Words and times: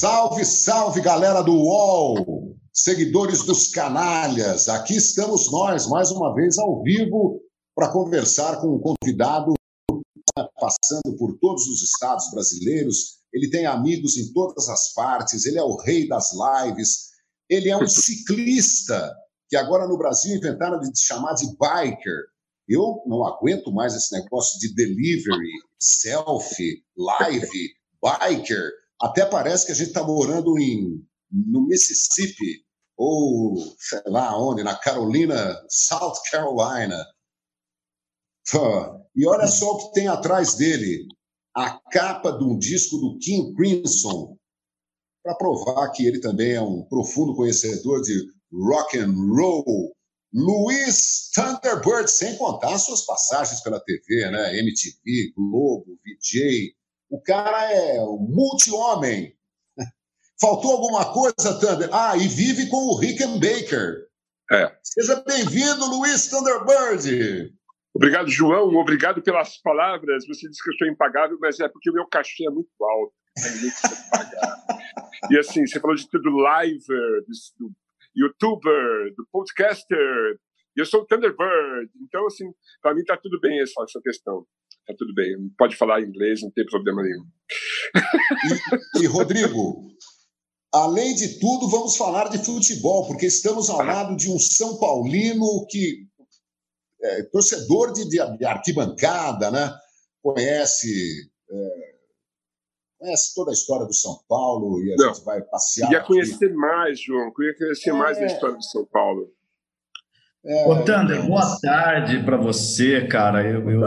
Salve, 0.00 0.44
salve, 0.44 1.00
galera 1.00 1.42
do 1.42 1.52
UOL, 1.52 2.56
seguidores 2.72 3.42
dos 3.42 3.66
canalhas. 3.66 4.68
Aqui 4.68 4.94
estamos 4.94 5.50
nós, 5.50 5.88
mais 5.88 6.12
uma 6.12 6.32
vez, 6.36 6.56
ao 6.56 6.80
vivo, 6.84 7.40
para 7.74 7.90
conversar 7.90 8.60
com 8.60 8.76
um 8.76 8.78
convidado 8.78 9.54
passando 10.54 11.16
por 11.18 11.36
todos 11.40 11.66
os 11.66 11.82
estados 11.82 12.30
brasileiros. 12.30 13.18
Ele 13.32 13.50
tem 13.50 13.66
amigos 13.66 14.16
em 14.16 14.32
todas 14.32 14.68
as 14.68 14.92
partes, 14.94 15.44
ele 15.44 15.58
é 15.58 15.64
o 15.64 15.74
rei 15.74 16.06
das 16.06 16.30
lives, 16.32 17.08
ele 17.50 17.68
é 17.68 17.76
um 17.76 17.88
ciclista, 17.88 19.12
que 19.48 19.56
agora 19.56 19.88
no 19.88 19.98
Brasil 19.98 20.36
inventaram 20.36 20.78
de 20.78 20.92
chamar 20.96 21.34
de 21.34 21.46
biker. 21.58 22.22
Eu 22.68 23.02
não 23.04 23.26
aguento 23.26 23.72
mais 23.72 23.96
esse 23.96 24.14
negócio 24.14 24.60
de 24.60 24.72
delivery, 24.76 25.50
selfie, 25.76 26.84
live, 26.96 27.72
biker. 28.00 28.70
Até 29.00 29.24
parece 29.24 29.66
que 29.66 29.72
a 29.72 29.74
gente 29.74 29.88
está 29.88 30.02
morando 30.02 30.58
em, 30.58 31.04
no 31.30 31.66
Mississippi, 31.66 32.64
ou 32.96 33.56
sei 33.78 34.02
lá 34.06 34.36
onde, 34.36 34.64
na 34.64 34.76
Carolina, 34.76 35.56
South 35.68 36.20
Carolina. 36.30 37.06
E 39.14 39.26
olha 39.26 39.46
só 39.46 39.72
o 39.72 39.78
que 39.78 39.94
tem 39.94 40.08
atrás 40.08 40.56
dele: 40.56 41.06
a 41.54 41.78
capa 41.90 42.32
de 42.32 42.44
um 42.44 42.58
disco 42.58 42.96
do 42.98 43.18
King 43.18 43.54
Crimson, 43.54 44.36
para 45.22 45.36
provar 45.36 45.90
que 45.90 46.06
ele 46.06 46.20
também 46.20 46.52
é 46.52 46.62
um 46.62 46.82
profundo 46.84 47.34
conhecedor 47.34 48.02
de 48.02 48.26
rock 48.52 48.98
and 48.98 49.14
roll. 49.34 49.94
Luiz 50.32 51.30
Thunderbird, 51.34 52.10
sem 52.10 52.36
contar 52.36 52.78
suas 52.78 53.06
passagens 53.06 53.62
pela 53.62 53.80
TV, 53.80 54.30
né? 54.30 54.58
MTV, 54.58 55.32
Globo, 55.34 55.98
VJ, 56.04 56.74
o 57.10 57.20
cara 57.22 57.72
é 57.72 57.98
multi-homem. 57.98 59.34
Faltou 60.40 60.72
alguma 60.72 61.12
coisa, 61.12 61.58
Thunder? 61.58 61.88
Ah, 61.92 62.16
e 62.16 62.28
vive 62.28 62.68
com 62.68 62.76
o 62.76 62.98
Rickenbacker. 62.98 64.06
É. 64.52 64.76
Seja 64.82 65.22
bem-vindo, 65.26 65.84
Luiz 65.86 66.28
Thunderbird. 66.28 67.52
Obrigado, 67.94 68.30
João. 68.30 68.74
Obrigado 68.76 69.22
pelas 69.22 69.60
palavras. 69.60 70.26
Você 70.26 70.48
disse 70.48 70.62
que 70.62 70.70
eu 70.70 70.74
sou 70.78 70.88
impagável, 70.88 71.38
mas 71.40 71.58
é 71.60 71.68
porque 71.68 71.90
o 71.90 71.94
meu 71.94 72.06
cachê 72.06 72.46
é 72.46 72.50
muito 72.50 72.70
alto. 72.80 73.14
e 75.30 75.38
assim, 75.38 75.66
você 75.66 75.80
falou 75.80 75.96
de 75.96 76.08
tudo 76.08 76.30
liver, 76.30 77.24
do 77.58 77.72
youtuber, 78.14 79.14
do 79.16 79.26
podcaster. 79.32 80.38
E 80.76 80.80
eu 80.80 80.86
sou 80.86 81.02
o 81.02 81.06
Thunderbird. 81.06 81.90
Então, 82.02 82.26
assim, 82.26 82.52
para 82.80 82.94
mim 82.94 83.04
tá 83.04 83.16
tudo 83.16 83.40
bem 83.40 83.60
essa, 83.60 83.82
essa 83.82 84.00
questão 84.02 84.46
tá 84.88 84.94
tudo 84.96 85.12
bem, 85.14 85.36
pode 85.58 85.76
falar 85.76 86.00
inglês, 86.00 86.40
não 86.42 86.50
tem 86.50 86.64
problema 86.64 87.02
nenhum. 87.02 87.24
E, 88.96 89.02
e, 89.02 89.06
Rodrigo, 89.06 89.86
além 90.72 91.14
de 91.14 91.38
tudo, 91.38 91.68
vamos 91.68 91.96
falar 91.96 92.28
de 92.28 92.42
futebol, 92.42 93.06
porque 93.06 93.26
estamos 93.26 93.68
ao 93.68 93.84
lado 93.84 94.16
de 94.16 94.30
um 94.30 94.38
São 94.38 94.78
Paulino 94.78 95.66
que 95.68 96.06
é 97.02 97.22
torcedor 97.24 97.92
de, 97.92 98.08
de, 98.08 98.44
arquibancada, 98.44 99.50
né? 99.50 99.72
Conhece. 100.22 101.30
É, 101.50 101.94
conhece 102.98 103.34
toda 103.34 103.50
a 103.50 103.54
história 103.54 103.86
do 103.86 103.94
São 103.94 104.18
Paulo 104.26 104.82
e 104.82 104.92
a 104.92 104.96
não, 104.96 105.14
gente 105.14 105.24
vai 105.24 105.42
passear. 105.42 105.88
Queria 105.88 106.04
conhecer 106.04 106.52
mais, 106.54 107.00
João, 107.00 107.32
queria 107.32 107.56
conhecer 107.56 107.90
é... 107.90 107.92
mais 107.92 108.18
da 108.18 108.26
história 108.26 108.56
do 108.56 108.64
São 108.64 108.84
Paulo. 108.86 109.30
É, 110.44 110.66
Ô, 110.66 110.84
Tander, 110.84 111.26
boa 111.26 111.58
tarde 111.60 112.24
para 112.24 112.36
você, 112.36 113.06
cara. 113.06 113.44
Eu, 113.46 113.70
eu, 113.70 113.80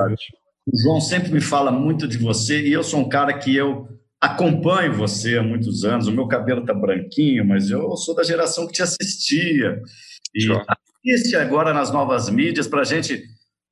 o 0.72 0.81
João 0.81 1.02
sempre 1.02 1.31
me 1.31 1.41
fala 1.41 1.72
muito 1.72 2.08
de 2.08 2.17
você 2.17 2.61
e 2.61 2.72
eu 2.72 2.83
sou 2.83 3.02
um 3.02 3.09
cara 3.09 3.38
que 3.38 3.53
eu 3.53 3.89
acompanho 4.22 4.94
você 4.94 5.38
há 5.38 5.44
muitos 5.44 5.83
anos. 5.83 6.08
O 6.08 6.13
meu 6.13 6.28
cabelo 6.28 6.61
está 6.61 6.73
branquinho, 6.73 7.45
mas 7.45 7.69
eu 7.69 7.95
sou 7.97 8.16
da 8.16 8.23
geração 8.23 8.66
que 8.66 8.73
te 8.73 8.81
assistia. 8.81 9.81
E 10.34 10.50
assiste 11.13 11.35
agora 11.35 11.73
nas 11.73 11.91
novas 11.91 12.29
mídias 12.29 12.68
para 12.68 12.81
a 12.81 12.85
gente, 12.85 13.22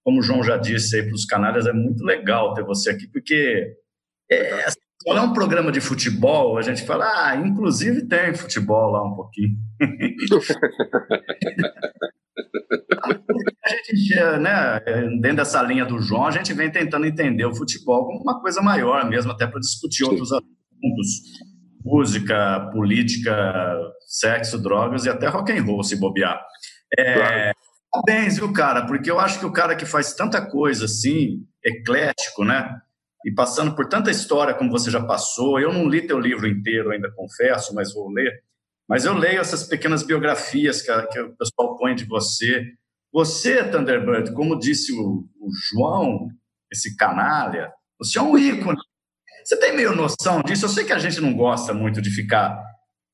como 0.03 0.19
o 0.19 0.21
João 0.21 0.43
já 0.43 0.57
disse 0.57 0.97
aí 0.97 1.03
para 1.03 1.15
os 1.15 1.25
canais, 1.25 1.65
é 1.65 1.71
muito 1.71 2.03
legal 2.03 2.53
ter 2.53 2.65
você 2.65 2.89
aqui, 2.89 3.07
porque 3.07 3.77
é, 4.29 4.65
quando 5.05 5.19
é 5.19 5.21
um 5.21 5.33
programa 5.33 5.71
de 5.71 5.79
futebol, 5.79 6.57
a 6.57 6.61
gente 6.61 6.85
fala, 6.85 7.05
ah, 7.05 7.35
inclusive 7.37 8.07
tem 8.07 8.33
futebol 8.33 8.91
lá 8.91 9.05
um 9.05 9.15
pouquinho. 9.15 9.55
a 13.65 13.69
gente, 13.69 14.15
né, 14.39 14.79
dentro 15.21 15.37
dessa 15.37 15.61
linha 15.61 15.85
do 15.85 15.99
João, 15.99 16.25
a 16.25 16.31
gente 16.31 16.53
vem 16.53 16.71
tentando 16.71 17.05
entender 17.05 17.45
o 17.45 17.55
futebol 17.55 18.05
como 18.05 18.21
uma 18.21 18.39
coisa 18.41 18.61
maior 18.61 19.07
mesmo, 19.09 19.31
até 19.31 19.47
para 19.47 19.59
discutir 19.59 20.05
Sim. 20.05 20.11
outros 20.11 20.31
assuntos, 20.31 21.09
música, 21.83 22.69
política, 22.71 23.75
sexo, 24.07 24.61
drogas 24.61 25.05
e 25.05 25.09
até 25.09 25.27
rock 25.27 25.51
and 25.51 25.63
roll, 25.63 25.83
se 25.83 25.95
bobear. 25.95 26.39
É, 26.97 27.13
claro. 27.13 27.53
Parabéns, 27.91 28.37
viu, 28.37 28.53
cara? 28.53 28.85
Porque 28.85 29.09
eu 29.09 29.19
acho 29.19 29.39
que 29.39 29.45
o 29.45 29.51
cara 29.51 29.75
que 29.75 29.85
faz 29.85 30.13
tanta 30.13 30.45
coisa 30.45 30.85
assim, 30.85 31.43
eclético, 31.63 32.45
né? 32.45 32.69
E 33.25 33.31
passando 33.33 33.75
por 33.75 33.87
tanta 33.87 34.11
história 34.11 34.53
como 34.53 34.71
você 34.71 34.91
já 34.91 35.03
passou, 35.03 35.59
eu 35.59 35.73
não 35.73 35.89
li 35.89 36.05
teu 36.05 36.19
livro 36.19 36.47
inteiro 36.47 36.91
ainda, 36.91 37.11
confesso, 37.11 37.73
mas 37.73 37.93
vou 37.93 38.09
ler. 38.09 38.31
Mas 38.87 39.05
eu 39.05 39.13
leio 39.13 39.41
essas 39.41 39.63
pequenas 39.63 40.03
biografias 40.03 40.81
que, 40.81 40.91
que 41.07 41.19
o 41.19 41.35
pessoal 41.35 41.77
põe 41.77 41.95
de 41.95 42.05
você. 42.05 42.65
Você, 43.11 43.63
Thunderbird, 43.63 44.33
como 44.33 44.59
disse 44.59 44.93
o, 44.93 45.25
o 45.39 45.49
João, 45.71 46.27
esse 46.71 46.95
canalha, 46.95 47.71
você 47.97 48.19
é 48.19 48.21
um 48.21 48.37
ícone. 48.37 48.77
Você 49.43 49.57
tem 49.59 49.75
meio 49.75 49.95
noção 49.95 50.41
disso? 50.43 50.65
Eu 50.65 50.69
sei 50.69 50.85
que 50.85 50.93
a 50.93 50.99
gente 50.99 51.19
não 51.19 51.33
gosta 51.33 51.73
muito 51.73 52.01
de 52.01 52.11
ficar 52.11 52.61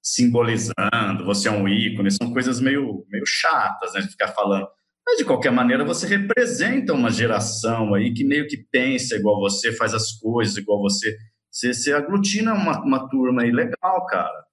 simbolizando, 0.03 1.25
você 1.25 1.47
é 1.47 1.51
um 1.51 1.67
ícone, 1.67 2.11
são 2.11 2.31
coisas 2.31 2.59
meio, 2.59 3.05
meio 3.09 3.25
chatas, 3.25 3.94
né, 3.94 4.01
de 4.01 4.09
ficar 4.09 4.28
falando. 4.29 4.67
Mas, 5.05 5.17
de 5.17 5.25
qualquer 5.25 5.51
maneira, 5.51 5.85
você 5.85 6.05
representa 6.05 6.94
uma 6.94 7.09
geração 7.09 7.94
aí 7.94 8.13
que 8.13 8.23
meio 8.23 8.47
que 8.47 8.57
pensa 8.72 9.16
igual 9.16 9.39
você, 9.39 9.72
faz 9.72 9.94
as 9.94 10.11
coisas 10.13 10.57
igual 10.57 10.81
você. 10.81 11.16
Você, 11.50 11.73
você 11.73 11.94
aglutina 11.94 12.53
uma, 12.53 12.84
uma 12.84 13.09
turma 13.09 13.44
aí 13.44 13.51
legal, 13.51 14.05
cara 14.07 14.44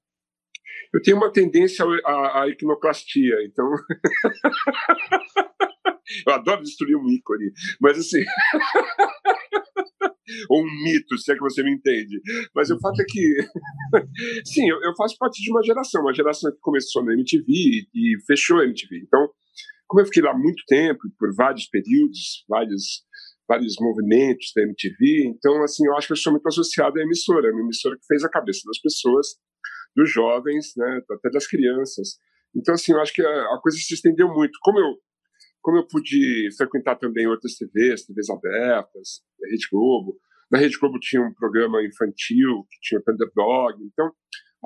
eu 0.92 1.02
tenho 1.02 1.16
uma 1.16 1.32
tendência 1.32 1.84
à, 2.04 2.46
iconoclastia, 2.48 3.36
então. 3.44 3.64
eu 6.26 6.34
adoro 6.34 6.62
destruir 6.62 6.96
um 6.96 7.08
ícone, 7.08 7.50
mas 7.80 7.98
assim. 7.98 8.22
ou 10.48 10.62
um 10.62 10.84
mito, 10.84 11.18
se 11.18 11.32
é 11.32 11.34
que 11.34 11.40
você 11.40 11.62
me 11.62 11.72
entende. 11.72 12.20
Mas 12.54 12.70
o 12.70 12.78
fato 12.78 13.00
é 13.00 13.04
que, 13.08 13.36
sim, 14.46 14.68
eu, 14.68 14.80
eu, 14.82 14.94
faço 14.96 15.16
parte 15.18 15.42
de 15.42 15.50
uma 15.50 15.62
geração, 15.62 16.02
uma 16.02 16.14
geração 16.14 16.52
que 16.52 16.58
começou 16.60 17.04
na 17.04 17.14
MTV 17.14 17.44
e, 17.48 17.86
e 17.94 18.16
fechou 18.26 18.60
a 18.60 18.64
MTV. 18.64 18.98
Então, 18.98 19.28
como 19.86 20.02
eu 20.02 20.06
fiquei 20.06 20.22
lá 20.22 20.36
muito 20.36 20.62
tempo, 20.66 21.00
por 21.18 21.34
vários 21.34 21.66
períodos, 21.68 22.44
vários, 22.48 23.02
vários 23.48 23.74
movimentos 23.80 24.52
da 24.54 24.62
MTV, 24.62 25.26
então, 25.26 25.62
assim, 25.62 25.86
eu 25.86 25.96
acho 25.96 26.06
que 26.06 26.12
eu 26.12 26.16
sou 26.16 26.32
muito 26.32 26.46
associado 26.46 26.98
à 26.98 27.02
emissora, 27.02 27.52
uma 27.52 27.62
emissora 27.62 27.96
que 27.96 28.06
fez 28.06 28.24
a 28.24 28.30
cabeça 28.30 28.60
das 28.66 28.80
pessoas 28.80 29.26
dos 29.94 30.10
jovens, 30.10 30.72
né, 30.76 31.00
até 31.10 31.30
das 31.30 31.46
crianças. 31.46 32.18
Então, 32.54 32.74
assim, 32.74 32.92
eu 32.92 33.00
acho 33.00 33.12
que 33.12 33.22
a, 33.22 33.54
a, 33.54 33.60
coisa 33.62 33.76
se 33.78 33.94
estendeu 33.94 34.28
muito. 34.28 34.58
Como 34.62 34.78
eu, 34.78 34.96
como 35.60 35.78
eu 35.78 35.86
pude 35.86 36.48
frequentar 36.56 36.96
também 36.96 37.26
outras 37.26 37.54
TVs, 37.54 38.04
TVs 38.04 38.30
abertas, 38.30 39.22
a 39.42 39.48
Rede 39.48 39.66
Globo, 39.70 40.18
na 40.50 40.58
Rede 40.58 40.78
Globo 40.78 40.98
tinha 41.00 41.22
um 41.22 41.32
programa 41.32 41.82
infantil, 41.82 42.66
que 42.70 42.78
tinha 42.82 43.00
Thunderdog, 43.02 43.82
então 43.82 44.12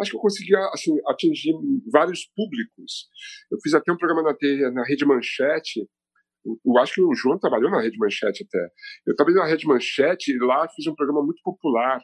acho 0.00 0.10
que 0.10 0.16
eu 0.16 0.20
conseguia 0.20 0.58
assim, 0.72 0.92
atingir 1.08 1.52
vários 1.92 2.26
públicos. 2.34 3.08
Eu 3.50 3.58
fiz 3.62 3.72
até 3.72 3.92
um 3.92 3.96
programa 3.96 4.22
na, 4.22 4.72
na 4.72 4.84
Rede 4.84 5.06
Manchete, 5.06 5.88
eu 6.64 6.78
acho 6.78 6.94
que 6.94 7.02
o 7.02 7.14
João 7.14 7.38
trabalhou 7.38 7.70
na 7.70 7.80
Rede 7.80 7.98
Manchete 7.98 8.44
até. 8.44 8.68
Eu 9.06 9.16
trabalhei 9.16 9.40
na 9.40 9.46
Rede 9.46 9.66
Manchete 9.66 10.32
e 10.32 10.38
lá 10.38 10.68
fiz 10.74 10.86
um 10.86 10.94
programa 10.94 11.24
muito 11.24 11.40
popular, 11.42 12.00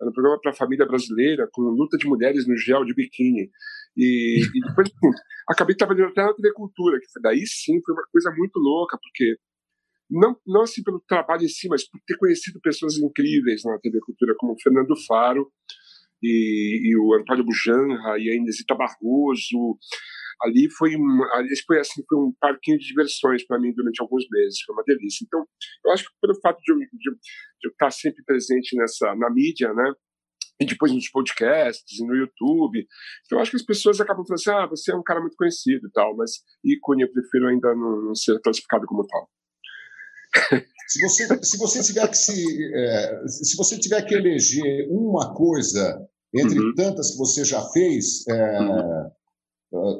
era 0.00 0.10
um 0.10 0.12
programa 0.12 0.40
para 0.40 0.50
a 0.52 0.54
família 0.54 0.86
brasileira, 0.86 1.48
com 1.52 1.62
luta 1.62 1.96
de 1.96 2.06
mulheres 2.06 2.46
no 2.46 2.56
gel 2.56 2.84
de 2.84 2.94
biquíni. 2.94 3.50
E, 3.96 4.40
e 4.42 4.60
depois 4.66 4.88
assim, 4.88 5.16
acabei 5.48 5.76
trabalhando 5.76 6.10
até 6.10 6.22
na 6.22 6.34
TV 6.34 6.52
Cultura, 6.52 6.98
que 6.98 7.06
daí 7.22 7.46
sim 7.46 7.80
foi 7.84 7.94
uma 7.94 8.04
coisa 8.10 8.30
muito 8.36 8.58
louca, 8.58 8.98
porque 9.00 9.36
não, 10.10 10.36
não 10.46 10.62
assim 10.62 10.82
pelo 10.82 11.00
trabalho 11.06 11.44
em 11.44 11.48
si, 11.48 11.68
mas 11.68 11.88
por 11.88 12.00
ter 12.06 12.16
conhecido 12.16 12.60
pessoas 12.60 12.96
incríveis 12.98 13.62
na 13.64 13.78
TV 13.78 14.00
Cultura, 14.00 14.34
como 14.38 14.52
o 14.52 14.60
Fernando 14.60 14.94
Faro 15.06 15.50
e, 16.22 16.90
e 16.90 16.96
o 16.96 17.14
Antônio 17.14 17.44
Bujanra 17.44 18.18
e 18.18 18.30
a 18.30 18.34
Inesita 18.34 18.74
Barroso, 18.74 19.78
ali 20.44 20.70
foi 20.70 20.96
um, 20.96 21.24
ali 21.32 21.48
foi 21.66 21.80
assim 21.80 22.02
foi 22.08 22.18
um 22.18 22.32
parquinho 22.40 22.78
de 22.78 22.86
diversões 22.86 23.46
para 23.46 23.58
mim 23.58 23.72
durante 23.74 24.00
alguns 24.00 24.24
meses, 24.30 24.60
foi 24.66 24.74
uma 24.74 24.84
delícia. 24.84 25.24
Então, 25.24 25.44
eu 25.84 25.92
acho 25.92 26.04
que 26.04 26.10
pelo 26.20 26.40
fato 26.40 26.58
de 26.60 26.72
eu, 26.72 26.78
de, 26.78 26.86
de 26.88 27.68
eu 27.68 27.70
estar 27.70 27.90
sempre 27.90 28.22
presente 28.24 28.76
nessa 28.76 29.14
na 29.16 29.30
mídia, 29.30 29.72
né? 29.72 29.92
E 30.60 30.66
depois 30.66 30.92
nos 30.92 31.08
podcasts 31.08 31.98
e 31.98 32.06
no 32.06 32.14
YouTube. 32.14 32.86
Então, 33.26 33.38
eu 33.38 33.42
acho 33.42 33.50
que 33.50 33.56
as 33.56 33.64
pessoas 33.64 34.00
acabam 34.00 34.24
falando 34.24 34.40
assim: 34.40 34.50
ah, 34.50 34.66
você 34.68 34.92
é 34.92 34.96
um 34.96 35.02
cara 35.02 35.20
muito 35.20 35.36
conhecido 35.36 35.88
e 35.88 35.90
tal, 35.90 36.16
mas 36.16 36.30
ícone 36.64 37.02
eu 37.02 37.12
prefiro 37.12 37.48
ainda 37.48 37.74
não, 37.74 38.02
não 38.02 38.14
ser 38.14 38.40
classificado 38.40 38.86
como 38.86 39.06
tal. 39.06 39.28
Se 40.86 41.00
você, 41.00 41.44
se 41.44 41.58
você 41.58 41.82
tiver 41.82 42.06
que 42.08 42.16
se, 42.16 42.74
é, 42.74 43.26
se 43.26 43.56
você 43.56 43.78
tiver 43.78 44.02
que 44.02 44.14
eleger 44.14 44.86
uma 44.90 45.34
coisa 45.34 46.06
entre 46.34 46.58
uhum. 46.58 46.74
tantas 46.74 47.12
que 47.12 47.16
você 47.16 47.44
já 47.44 47.62
fez, 47.70 48.26
é, 48.28 48.60
uhum. 48.60 49.10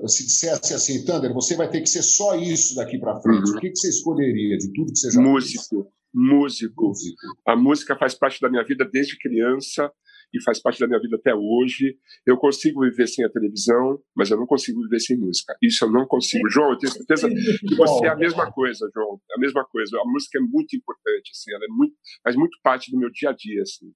Se 0.06 0.24
dissesse 0.24 0.74
assim, 0.74 1.04
Thunder, 1.04 1.32
você 1.32 1.56
vai 1.56 1.68
ter 1.68 1.80
que 1.80 1.88
ser 1.88 2.02
só 2.02 2.36
isso 2.36 2.76
daqui 2.76 2.98
para 2.98 3.20
frente, 3.20 3.50
uhum. 3.50 3.56
o 3.56 3.60
que, 3.60 3.70
que, 3.70 3.76
você 3.76 3.88
escolheria 3.88 4.56
de 4.56 4.72
tudo 4.72 4.92
que 4.92 4.98
você 4.98 5.10
já 5.10 5.20
Músico. 5.20 5.82
fez? 5.82 5.84
Músico. 6.14 6.86
Músico. 6.88 7.16
A 7.46 7.56
música 7.56 7.96
faz 7.96 8.14
parte 8.14 8.40
da 8.40 8.48
minha 8.48 8.64
vida 8.64 8.88
desde 8.90 9.18
criança 9.18 9.90
e 10.32 10.42
faz 10.42 10.60
parte 10.60 10.78
da 10.78 10.86
minha 10.86 11.00
vida 11.00 11.16
até 11.16 11.34
hoje. 11.34 11.96
Eu 12.24 12.36
consigo 12.36 12.82
viver 12.82 13.08
sem 13.08 13.24
a 13.24 13.28
televisão, 13.28 13.98
mas 14.16 14.30
eu 14.30 14.36
não 14.36 14.46
consigo 14.46 14.80
viver 14.82 15.00
sem 15.00 15.16
música. 15.16 15.56
Isso 15.60 15.84
eu 15.84 15.90
não 15.90 16.06
consigo. 16.06 16.48
João, 16.48 16.70
eu 16.70 16.78
tenho 16.78 16.92
certeza 16.92 17.28
que 17.28 17.74
você 17.74 18.06
é 18.06 18.10
a 18.10 18.16
mesma 18.16 18.50
coisa, 18.52 18.88
João. 18.94 19.20
É 19.30 19.34
a 19.36 19.40
mesma 19.40 19.64
coisa. 19.64 19.96
A 19.98 20.06
música 20.06 20.38
é 20.38 20.42
muito 20.42 20.76
importante, 20.76 21.30
assim, 21.32 21.52
ela 21.52 21.64
é 21.64 21.68
muito, 21.68 21.94
faz 22.22 22.36
muito 22.36 22.58
parte 22.62 22.90
do 22.90 22.98
meu 22.98 23.10
dia 23.10 23.30
a 23.30 23.32
dia, 23.32 23.62
assim. 23.62 23.92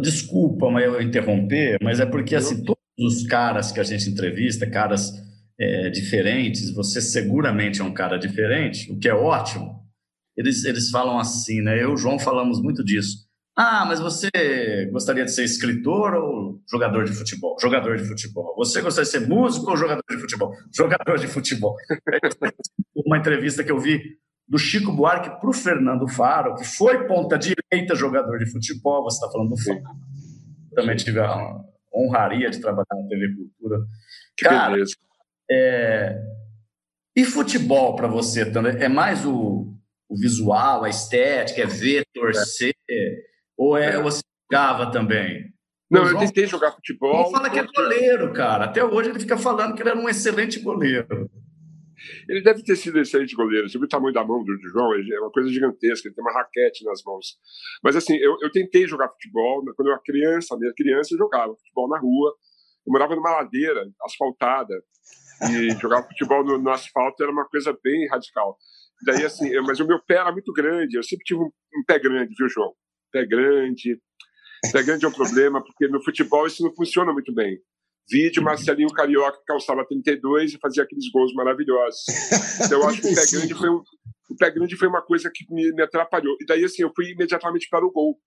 Desculpa 0.00 0.70
mas 0.70 0.84
eu 0.84 1.02
interromper, 1.02 1.76
mas 1.82 2.00
é 2.00 2.06
porque 2.06 2.34
assim, 2.34 2.64
todos 2.64 2.83
os 2.98 3.26
caras 3.26 3.72
que 3.72 3.80
a 3.80 3.84
gente 3.84 4.08
entrevista, 4.08 4.68
caras 4.68 5.12
é, 5.58 5.90
diferentes, 5.90 6.72
você 6.72 7.00
seguramente 7.00 7.80
é 7.80 7.84
um 7.84 7.94
cara 7.94 8.18
diferente, 8.18 8.90
o 8.92 8.98
que 8.98 9.08
é 9.08 9.14
ótimo. 9.14 9.82
Eles, 10.36 10.64
eles 10.64 10.90
falam 10.90 11.18
assim, 11.18 11.60
né? 11.60 11.76
Eu 11.76 11.90
e 11.90 11.94
o 11.94 11.96
João 11.96 12.18
falamos 12.18 12.60
muito 12.60 12.84
disso. 12.84 13.24
Ah, 13.56 13.84
mas 13.86 14.00
você 14.00 14.28
gostaria 14.90 15.24
de 15.24 15.30
ser 15.30 15.44
escritor 15.44 16.14
ou 16.14 16.60
jogador 16.68 17.04
de 17.04 17.12
futebol? 17.12 17.56
Jogador 17.60 17.96
de 17.96 18.04
futebol. 18.04 18.52
Você 18.56 18.82
gostaria 18.82 19.04
de 19.04 19.12
ser 19.12 19.28
músico 19.28 19.70
ou 19.70 19.76
jogador 19.76 20.02
de 20.10 20.18
futebol? 20.18 20.52
Jogador 20.74 21.18
de 21.18 21.28
futebol. 21.28 21.76
Uma 23.06 23.16
entrevista 23.16 23.62
que 23.62 23.70
eu 23.70 23.78
vi 23.78 24.02
do 24.48 24.58
Chico 24.58 24.90
Buarque 24.90 25.30
para 25.40 25.48
o 25.48 25.52
Fernando 25.52 26.08
Faro, 26.08 26.56
que 26.56 26.64
foi 26.64 27.06
ponta 27.06 27.38
direita 27.38 27.94
jogador 27.94 28.38
de 28.38 28.50
futebol, 28.50 29.04
você 29.04 29.18
está 29.18 29.30
falando 29.30 29.50
do 29.50 29.56
Faro. 29.56 29.82
Também 30.74 30.96
tive 30.96 31.20
a 31.20 31.60
honraria 31.94 32.50
de 32.50 32.60
trabalhar 32.60 32.86
na 32.90 33.08
TV 33.08 33.34
Cultura. 33.34 33.80
Que 34.36 34.44
Cara, 34.44 34.72
beleza. 34.72 34.94
É... 35.50 36.16
E 37.16 37.24
futebol 37.24 37.94
para 37.94 38.08
você, 38.08 38.50
também? 38.50 38.82
É 38.82 38.88
mais 38.88 39.24
o, 39.24 39.72
o, 40.08 40.16
visual, 40.16 40.84
a 40.84 40.88
estética, 40.88 41.62
é 41.62 41.66
ver, 41.66 42.04
torcer? 42.12 42.74
É. 42.90 43.16
Ou 43.56 43.78
é, 43.78 43.94
é. 43.94 44.02
você 44.02 44.20
jogava 44.50 44.90
também? 44.90 45.52
Não, 45.90 46.08
eu 46.08 46.18
tentei 46.18 46.46
jogar 46.46 46.72
futebol. 46.72 47.26
Ele 47.26 47.30
fala 47.30 47.50
que 47.50 47.58
é 47.58 47.64
goleiro, 47.64 48.32
cara. 48.32 48.64
Até 48.64 48.84
hoje 48.84 49.10
ele 49.10 49.20
fica 49.20 49.36
falando 49.36 49.74
que 49.74 49.82
ele 49.82 49.90
era 49.90 49.98
um 49.98 50.08
excelente 50.08 50.58
goleiro. 50.58 51.30
Ele 52.28 52.42
deve 52.42 52.62
ter 52.62 52.76
sido 52.76 52.98
excelente 52.98 53.34
goleiro. 53.34 53.68
Você 53.68 53.78
viu 53.78 53.86
o 53.86 53.88
tamanho 53.88 54.12
da 54.12 54.24
mão 54.24 54.42
do, 54.44 54.56
João? 54.70 54.92
é 54.94 55.20
uma 55.20 55.30
coisa 55.30 55.48
gigantesca. 55.48 56.08
Ele 56.08 56.14
tem 56.14 56.24
uma 56.24 56.32
raquete 56.32 56.84
nas 56.84 57.02
mãos. 57.04 57.38
Mas 57.82 57.96
assim, 57.96 58.16
eu, 58.16 58.36
eu 58.40 58.50
tentei 58.50 58.86
jogar 58.86 59.08
futebol. 59.08 59.64
Quando 59.74 59.88
eu 59.88 59.92
era 59.92 60.02
criança, 60.02 60.56
minha 60.56 60.72
criança, 60.74 61.14
eu 61.14 61.18
jogava 61.18 61.54
futebol 61.54 61.88
na 61.88 61.98
rua. 61.98 62.34
Eu 62.86 62.92
morava 62.92 63.14
numa 63.16 63.30
ladeira 63.30 63.84
asfaltada. 64.04 64.74
E 65.50 65.70
jogar 65.80 66.02
futebol 66.02 66.44
no, 66.44 66.58
no 66.58 66.70
asfalto 66.70 67.22
era 67.22 67.32
uma 67.32 67.46
coisa 67.48 67.76
bem 67.82 68.08
radical. 68.08 68.56
Daí, 69.06 69.24
assim, 69.24 69.48
eu, 69.48 69.62
mas 69.62 69.80
o 69.80 69.86
meu 69.86 70.00
pé 70.02 70.16
era 70.16 70.32
muito 70.32 70.52
grande. 70.52 70.96
Eu 70.96 71.02
sempre 71.02 71.24
tive 71.24 71.40
um, 71.40 71.46
um 71.46 71.84
pé 71.86 71.98
grande, 71.98 72.34
viu, 72.36 72.48
João? 72.48 72.72
Pé 73.12 73.26
grande. 73.26 74.00
Pé 74.72 74.82
grande 74.82 75.04
é 75.04 75.08
um 75.08 75.12
problema, 75.12 75.62
porque 75.62 75.88
no 75.88 76.02
futebol 76.02 76.46
isso 76.46 76.62
não 76.62 76.74
funciona 76.74 77.12
muito 77.12 77.32
bem. 77.34 77.58
Vídeo 78.08 78.42
Marcelinho 78.42 78.90
Carioca 78.90 79.40
calçava 79.46 79.86
32 79.86 80.54
e 80.54 80.58
fazia 80.58 80.82
aqueles 80.82 81.10
gols 81.10 81.32
maravilhosos. 81.34 82.04
Então 82.64 82.80
eu 82.80 82.88
acho 82.88 83.00
que 83.00 83.08
o 83.08 83.14
pé 83.14 83.22
grande 83.32 83.54
foi, 83.54 83.70
um, 83.70 83.82
o 84.30 84.36
pé 84.36 84.50
grande 84.50 84.76
foi 84.76 84.88
uma 84.88 85.02
coisa 85.02 85.30
que 85.32 85.44
me, 85.50 85.72
me, 85.72 85.82
atrapalhou. 85.82 86.36
E 86.40 86.46
daí, 86.46 86.64
assim, 86.64 86.82
eu 86.82 86.92
fui 86.94 87.10
imediatamente 87.12 87.68
para 87.70 87.84
o 87.84 87.90
gol. 87.90 88.18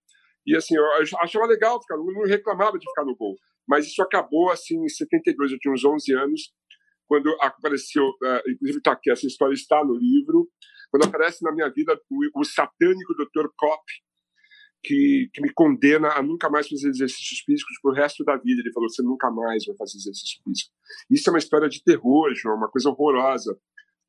E, 0.46 0.56
assim, 0.56 0.76
eu 0.76 0.84
achava 1.22 1.46
legal 1.46 1.80
ficar, 1.82 1.96
eu 1.96 2.06
não 2.06 2.24
reclamava 2.24 2.80
de 2.80 2.86
ficar 2.86 3.04
no 3.04 3.16
gol. 3.16 3.36
Mas 3.68 3.86
isso 3.86 4.02
acabou, 4.02 4.50
assim, 4.50 4.84
em 4.84 4.90
72, 4.90 5.52
eu 5.52 5.60
tinha 5.60 5.74
uns 5.74 5.84
11 5.84 6.14
anos, 6.14 6.42
quando 7.06 7.30
apareceu, 7.42 8.04
uh, 8.04 8.50
inclusive 8.50 8.78
está 8.78 8.94
aqui, 8.94 9.12
essa 9.12 9.28
história 9.28 9.54
está 9.54 9.84
no 9.84 9.96
livro, 9.96 10.48
quando 10.90 11.06
aparece 11.06 11.44
na 11.44 11.52
minha 11.52 11.70
vida 11.70 12.00
o, 12.10 12.42
o 12.42 12.44
satânico 12.46 13.14
Dr. 13.14 13.50
Kopp, 13.58 13.84
que, 14.84 15.30
que 15.34 15.42
me 15.42 15.52
condena 15.54 16.10
a 16.10 16.22
nunca 16.22 16.50
mais 16.50 16.68
fazer 16.68 16.90
exercícios 16.90 17.42
físicos 17.46 17.80
pro 17.82 17.94
resto 17.94 18.24
da 18.24 18.36
vida. 18.38 18.62
Ele 18.62 18.72
falou: 18.72 18.90
você 18.90 19.04
nunca 19.04 19.30
mais 19.32 19.66
vai 19.66 19.76
fazer 19.76 19.98
exercício 19.98 20.42
físico. 20.44 20.72
Isso 21.10 21.30
é 21.30 21.34
uma 21.34 21.40
história 21.40 21.70
de 21.70 21.84
terror, 21.84 22.34
João, 22.36 22.56
uma 22.56 22.70
coisa 22.70 22.90
horrorosa. 22.90 23.58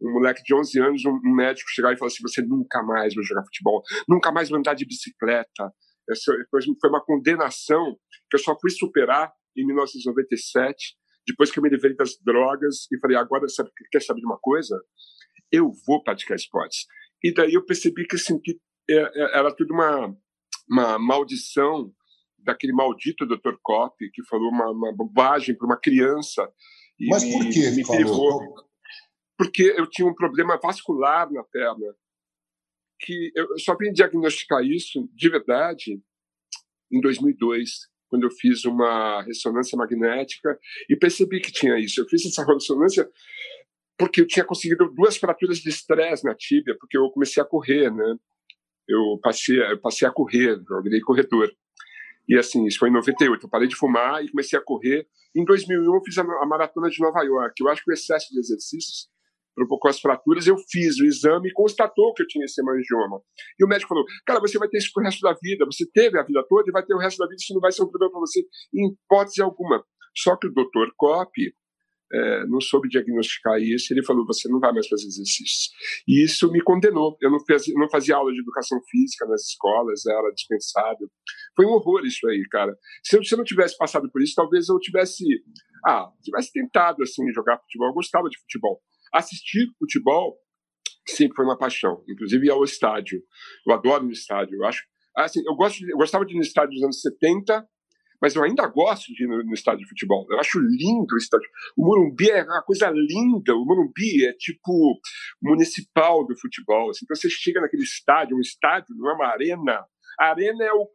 Um 0.01 0.13
moleque 0.13 0.43
de 0.45 0.55
11 0.55 0.81
anos, 0.81 1.05
um, 1.05 1.35
médico 1.35 1.69
chegar 1.71 1.93
e 1.93 1.97
falar 1.97 2.09
assim: 2.09 2.23
você 2.23 2.43
nunca 2.43 2.83
mais 2.83 3.15
vai 3.15 3.25
jogar 3.25 3.45
futebol, 3.45 3.83
nunca 4.09 4.31
mais 4.31 4.49
vai 4.49 4.59
andar 4.59 4.75
de 4.75 4.87
bicicleta. 4.87 5.73
Essa 6.09 6.33
foi 6.51 6.91
uma 6.91 7.05
condenação 7.05 7.97
que 8.31 8.37
eu 8.37 8.39
só 8.39 8.57
fui 8.61 8.71
superar 8.71 9.33
em 9.57 9.67
1997, 9.67 10.97
depois 11.27 11.51
que 11.51 11.59
eu 11.59 11.63
me 11.63 11.69
livrei 11.69 11.95
das 11.97 12.17
drogas 12.25 12.87
e 12.93 12.99
falei: 13.01 13.17
agora, 13.17 13.49
sabe, 13.49 13.71
quer 13.91 14.01
saber 14.01 14.21
de 14.21 14.27
uma 14.27 14.39
coisa? 14.39 14.81
Eu 15.51 15.71
vou 15.87 16.03
praticar 16.03 16.37
esportes. 16.37 16.87
E 17.23 17.35
daí 17.35 17.55
eu 17.55 17.65
percebi 17.65 18.07
que, 18.07 18.17
assim, 18.17 18.39
que 18.41 18.61
é, 18.89 18.95
é, 18.95 19.39
era 19.39 19.55
tudo 19.55 19.75
uma 19.75 20.15
uma 20.71 20.99
maldição 20.99 21.93
daquele 22.39 22.73
maldito 22.73 23.27
Dr. 23.27 23.57
Kopp 23.63 23.97
que 24.13 24.25
falou 24.25 24.51
uma, 24.51 24.71
uma 24.71 24.93
bobagem 24.93 25.57
para 25.57 25.67
uma 25.67 25.79
criança. 25.79 26.51
Mas 27.09 27.25
por 27.25 27.49
que 27.51 27.61
ele 27.61 27.85
falou? 27.85 28.41
Porque 29.37 29.63
eu 29.77 29.89
tinha 29.89 30.09
um 30.09 30.15
problema 30.15 30.59
vascular 30.61 31.31
na 31.31 31.45
perna, 31.45 31.95
que 33.01 33.31
eu 33.35 33.59
só 33.59 33.77
vim 33.77 33.93
diagnosticar 33.93 34.65
isso 34.65 35.09
de 35.15 35.29
verdade 35.29 36.03
em 36.91 37.01
2002, 37.01 37.71
quando 38.09 38.25
eu 38.25 38.31
fiz 38.31 38.65
uma 38.65 39.23
ressonância 39.23 39.77
magnética 39.77 40.59
e 40.89 40.97
percebi 40.97 41.41
que 41.41 41.53
tinha 41.53 41.79
isso. 41.79 42.01
Eu 42.01 42.09
fiz 42.09 42.25
essa 42.25 42.45
ressonância 42.45 43.09
porque 43.97 44.21
eu 44.21 44.27
tinha 44.27 44.45
conseguido 44.45 44.89
duas 44.95 45.17
fraturas 45.17 45.59
de 45.59 45.69
estresse 45.69 46.25
na 46.25 46.35
tíbia, 46.35 46.77
porque 46.79 46.97
eu 46.97 47.11
comecei 47.11 47.43
a 47.43 47.47
correr, 47.47 47.93
né? 47.93 48.17
Eu 48.89 49.19
passei, 49.23 49.61
eu 49.61 49.81
passei 49.81 50.09
a 50.09 50.13
correr, 50.13 50.59
virei 50.83 51.01
corredor. 51.01 51.51
E 52.29 52.37
assim, 52.37 52.67
isso 52.67 52.79
foi 52.79 52.91
em 52.91 52.93
98. 52.93 53.45
Eu 53.45 53.51
parei 53.51 53.69
de 53.69 53.77
fumar 53.77 54.23
e 54.23 54.31
comecei 54.31 54.59
a 54.59 54.63
correr. 54.63 55.07
Em 55.35 55.45
2001, 55.45 55.95
eu 55.95 56.03
fiz 56.05 56.19
a, 56.19 56.23
a 56.23 56.47
maratona 56.47 56.91
de 56.91 57.01
Nova 57.01 57.23
York. 57.23 57.55
Eu 57.61 57.69
acho 57.69 57.83
que 57.83 57.91
o 57.91 57.95
excesso 57.95 58.29
de 58.31 58.39
exercícios 58.39 59.09
provocou 59.55 59.89
as 59.89 59.99
fraturas. 59.99 60.47
Eu 60.47 60.57
fiz 60.71 60.99
o 61.01 61.05
exame 61.05 61.49
e 61.49 61.53
constatou 61.53 62.13
que 62.15 62.23
eu 62.23 62.27
tinha 62.27 62.45
esse 62.45 62.61
hemangioma. 62.61 63.21
E 63.59 63.65
o 63.65 63.69
médico 63.69 63.89
falou: 63.89 64.05
Cara, 64.27 64.41
você 64.41 64.59
vai 64.59 64.69
ter 64.69 64.79
isso 64.79 64.91
pro 64.93 65.03
resto 65.03 65.21
da 65.21 65.35
vida. 65.41 65.65
Você 65.67 65.87
teve 65.91 66.19
a 66.19 66.23
vida 66.23 66.45
toda 66.49 66.69
e 66.69 66.73
vai 66.73 66.85
ter 66.85 66.95
o 66.95 66.99
resto 66.99 67.19
da 67.19 67.27
vida. 67.27 67.37
Isso 67.39 67.55
não 67.55 67.61
vai 67.61 67.73
ser 67.73 67.83
um 67.83 67.89
problema 67.89 68.13
para 68.13 68.21
você, 68.21 68.41
em 68.75 68.89
hipótese 68.89 69.43
alguma. 69.43 69.83
Só 70.17 70.37
que 70.37 70.47
o 70.47 70.53
doutor 70.53 70.93
Kopp 70.97 71.33
é, 72.13 72.47
não 72.47 72.61
soube 72.61 72.89
diagnosticar 72.89 73.61
isso, 73.61 73.93
ele 73.93 74.05
falou: 74.05 74.27
você 74.27 74.49
não 74.49 74.59
vai 74.59 74.73
mais 74.73 74.89
fazer 74.89 75.07
exercícios. 75.07 75.71
E 76.07 76.25
isso 76.25 76.51
me 76.51 76.63
condenou. 76.63 77.17
Eu 77.21 77.31
não, 77.31 77.41
fez, 77.45 77.65
não 77.75 77.89
fazia 77.91 78.17
aula 78.17 78.33
de 78.33 78.41
educação 78.41 78.79
física 78.91 79.27
nas 79.27 79.43
escolas, 79.43 80.07
era 80.07 80.31
dispensado. 80.33 81.11
Foi 81.55 81.67
um 81.67 81.71
horror 81.71 82.05
isso 82.05 82.27
aí, 82.29 82.43
cara. 82.51 82.77
Se 83.03 83.17
eu, 83.17 83.25
se 83.25 83.35
eu 83.35 83.39
não 83.39 83.45
tivesse 83.45 83.77
passado 83.77 84.11
por 84.11 84.23
isso, 84.23 84.35
talvez 84.35 84.69
eu 84.69 84.79
tivesse, 84.79 85.25
ah, 85.87 86.09
tivesse 86.23 86.53
tentado 86.53 87.03
assim 87.03 87.31
jogar 87.33 87.59
futebol. 87.59 87.89
Eu 87.89 87.95
gostava 87.95 88.29
de 88.29 88.39
futebol. 88.39 88.81
Assistir 89.13 89.67
futebol 89.79 90.39
sempre 91.07 91.37
foi 91.37 91.45
uma 91.45 91.59
paixão, 91.59 92.03
inclusive 92.09 92.47
ir 92.47 92.51
ao 92.51 92.65
estádio. 92.65 93.23
Eu 93.67 93.75
adoro 93.75 94.05
no 94.05 94.13
estádio. 94.13 94.57
Eu 94.57 94.65
acho, 94.67 94.83
assim, 95.17 95.41
eu, 95.47 95.55
gosto 95.55 95.83
eu 95.87 95.97
gostava 95.97 96.25
de 96.25 96.35
ir 96.35 96.37
no 96.37 96.43
estádio 96.43 96.75
dos 96.75 96.83
anos 96.83 97.01
70 97.01 97.67
mas 98.21 98.35
eu 98.35 98.43
ainda 98.43 98.67
gosto 98.67 99.13
de 99.13 99.25
ir 99.25 99.27
no, 99.27 99.43
no, 99.45 99.55
estádio 99.55 99.81
de 99.81 99.89
futebol. 99.89 100.27
Eu 100.29 100.39
acho 100.41 100.59
lindo 100.59 101.15
o 101.15 101.19
estádio. 101.19 101.49
O 101.77 101.85
Morumbi 101.85 102.31
é 102.31 102.43
uma 102.43 102.63
coisa 102.63 102.91
linda. 102.91 103.55
O 103.55 103.65
Morumbi 103.65 104.27
é 104.27 104.33
tipo 104.33 105.01
municipal 105.41 106.27
do 106.27 106.37
futebol. 106.39 106.91
Assim. 106.91 107.05
Então 107.05 107.17
você 107.17 107.31
chega 107.31 107.61
naquele 107.61 107.85
estádio, 107.85 108.37
um 108.37 108.41
estádio, 108.41 108.95
não 108.97 109.11
é 109.11 109.15
uma 109.15 109.29
arena. 109.29 109.85
A 110.19 110.31
arena 110.31 110.65
é 110.65 110.73
o. 110.73 110.89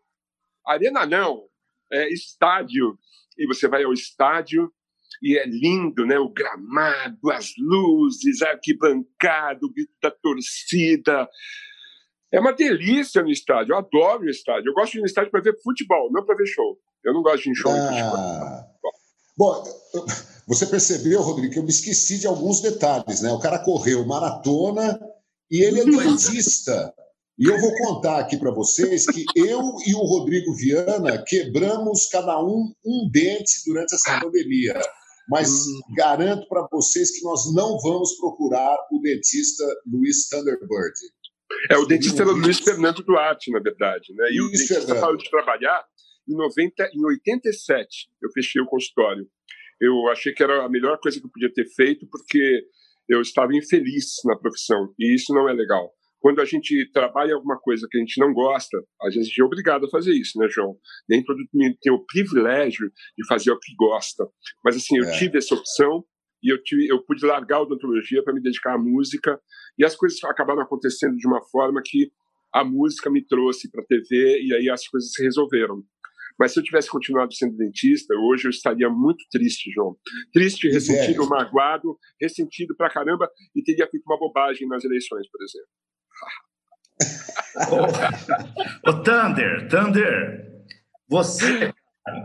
Arena 0.65 1.05
não, 1.05 1.45
é 1.91 2.11
estádio. 2.11 2.97
E 3.37 3.47
você 3.47 3.67
vai 3.67 3.83
ao 3.83 3.93
estádio 3.93 4.71
e 5.21 5.37
é 5.37 5.45
lindo, 5.45 6.05
né? 6.05 6.19
O 6.19 6.29
gramado, 6.29 7.31
as 7.31 7.53
luzes, 7.57 8.41
a 8.41 8.51
arquibancada, 8.51 9.65
o 9.65 9.71
grito 9.71 9.93
da 10.01 10.11
torcida. 10.11 11.29
É 12.33 12.39
uma 12.39 12.51
delícia 12.51 13.21
no 13.21 13.29
estádio. 13.29 13.73
Eu 13.73 13.77
adoro 13.77 14.23
o 14.23 14.29
estádio. 14.29 14.69
Eu 14.69 14.73
gosto 14.73 14.93
de 14.93 14.97
ir 14.97 15.01
no 15.01 15.05
estádio 15.05 15.31
para 15.31 15.41
ver 15.41 15.55
futebol, 15.61 16.11
não 16.11 16.25
para 16.25 16.35
ver 16.35 16.47
show. 16.47 16.79
Eu 17.03 17.13
não 17.13 17.21
gosto 17.21 17.43
de 17.43 17.55
show 17.55 17.71
ah. 17.71 18.65
Bom, 19.37 19.63
você 20.47 20.65
percebeu, 20.65 21.21
Rodrigo, 21.21 21.53
que 21.53 21.59
eu 21.59 21.63
me 21.63 21.69
esqueci 21.69 22.19
de 22.19 22.27
alguns 22.27 22.61
detalhes, 22.61 23.21
né? 23.21 23.31
O 23.31 23.39
cara 23.39 23.59
correu 23.59 24.05
maratona 24.05 24.99
e 25.49 25.63
ele 25.63 25.81
é 25.81 25.85
dentista. 25.85 26.93
E 27.37 27.45
eu 27.45 27.59
vou 27.59 27.75
contar 27.77 28.19
aqui 28.19 28.37
para 28.37 28.51
vocês 28.51 29.05
que 29.07 29.25
eu 29.35 29.59
e 29.87 29.95
o 29.95 30.05
Rodrigo 30.05 30.53
Viana 30.55 31.23
quebramos 31.25 32.07
cada 32.07 32.39
um 32.39 32.71
um 32.85 33.09
dente 33.11 33.63
durante 33.65 33.95
essa 33.95 34.19
pandemia. 34.19 34.79
Mas 35.27 35.49
hum. 35.49 35.81
garanto 35.95 36.47
para 36.47 36.67
vocês 36.71 37.11
que 37.11 37.23
nós 37.23 37.53
não 37.53 37.79
vamos 37.79 38.15
procurar 38.17 38.77
o 38.91 38.99
dentista 38.99 39.63
Luiz 39.91 40.27
Thunderbird. 40.29 40.93
É, 41.71 41.77
o 41.77 41.85
dentista 41.85 42.21
era 42.21 42.31
o 42.31 42.35
Luiz 42.35 42.59
Fernando 42.59 43.03
Duarte, 43.03 43.51
na 43.51 43.59
verdade. 43.59 44.13
Né? 44.13 44.31
E 44.31 44.39
Luiz 44.39 44.61
o 44.61 44.67
dentista 44.67 44.95
parou 44.95 45.17
de 45.17 45.29
trabalhar 45.29 45.83
Em, 46.27 46.35
90, 46.35 46.89
em 46.93 47.05
87, 47.05 48.09
eu 48.21 48.29
fechei 48.31 48.61
o 48.61 48.65
consultório. 48.65 49.27
Eu 49.81 50.07
achei 50.09 50.33
que 50.33 50.43
era 50.43 50.65
a 50.65 50.69
melhor 50.69 50.97
coisa 50.99 51.19
que 51.19 51.25
eu 51.25 51.31
podia 51.31 51.51
ter 51.51 51.65
feito, 51.75 52.07
porque 52.09 52.63
eu 53.09 53.21
estava 53.21 53.55
infeliz 53.55 54.15
na 54.25 54.37
profissão, 54.37 54.93
e 54.97 55.13
isso 55.13 55.33
não 55.33 55.49
é 55.49 55.53
legal. 55.53 55.91
Quando 56.19 56.39
a 56.39 56.45
gente 56.45 56.89
trabalha 56.93 57.35
alguma 57.35 57.59
coisa 57.59 57.85
que 57.91 57.97
a 57.97 57.99
gente 57.99 58.17
não 58.17 58.31
gosta, 58.31 58.77
a 59.01 59.09
gente 59.09 59.41
é 59.41 59.43
obrigado 59.43 59.85
a 59.85 59.89
fazer 59.89 60.13
isso, 60.13 60.39
né, 60.39 60.47
João? 60.49 60.77
Nem 61.09 61.21
todo 61.21 61.37
mundo 61.53 61.75
tem 61.81 61.91
o 61.91 62.05
privilégio 62.05 62.89
de 63.17 63.27
fazer 63.27 63.51
o 63.51 63.59
que 63.59 63.75
gosta. 63.75 64.25
Mas, 64.63 64.77
assim, 64.77 64.97
eu 64.97 65.03
é. 65.03 65.19
tive 65.19 65.37
essa 65.37 65.53
opção 65.53 66.05
e 66.41 66.49
eu, 66.49 66.63
tive, 66.63 66.87
eu 66.87 67.03
pude 67.03 67.25
largar 67.25 67.57
a 67.57 67.61
odontologia 67.63 68.23
para 68.23 68.33
me 68.33 68.41
dedicar 68.41 68.75
à 68.75 68.77
música, 68.77 69.37
e 69.77 69.83
as 69.83 69.95
coisas 69.95 70.21
acabaram 70.23 70.61
acontecendo 70.61 71.15
de 71.17 71.27
uma 71.27 71.41
forma 71.49 71.81
que 71.83 72.09
a 72.53 72.63
música 72.63 73.09
me 73.09 73.25
trouxe 73.25 73.69
para 73.71 73.81
a 73.81 73.85
TV 73.85 74.41
e 74.43 74.53
aí 74.53 74.69
as 74.69 74.87
coisas 74.87 75.11
se 75.11 75.23
resolveram. 75.23 75.83
Mas 76.39 76.53
se 76.53 76.59
eu 76.59 76.63
tivesse 76.63 76.89
continuado 76.89 77.33
sendo 77.33 77.55
dentista, 77.55 78.13
hoje 78.15 78.45
eu 78.45 78.49
estaria 78.49 78.89
muito 78.89 79.23
triste, 79.31 79.71
João. 79.71 79.95
Triste, 80.31 80.69
ressentido, 80.69 81.27
magoado, 81.27 81.97
ressentido 82.19 82.75
pra 82.75 82.89
caramba 82.89 83.29
e 83.55 83.63
teria 83.63 83.87
feito 83.87 84.03
uma 84.05 84.17
bobagem 84.17 84.67
nas 84.67 84.83
eleições, 84.83 85.27
por 85.29 85.41
exemplo. 85.43 85.69
Ô, 87.69 88.89
oh, 88.89 89.03
Thunder, 89.03 89.67
Thunder, 89.67 90.63
você 91.07 91.73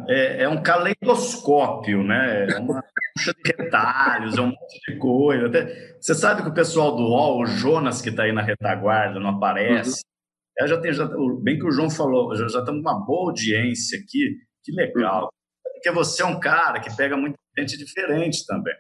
é, 0.09 0.43
é, 0.43 0.49
um 0.49 0.63
caleidoscópio, 0.63 2.03
né? 2.03 2.47
É 2.51 2.59
uma 2.59 2.83
puxa 3.15 3.33
de 3.33 3.53
retalhos, 3.57 4.37
é 4.37 4.41
um 4.41 4.47
monte 4.47 4.81
de 4.89 4.99
coisa. 4.99 5.47
Até, 5.47 5.97
você 6.01 6.15
sabe 6.15 6.43
que 6.43 6.49
o 6.49 6.55
pessoal 6.55 6.97
do 6.97 7.03
UOL, 7.03 7.43
o 7.43 7.47
Jonas, 7.47 8.03
que 8.03 8.09
está 8.09 8.25
aí 8.25 8.33
na 8.33 8.43
retaguarda, 8.43 9.21
não 9.21 9.31
aparece. 9.31 9.91
Uhum. 9.91 10.18
Já 10.61 10.67
já, 10.67 11.09
bem 11.41 11.59
que 11.59 11.67
o 11.67 11.71
João 11.71 11.89
falou, 11.89 12.35
já, 12.35 12.49
já 12.49 12.59
estamos 12.59 12.83
com 12.83 12.91
uma 12.91 13.05
boa 13.05 13.31
audiência 13.31 13.99
aqui, 13.99 14.37
que 14.65 14.73
legal. 14.73 15.33
Porque 15.75 15.91
você 15.93 16.23
é 16.23 16.27
um 16.27 16.41
cara 16.41 16.81
que 16.81 16.95
pega 16.97 17.17
muita 17.17 17.39
gente 17.57 17.77
diferente 17.77 18.45
também. 18.45 18.75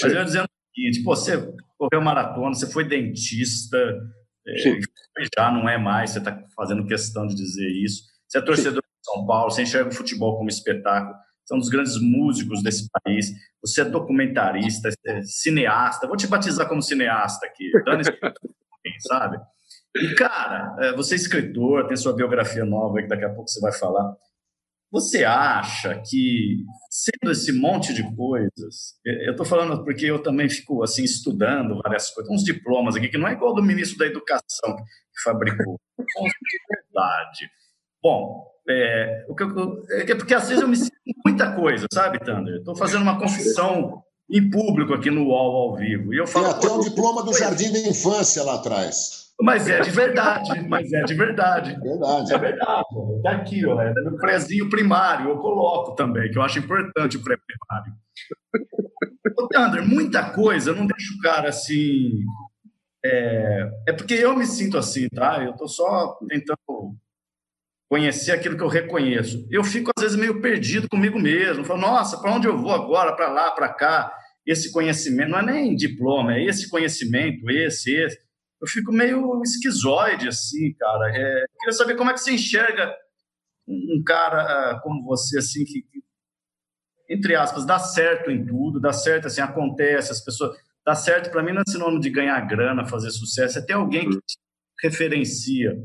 Mas 0.00 0.12
eu 0.12 0.24
dizendo 0.24 0.44
o 0.44 0.74
seguinte, 0.74 1.02
pô, 1.02 1.16
você 1.16 1.52
correu 1.76 2.00
maratona, 2.00 2.54
você 2.54 2.70
foi 2.70 2.84
dentista, 2.84 3.76
é, 4.46 4.54
já 5.36 5.50
não 5.50 5.68
é 5.68 5.76
mais, 5.76 6.10
você 6.10 6.18
está 6.18 6.42
fazendo 6.56 6.86
questão 6.86 7.26
de 7.26 7.34
dizer 7.34 7.68
isso. 7.84 8.04
Você 8.28 8.38
é 8.38 8.42
torcedor 8.42 8.82
de 8.82 9.12
São 9.12 9.26
Paulo, 9.26 9.50
você 9.50 9.62
enxerga 9.62 9.90
o 9.90 9.94
futebol 9.94 10.36
como 10.36 10.48
espetáculo, 10.48 11.16
você 11.44 11.54
é 11.54 11.56
um 11.56 11.60
dos 11.60 11.68
grandes 11.68 12.00
músicos 12.00 12.62
desse 12.62 12.88
país, 13.02 13.32
você 13.60 13.80
é 13.80 13.84
documentarista, 13.84 14.88
é 15.06 15.22
cineasta, 15.22 16.06
vou 16.06 16.16
te 16.16 16.28
batizar 16.28 16.68
como 16.68 16.80
cineasta 16.80 17.46
aqui, 17.46 17.70
dando 17.84 18.02
sabe? 19.00 19.38
E, 19.96 20.14
cara, 20.14 20.76
é, 20.80 20.92
você 20.94 21.14
é 21.14 21.16
escritor, 21.16 21.86
tem 21.86 21.96
sua 21.96 22.14
biografia 22.14 22.64
nova 22.64 22.98
aí 22.98 23.04
que 23.04 23.08
daqui 23.08 23.24
a 23.24 23.34
pouco 23.34 23.50
você 23.50 23.60
vai 23.60 23.72
falar. 23.72 24.14
Você 24.92 25.24
acha 25.24 26.02
que, 26.04 26.64
sendo 26.90 27.30
esse 27.30 27.52
monte 27.52 27.94
de 27.94 28.02
coisas, 28.16 28.96
eu 29.04 29.30
estou 29.30 29.46
falando 29.46 29.84
porque 29.84 30.06
eu 30.06 30.20
também 30.20 30.48
fico 30.48 30.82
assim 30.82 31.04
estudando 31.04 31.80
várias 31.82 32.10
coisas, 32.10 32.32
uns 32.32 32.42
diplomas 32.42 32.96
aqui, 32.96 33.08
que 33.08 33.18
não 33.18 33.28
é 33.28 33.32
igual 33.32 33.54
do 33.54 33.62
ministro 33.62 33.98
da 33.98 34.06
Educação 34.06 34.76
que 34.76 35.22
fabricou, 35.22 35.78
é 36.00 36.76
verdade. 36.76 37.50
Bom, 38.02 38.46
é, 38.68 39.26
o 39.28 39.34
que 39.34 39.44
eu, 39.44 39.82
é 39.90 40.14
porque 40.14 40.34
às 40.34 40.48
vezes 40.48 40.62
eu 40.62 40.68
me 40.68 40.76
sinto 40.76 40.92
muita 41.24 41.54
coisa, 41.54 41.86
sabe, 41.92 42.18
Thunder? 42.18 42.56
Estou 42.56 42.74
fazendo 42.74 43.02
uma 43.02 43.18
confissão 43.18 44.02
em 44.28 44.48
público 44.48 44.94
aqui 44.94 45.10
no 45.10 45.26
UOL 45.26 45.70
ao 45.70 45.76
vivo. 45.76 46.14
E 46.14 46.18
eu 46.18 46.26
falo, 46.26 46.46
Tem 46.46 46.54
até 46.54 46.68
um 46.68 46.80
diploma 46.80 47.22
do 47.22 47.36
Jardim 47.36 47.72
da 47.72 47.78
Infância 47.80 48.42
lá 48.42 48.54
atrás. 48.54 49.19
Mas 49.42 49.68
é 49.68 49.80
de 49.80 49.90
verdade, 49.90 50.68
mas 50.68 50.92
é 50.92 51.02
de 51.02 51.14
verdade. 51.14 51.78
Verdade. 51.80 52.32
É 52.32 52.38
verdade. 52.38 52.86
Está 53.16 53.30
aqui, 53.30 53.66
ó, 53.66 53.80
é 53.80 53.92
no 53.92 54.16
prézinho 54.18 54.68
primário, 54.68 55.30
eu 55.30 55.38
coloco 55.38 55.94
também, 55.94 56.30
que 56.30 56.38
eu 56.38 56.42
acho 56.42 56.58
importante 56.58 57.16
o 57.16 57.22
pré-primário. 57.22 57.92
Ô, 59.38 59.88
muita 59.88 60.30
coisa 60.30 60.74
não 60.74 60.86
deixa 60.86 61.14
o 61.14 61.20
cara 61.22 61.48
assim. 61.48 62.10
É, 63.04 63.70
é 63.88 63.92
porque 63.92 64.14
eu 64.14 64.36
me 64.36 64.46
sinto 64.46 64.76
assim, 64.76 65.08
tá? 65.08 65.42
Eu 65.42 65.52
estou 65.52 65.68
só 65.68 66.18
tentando 66.28 66.94
conhecer 67.90 68.32
aquilo 68.32 68.56
que 68.56 68.62
eu 68.62 68.68
reconheço. 68.68 69.46
Eu 69.50 69.64
fico, 69.64 69.90
às 69.96 70.02
vezes, 70.02 70.18
meio 70.18 70.40
perdido 70.40 70.88
comigo 70.88 71.18
mesmo. 71.18 71.64
Falo, 71.64 71.80
nossa, 71.80 72.20
para 72.20 72.32
onde 72.32 72.46
eu 72.46 72.56
vou 72.56 72.72
agora? 72.72 73.16
Para 73.16 73.28
lá, 73.28 73.50
para 73.50 73.68
cá? 73.68 74.14
Esse 74.46 74.70
conhecimento, 74.70 75.30
não 75.30 75.38
é 75.38 75.42
nem 75.42 75.74
diploma, 75.74 76.34
é 76.34 76.44
esse 76.44 76.68
conhecimento, 76.68 77.50
esse, 77.50 77.94
esse 77.94 78.18
eu 78.60 78.66
fico 78.66 78.92
meio 78.92 79.42
esquizoide, 79.42 80.28
assim, 80.28 80.74
cara. 80.74 81.10
É, 81.10 81.44
queria 81.58 81.72
saber 81.72 81.96
como 81.96 82.10
é 82.10 82.12
que 82.12 82.20
você 82.20 82.32
enxerga 82.32 82.94
um 83.66 84.02
cara 84.04 84.76
uh, 84.76 84.80
como 84.82 85.02
você, 85.04 85.38
assim, 85.38 85.64
que, 85.64 85.82
que, 85.82 86.02
entre 87.08 87.34
aspas, 87.34 87.64
dá 87.64 87.78
certo 87.78 88.30
em 88.30 88.44
tudo, 88.44 88.80
dá 88.80 88.92
certo, 88.92 89.26
assim, 89.26 89.40
acontece, 89.40 90.12
as 90.12 90.20
pessoas... 90.20 90.56
Dá 90.84 90.94
certo, 90.94 91.30
para 91.30 91.42
mim, 91.42 91.52
não 91.52 91.60
é 91.60 91.70
sinônimo 91.70 92.00
de 92.00 92.10
ganhar 92.10 92.40
grana, 92.46 92.86
fazer 92.86 93.10
sucesso, 93.10 93.58
é 93.58 93.62
ter 93.62 93.74
alguém 93.74 94.08
que 94.08 94.16
te 94.16 94.38
referencia. 94.82 95.76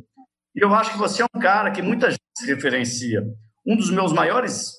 E 0.56 0.64
eu 0.64 0.74
acho 0.74 0.94
que 0.94 0.98
você 0.98 1.22
é 1.22 1.26
um 1.26 1.40
cara 1.40 1.70
que 1.70 1.82
muita 1.82 2.10
gente 2.10 2.22
se 2.38 2.46
referencia. 2.48 3.22
Um 3.66 3.76
dos 3.76 3.92
meus 3.92 4.14
maiores, 4.14 4.72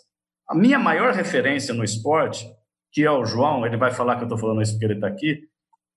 a 0.49 0.55
minha 0.55 0.79
maior 0.79 1.13
referência 1.13 1.75
no 1.75 1.85
esporte, 1.85 2.47
que 2.91 3.05
é 3.05 3.11
o 3.11 3.27
João, 3.27 3.67
ele 3.67 3.77
vai 3.77 3.91
falar 3.91 4.17
que 4.17 4.23
eu 4.23 4.27
estou 4.27 4.39
falando 4.39 4.63
isso 4.63 4.73
porque 4.73 4.87
ele 4.87 4.95
está 4.95 5.07
aqui, 5.07 5.43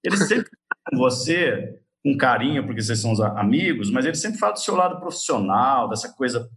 ele 0.04 0.18
sempre 0.18 0.52
com 0.92 0.98
você 0.98 1.80
com 2.04 2.18
carinho, 2.18 2.66
porque 2.66 2.82
vocês 2.82 3.00
são 3.00 3.12
amigos, 3.38 3.92
mas 3.92 4.06
ele 4.06 4.16
sempre 4.16 4.40
fala 4.40 4.54
do 4.54 4.60
seu 4.60 4.76
lado 4.76 5.00
profissional, 5.00 5.90
dessa 5.90 6.14
coisa 6.14 6.50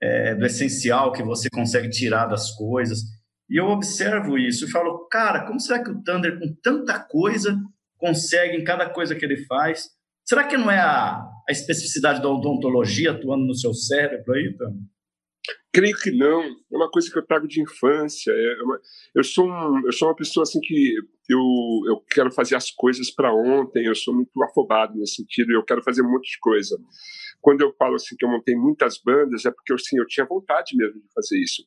é, 0.00 0.34
do 0.34 0.44
essencial 0.44 1.12
que 1.12 1.22
você 1.22 1.48
consegue 1.50 1.88
tirar 1.88 2.26
das 2.26 2.50
coisas. 2.50 3.00
E 3.48 3.60
eu 3.60 3.66
observo 3.66 4.38
isso 4.38 4.64
e 4.64 4.70
falo, 4.70 5.06
cara, 5.08 5.46
como 5.46 5.60
será 5.60 5.82
que 5.82 5.90
o 5.90 6.02
Thunder, 6.02 6.38
com 6.38 6.54
tanta 6.62 6.98
coisa, 6.98 7.58
consegue 7.98 8.56
em 8.56 8.64
cada 8.64 8.88
coisa 8.90 9.14
que 9.14 9.24
ele 9.24 9.44
faz? 9.46 9.90
Será 10.24 10.44
que 10.44 10.56
não 10.56 10.70
é 10.70 10.78
a, 10.78 11.22
a 11.48 11.52
especificidade 11.52 12.22
da 12.22 12.28
odontologia 12.28 13.12
atuando 13.12 13.44
no 13.44 13.54
seu 13.54 13.72
cérebro 13.72 14.32
aí, 14.34 14.54
Thunder? 14.56 14.82
Creio 15.72 15.96
que 15.96 16.10
não. 16.10 16.42
É 16.42 16.76
uma 16.76 16.90
coisa 16.90 17.10
que 17.10 17.18
eu 17.18 17.26
trago 17.26 17.48
de 17.48 17.60
infância. 17.60 18.30
É 18.30 18.62
uma, 18.62 18.78
eu 19.14 19.24
sou 19.24 19.48
um, 19.48 19.82
eu 19.86 19.92
sou 19.92 20.08
uma 20.08 20.14
pessoa 20.14 20.42
assim 20.42 20.60
que 20.60 20.94
eu, 21.32 21.40
eu 21.88 22.00
quero 22.10 22.30
fazer 22.32 22.56
as 22.56 22.70
coisas 22.70 23.10
para 23.10 23.34
ontem. 23.34 23.86
Eu 23.86 23.94
sou 23.94 24.14
muito 24.14 24.30
afobado 24.42 24.94
nesse 24.96 25.16
sentido. 25.16 25.52
Eu 25.52 25.64
quero 25.64 25.82
fazer 25.82 26.02
um 26.02 26.10
monte 26.10 26.30
de 26.30 26.38
coisa. 26.40 26.78
Quando 27.40 27.62
eu 27.62 27.72
falo 27.74 27.96
assim 27.96 28.14
que 28.16 28.24
eu 28.24 28.30
montei 28.30 28.54
muitas 28.54 29.00
bandas, 29.04 29.44
é 29.44 29.50
porque 29.50 29.72
assim, 29.72 29.98
eu 29.98 30.06
tinha 30.06 30.26
vontade 30.26 30.76
mesmo 30.76 31.00
de 31.00 31.12
fazer 31.14 31.38
isso. 31.42 31.62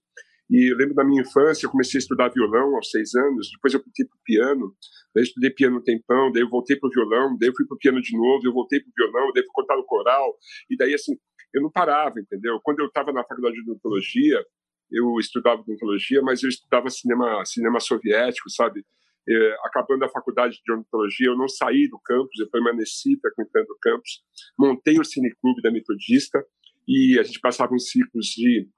E 0.49 0.71
eu 0.71 0.77
lembro 0.77 0.93
da 0.93 1.03
minha 1.03 1.21
infância, 1.21 1.65
eu 1.65 1.71
comecei 1.71 1.97
a 1.97 2.01
estudar 2.01 2.29
violão 2.29 2.75
aos 2.75 2.91
seis 2.91 3.15
anos, 3.15 3.49
depois 3.51 3.73
eu 3.73 3.81
fui 3.81 3.91
para 3.91 4.15
o 4.15 4.23
piano, 4.23 4.75
daí 5.13 5.23
eu 5.23 5.23
estudei 5.23 5.49
piano 5.49 5.77
um 5.77 5.83
tempão, 5.83 6.31
daí 6.31 6.43
eu 6.43 6.49
voltei 6.49 6.77
para 6.77 6.87
o 6.87 6.91
violão, 6.91 7.35
daí 7.39 7.49
eu 7.49 7.53
fui 7.55 7.65
para 7.65 7.75
o 7.75 7.79
piano 7.79 7.99
de 7.99 8.15
novo, 8.15 8.45
eu 8.45 8.53
voltei 8.53 8.79
para 8.79 8.89
o 8.89 8.93
violão, 8.95 9.31
daí 9.33 9.41
eu 9.41 9.45
fui 9.45 9.53
contar 9.53 9.75
no 9.75 9.83
coral, 9.85 10.37
e 10.69 10.77
daí 10.77 10.93
assim, 10.93 11.17
eu 11.51 11.63
não 11.63 11.71
parava, 11.71 12.19
entendeu? 12.19 12.59
Quando 12.63 12.79
eu 12.79 12.85
estava 12.85 13.11
na 13.11 13.23
faculdade 13.23 13.55
de 13.55 13.61
odontologia, 13.71 14.45
eu 14.91 15.19
estudava 15.19 15.61
odontologia, 15.61 16.21
mas 16.21 16.43
eu 16.43 16.49
estudava 16.49 16.89
cinema, 16.91 17.43
cinema 17.45 17.79
soviético, 17.79 18.49
sabe? 18.49 18.85
É, 19.27 19.55
acabando 19.63 20.05
a 20.05 20.09
faculdade 20.09 20.59
de 20.63 20.71
odontologia, 20.71 21.27
eu 21.27 21.37
não 21.37 21.47
saí 21.47 21.87
do 21.89 21.99
campus, 21.99 22.39
eu 22.39 22.49
permaneci 22.49 23.17
frequentando 23.19 23.67
o 23.71 23.79
campus, 23.81 24.21
montei 24.57 24.99
o 24.99 25.03
cineclube 25.03 25.61
da 25.63 25.71
Metodista 25.71 26.43
e 26.87 27.17
a 27.19 27.23
gente 27.23 27.39
passava 27.39 27.73
uns 27.73 27.89
ciclos 27.89 28.27
de 28.27 28.69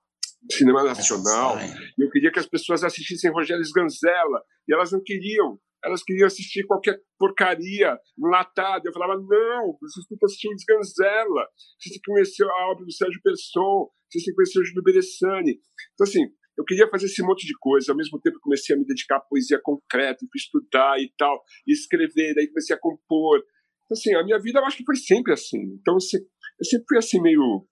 cinema 0.50 0.84
nacional. 0.84 1.58
E 1.98 2.01
eu 2.01 2.10
queria 2.10 2.32
que 2.32 2.39
as 2.39 2.48
pessoas 2.48 2.84
assistissem 2.84 3.32
Rogério 3.32 3.62
Sganzella 3.62 4.42
e 4.68 4.74
elas 4.74 4.92
não 4.92 5.01
queriam 5.04 5.60
elas 5.84 6.04
queriam 6.04 6.27
assistir 6.27 6.66
qualquer 6.66 7.00
porcaria 7.18 7.98
enlatada. 8.18 8.84
Eu 8.86 8.94
falava, 8.94 9.16
não, 9.16 9.77
vocês 9.80 10.06
têm 10.08 10.18
que 10.18 10.25
assistir 10.25 10.50
o 10.50 10.56
Desganzela, 10.56 11.48
vocês 11.80 11.94
têm 11.94 12.01
que 12.01 12.12
conhecer 12.12 12.44
a 12.44 12.72
obra 12.72 12.84
do 12.84 12.92
Sérgio 12.92 13.22
Pesson, 13.24 13.89
vocês 14.10 14.24
têm 14.24 14.34
que 14.34 14.36
conhecer 14.36 14.60
o 14.60 14.66
Júlio 14.66 14.84
Beressani. 14.84 15.60
Então, 15.94 16.04
assim, 16.06 16.25
eu 16.57 16.65
queria 16.65 16.89
fazer 16.89 17.05
esse 17.05 17.21
monte 17.21 17.45
de 17.45 17.53
coisa. 17.59 17.91
Ao 17.91 17.97
mesmo 17.97 18.19
tempo, 18.19 18.39
comecei 18.41 18.75
a 18.75 18.79
me 18.79 18.85
dedicar 18.85 19.17
à 19.17 19.19
poesia 19.19 19.59
concreta, 19.61 20.25
estudar 20.35 20.99
e 20.99 21.11
tal, 21.17 21.41
e 21.67 21.71
escrever, 21.71 22.33
daí 22.33 22.47
comecei 22.47 22.75
a 22.75 22.79
compor. 22.79 23.39
Então, 23.85 23.95
assim, 23.95 24.15
a 24.15 24.23
minha 24.23 24.39
vida 24.39 24.59
eu 24.59 24.65
acho 24.65 24.77
que 24.77 24.85
foi 24.85 24.95
sempre 24.95 25.33
assim. 25.33 25.61
Então, 25.79 25.95
assim, 25.95 26.17
eu 26.17 26.65
sempre 26.65 26.85
fui 26.89 26.97
assim, 26.97 27.21
meio 27.21 27.65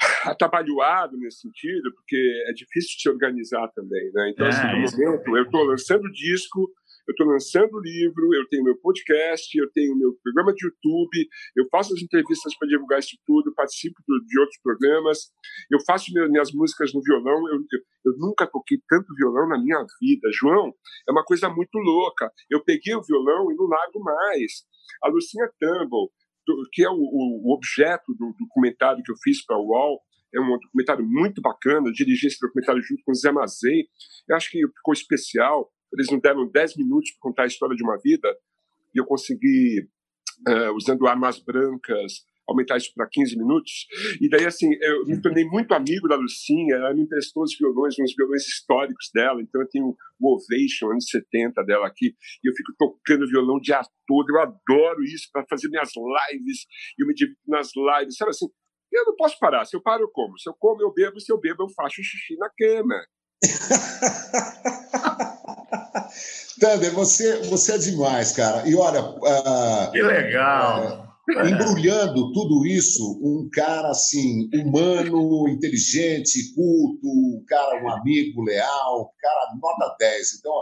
atabalhoado 0.24 1.16
nesse 1.18 1.40
sentido, 1.40 1.92
porque 1.94 2.16
é 2.48 2.52
difícil 2.52 2.98
se 2.98 3.08
organizar 3.08 3.68
também, 3.74 4.10
né? 4.12 4.30
Então, 4.30 4.46
assim, 4.46 4.62
no 4.62 4.68
é, 4.68 4.90
momento, 4.90 5.36
eu 5.36 5.42
estou 5.42 5.64
lançando 5.64 6.10
disco, 6.12 6.70
eu 7.06 7.12
estou 7.12 7.26
lançando 7.26 7.80
livro, 7.80 8.34
eu 8.34 8.48
tenho 8.48 8.64
meu 8.64 8.76
podcast, 8.78 9.56
eu 9.56 9.70
tenho 9.72 9.96
meu 9.96 10.14
programa 10.22 10.52
de 10.52 10.66
YouTube, 10.66 11.28
eu 11.56 11.66
faço 11.70 11.94
as 11.94 12.02
entrevistas 12.02 12.56
para 12.58 12.68
divulgar 12.68 12.98
isso 12.98 13.16
tudo, 13.24 13.54
participo 13.54 14.02
de 14.06 14.40
outros 14.40 14.58
programas, 14.62 15.30
eu 15.70 15.78
faço 15.86 16.12
minhas 16.12 16.52
músicas 16.52 16.92
no 16.92 17.02
violão, 17.02 17.48
eu, 17.48 17.56
eu, 17.56 17.80
eu 18.06 18.12
nunca 18.18 18.46
toquei 18.46 18.78
tanto 18.88 19.14
violão 19.14 19.48
na 19.48 19.58
minha 19.58 19.84
vida. 20.00 20.28
João, 20.32 20.74
é 21.08 21.12
uma 21.12 21.24
coisa 21.24 21.48
muito 21.48 21.78
louca. 21.78 22.30
Eu 22.50 22.62
peguei 22.62 22.94
o 22.94 23.02
violão 23.02 23.50
e 23.50 23.56
não 23.56 23.66
largo 23.66 24.00
mais. 24.00 24.64
A 25.02 25.08
Lucinha 25.08 25.48
Tumble, 25.60 26.10
que 26.72 26.84
é 26.84 26.90
o, 26.90 26.96
o 26.96 27.54
objeto 27.54 28.14
do 28.14 28.34
documentário 28.38 29.02
que 29.02 29.12
eu 29.12 29.16
fiz 29.22 29.44
para 29.44 29.56
o 29.56 29.66
UOL, 29.66 30.00
é 30.34 30.40
um 30.40 30.58
documentário 30.58 31.04
muito 31.06 31.40
bacana. 31.40 31.88
Eu 31.88 31.92
dirigi 31.92 32.26
esse 32.26 32.38
documentário 32.40 32.82
junto 32.82 33.02
com 33.04 33.12
o 33.12 33.14
Zé 33.14 33.32
Mazei. 33.32 33.86
Eu 34.28 34.36
acho 34.36 34.50
que 34.50 34.60
ficou 34.60 34.92
especial. 34.92 35.70
Eles 35.92 36.10
não 36.10 36.18
deram 36.18 36.48
10 36.48 36.76
minutos 36.76 37.10
para 37.12 37.20
contar 37.20 37.42
a 37.44 37.46
história 37.46 37.76
de 37.76 37.82
uma 37.82 37.98
vida 37.98 38.28
e 38.94 38.98
eu 38.98 39.04
consegui, 39.04 39.88
uh, 40.48 40.72
usando 40.74 41.06
armas 41.06 41.38
brancas, 41.38 42.24
aumentar 42.48 42.76
isso 42.76 42.92
para 42.94 43.08
15 43.10 43.36
minutos. 43.36 43.86
E 44.20 44.28
daí, 44.28 44.46
assim, 44.46 44.68
eu 44.80 45.04
me 45.04 45.20
tornei 45.20 45.44
muito 45.44 45.72
amigo 45.74 46.08
da 46.08 46.16
Lucinha, 46.16 46.76
ela 46.76 46.94
me 46.94 47.02
emprestou 47.02 47.42
os 47.42 47.56
violões, 47.58 47.94
uns 47.98 48.14
violões 48.16 48.46
históricos 48.46 49.10
dela, 49.12 49.42
então 49.42 49.60
eu 49.60 49.68
tenho 49.68 49.96
o 50.20 50.34
Ovation, 50.34 50.92
anos 50.92 51.06
70 51.10 51.62
dela 51.64 51.86
aqui, 51.86 52.14
e 52.44 52.48
eu 52.48 52.54
fico 52.54 52.72
tocando 52.78 53.28
violão 53.28 53.56
o 53.56 53.60
dia 53.60 53.80
todo, 54.06 54.30
eu 54.30 54.40
adoro 54.40 55.02
isso 55.02 55.28
para 55.32 55.44
fazer 55.48 55.68
minhas 55.68 55.90
lives, 55.96 56.66
eu 56.98 57.06
me 57.06 57.14
divido 57.14 57.38
nas 57.48 57.70
lives, 57.74 58.16
sabe 58.16 58.30
assim, 58.30 58.46
eu 58.92 59.04
não 59.04 59.16
posso 59.16 59.38
parar, 59.38 59.64
se 59.64 59.76
eu 59.76 59.82
paro 59.82 60.04
eu 60.04 60.10
como, 60.10 60.38
se 60.38 60.48
eu 60.48 60.54
como 60.54 60.80
eu 60.80 60.92
bebo, 60.92 61.20
se 61.20 61.32
eu 61.32 61.40
bebo 61.40 61.64
eu 61.64 61.68
faço 61.70 61.96
xixi 61.96 62.36
na 62.38 62.48
cama. 62.56 62.94
Tander, 66.60 66.92
você, 66.92 67.42
você 67.42 67.74
é 67.74 67.78
demais, 67.78 68.32
cara. 68.32 68.66
E 68.68 68.74
olha. 68.74 69.02
Uh, 69.02 69.92
que 69.92 70.02
legal! 70.02 71.02
Uh, 71.28 71.46
embrulhando 71.46 72.32
tudo 72.32 72.64
isso, 72.66 73.20
um 73.22 73.48
cara 73.52 73.90
assim, 73.90 74.48
humano, 74.54 75.48
inteligente, 75.48 76.54
culto, 76.54 77.06
um 77.06 77.44
cara, 77.46 77.82
um 77.82 77.90
amigo 77.90 78.42
leal, 78.42 79.02
um 79.02 79.20
cara 79.20 79.54
nota 79.60 79.96
10. 79.98 80.34
Então, 80.38 80.52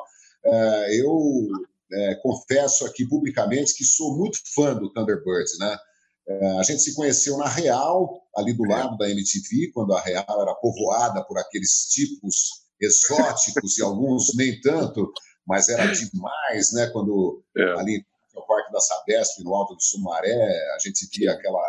uh, 0.47 0.93
eu 0.93 1.13
uh, 1.15 2.23
confesso 2.23 2.87
aqui 2.87 3.07
publicamente 3.07 3.75
que 3.75 3.85
sou 3.85 4.17
muito 4.17 4.39
fã 4.55 4.75
do 4.75 4.91
Thunderbirds, 4.93 5.59
né? 5.59 5.77
Uh, 6.27 6.59
a 6.59 6.63
gente 6.63 6.81
se 6.81 6.95
conheceu 6.95 7.37
na 7.37 7.47
Real, 7.47 8.23
ali 8.35 8.55
do 8.55 8.65
lado 8.65 8.97
da 8.97 9.09
MTV, 9.09 9.71
quando 9.75 9.95
a 9.95 10.01
Real 10.01 10.25
era 10.41 10.55
povoada 10.55 11.23
por 11.25 11.39
aqueles 11.39 11.89
tipos 11.91 12.64
exóticos 12.81 13.79
e 13.79 13.83
alguns 13.83 14.35
nem 14.37 14.61
tanto, 14.61 15.13
mas 15.47 15.69
era 15.69 15.85
demais, 15.93 16.73
né? 16.73 16.89
Quando 16.93 17.43
é. 17.57 17.81
ali 17.81 18.05
no 18.35 18.47
Parque 18.47 18.73
da 18.73 18.81
Sabesp, 18.81 19.43
no 19.43 19.55
Alto 19.55 19.75
do 19.75 19.83
Sumaré, 19.83 20.35
a 20.75 20.79
gente 20.79 21.09
via 21.17 21.33
aquela 21.33 21.63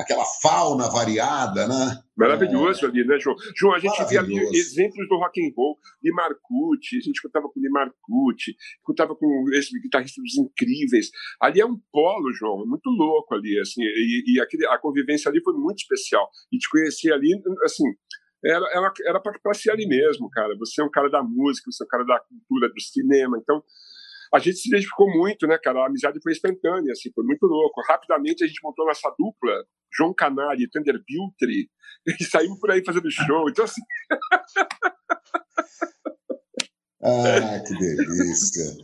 aquela 0.00 0.24
fauna 0.24 0.88
variada, 0.88 1.68
né? 1.68 2.02
Maravilhoso 2.16 2.86
é. 2.86 2.88
ali, 2.88 3.04
né, 3.04 3.18
João? 3.18 3.36
João, 3.54 3.74
a 3.74 3.78
gente 3.78 4.02
via 4.08 4.20
ali 4.20 4.38
exemplos 4.56 5.06
do 5.08 5.16
rock 5.16 5.40
and 5.40 5.52
roll, 5.54 5.78
Limar 6.02 6.30
Marcucci, 6.30 6.96
a 6.96 7.00
gente 7.00 7.20
contava 7.20 7.48
com 7.48 7.60
Marcucci, 7.70 8.56
contava 8.82 9.14
com 9.14 9.44
esses 9.52 9.70
guitarristas 9.80 10.24
incríveis. 10.38 11.10
Ali 11.40 11.60
é 11.60 11.66
um 11.66 11.78
polo, 11.92 12.32
João, 12.32 12.62
é 12.62 12.66
muito 12.66 12.88
louco 12.88 13.34
ali, 13.34 13.58
assim, 13.60 13.82
e, 13.82 14.34
e 14.34 14.40
aquele, 14.40 14.66
a 14.66 14.78
convivência 14.78 15.30
ali 15.30 15.42
foi 15.42 15.54
muito 15.54 15.78
especial. 15.78 16.28
E 16.50 16.58
te 16.58 16.68
conhecer 16.70 17.12
ali, 17.12 17.38
assim, 17.64 17.84
era, 18.44 18.66
era, 18.72 18.92
era 19.06 19.20
para 19.20 19.54
ser 19.54 19.70
ali 19.70 19.86
mesmo, 19.86 20.30
cara. 20.30 20.56
Você 20.58 20.80
é 20.80 20.84
um 20.84 20.90
cara 20.90 21.10
da 21.10 21.22
música, 21.22 21.70
você 21.70 21.82
é 21.82 21.86
um 21.86 21.88
cara 21.88 22.04
da 22.04 22.20
cultura, 22.20 22.68
do 22.68 22.80
cinema. 22.80 23.38
Então, 23.40 23.62
a 24.32 24.38
gente 24.38 24.58
se 24.58 24.68
identificou 24.68 25.10
muito, 25.10 25.46
né, 25.46 25.58
cara? 25.58 25.80
A 25.80 25.86
amizade 25.86 26.20
foi 26.22 26.32
instantânea, 26.32 26.92
assim, 26.92 27.10
foi 27.14 27.24
muito 27.24 27.46
louco. 27.46 27.82
Rapidamente 27.86 28.44
a 28.44 28.46
gente 28.46 28.60
montou 28.62 28.86
nossa 28.86 29.12
dupla, 29.18 29.64
João 29.92 30.14
Canari 30.14 30.62
e 30.62 30.70
Thunder 30.70 31.02
Biltri, 31.06 31.68
e 32.06 32.24
saímos 32.24 32.58
por 32.58 32.70
aí 32.70 32.82
fazendo 32.84 33.10
show. 33.10 33.48
Então, 33.48 33.64
assim. 33.64 33.82
Ah, 37.02 37.58
que 37.66 37.72
delícia. 37.78 38.76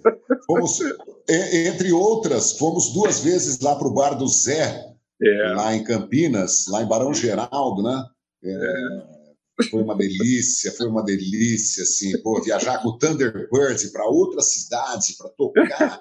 Fomos, 0.47 0.81
entre 1.29 1.93
outras, 1.93 2.57
fomos 2.57 2.95
duas 2.95 3.23
vezes 3.23 3.61
lá 3.61 3.77
para 3.77 3.87
o 3.87 3.93
bar 3.93 4.15
do 4.15 4.27
Zé, 4.27 4.87
é. 5.23 5.53
lá 5.55 5.75
em 5.75 5.85
Campinas, 5.85 6.65
lá 6.69 6.81
em 6.81 6.89
Barão 6.89 7.13
Geraldo, 7.13 7.83
né? 7.83 8.05
É. 8.43 8.49
É 8.49 9.16
foi 9.65 9.83
uma 9.83 9.97
delícia, 9.97 10.71
foi 10.73 10.87
uma 10.87 11.03
delícia, 11.03 11.83
assim, 11.83 12.21
pô, 12.21 12.43
viajar 12.43 12.83
com 12.83 12.91
o 12.91 12.99
Thunderbird 12.99 13.91
para 13.91 14.07
outra 14.07 14.43
cidade 14.43 15.15
para 15.17 15.31
tocar. 15.31 15.99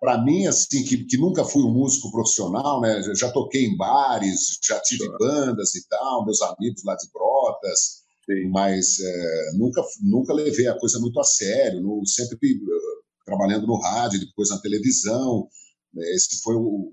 para 0.00 0.22
mim, 0.22 0.46
assim, 0.46 0.84
que, 0.84 1.04
que 1.04 1.16
nunca 1.16 1.44
fui 1.44 1.62
um 1.64 1.72
músico 1.72 2.12
profissional, 2.12 2.80
né? 2.80 3.02
Já 3.16 3.30
toquei 3.32 3.64
em 3.64 3.76
bares, 3.76 4.58
já 4.62 4.78
tive 4.80 5.08
bandas 5.18 5.74
e 5.74 5.88
tal, 5.88 6.24
meus 6.24 6.40
amigos 6.42 6.84
lá 6.84 6.94
de 6.94 7.08
Brotas, 7.12 8.02
Sim. 8.24 8.48
mas 8.50 9.00
é, 9.00 9.52
nunca, 9.56 9.82
nunca 10.00 10.32
levei 10.32 10.68
a 10.68 10.78
coisa 10.78 11.00
muito 11.00 11.18
a 11.18 11.24
sério, 11.24 11.80
no, 11.80 12.06
sempre 12.06 12.36
uh, 12.36 13.24
trabalhando 13.26 13.66
no 13.66 13.80
rádio, 13.80 14.20
depois 14.20 14.50
na 14.50 14.58
televisão. 14.58 15.48
Né? 15.92 16.04
Esse 16.14 16.40
foi 16.40 16.54
o, 16.54 16.92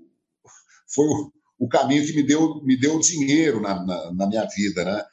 foi 0.92 1.06
o, 1.06 1.32
o 1.60 1.68
caminho 1.68 2.04
que 2.04 2.14
me 2.14 2.24
deu, 2.24 2.60
me 2.64 2.76
deu 2.76 2.98
dinheiro 2.98 3.60
na, 3.60 3.84
na, 3.84 4.12
na 4.12 4.26
minha 4.26 4.44
vida, 4.46 4.84
né? 4.84 5.04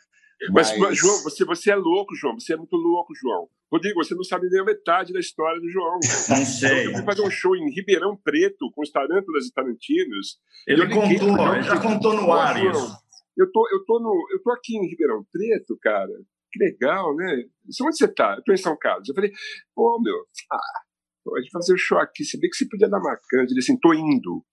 Mas, 0.52 0.78
Mas, 0.78 0.98
João, 0.98 1.24
você, 1.24 1.44
você 1.44 1.72
é 1.72 1.76
louco, 1.76 2.16
João. 2.16 2.40
Você 2.40 2.54
é 2.54 2.58
muito 2.58 2.76
louco, 2.76 3.14
João. 3.16 3.48
Rodrigo, 3.72 4.04
você 4.04 4.14
não 4.14 4.24
sabe 4.24 4.48
nem 4.50 4.62
a 4.62 4.66
metade 4.66 5.12
da 5.12 5.20
história 5.20 5.60
do 5.60 5.70
João. 5.70 6.00
Não 6.30 6.46
sei. 6.46 6.88
Eu 6.88 6.94
fui 6.94 7.04
fazer 7.04 7.22
um 7.22 7.30
show 7.30 7.56
em 7.56 7.74
Ribeirão 7.74 8.16
Preto 8.16 8.72
com 8.74 8.82
os 8.82 8.92
Tarântulas 8.92 9.46
e 9.46 9.54
Tarantinos. 9.54 10.38
Ele 10.68 10.88
contou, 10.88 11.54
ele 11.56 11.64
já 11.64 11.80
contou 11.82 12.14
no 12.14 12.32
ar 12.32 12.64
isso. 12.64 12.98
Eu 13.36 13.52
tô, 13.52 13.68
eu, 13.72 13.84
tô 13.86 14.00
no, 14.00 14.28
eu 14.32 14.42
tô 14.42 14.52
aqui 14.52 14.78
em 14.78 14.88
Ribeirão 14.88 15.26
Preto, 15.32 15.78
cara. 15.82 16.14
Que 16.52 16.64
legal, 16.64 17.16
né? 17.16 17.44
Onde 17.82 17.98
você 17.98 18.08
tá? 18.08 18.36
Eu 18.38 18.44
tô 18.44 18.54
em 18.54 18.58
São 18.58 18.78
Carlos. 18.78 19.10
Eu 19.10 19.16
falei, 19.16 19.32
pô, 19.76 20.00
meu, 20.02 20.16
ah, 20.52 21.36
a 21.36 21.42
gente 21.42 21.52
fazer 21.52 21.74
o 21.74 21.76
um 21.76 21.80
show 21.80 21.98
aqui. 22.00 22.24
Você 22.24 22.38
vê 22.38 22.48
que 22.48 22.56
você 22.56 22.68
podia 22.68 22.88
dar 22.88 23.00
uma 23.00 23.18
canja. 23.30 23.52
Ele 23.52 23.60
assim, 23.60 23.78
tô 23.78 23.94
indo. 23.94 24.44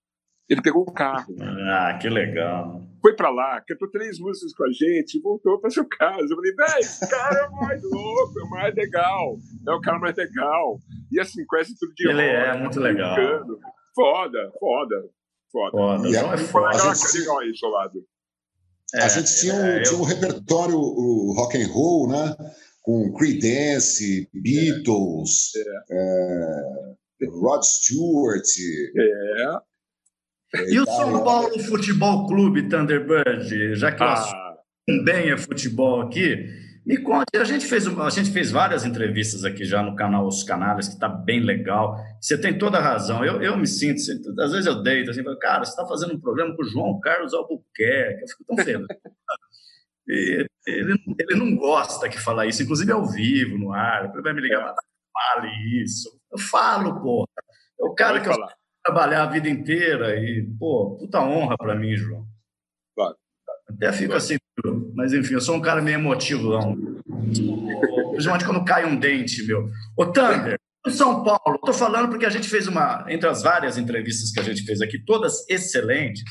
Ele 0.49 0.61
pegou 0.61 0.83
o 0.83 0.93
carro. 0.93 1.35
Ah, 1.41 1.97
que 1.99 2.09
legal. 2.09 2.85
Foi 3.05 3.15
para 3.15 3.29
lá, 3.29 3.61
cantou 3.61 3.87
três 3.91 4.17
músicas 4.17 4.51
com 4.55 4.63
a 4.63 4.71
gente, 4.71 5.21
voltou 5.21 5.59
para 5.59 5.69
sua 5.69 5.87
casa. 5.87 6.23
Eu 6.23 6.35
falei, 6.35 6.55
velho, 6.55 6.79
esse 6.79 7.07
cara 7.07 7.37
é 7.37 7.47
o 7.47 7.55
mais 7.55 7.83
louco, 7.83 8.39
é 8.39 8.43
o 8.43 8.49
mais 8.49 8.73
legal, 8.73 9.37
é 9.67 9.71
o 9.73 9.79
cara 9.79 9.99
mais 9.99 10.15
legal. 10.15 10.79
E 11.11 11.19
assim, 11.19 11.45
conhece 11.45 11.75
tudo 11.79 11.93
de 11.93 12.09
Ele 12.09 12.23
é 12.23 12.57
muito 12.57 12.79
legal. 12.79 13.15
Foda, 13.93 14.51
foda, 14.59 15.09
foda. 15.51 15.71
foda. 15.71 16.09
E 16.09 16.15
é 16.15 16.37
foda. 16.47 16.67
A 16.69 16.95
gente, 16.95 17.19
legal 17.19 17.39
aí, 17.41 17.55
seu 17.55 17.69
lado. 17.69 18.03
É, 18.95 19.01
a 19.03 19.07
gente 19.07 19.39
tinha, 19.39 19.53
um, 19.53 19.65
é, 19.65 19.83
tinha 19.83 19.99
um 19.99 20.03
repertório 20.03 20.75
o 20.75 21.35
rock 21.37 21.61
and 21.61 21.67
roll, 21.67 22.09
né? 22.09 22.35
Com 22.81 23.13
Creedence, 23.13 24.27
Beatles, 24.33 25.51
é. 25.91 27.27
Rod 27.39 27.61
Stewart. 27.61 28.47
É. 28.97 29.74
E 30.69 30.79
o 30.79 30.85
São 30.85 31.23
Paulo 31.23 31.59
Futebol 31.59 32.27
Clube 32.27 32.69
Thunderbird, 32.69 33.75
já 33.75 33.91
que 33.91 34.03
ah. 34.03 34.23
também 34.87 35.31
é 35.31 35.37
futebol 35.37 36.01
aqui, 36.01 36.47
me 36.85 36.97
conte, 36.99 37.35
a 37.35 37.43
gente, 37.43 37.65
fez, 37.65 37.87
a 37.87 38.09
gente 38.11 38.29
fez 38.29 38.51
várias 38.51 38.85
entrevistas 38.85 39.43
aqui 39.43 39.65
já 39.65 39.81
no 39.81 39.95
canal 39.95 40.27
Os 40.27 40.43
Canais, 40.43 40.87
que 40.87 40.93
está 40.93 41.09
bem 41.09 41.39
legal. 41.39 41.97
Você 42.21 42.37
tem 42.37 42.55
toda 42.55 42.77
a 42.77 42.81
razão. 42.81 43.25
Eu, 43.25 43.41
eu 43.41 43.57
me 43.57 43.65
sinto, 43.65 43.99
às 44.39 44.51
vezes 44.51 44.67
eu 44.67 44.83
deito 44.83 45.09
assim, 45.09 45.23
cara, 45.39 45.65
você 45.65 45.71
está 45.71 45.83
fazendo 45.87 46.13
um 46.13 46.19
programa 46.19 46.55
com 46.55 46.61
o 46.61 46.65
João 46.65 46.99
Carlos 46.99 47.33
Albuquerque, 47.33 48.21
eu 48.21 48.27
fico 48.27 48.45
tão 48.45 48.63
feliz. 48.63 48.85
ele, 50.07 50.47
ele 50.67 51.35
não 51.35 51.55
gosta 51.55 52.07
que 52.07 52.21
falar 52.21 52.45
isso, 52.45 52.61
inclusive 52.61 52.91
ao 52.91 53.03
vivo, 53.09 53.57
no 53.57 53.73
ar. 53.73 54.11
Ele 54.13 54.21
vai 54.21 54.33
me 54.33 54.41
ligar, 54.41 54.69
é. 54.69 54.73
fale 55.11 55.83
isso. 55.83 56.09
Eu 56.31 56.37
falo, 56.37 57.01
porra. 57.01 57.27
É 57.79 57.83
o 57.83 57.95
cara 57.95 58.19
Pode 58.19 58.25
que 58.25 58.35
falar. 58.35 58.51
eu 58.51 58.64
trabalhar 58.85 59.23
a 59.23 59.31
vida 59.31 59.49
inteira 59.49 60.15
e, 60.15 60.47
pô, 60.59 60.95
puta 60.99 61.19
honra 61.21 61.57
para 61.57 61.75
mim, 61.75 61.95
João. 61.95 62.23
Claro. 62.95 63.15
Até 63.67 63.91
fico 63.91 64.09
claro. 64.09 64.17
assim, 64.17 64.37
mas 64.93 65.11
enfim, 65.11 65.33
eu 65.33 65.41
sou 65.41 65.55
um 65.55 65.61
cara 65.61 65.81
meio 65.81 65.95
emotivão. 65.95 66.77
Principalmente 68.11 68.45
quando 68.45 68.63
cai 68.63 68.85
um 68.85 68.95
dente, 68.95 69.45
meu. 69.47 69.67
Ô, 69.97 70.05
Thunder, 70.05 70.59
São 70.89 71.23
Paulo, 71.23 71.57
tô 71.65 71.73
falando 71.73 72.09
porque 72.09 72.27
a 72.27 72.29
gente 72.29 72.47
fez 72.47 72.67
uma, 72.67 73.05
entre 73.09 73.27
as 73.27 73.41
várias 73.41 73.77
entrevistas 73.77 74.31
que 74.31 74.39
a 74.39 74.43
gente 74.43 74.63
fez 74.63 74.81
aqui, 74.81 75.03
todas 75.03 75.43
excelentes, 75.49 76.23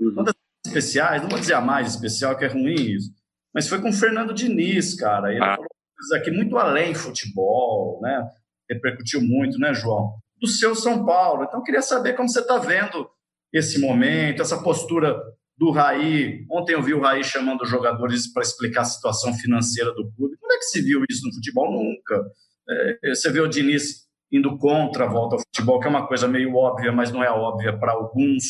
uhum. 0.00 0.14
todas 0.14 0.34
especiais, 0.66 1.22
não 1.22 1.28
vou 1.28 1.38
dizer 1.38 1.54
a 1.54 1.60
mais 1.60 1.94
especial, 1.94 2.36
que 2.36 2.44
é 2.44 2.48
ruim 2.48 2.74
isso, 2.74 3.10
mas 3.54 3.68
foi 3.68 3.80
com 3.80 3.90
o 3.90 3.92
Fernando 3.92 4.34
Diniz, 4.34 4.94
cara. 4.94 5.30
Ele 5.30 5.42
ah. 5.42 5.54
falou 5.54 5.68
coisas 5.96 6.20
aqui 6.20 6.30
muito 6.32 6.58
além 6.58 6.92
futebol, 6.92 8.00
né? 8.02 8.28
Repercutiu 8.68 9.20
muito, 9.22 9.58
né, 9.58 9.72
João? 9.72 10.14
Do 10.40 10.48
seu 10.48 10.74
São 10.74 11.04
Paulo. 11.04 11.44
Então, 11.44 11.62
queria 11.62 11.82
saber 11.82 12.14
como 12.14 12.28
você 12.28 12.40
está 12.40 12.58
vendo 12.58 13.08
esse 13.52 13.78
momento, 13.78 14.42
essa 14.42 14.62
postura 14.62 15.20
do 15.56 15.70
Raí. 15.70 16.46
Ontem 16.50 16.72
eu 16.72 16.82
vi 16.82 16.94
o 16.94 17.00
Raí 17.00 17.22
chamando 17.22 17.62
os 17.62 17.68
jogadores 17.68 18.32
para 18.32 18.42
explicar 18.42 18.82
a 18.82 18.84
situação 18.84 19.34
financeira 19.34 19.92
do 19.92 20.10
clube. 20.12 20.36
Como 20.38 20.52
é 20.52 20.56
que 20.56 20.64
se 20.64 20.80
viu 20.80 21.04
isso 21.08 21.26
no 21.26 21.34
futebol? 21.34 21.70
Nunca. 21.70 22.24
É, 22.68 23.14
você 23.14 23.30
vê 23.30 23.40
o 23.40 23.48
Diniz 23.48 24.08
indo 24.32 24.56
contra 24.56 25.04
a 25.04 25.08
volta 25.08 25.36
ao 25.36 25.40
futebol, 25.40 25.80
que 25.80 25.86
é 25.86 25.90
uma 25.90 26.06
coisa 26.06 26.26
meio 26.26 26.54
óbvia, 26.54 26.92
mas 26.92 27.12
não 27.12 27.22
é 27.22 27.30
óbvia 27.30 27.76
para 27.78 27.92
alguns. 27.92 28.44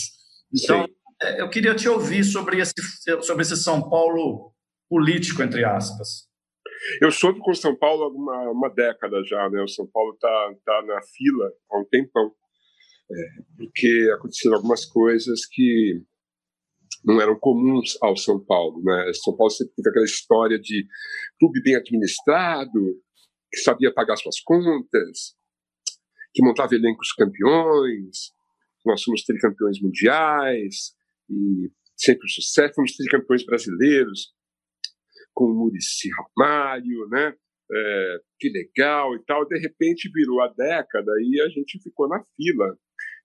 Então, 0.54 0.86
é, 1.22 1.40
eu 1.40 1.48
queria 1.48 1.74
te 1.74 1.88
ouvir 1.88 2.22
sobre 2.22 2.60
esse, 2.60 2.74
sobre 3.22 3.42
esse 3.42 3.56
São 3.56 3.88
Paulo 3.88 4.52
político, 4.88 5.42
entre 5.42 5.64
aspas. 5.64 6.29
Eu 7.00 7.10
soube 7.10 7.40
com 7.40 7.50
o 7.50 7.54
São 7.54 7.76
Paulo 7.76 8.04
há 8.04 8.08
uma, 8.08 8.50
uma 8.50 8.68
década 8.70 9.22
já, 9.24 9.48
né? 9.50 9.62
O 9.62 9.68
São 9.68 9.86
Paulo 9.86 10.14
está 10.14 10.54
tá 10.64 10.82
na 10.82 11.00
fila 11.02 11.52
há 11.70 11.78
um 11.78 11.84
tempão, 11.84 12.32
é, 13.10 13.42
porque 13.56 14.10
aconteceram 14.14 14.56
algumas 14.56 14.84
coisas 14.86 15.46
que 15.46 16.02
não 17.04 17.20
eram 17.20 17.38
comuns 17.38 17.98
ao 18.02 18.16
São 18.16 18.42
Paulo. 18.42 18.82
Né? 18.82 19.12
São 19.14 19.36
Paulo 19.36 19.50
sempre 19.50 19.74
teve 19.74 19.88
aquela 19.90 20.04
história 20.04 20.58
de 20.58 20.86
clube 21.38 21.62
bem 21.62 21.76
administrado, 21.76 22.80
que 23.50 23.60
sabia 23.60 23.92
pagar 23.92 24.16
suas 24.16 24.40
contas, 24.40 25.34
que 26.32 26.44
montava 26.44 26.74
elencos 26.74 27.12
campeões. 27.12 28.32
Nós 28.86 29.02
somos 29.02 29.22
tricampeões 29.22 29.80
mundiais 29.82 30.94
e 31.28 31.70
sempre 31.96 32.28
sucesso. 32.28 32.74
Fomos 32.74 32.96
tricampeões 32.96 33.44
brasileiros 33.44 34.32
com 35.40 35.46
o 35.46 35.54
Murici 35.54 36.10
Ramalho, 36.36 37.08
né? 37.08 37.34
É, 37.72 38.18
que 38.38 38.50
legal 38.50 39.16
e 39.16 39.24
tal. 39.24 39.48
De 39.48 39.58
repente 39.58 40.10
virou 40.12 40.42
a 40.42 40.48
década 40.48 41.10
e 41.22 41.40
a 41.40 41.48
gente 41.48 41.82
ficou 41.82 42.06
na 42.06 42.22
fila. 42.36 42.76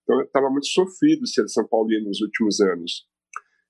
Então 0.02 0.22
estava 0.22 0.48
muito 0.48 0.66
sofrido 0.68 1.26
ser 1.26 1.46
São 1.48 1.68
Paulo 1.68 1.88
nos 2.02 2.22
últimos 2.22 2.58
anos. 2.60 3.06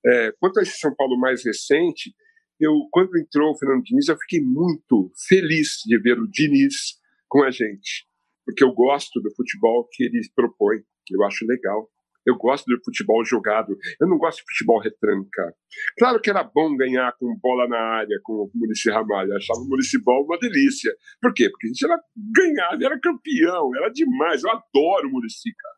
É, 0.05 0.31
quanto 0.39 0.59
a 0.59 0.63
esse 0.63 0.77
São 0.77 0.95
Paulo 0.95 1.19
mais 1.19 1.43
recente, 1.43 2.15
eu 2.57 2.71
quando 2.89 3.17
entrou 3.17 3.51
o 3.51 3.57
Fernando 3.57 3.83
Diniz, 3.83 4.07
eu 4.07 4.17
fiquei 4.17 4.41
muito 4.41 5.11
feliz 5.27 5.81
de 5.85 5.99
ver 5.99 6.17
o 6.17 6.27
Diniz 6.31 6.95
com 7.27 7.43
a 7.43 7.51
gente, 7.51 8.07
porque 8.45 8.63
eu 8.63 8.71
gosto 8.71 9.19
do 9.19 9.35
futebol 9.35 9.85
que 9.91 10.05
ele 10.05 10.21
propõe, 10.33 10.77
eu 11.11 11.23
acho 11.23 11.45
legal. 11.45 11.89
Eu 12.27 12.35
gosto 12.35 12.65
do 12.65 12.77
futebol 12.83 13.23
jogado. 13.23 13.77
Eu 14.01 14.07
não 14.07 14.17
gosto 14.17 14.39
de 14.39 14.43
futebol 14.51 14.81
retranca. 14.81 15.55
Claro 15.97 16.19
que 16.19 16.29
era 16.29 16.43
bom 16.43 16.75
ganhar 16.75 17.13
com 17.17 17.33
bola 17.41 17.69
na 17.69 17.79
área, 17.79 18.19
com 18.21 18.33
o 18.33 18.51
Murici 18.53 18.91
Ramalho. 18.91 19.31
Eu 19.31 19.37
achava 19.37 19.61
o 19.61 19.67
Murici 19.69 20.03
Ball 20.03 20.25
uma 20.25 20.37
delícia. 20.37 20.93
Por 21.21 21.33
quê? 21.33 21.49
Porque 21.49 21.67
a 21.67 21.69
gente 21.69 21.85
era 21.85 21.97
ganhado, 22.35 22.85
era 22.85 22.99
campeão, 22.99 23.73
era 23.77 23.89
demais. 23.89 24.43
Eu 24.43 24.51
adoro 24.51 25.07
o 25.07 25.11
Murici, 25.11 25.55
cara. 25.55 25.75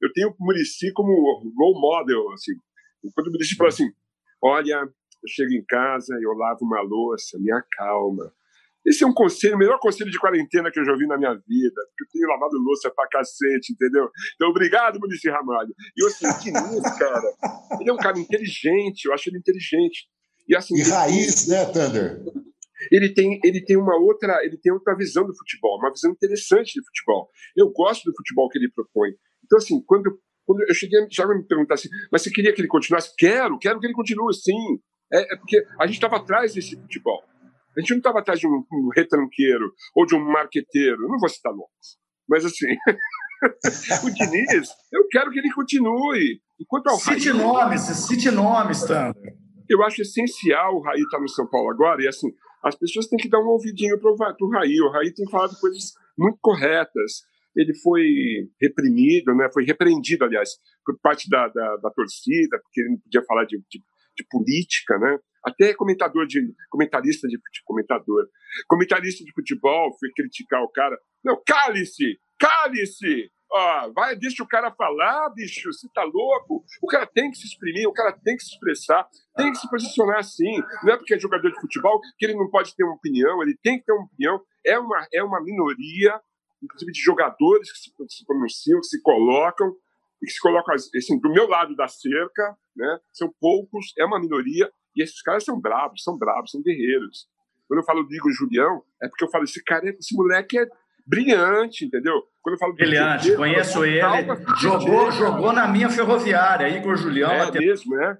Eu 0.00 0.12
tenho 0.12 0.28
o 0.28 0.36
Murici 0.38 0.92
como 0.92 1.10
role 1.58 1.80
model, 1.80 2.30
assim. 2.34 2.52
Quando 3.12 3.26
o 3.26 3.32
Murici 3.32 3.56
fala 3.56 3.68
assim, 3.70 3.90
olha, 4.40 4.82
eu 4.84 5.28
chego 5.28 5.52
em 5.52 5.64
casa, 5.64 6.14
eu 6.22 6.32
lavo 6.34 6.60
uma 6.62 6.82
louça, 6.82 7.36
me 7.40 7.50
acalma. 7.50 8.32
Esse 8.90 9.04
é 9.04 9.06
um 9.06 9.14
conselho, 9.14 9.54
o 9.54 9.58
melhor 9.58 9.78
conselho 9.78 10.10
de 10.10 10.18
quarentena 10.18 10.68
que 10.68 10.80
eu 10.80 10.84
já 10.84 10.90
ouvi 10.90 11.06
na 11.06 11.16
minha 11.16 11.32
vida, 11.32 11.80
porque 11.90 12.02
eu 12.02 12.08
tenho 12.10 12.28
lavado 12.28 12.58
louça 12.58 12.90
pra 12.90 13.06
cacete, 13.06 13.72
entendeu? 13.72 14.10
Então, 14.34 14.48
obrigado, 14.48 14.98
Munici 14.98 15.30
Ramalho. 15.30 15.72
E 15.96 16.02
eu, 16.02 16.08
assim, 16.08 16.26
que 16.42 16.50
nisso, 16.50 16.98
cara. 16.98 17.78
Ele 17.80 17.88
é 17.88 17.92
um 17.92 17.96
cara 17.96 18.18
inteligente, 18.18 19.04
eu 19.04 19.14
acho 19.14 19.28
ele 19.28 19.38
inteligente. 19.38 20.08
E, 20.48 20.56
assim, 20.56 20.74
e 20.76 20.82
raiz, 20.82 21.46
né, 21.46 21.66
Thunder? 21.66 22.20
Ele 22.90 23.14
tem, 23.14 23.38
ele 23.44 23.64
tem 23.64 23.76
uma 23.76 23.96
outra, 23.96 24.44
ele 24.44 24.58
tem 24.58 24.72
outra 24.72 24.96
visão 24.96 25.24
do 25.24 25.36
futebol, 25.36 25.78
uma 25.78 25.92
visão 25.92 26.10
interessante 26.10 26.72
de 26.72 26.84
futebol. 26.84 27.28
Eu 27.56 27.70
gosto 27.70 28.02
do 28.10 28.16
futebol 28.16 28.48
que 28.48 28.58
ele 28.58 28.72
propõe. 28.72 29.10
Então, 29.44 29.58
assim, 29.58 29.80
quando, 29.86 30.18
quando 30.44 30.62
eu 30.68 30.74
cheguei, 30.74 31.06
já 31.12 31.28
me 31.28 31.46
perguntar 31.46 31.74
assim, 31.74 31.88
mas 32.10 32.22
você 32.22 32.30
queria 32.30 32.52
que 32.52 32.60
ele 32.60 32.66
continuasse? 32.66 33.14
Quero, 33.16 33.56
quero 33.60 33.78
que 33.78 33.86
ele 33.86 33.94
continue, 33.94 34.34
sim. 34.34 34.80
É, 35.12 35.34
é 35.34 35.36
porque 35.36 35.64
a 35.78 35.86
gente 35.86 35.94
estava 35.94 36.16
atrás 36.16 36.54
desse 36.54 36.74
futebol. 36.74 37.22
A 37.76 37.80
gente 37.80 37.90
não 37.90 37.98
estava 37.98 38.18
atrás 38.18 38.38
de 38.40 38.46
um, 38.46 38.64
um, 38.72 38.88
retranqueiro 38.94 39.72
ou 39.94 40.04
de 40.04 40.14
um 40.14 40.24
marqueteiro. 40.24 41.02
Eu 41.02 41.08
não 41.08 41.18
vou 41.18 41.28
citar 41.28 41.52
nomes. 41.52 41.98
Mas 42.28 42.44
assim, 42.44 42.66
o 44.06 44.10
Diniz, 44.10 44.70
eu 44.92 45.06
quero 45.08 45.30
que 45.30 45.38
ele 45.38 45.52
continue. 45.52 46.40
Enquanto 46.60 46.88
ao 46.88 46.96
cite 46.96 47.30
Raí, 47.30 47.38
nomes, 47.38 47.82
cite 47.82 48.30
nomes, 48.30 48.80
Thunder. 48.80 49.34
Eu 49.68 49.82
acho 49.84 50.02
essencial 50.02 50.74
o 50.74 50.82
Raí 50.82 51.00
estar 51.00 51.18
tá 51.18 51.22
no 51.22 51.28
São 51.28 51.48
Paulo 51.48 51.70
agora. 51.70 52.02
E 52.02 52.08
assim, 52.08 52.28
as 52.64 52.76
pessoas 52.76 53.06
têm 53.06 53.18
que 53.18 53.28
dar 53.28 53.40
um 53.40 53.48
ouvidinho 53.48 53.98
para 53.98 54.10
o 54.10 54.50
Raí. 54.50 54.80
O 54.80 54.90
Raí 54.90 55.12
tem 55.14 55.28
falado 55.30 55.58
coisas 55.60 55.92
muito 56.18 56.38
corretas. 56.40 57.22
Ele 57.56 57.74
foi 57.82 58.04
reprimido, 58.60 59.34
né? 59.34 59.48
foi 59.52 59.64
repreendido, 59.64 60.24
aliás, 60.24 60.50
por 60.84 60.96
parte 61.00 61.28
da, 61.28 61.48
da, 61.48 61.76
da 61.76 61.90
torcida, 61.90 62.60
porque 62.62 62.80
ele 62.80 62.90
não 62.90 62.98
podia 62.98 63.24
falar 63.24 63.44
de, 63.44 63.58
de 63.68 63.82
de 64.20 64.26
política, 64.28 64.98
né? 64.98 65.18
Até 65.42 65.74
comentador 65.74 66.26
de 66.26 66.40
comentarista 66.68 67.26
de 67.26 67.38
comentador, 67.64 68.26
comentarista 68.68 69.24
de 69.24 69.32
futebol 69.32 69.90
foi 69.98 70.10
criticar 70.14 70.62
o 70.62 70.70
cara. 70.70 70.98
Não, 71.24 71.40
cale-se, 71.46 72.18
cale-se. 72.38 73.30
Ó, 73.52 73.92
vai, 73.92 74.14
deixa 74.14 74.44
o 74.44 74.48
cara 74.48 74.70
falar, 74.70 75.28
bicho, 75.30 75.72
você 75.72 75.88
tá 75.92 76.04
louco? 76.04 76.64
O 76.80 76.86
cara 76.86 77.04
tem 77.04 77.30
que 77.30 77.36
se 77.36 77.46
exprimir, 77.46 77.88
o 77.88 77.92
cara 77.92 78.16
tem 78.22 78.36
que 78.36 78.44
se 78.44 78.54
expressar, 78.54 79.08
tem 79.36 79.50
que 79.50 79.58
se 79.58 79.68
posicionar 79.68 80.18
assim. 80.18 80.62
Não 80.84 80.92
é 80.92 80.96
porque 80.96 81.14
é 81.14 81.18
jogador 81.18 81.50
de 81.50 81.60
futebol 81.60 82.00
que 82.16 82.26
ele 82.26 82.34
não 82.34 82.48
pode 82.48 82.74
ter 82.76 82.84
uma 82.84 82.94
opinião, 82.94 83.42
ele 83.42 83.58
tem 83.60 83.78
que 83.78 83.84
ter 83.84 83.92
uma 83.92 84.04
opinião. 84.04 84.40
É 84.64 84.78
uma, 84.78 85.06
é 85.12 85.22
uma 85.24 85.42
minoria, 85.42 86.20
inclusive 86.62 86.92
de 86.92 87.00
jogadores 87.00 87.72
que 87.72 87.78
se, 87.78 87.90
se 88.08 88.24
pronunciam, 88.24 88.78
que 88.78 88.86
se 88.86 89.02
colocam, 89.02 89.74
que 90.20 90.30
se 90.30 90.40
colocam 90.40 90.74
assim, 90.74 91.18
do 91.18 91.32
meu 91.32 91.48
lado 91.48 91.74
da 91.74 91.88
cerca, 91.88 92.56
né? 92.76 92.98
São 93.12 93.32
poucos, 93.40 93.92
é 93.98 94.04
uma 94.04 94.20
minoria, 94.20 94.70
e 94.96 95.02
esses 95.02 95.22
caras 95.22 95.44
são 95.44 95.60
bravos, 95.60 96.02
são 96.02 96.16
bravos, 96.16 96.50
são 96.50 96.62
guerreiros. 96.62 97.26
Quando 97.68 97.80
eu 97.80 97.84
falo 97.84 98.02
do 98.02 98.14
Igor 98.14 98.32
Julião, 98.32 98.82
é 99.02 99.08
porque 99.08 99.24
eu 99.24 99.30
falo, 99.30 99.44
esse 99.44 99.62
cara, 99.62 99.88
esse 99.88 100.16
moleque 100.16 100.58
é 100.58 100.66
brilhante, 101.06 101.84
entendeu? 101.84 102.22
Quando 102.42 102.54
eu 102.54 102.58
falo 102.58 102.74
brilhante, 102.74 103.34
conheço 103.36 103.84
ele, 103.84 104.00
jogou, 104.60 105.10
jogou 105.10 105.52
na 105.52 105.68
minha 105.68 105.88
ferroviária, 105.88 106.68
Igor 106.68 106.96
Julião. 106.96 107.30
É 107.30 107.50
mesmo, 107.52 107.96
né? 107.96 108.18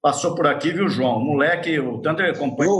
Passou 0.00 0.34
por 0.34 0.46
aqui, 0.46 0.72
viu, 0.72 0.88
João? 0.88 1.16
O 1.16 1.24
moleque, 1.24 1.78
o 1.78 2.00
Thunder 2.00 2.30
acompanha. 2.30 2.70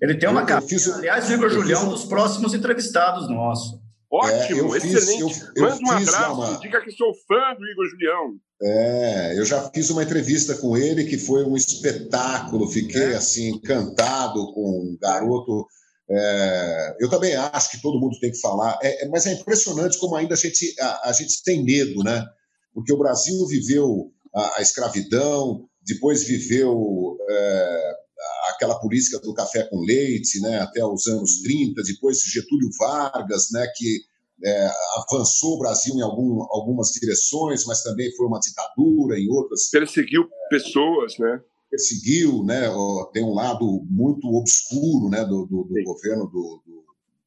Ele 0.00 0.14
tem 0.14 0.28
uma 0.28 0.44
cara. 0.44 0.64
Aliás, 0.98 1.28
o 1.28 1.32
Igor 1.32 1.50
Julião 1.50 1.82
é 1.82 1.84
um 1.84 1.90
dos 1.90 2.04
próximos 2.04 2.54
entrevistados 2.54 3.28
nossos. 3.28 3.78
Ótimo, 4.10 4.74
é, 4.74 4.78
excelente. 4.78 5.34
Fiz, 5.34 5.52
eu, 5.56 5.64
eu 5.64 5.70
Manda 5.70 5.82
um 5.82 5.90
abraço, 5.90 6.34
uma... 6.34 6.58
diga 6.60 6.80
que 6.80 6.90
sou 6.92 7.12
fã 7.26 7.54
do 7.58 7.66
Igor 7.66 7.86
Julião. 7.88 8.34
É, 8.66 9.38
eu 9.38 9.44
já 9.44 9.70
fiz 9.74 9.90
uma 9.90 10.02
entrevista 10.02 10.54
com 10.54 10.74
ele 10.74 11.04
que 11.04 11.18
foi 11.18 11.44
um 11.44 11.54
espetáculo. 11.54 12.70
Fiquei 12.70 13.12
é. 13.12 13.16
assim 13.16 13.50
encantado 13.50 14.52
com 14.54 14.80
um 14.80 14.98
garoto. 14.98 15.66
É, 16.08 16.96
eu 16.98 17.10
também 17.10 17.34
acho 17.34 17.70
que 17.70 17.82
todo 17.82 18.00
mundo 18.00 18.18
tem 18.20 18.30
que 18.30 18.40
falar, 18.40 18.78
é, 18.82 19.04
é, 19.04 19.08
mas 19.08 19.26
é 19.26 19.32
impressionante 19.32 19.98
como 19.98 20.14
ainda 20.16 20.34
a 20.34 20.36
gente, 20.36 20.74
a, 20.78 21.08
a, 21.08 21.12
gente 21.12 21.42
tem 21.42 21.64
medo, 21.64 22.02
né? 22.02 22.24
Porque 22.74 22.92
o 22.92 22.98
Brasil 22.98 23.46
viveu 23.46 24.12
a, 24.34 24.58
a 24.58 24.62
escravidão, 24.62 25.66
depois 25.86 26.24
viveu 26.24 27.16
é, 27.28 27.92
aquela 28.50 28.78
política 28.78 29.18
do 29.20 29.34
café 29.34 29.64
com 29.64 29.80
leite, 29.80 30.40
né, 30.40 30.60
até 30.60 30.84
os 30.84 31.06
anos 31.06 31.40
30, 31.42 31.82
depois 31.82 32.20
Getúlio 32.20 32.70
Vargas, 32.78 33.48
né, 33.52 33.66
que 33.74 34.02
é, 34.42 34.70
avançou 34.96 35.54
o 35.54 35.58
Brasil 35.58 35.94
em 35.94 36.02
algum, 36.02 36.42
algumas 36.50 36.88
direções, 36.90 37.64
mas 37.66 37.82
também 37.82 38.14
foi 38.16 38.26
uma 38.26 38.40
ditadura 38.40 39.18
em 39.18 39.28
outras. 39.30 39.68
Perseguiu 39.70 40.28
pessoas, 40.50 41.18
né? 41.18 41.40
Perseguiu, 41.70 42.44
né? 42.44 42.70
Tem 43.12 43.24
um 43.24 43.34
lado 43.34 43.84
muito 43.88 44.26
obscuro, 44.28 45.08
né, 45.08 45.24
do, 45.24 45.46
do, 45.46 45.64
do 45.64 45.84
governo 45.84 46.26
do, 46.26 46.62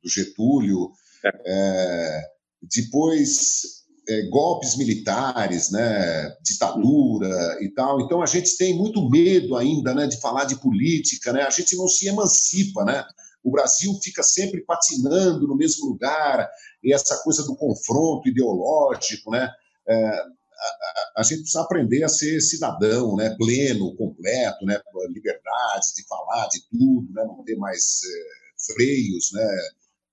do 0.03 0.09
Getúlio. 0.09 0.91
É. 1.25 1.31
É, 1.45 2.21
depois 2.61 3.77
é, 4.07 4.21
golpes 4.29 4.77
militares, 4.77 5.69
né, 5.69 6.33
ditadura 6.41 7.57
e 7.61 7.69
tal. 7.73 8.01
Então 8.01 8.21
a 8.21 8.25
gente 8.25 8.57
tem 8.57 8.75
muito 8.75 9.09
medo 9.09 9.55
ainda, 9.55 9.93
né, 9.93 10.07
de 10.07 10.19
falar 10.19 10.45
de 10.45 10.55
política, 10.55 11.33
né? 11.33 11.43
A 11.43 11.49
gente 11.49 11.75
não 11.75 11.87
se 11.87 12.07
emancipa, 12.07 12.85
né? 12.85 13.03
O 13.47 13.51
Brasil 13.51 13.97
fica 14.03 14.21
sempre 14.21 14.61
patinando 14.65 15.47
no 15.47 15.55
mesmo 15.55 15.87
lugar 15.87 16.49
e 16.83 16.93
essa 16.93 17.23
coisa 17.23 17.43
do 17.43 17.55
confronto 17.55 18.27
ideológico, 18.27 19.31
né? 19.31 19.49
É, 19.87 20.07
a, 20.09 21.21
a, 21.21 21.23
gente 21.23 21.41
precisa 21.41 21.61
aprender 21.61 22.03
a 22.03 22.09
ser 22.09 22.41
cidadão, 22.41 23.15
né, 23.15 23.33
pleno, 23.37 23.95
completo, 23.95 24.65
né, 24.65 24.77
liberdade 25.13 25.93
de 25.95 26.05
falar 26.05 26.47
de 26.49 26.59
tudo, 26.69 27.13
né, 27.13 27.23
não 27.25 27.41
ter 27.45 27.55
mais 27.55 28.01
é, 28.03 28.73
freios, 28.73 29.31
né, 29.31 29.47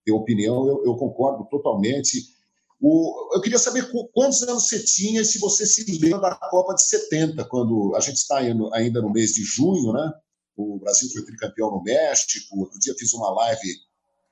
ter 0.05 0.13
opinião. 0.13 0.69
Eu, 0.69 0.85
eu 0.85 0.97
concordo 0.97 1.45
totalmente 1.47 2.35
o, 2.81 3.35
eu 3.35 3.41
queria 3.41 3.59
saber 3.59 3.91
quantos 4.13 4.43
anos 4.43 4.69
você 4.69 4.85
tinha 4.85 5.23
e 5.23 5.25
se 5.25 5.39
você 5.39 5.65
se 5.65 5.85
lembra 5.99 6.21
da 6.21 6.35
Copa 6.37 6.75
de 6.75 6.83
70, 6.83 7.43
quando 7.47 7.95
a 7.97 8.01
gente 8.01 8.17
está 8.17 8.37
ainda 8.39 9.01
no 9.01 9.11
mês 9.11 9.33
de 9.33 9.43
junho, 9.43 9.93
né? 9.93 10.13
O 10.57 10.79
Brasil 10.79 11.11
foi 11.13 11.25
tricampeão 11.25 11.71
no 11.71 11.83
México. 11.83 12.59
Outro 12.59 12.79
dia 12.79 12.95
fiz 12.99 13.13
uma 13.13 13.31
live, 13.31 13.75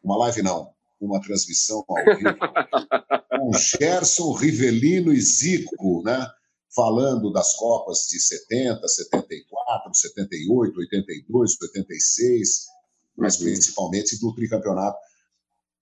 uma 0.03 0.17
live 0.19 0.43
não, 0.43 0.73
uma 1.01 1.21
transmissão 1.21 1.85
ao 1.89 2.17
vivo, 2.17 2.37
com 3.39 3.53
Gerson, 3.53 4.33
Rivelino 4.33 5.13
e 5.13 5.21
Zico, 5.21 6.03
né? 6.05 6.27
Falando 6.75 7.31
das 7.31 7.55
Copas 7.57 8.07
de 8.11 8.19
70, 8.19 8.87
74, 8.87 9.95
78, 9.95 10.79
82, 10.79 11.61
86, 11.61 12.67
mas 13.17 13.39
uhum. 13.39 13.45
principalmente 13.47 14.19
do 14.19 14.35
tricampeonato. 14.35 14.97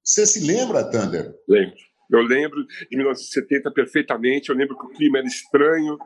Você 0.03 0.27
se 0.27 0.41
lembra, 0.41 0.91
Thunder? 0.91 1.39
Lembro 1.49 1.77
eu 2.11 2.23
lembro 2.23 2.67
de 2.67 2.97
1970 2.97 3.71
perfeitamente, 3.71 4.51
eu 4.51 4.57
lembro 4.57 4.77
que 4.77 4.85
o 4.85 4.89
clima 4.89 5.19
era 5.19 5.27
estranho, 5.27 5.97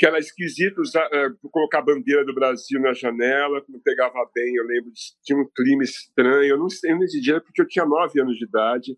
que 0.00 0.06
era 0.06 0.18
esquisito 0.18 0.80
usar, 0.80 1.06
uh, 1.08 1.50
colocar 1.50 1.80
a 1.80 1.82
bandeira 1.82 2.24
do 2.24 2.34
Brasil 2.34 2.80
na 2.80 2.94
janela, 2.94 3.62
não 3.68 3.78
pegava 3.80 4.14
bem, 4.34 4.54
eu 4.54 4.64
lembro 4.64 4.90
tinha 5.22 5.38
um 5.38 5.46
clima 5.54 5.82
estranho, 5.82 6.54
eu 6.54 6.58
não, 6.58 6.68
eu 6.84 6.96
não 6.96 7.04
entendia 7.04 7.38
porque 7.38 7.60
eu 7.60 7.68
tinha 7.68 7.84
nove 7.84 8.18
anos 8.18 8.34
de 8.38 8.46
idade, 8.46 8.96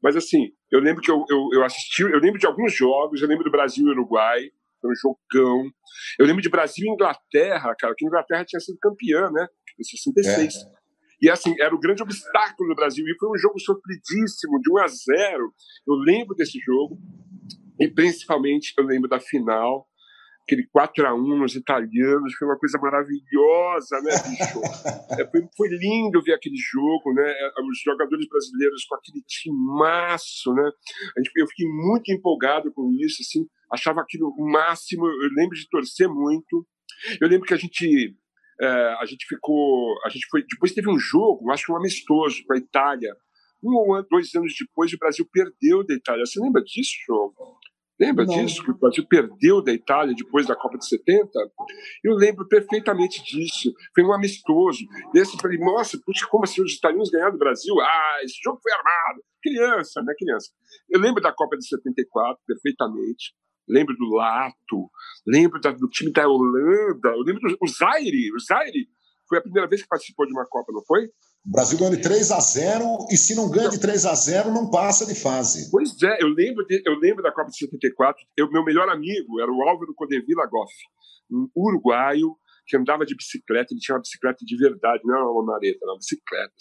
mas 0.00 0.14
assim, 0.14 0.52
eu 0.70 0.78
lembro 0.78 1.02
que 1.02 1.10
eu, 1.10 1.24
eu, 1.28 1.48
eu, 1.52 1.64
assisti, 1.64 2.02
eu 2.02 2.20
lembro 2.20 2.38
de 2.38 2.46
alguns 2.46 2.72
jogos, 2.72 3.20
eu 3.20 3.26
lembro 3.26 3.42
do 3.42 3.50
Brasil 3.50 3.88
e 3.88 3.90
Uruguai, 3.90 4.52
Foi 4.80 4.92
um 4.92 4.94
jogão. 4.94 5.68
Eu 6.16 6.26
lembro 6.26 6.40
de 6.40 6.48
Brasil 6.48 6.86
e 6.86 6.92
Inglaterra, 6.92 7.74
cara, 7.76 7.92
que 7.96 8.04
a 8.04 8.06
Inglaterra 8.06 8.44
tinha 8.44 8.60
sido 8.60 8.78
campeã, 8.78 9.28
né? 9.32 9.48
Em 9.80 9.82
66. 9.82 10.54
É. 10.54 10.76
E 11.22 11.28
assim, 11.28 11.56
era 11.60 11.74
o 11.74 11.80
grande 11.80 12.04
obstáculo 12.04 12.68
do 12.68 12.76
Brasil. 12.76 13.04
E 13.04 13.18
foi 13.18 13.30
um 13.30 13.38
jogo 13.38 13.58
sofridíssimo, 13.58 14.60
de 14.60 14.70
1 14.70 14.78
a 14.78 14.86
0. 14.86 15.54
Eu 15.88 15.94
lembro 15.94 16.36
desse 16.36 16.60
jogo. 16.60 16.96
E 17.80 17.88
principalmente 17.88 18.74
eu 18.78 18.84
lembro 18.84 19.08
da 19.08 19.18
final, 19.18 19.88
aquele 20.46 20.64
4 20.68 21.06
a 21.06 21.12
1 21.12 21.18
nos 21.38 21.56
italianos, 21.56 22.34
foi 22.34 22.46
uma 22.46 22.58
coisa 22.58 22.78
maravilhosa, 22.78 24.00
né, 24.00 24.12
bicho? 24.28 24.60
É, 25.18 25.26
foi, 25.30 25.40
foi, 25.56 25.68
lindo 25.68 26.22
ver 26.22 26.34
aquele 26.34 26.56
jogo, 26.56 27.12
né? 27.14 27.24
É, 27.26 27.50
os 27.62 27.78
jogadores 27.84 28.26
brasileiros 28.28 28.84
com 28.84 28.94
aquele 28.96 29.22
timaço, 29.26 30.52
né? 30.52 30.70
eu 31.36 31.46
fiquei 31.48 31.66
muito 31.66 32.12
empolgado 32.12 32.72
com 32.72 32.92
isso, 33.00 33.22
assim, 33.22 33.46
achava 33.72 34.00
aquilo 34.00 34.28
o 34.36 34.50
máximo. 34.50 35.06
Eu 35.06 35.30
lembro 35.36 35.56
de 35.56 35.68
torcer 35.68 36.08
muito. 36.08 36.66
Eu 37.20 37.28
lembro 37.28 37.46
que 37.46 37.54
a 37.54 37.56
gente 37.56 38.14
é, 38.60 38.66
a 39.00 39.04
gente 39.06 39.26
ficou, 39.26 39.94
a 40.04 40.08
gente 40.08 40.26
foi, 40.30 40.44
depois 40.48 40.72
teve 40.72 40.90
um 40.90 40.98
jogo, 40.98 41.50
acho 41.50 41.66
que 41.66 41.72
um 41.72 41.76
amistoso 41.76 42.42
com 42.46 42.54
a 42.54 42.58
Itália. 42.58 43.14
Um 43.62 43.74
ou 43.74 44.06
dois 44.08 44.34
anos 44.34 44.54
depois, 44.58 44.92
o 44.92 44.98
Brasil 44.98 45.26
perdeu 45.32 45.84
da 45.84 45.94
Itália. 45.94 46.26
Você 46.26 46.40
lembra 46.40 46.62
disso, 46.62 46.92
João? 47.06 47.32
Lembra 47.98 48.26
Não. 48.26 48.34
disso? 48.34 48.62
Que 48.62 48.70
o 48.70 48.78
Brasil 48.78 49.06
perdeu 49.08 49.62
da 49.62 49.72
Itália 49.72 50.14
depois 50.14 50.46
da 50.46 50.54
Copa 50.54 50.76
de 50.76 50.86
70? 50.86 51.30
Eu 52.04 52.14
lembro 52.14 52.46
perfeitamente 52.46 53.22
disso. 53.24 53.72
Foi 53.94 54.04
um 54.04 54.12
amistoso. 54.12 54.84
E 55.14 55.20
assim, 55.20 55.38
falei, 55.40 55.58
nossa, 55.58 55.98
puxa, 56.04 56.26
como 56.28 56.44
assim 56.44 56.62
os 56.62 56.74
italianos 56.74 57.10
ganharam 57.10 57.32
do 57.32 57.38
Brasil? 57.38 57.74
Ah, 57.80 58.18
esse 58.22 58.38
jogo 58.42 58.60
foi 58.62 58.72
armado. 58.72 59.22
Criança, 59.42 60.02
né, 60.02 60.12
criança? 60.18 60.50
Eu 60.90 61.00
lembro 61.00 61.22
da 61.22 61.32
Copa 61.32 61.56
de 61.56 61.66
74 61.66 62.38
perfeitamente. 62.46 63.34
Lembro 63.68 63.96
do 63.96 64.14
Lato. 64.14 64.90
Lembro 65.26 65.60
da, 65.60 65.72
do 65.72 65.88
time 65.88 66.12
da 66.12 66.28
Holanda. 66.28 67.08
Eu 67.08 67.22
lembro 67.22 67.40
do 67.40 67.56
o 67.60 67.66
Zaire. 67.66 68.32
O 68.32 68.38
Zaire 68.38 68.88
foi 69.28 69.38
a 69.38 69.42
primeira 69.42 69.68
vez 69.68 69.82
que 69.82 69.88
participou 69.88 70.26
de 70.26 70.32
uma 70.32 70.46
Copa, 70.46 70.72
não 70.72 70.84
foi? 70.84 71.08
O 71.46 71.52
Brasil 71.52 71.78
ganhou 71.78 71.94
de 71.94 72.02
3 72.02 72.32
a 72.32 72.40
0 72.40 73.06
e 73.08 73.16
se 73.16 73.36
não 73.36 73.48
ganha 73.48 73.68
de 73.68 73.78
3 73.78 74.04
a 74.04 74.14
0 74.14 74.50
não 74.52 74.68
passa 74.68 75.06
de 75.06 75.14
fase. 75.14 75.70
Pois 75.70 75.90
é, 76.02 76.20
eu 76.20 76.26
lembro, 76.26 76.66
de, 76.66 76.82
eu 76.84 76.98
lembro 76.98 77.22
da 77.22 77.30
Copa 77.30 77.50
de 77.50 77.58
74. 77.58 78.20
Eu, 78.36 78.50
meu 78.50 78.64
melhor 78.64 78.88
amigo 78.88 79.40
era 79.40 79.50
o 79.50 79.62
Álvaro 79.62 79.94
Codevila 79.94 80.44
Goff, 80.46 80.72
um 81.30 81.48
uruguaio 81.54 82.36
que 82.66 82.76
andava 82.76 83.06
de 83.06 83.14
bicicleta. 83.14 83.72
Ele 83.72 83.78
tinha 83.78 83.94
uma 83.94 84.00
bicicleta 84.00 84.44
de 84.44 84.56
verdade, 84.56 85.02
não 85.04 85.14
era 85.14 85.24
uma 85.24 85.44
mareta, 85.44 85.78
era 85.82 85.92
uma 85.92 85.98
bicicleta. 85.98 86.52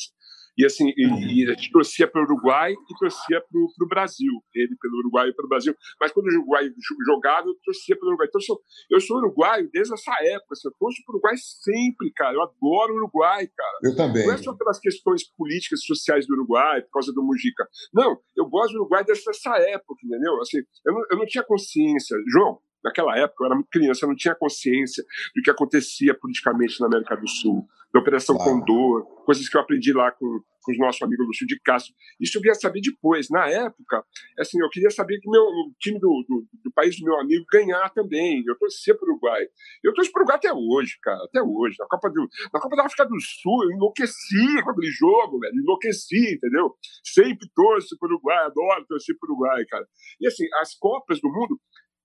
E 0.58 0.66
assim, 0.66 0.92
e, 0.96 1.44
e 1.44 1.50
a 1.50 1.54
gente 1.54 1.72
torcia 1.72 2.08
para 2.08 2.22
o 2.22 2.26
Uruguai 2.26 2.72
e 2.72 2.98
torcia 2.98 3.42
para 3.42 3.60
o 3.60 3.88
Brasil. 3.88 4.32
Ele 4.54 4.76
pelo 4.80 5.00
Uruguai 5.00 5.30
e 5.30 5.34
pelo 5.34 5.50
Brasil. 5.50 5.76
Mas 6.00 6.12
quando 6.12 6.28
o 6.28 6.30
Uruguai 6.30 6.70
jogava, 7.06 7.48
eu 7.48 7.56
torcia 7.64 7.96
pelo 7.96 8.10
Uruguai. 8.10 8.28
Então, 8.28 8.40
eu 8.40 8.46
sou, 8.46 8.62
eu 8.90 9.00
sou 9.02 9.18
uruguaio 9.18 9.70
desde 9.72 9.94
essa 9.94 10.12
época. 10.22 10.54
Assim, 10.54 10.68
eu 10.68 10.74
torço 10.80 11.04
para 11.06 11.14
o 11.14 11.16
Uruguai 11.16 11.36
sempre, 11.38 12.12
cara. 12.14 12.36
Eu 12.36 12.42
adoro 12.42 12.94
o 12.94 12.98
Uruguai, 12.98 13.48
cara. 13.48 13.80
Eu 13.84 13.96
também. 13.96 14.26
Não 14.26 14.34
é 14.34 14.38
só 14.38 14.54
pelas 14.54 14.80
questões 14.80 15.24
políticas 15.36 15.82
e 15.82 15.88
sociais 15.88 16.26
do 16.26 16.34
Uruguai, 16.34 16.82
por 16.84 16.92
causa 16.92 17.12
do 17.12 17.24
Mujica. 17.24 17.68
Não, 17.94 18.18
eu 18.36 18.46
gosto 18.46 18.74
do 18.74 18.80
Uruguai 18.80 19.04
desde 19.04 19.30
essa 19.30 19.58
época, 19.58 20.00
entendeu? 20.04 20.40
Assim, 20.42 20.60
eu 20.86 20.94
não, 20.94 21.02
eu 21.12 21.18
não 21.18 21.26
tinha 21.26 21.44
consciência. 21.44 22.18
João, 22.28 22.60
naquela 22.86 23.18
época, 23.18 23.44
eu 23.44 23.46
era 23.48 23.56
muito 23.56 23.70
criança, 23.70 24.06
eu 24.06 24.10
não 24.10 24.16
tinha 24.16 24.36
consciência 24.36 25.04
do 25.36 25.42
que 25.42 25.50
acontecia 25.50 26.14
politicamente 26.14 26.80
na 26.80 26.86
América 26.86 27.16
do 27.18 27.28
Sul, 27.28 27.68
da 27.96 28.02
Operação 28.02 28.36
claro. 28.36 28.60
Condor, 28.60 29.06
coisas 29.24 29.48
que 29.48 29.56
eu 29.56 29.62
aprendi 29.62 29.94
lá 29.94 30.12
com, 30.12 30.26
com 30.62 30.72
os 30.72 30.78
nossos 30.78 31.02
amigos 31.02 31.26
Lúcio 31.26 31.48
de 31.48 31.58
Castro. 31.62 31.94
Isso 32.20 32.38
eu 32.38 32.42
vinha 32.42 32.54
saber 32.54 32.82
depois. 32.82 33.30
Na 33.30 33.48
época, 33.48 34.04
assim, 34.38 34.60
eu 34.62 34.70
queria 34.70 34.90
saber 34.90 35.18
que 35.20 35.30
meu, 35.30 35.42
o 35.42 35.74
time 35.80 35.98
do, 35.98 36.26
do, 36.28 36.46
do, 36.62 36.72
país 36.74 37.00
do 37.00 37.06
meu 37.06 37.18
amigo 37.22 37.46
ganhar 37.50 37.90
também. 37.92 38.44
Eu 38.46 38.58
torcia 38.58 38.94
para 38.94 39.08
o 39.08 39.12
Uruguai. 39.12 39.46
Eu 39.82 39.94
torço 39.94 40.12
para 40.12 40.20
o 40.20 40.24
Uruguai 40.24 40.38
até 40.38 40.52
hoje, 40.52 40.98
cara, 41.02 41.24
até 41.24 41.42
hoje. 41.42 41.78
Na 41.80 41.88
Copa, 41.88 42.10
do, 42.10 42.28
na 42.54 42.60
Copa 42.60 42.76
da 42.76 42.86
África 42.86 43.06
do 43.06 43.20
Sul, 43.22 43.64
eu 43.64 43.72
enlouqueci 43.72 44.62
com 44.62 44.72
aquele 44.72 44.92
jogo, 44.92 45.40
velho. 45.40 45.56
Enlouqueci, 45.56 46.36
entendeu? 46.36 46.76
Sempre 47.02 47.48
torço 47.56 47.98
para 47.98 48.08
o 48.08 48.12
Uruguai, 48.12 48.46
adoro 48.46 48.86
torcer 48.88 49.16
para 49.18 49.32
o 49.32 49.36
Uruguai, 49.36 49.66
cara. 49.70 49.88
E 50.20 50.28
assim, 50.28 50.46
as 50.60 50.76
Copas 50.76 51.22
do 51.22 51.30
Mundo, 51.30 51.58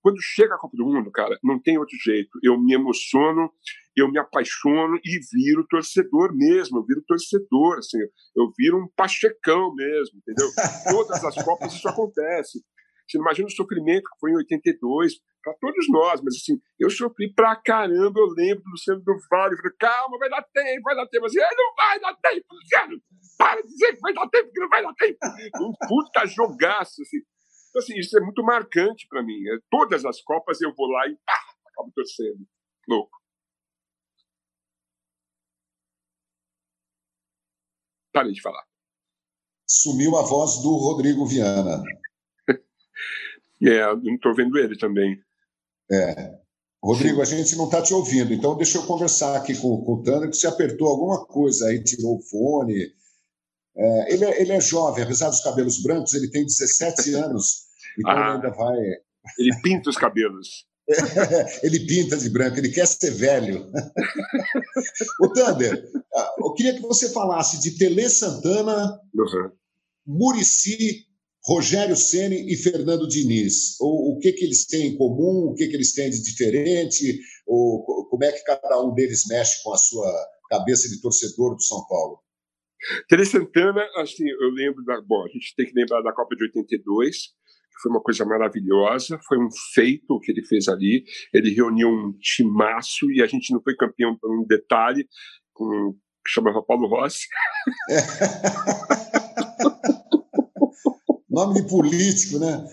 quando 0.03 0.21
chega 0.21 0.55
a 0.55 0.59
Copa 0.59 0.77
do 0.77 0.85
Mundo, 0.85 1.11
cara, 1.11 1.39
não 1.43 1.61
tem 1.61 1.79
outro 1.79 1.97
jeito. 2.03 2.31
Eu 2.43 2.59
me 2.59 2.75
emociono, 2.75 3.51
eu 3.97 4.11
me 4.11 4.19
apaixono 4.19 4.99
e 5.05 5.21
viro 5.33 5.67
torcedor 5.69 6.35
mesmo. 6.35 6.79
Eu 6.79 6.85
viro 6.85 7.03
torcedor, 7.07 7.79
assim. 7.79 7.99
Eu 8.37 8.51
viro 8.57 8.79
um 8.79 8.89
pachecão 8.97 9.75
mesmo, 9.75 10.19
entendeu? 10.19 10.49
Todas 10.91 11.25
as 11.25 11.45
Copas 11.45 11.75
isso 11.75 11.89
acontece. 11.89 12.61
Você 13.07 13.19
não 13.19 13.25
imagina 13.25 13.49
o 13.49 13.51
sofrimento 13.51 14.05
que 14.05 14.21
foi 14.21 14.31
em 14.31 14.37
82, 14.37 15.15
para 15.43 15.55
todos 15.55 15.89
nós, 15.89 16.21
mas 16.23 16.37
assim, 16.37 16.61
eu 16.79 16.89
sofri 16.89 17.33
pra 17.35 17.57
caramba. 17.57 18.21
Eu 18.21 18.27
lembro 18.27 18.63
do 18.63 18.71
Luciano 18.71 19.01
do 19.01 19.17
Vale, 19.29 19.57
falei, 19.57 19.73
calma, 19.79 20.19
vai 20.19 20.31
dar 20.31 20.43
tempo, 20.43 20.83
vai 20.83 20.95
dar 20.95 21.07
tempo. 21.09 21.27
Assim, 21.27 21.39
não 21.39 21.75
vai 21.77 22.01
dar 22.01 22.15
tempo, 22.15 22.47
Luciano, 22.53 23.03
para 23.37 23.61
de 23.63 23.69
dizer 23.69 23.95
que 23.95 24.01
vai 24.01 24.15
dar 24.15 24.29
tempo, 24.29 24.51
que 24.53 24.61
não 24.61 24.69
vai 24.69 24.83
dar 24.83 24.95
tempo. 24.95 25.19
Um 25.61 25.73
puta 25.89 26.27
jogaço, 26.27 27.03
assim. 27.03 27.19
Então, 27.71 27.81
assim, 27.81 27.99
isso 27.99 28.17
é 28.19 28.21
muito 28.21 28.43
marcante 28.43 29.07
para 29.09 29.23
mim. 29.23 29.49
É, 29.49 29.59
todas 29.71 30.05
as 30.05 30.21
Copas 30.23 30.61
eu 30.61 30.75
vou 30.75 30.89
lá 30.89 31.07
e 31.09 31.17
pá, 31.25 31.39
acabo 31.69 31.93
torcendo. 31.95 32.47
Louco. 32.89 33.17
Parei 38.13 38.33
de 38.33 38.43
falar. 38.43 38.65
Sumiu 39.69 40.17
a 40.17 40.23
voz 40.23 40.61
do 40.63 40.77
Rodrigo 40.77 41.25
Viana. 41.25 41.81
é, 43.63 43.87
não 43.95 44.15
estou 44.17 44.35
vendo 44.35 44.59
ele 44.59 44.77
também. 44.77 45.23
É. 45.91 46.41
Rodrigo, 46.83 47.21
a 47.21 47.25
gente 47.25 47.55
não 47.57 47.67
está 47.67 47.83
te 47.83 47.93
ouvindo, 47.93 48.33
então 48.33 48.57
deixa 48.57 48.79
eu 48.79 48.87
conversar 48.87 49.37
aqui 49.37 49.55
com, 49.61 49.85
com 49.85 49.93
o 49.93 50.03
Tânia, 50.03 50.29
que 50.29 50.37
você 50.37 50.47
apertou 50.47 50.89
alguma 50.89 51.27
coisa 51.27 51.69
aí, 51.69 51.85
tirou 51.85 52.17
o 52.17 52.23
fone, 52.23 52.91
é, 53.77 54.15
ele, 54.15 54.25
é, 54.25 54.43
ele, 54.43 54.53
é, 54.53 54.61
jovem, 54.61 55.05
apesar 55.05 55.29
dos 55.29 55.43
cabelos 55.43 55.83
brancos, 55.83 56.15
ele 56.15 56.31
tem 56.31 56.45
17 56.45 57.15
anos, 57.17 57.67
então 57.99 58.13
ah, 58.13 58.15
ele 58.15 58.35
ainda 58.35 58.51
vai. 58.51 58.79
Ele 59.39 59.61
pinta 59.63 59.91
os 59.91 59.97
cabelos. 59.97 60.67
ele 61.63 61.87
pinta 61.87 62.17
de 62.17 62.29
branco, 62.31 62.59
ele 62.59 62.71
quer 62.71 62.87
ser 62.87 63.13
velho. 63.13 63.71
o 65.23 65.29
Thunder, 65.33 65.89
ah, 66.15 66.35
eu 66.41 66.53
queria 66.55 66.75
que 66.75 66.81
você 66.81 67.11
falasse 67.11 67.61
de 67.61 67.79
Tele 67.79 68.09
Santana, 68.09 69.01
uhum. 69.15 69.51
Murici, 70.07 71.07
Rogério 71.45 71.97
Ceni 71.97 72.53
e 72.53 72.57
Fernando 72.57 73.09
Diniz. 73.09 73.77
O, 73.81 74.13
o, 74.13 74.19
que, 74.19 74.33
que 74.33 74.45
eles 74.45 74.67
têm 74.67 74.89
em 74.89 74.97
comum, 74.97 75.51
o 75.51 75.55
que, 75.55 75.69
que 75.69 75.77
eles 75.77 75.95
têm 75.95 76.11
de 76.11 76.23
diferente, 76.23 77.21
o, 77.47 78.07
como 78.11 78.25
é 78.25 78.33
que 78.33 78.43
cada 78.43 78.83
um 78.83 78.93
deles 78.93 79.27
mexe 79.29 79.63
com 79.63 79.73
a 79.73 79.79
sua 79.79 80.13
cabeça 80.51 80.89
de 80.89 81.01
torcedor 81.01 81.55
do 81.55 81.63
São 81.63 81.87
Paulo? 81.87 82.21
Tele 83.09 83.25
Santana, 83.25 83.83
assim, 83.97 84.29
eu 84.29 84.51
lembro 84.51 84.85
da. 84.85 85.01
Bom, 85.03 85.25
a 85.25 85.29
gente 85.29 85.55
tem 85.57 85.67
que 85.67 85.75
lembrar 85.75 86.03
da 86.03 86.13
Copa 86.13 86.35
de 86.37 86.45
82, 86.45 87.17
que 87.17 87.83
foi 87.83 87.91
uma 87.91 88.03
coisa 88.03 88.25
maravilhosa, 88.25 89.19
foi 89.27 89.39
um 89.39 89.49
feito 89.75 90.15
o 90.15 90.21
que 90.21 90.33
ele 90.33 90.45
fez 90.45 90.69
ali. 90.69 91.05
Ele 91.33 91.55
reuniu 91.55 91.89
um 91.89 92.13
timaço 92.19 93.11
e 93.11 93.23
a 93.23 93.27
gente 93.27 93.53
não 93.53 93.63
foi 93.63 93.77
campeão 93.77 94.17
por 94.17 94.31
um 94.31 94.47
detalhe, 94.47 95.07
com, 95.53 95.93
que 95.93 96.33
chamava 96.33 96.63
Paulo 96.63 96.89
Rossi. 96.89 97.27
Nome 101.29 101.63
de 101.63 101.69
político, 101.69 102.39
né? 102.39 102.67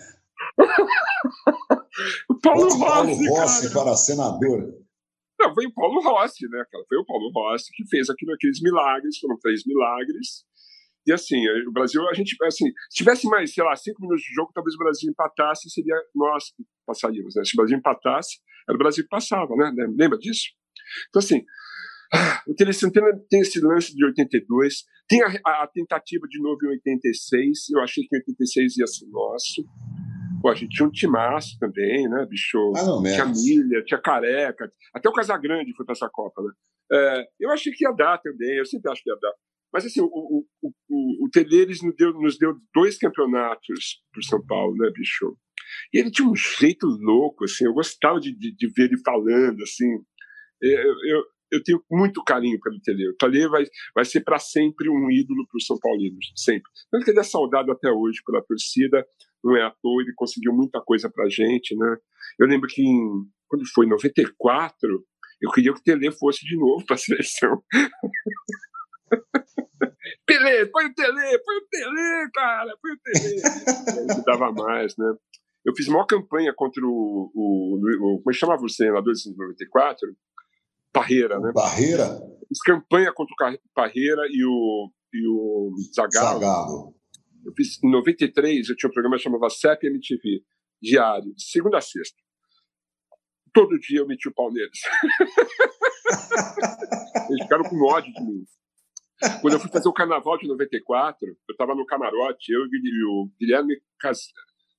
Paulo 2.42 2.64
Rossi. 2.64 2.78
Paulo 2.78 3.14
Rossi 3.28 3.72
para 3.72 3.94
senador. 3.94 4.87
Não, 5.38 5.54
foi 5.54 5.66
o 5.66 5.72
Paulo 5.72 6.00
Rossi, 6.00 6.48
né? 6.48 6.64
Foi 6.88 6.98
o 6.98 7.04
Paulo 7.04 7.30
Rossi 7.32 7.70
que 7.72 7.86
fez 7.88 8.10
aquilo, 8.10 8.32
aqueles 8.32 8.60
milagres, 8.60 9.18
foram 9.18 9.38
três 9.38 9.62
milagres. 9.64 10.44
E 11.06 11.12
assim, 11.12 11.40
o 11.66 11.72
Brasil, 11.72 12.06
a 12.08 12.12
gente, 12.12 12.36
assim, 12.42 12.66
se 12.90 12.96
tivesse 12.96 13.26
mais, 13.28 13.54
sei 13.54 13.64
lá, 13.64 13.74
cinco 13.76 14.02
minutos 14.02 14.22
de 14.22 14.34
jogo, 14.34 14.52
talvez 14.52 14.74
o 14.74 14.78
Brasil 14.78 15.10
empatasse, 15.10 15.70
seria 15.70 15.94
nós 16.14 16.50
que 16.54 16.64
passaríamos, 16.84 17.34
né? 17.34 17.44
Se 17.44 17.54
o 17.54 17.56
Brasil 17.56 17.78
empatasse, 17.78 18.38
era 18.68 18.76
o 18.76 18.78
Brasil 18.78 19.04
que 19.04 19.08
passava, 19.08 19.54
né? 19.56 19.72
Lembra 19.96 20.18
disso? 20.18 20.48
Então, 21.08 21.20
assim, 21.20 21.44
o 22.46 22.54
Tele 22.54 22.72
Santana 22.72 23.08
tem 23.30 23.40
esse 23.40 23.60
lance 23.60 23.94
de 23.94 24.04
82, 24.04 24.84
tem 25.08 25.22
a, 25.22 25.62
a, 25.62 25.66
tentativa 25.66 26.26
de 26.28 26.40
novo 26.42 26.58
em 26.64 26.68
86, 26.70 27.70
eu 27.70 27.80
achei 27.80 28.04
que 28.04 28.16
em 28.16 28.18
86 28.20 28.76
ia 28.76 28.86
ser 28.86 29.06
nosso. 29.06 29.64
Pô, 30.40 30.50
a 30.50 30.54
gente 30.54 30.70
tinha 30.76 30.86
um 30.86 30.90
timaço 30.90 31.58
também, 31.58 32.08
né, 32.08 32.26
bicho? 32.26 32.58
Ah, 32.76 32.84
não, 32.84 33.02
tinha 33.02 33.26
Milha, 33.26 33.84
tinha 33.84 34.00
Careca, 34.00 34.70
até 34.94 35.08
o 35.08 35.12
Casagrande 35.12 35.74
foi 35.74 35.84
para 35.84 35.94
essa 35.94 36.08
Copa, 36.08 36.42
né? 36.42 36.50
É, 36.90 37.24
eu 37.40 37.50
achei 37.50 37.72
que 37.72 37.84
ia 37.84 37.92
dar 37.92 38.18
também, 38.18 38.56
eu 38.56 38.64
sempre 38.64 38.90
acho 38.90 39.02
que 39.02 39.10
ia 39.10 39.16
dar. 39.20 39.32
Mas, 39.72 39.84
assim, 39.84 40.00
o, 40.00 40.06
o, 40.06 40.46
o, 40.62 41.26
o 41.26 41.30
Teleiros 41.30 41.82
nos 41.82 41.94
deu, 41.94 42.12
nos 42.14 42.38
deu 42.38 42.56
dois 42.74 42.96
campeonatos 42.96 44.02
para 44.12 44.22
São 44.22 44.44
Paulo, 44.46 44.74
né, 44.76 44.90
bicho? 44.94 45.36
E 45.92 45.98
ele 45.98 46.10
tinha 46.10 46.26
um 46.26 46.34
jeito 46.34 46.86
louco, 46.86 47.44
assim, 47.44 47.66
eu 47.66 47.74
gostava 47.74 48.18
de, 48.18 48.34
de, 48.34 48.54
de 48.54 48.66
ver 48.68 48.84
ele 48.84 48.98
falando, 49.04 49.62
assim. 49.62 49.86
Eu, 50.62 50.94
eu, 51.04 51.24
eu 51.50 51.62
tenho 51.62 51.82
muito 51.90 52.22
carinho 52.22 52.58
pelo 52.60 52.80
Tele. 52.80 53.08
O 53.10 53.16
Tele 53.16 53.48
vai, 53.48 53.64
vai 53.94 54.04
ser 54.04 54.20
para 54.22 54.38
sempre 54.38 54.88
um 54.88 55.10
ídolo 55.10 55.46
para 55.46 55.56
os 55.56 55.66
São 55.66 55.78
Paulinos, 55.78 56.32
sempre. 56.36 56.70
Tanto 56.90 57.04
que 57.04 57.10
ele 57.10 57.20
é 57.20 57.24
saudado 57.24 57.72
até 57.72 57.90
hoje 57.90 58.20
pela 58.24 58.42
torcida, 58.42 59.06
não 59.42 59.56
é 59.56 59.62
à 59.62 59.70
toa, 59.70 60.02
ele 60.02 60.12
conseguiu 60.14 60.52
muita 60.52 60.80
coisa 60.80 61.10
para 61.10 61.24
a 61.24 61.28
gente, 61.28 61.76
né? 61.76 61.96
Eu 62.38 62.46
lembro 62.46 62.68
que 62.68 62.82
em, 62.82 63.24
quando 63.48 63.64
foi, 63.72 63.86
em 63.86 63.90
94, 63.90 65.04
eu 65.40 65.50
queria 65.50 65.72
que 65.72 65.80
o 65.80 65.82
Tele 65.82 66.10
fosse 66.12 66.44
de 66.44 66.56
novo 66.56 66.84
para 66.84 66.96
a 66.96 66.98
seleção. 66.98 67.62
Tele, 70.26 70.66
põe 70.66 70.86
o 70.86 70.94
Tele, 70.94 71.38
põe 71.38 71.56
o 71.56 71.66
Tele, 71.70 72.30
cara, 72.34 72.76
põe 72.82 72.92
o 72.92 72.98
Tele. 73.02 74.22
Dava 74.26 74.52
mais, 74.52 74.96
né? 74.96 75.14
Eu 75.64 75.74
fiz 75.76 75.88
uma 75.88 76.06
campanha 76.06 76.52
contra 76.54 76.84
o, 76.84 77.30
o, 77.34 77.76
o 77.76 78.22
como 78.22 78.30
é 78.30 78.32
chamava 78.32 78.62
o 78.64 78.68
senador 78.68 79.12
de 79.12 79.36
94? 79.36 80.08
Parreira, 80.92 81.38
né? 81.38 81.52
Parreira? 81.54 82.20
Fiz 82.48 82.60
campanha 82.64 83.12
contra 83.12 83.34
o 83.34 83.36
Parreira 83.74 84.22
e 84.30 84.44
o, 84.44 84.90
e 85.12 85.28
o 85.28 85.74
Zagallo. 85.94 86.40
Zagallo. 86.40 86.94
Eu 87.44 87.52
fiz, 87.56 87.82
em 87.82 87.90
93, 87.90 88.68
eu 88.68 88.76
tinha 88.76 88.88
um 88.88 88.92
programa 88.92 89.16
que 89.16 89.22
chamava 89.22 89.50
CEP 89.50 89.86
MTV, 89.86 90.42
diário, 90.82 91.34
de 91.34 91.42
segunda 91.42 91.78
a 91.78 91.80
sexta. 91.80 92.16
Todo 93.52 93.78
dia 93.78 94.00
eu 94.00 94.06
meti 94.06 94.28
o 94.28 94.34
pau 94.34 94.52
neles. 94.52 94.78
Eles 97.30 97.42
ficaram 97.42 97.64
com 97.64 97.82
ódio 97.84 98.12
de 98.12 98.22
mim. 98.22 98.44
Quando 99.40 99.54
eu 99.54 99.60
fui 99.60 99.70
fazer 99.70 99.88
o 99.88 99.92
carnaval 99.92 100.38
de 100.38 100.46
94, 100.46 101.26
eu 101.26 101.34
estava 101.50 101.74
no 101.74 101.84
camarote, 101.84 102.52
eu 102.52 102.60
e 102.60 103.04
o 103.04 103.28
Guilherme 103.38 103.76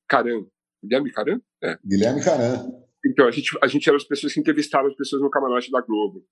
Caran. 0.08 0.45
Guilherme 0.82 1.12
Caran? 1.12 1.41
É. 1.62 1.78
Guilherme 1.86 2.24
Caran. 2.24 2.65
Então, 3.06 3.28
a 3.28 3.32
gente, 3.32 3.58
a 3.62 3.68
gente 3.68 3.88
era 3.88 3.98
as 3.98 4.04
pessoas 4.04 4.34
que 4.34 4.40
entrevistavam 4.40 4.90
as 4.90 4.96
pessoas 4.96 5.22
no 5.22 5.30
camarote 5.30 5.72
da 5.72 5.82
Globo. 5.82 6.24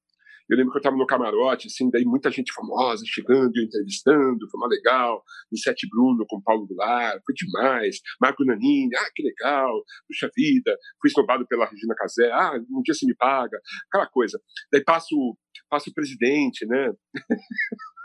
Eu 0.49 0.55
lembro 0.55 0.71
que 0.71 0.77
eu 0.77 0.79
estava 0.79 0.95
no 0.95 1.05
camarote, 1.05 1.67
assim, 1.67 1.89
daí 1.89 2.05
muita 2.05 2.31
gente 2.31 2.53
famosa 2.53 3.03
chegando, 3.05 3.51
entrevistando, 3.59 4.49
foi 4.49 4.59
uma 4.59 4.67
legal. 4.67 5.21
Sete 5.53 5.87
Bruno 5.89 6.25
com 6.27 6.41
Paulo 6.41 6.65
Goulart, 6.65 7.21
foi 7.25 7.35
demais. 7.35 7.97
Marco 8.21 8.45
Nanini, 8.45 8.95
ah, 8.95 9.09
que 9.13 9.23
legal, 9.23 9.83
puxa 10.07 10.29
vida. 10.33 10.77
Fui 11.01 11.09
esnobado 11.09 11.45
pela 11.47 11.65
Regina 11.65 11.93
Casé, 11.95 12.31
ah, 12.31 12.53
um 12.71 12.81
dia 12.81 12.93
você 12.93 13.05
me 13.05 13.15
paga, 13.15 13.59
aquela 13.89 14.07
coisa. 14.07 14.39
Daí 14.71 14.83
passa 14.83 15.07
o, 15.13 15.37
passa 15.69 15.89
o 15.89 15.93
presidente, 15.93 16.65
né? 16.65 16.93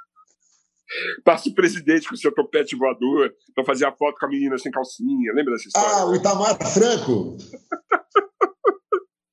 Passa 1.24 1.48
o 1.48 1.54
presidente 1.54 2.06
com 2.06 2.14
o 2.14 2.18
seu 2.18 2.30
topete 2.34 2.76
voador 2.76 3.32
para 3.54 3.64
fazer 3.64 3.86
a 3.86 3.96
foto 3.96 4.18
com 4.18 4.26
a 4.26 4.28
menina 4.28 4.58
sem 4.58 4.70
calcinha. 4.70 5.32
Lembra 5.32 5.54
dessa 5.54 5.68
história? 5.68 5.88
Ah, 5.90 6.06
o 6.06 6.14
Itamar 6.14 6.58
Franco. 6.70 7.38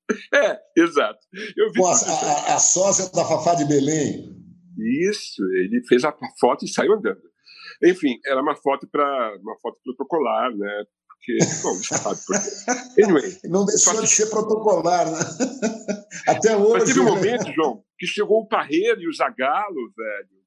é, 0.33 0.59
exato. 0.77 1.19
Eu 1.55 1.71
vi 1.71 1.79
Pô, 1.79 1.87
a, 1.87 2.55
a, 2.55 2.59
sócia 2.59 3.09
da 3.11 3.25
Fafá 3.25 3.55
de 3.55 3.65
Belém. 3.65 4.35
Isso, 5.09 5.43
ele 5.55 5.81
fez 5.87 6.03
a 6.03 6.15
foto 6.39 6.65
e 6.65 6.67
saiu 6.67 6.93
andando. 6.93 7.21
Enfim, 7.83 8.17
era 8.25 8.41
uma 8.41 8.55
foto 8.55 8.87
para 8.89 9.03
uma 9.41 9.57
foto 9.61 9.77
protocolar, 9.83 10.55
né? 10.55 10.83
Porque, 11.07 11.37
bom, 11.61 11.75
sabe 11.83 12.19
por 12.25 12.35
quê. 12.35 13.03
Anyway, 13.03 13.37
Não 13.45 13.65
deixou 13.65 14.01
de 14.01 14.07
ser 14.07 14.29
protocolar, 14.29 15.09
né? 15.11 15.19
Até 16.27 16.55
hoje. 16.55 16.73
Mas 16.73 16.83
teve 16.85 16.99
um 17.01 17.05
momento, 17.05 17.51
João, 17.53 17.83
que 17.97 18.07
chegou 18.07 18.41
o 18.41 18.47
Parreira 18.47 18.99
e 18.99 19.07
o 19.07 19.13
Zagalo, 19.13 19.91
velho 19.95 20.39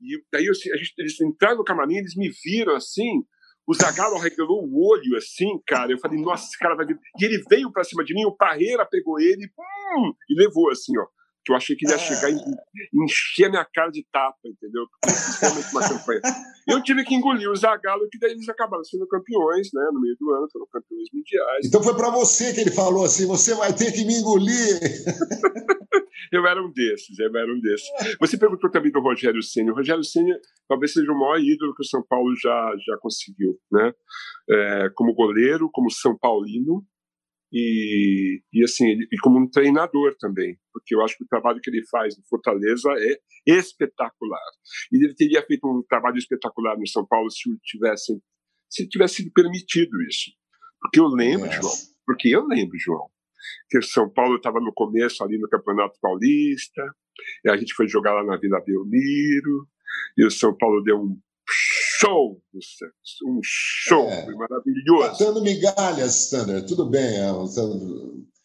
e 0.00 0.22
daí 0.32 0.46
eu, 0.46 0.52
a 0.52 0.76
gente, 0.76 0.94
eles 0.98 1.20
entraram 1.20 1.58
no 1.58 1.64
camarim, 1.64 1.96
eles 1.96 2.14
me 2.14 2.30
viram 2.44 2.76
assim, 2.76 3.24
o 3.68 3.74
Zagallo 3.74 4.16
arregalou 4.16 4.64
o 4.64 4.88
olho 4.88 5.14
assim, 5.18 5.60
cara. 5.66 5.92
Eu 5.92 5.98
falei, 5.98 6.18
nossa, 6.18 6.46
esse 6.46 6.58
cara 6.58 6.74
vai 6.74 6.86
vir. 6.86 6.98
E 7.20 7.24
ele 7.24 7.44
veio 7.50 7.70
pra 7.70 7.84
cima 7.84 8.02
de 8.02 8.14
mim, 8.14 8.24
o 8.24 8.34
Parreira 8.34 8.86
pegou 8.86 9.20
ele 9.20 9.44
hum, 9.46 10.12
e 10.30 10.34
levou 10.42 10.70
assim, 10.70 10.96
ó. 10.98 11.06
Que 11.48 11.52
eu 11.52 11.56
achei 11.56 11.74
que 11.74 11.86
ele 11.86 11.94
ia 11.94 11.98
chegar 11.98 12.30
e 12.30 12.36
encher 12.92 13.46
a 13.46 13.48
minha 13.48 13.66
cara 13.72 13.90
de 13.90 14.04
tapa, 14.12 14.36
entendeu? 14.44 14.84
Porque 14.90 15.16
realmente 15.40 15.72
uma 15.72 15.88
campanha. 15.88 16.20
Eu 16.68 16.82
tive 16.82 17.02
que 17.02 17.14
engolir 17.14 17.48
o 17.48 17.56
Zagallo, 17.56 18.06
que 18.12 18.18
daí 18.18 18.32
eles 18.32 18.46
acabaram 18.46 18.84
sendo 18.84 19.08
campeões, 19.08 19.70
né? 19.72 19.88
No 19.90 19.98
meio 19.98 20.14
do 20.20 20.30
ano, 20.32 20.46
foram 20.52 20.66
campeões 20.70 21.08
mundiais. 21.10 21.64
Então 21.64 21.82
foi 21.82 21.96
para 21.96 22.10
você 22.10 22.52
que 22.52 22.60
ele 22.60 22.70
falou 22.70 23.06
assim: 23.06 23.26
você 23.26 23.54
vai 23.54 23.72
ter 23.72 23.90
que 23.92 24.04
me 24.04 24.18
engolir. 24.18 24.78
eu 26.30 26.46
era 26.46 26.62
um 26.62 26.70
desses, 26.70 27.18
eu 27.18 27.34
era 27.34 27.50
um 27.50 27.58
desses. 27.58 27.88
Você 28.20 28.36
perguntou 28.36 28.70
também 28.70 28.92
do 28.92 29.00
Rogério 29.00 29.42
Senna. 29.42 29.72
O 29.72 29.76
Rogério 29.76 30.04
Senna 30.04 30.38
talvez 30.68 30.92
seja 30.92 31.10
o 31.10 31.18
maior 31.18 31.40
ídolo 31.40 31.74
que 31.74 31.82
o 31.82 31.88
São 31.88 32.04
Paulo 32.06 32.36
já, 32.36 32.74
já 32.86 32.98
conseguiu, 32.98 33.58
né? 33.72 33.94
É, 34.50 34.90
como 34.94 35.14
goleiro, 35.14 35.70
como 35.72 35.90
São 35.90 36.18
Paulino 36.18 36.84
e, 37.52 38.42
e 38.52 38.64
assim, 38.64 38.84
e 38.84 39.18
como 39.22 39.38
um 39.38 39.48
treinador 39.48 40.14
também, 40.18 40.58
porque 40.72 40.94
eu 40.94 41.02
acho 41.02 41.16
que 41.16 41.24
o 41.24 41.28
trabalho 41.28 41.60
que 41.62 41.70
ele 41.70 41.86
faz 41.86 42.16
no 42.16 42.24
Fortaleza 42.28 42.90
é 42.98 43.52
espetacular. 43.58 44.40
E 44.92 45.04
ele 45.04 45.14
teria 45.14 45.42
feito 45.42 45.66
um 45.66 45.82
trabalho 45.88 46.18
espetacular 46.18 46.76
no 46.78 46.86
São 46.86 47.06
Paulo 47.06 47.30
se 47.30 47.48
tivessem 47.62 48.20
se 48.70 48.86
tivesse 48.86 49.16
sido 49.16 49.32
permitido 49.32 49.90
isso. 50.02 50.30
Porque 50.80 51.00
eu 51.00 51.06
lembro, 51.06 51.46
é. 51.46 51.52
João, 51.52 51.72
porque 52.06 52.28
eu 52.28 52.46
lembro, 52.46 52.78
João, 52.78 53.08
que 53.68 53.78
o 53.78 53.82
São 53.82 54.12
Paulo 54.12 54.36
estava 54.36 54.60
no 54.60 54.72
começo 54.72 55.24
ali 55.24 55.38
no 55.38 55.48
Campeonato 55.48 55.98
Paulista, 56.00 56.82
e 57.44 57.50
a 57.50 57.56
gente 57.56 57.74
foi 57.74 57.88
jogar 57.88 58.12
lá 58.12 58.24
na 58.24 58.36
Vila 58.36 58.62
Belmiro, 58.64 59.66
e 60.16 60.24
o 60.24 60.30
São 60.30 60.56
Paulo 60.56 60.82
deu 60.82 60.98
um 60.98 61.18
show 61.98 62.40
um 63.26 63.40
show 63.42 64.08
é. 64.08 64.26
maravilhoso. 64.34 65.08
Matando 65.08 65.42
migalhas, 65.42 66.24
Standard, 66.24 66.66
tudo 66.66 66.88
bem. 66.88 67.16
É, 67.16 67.28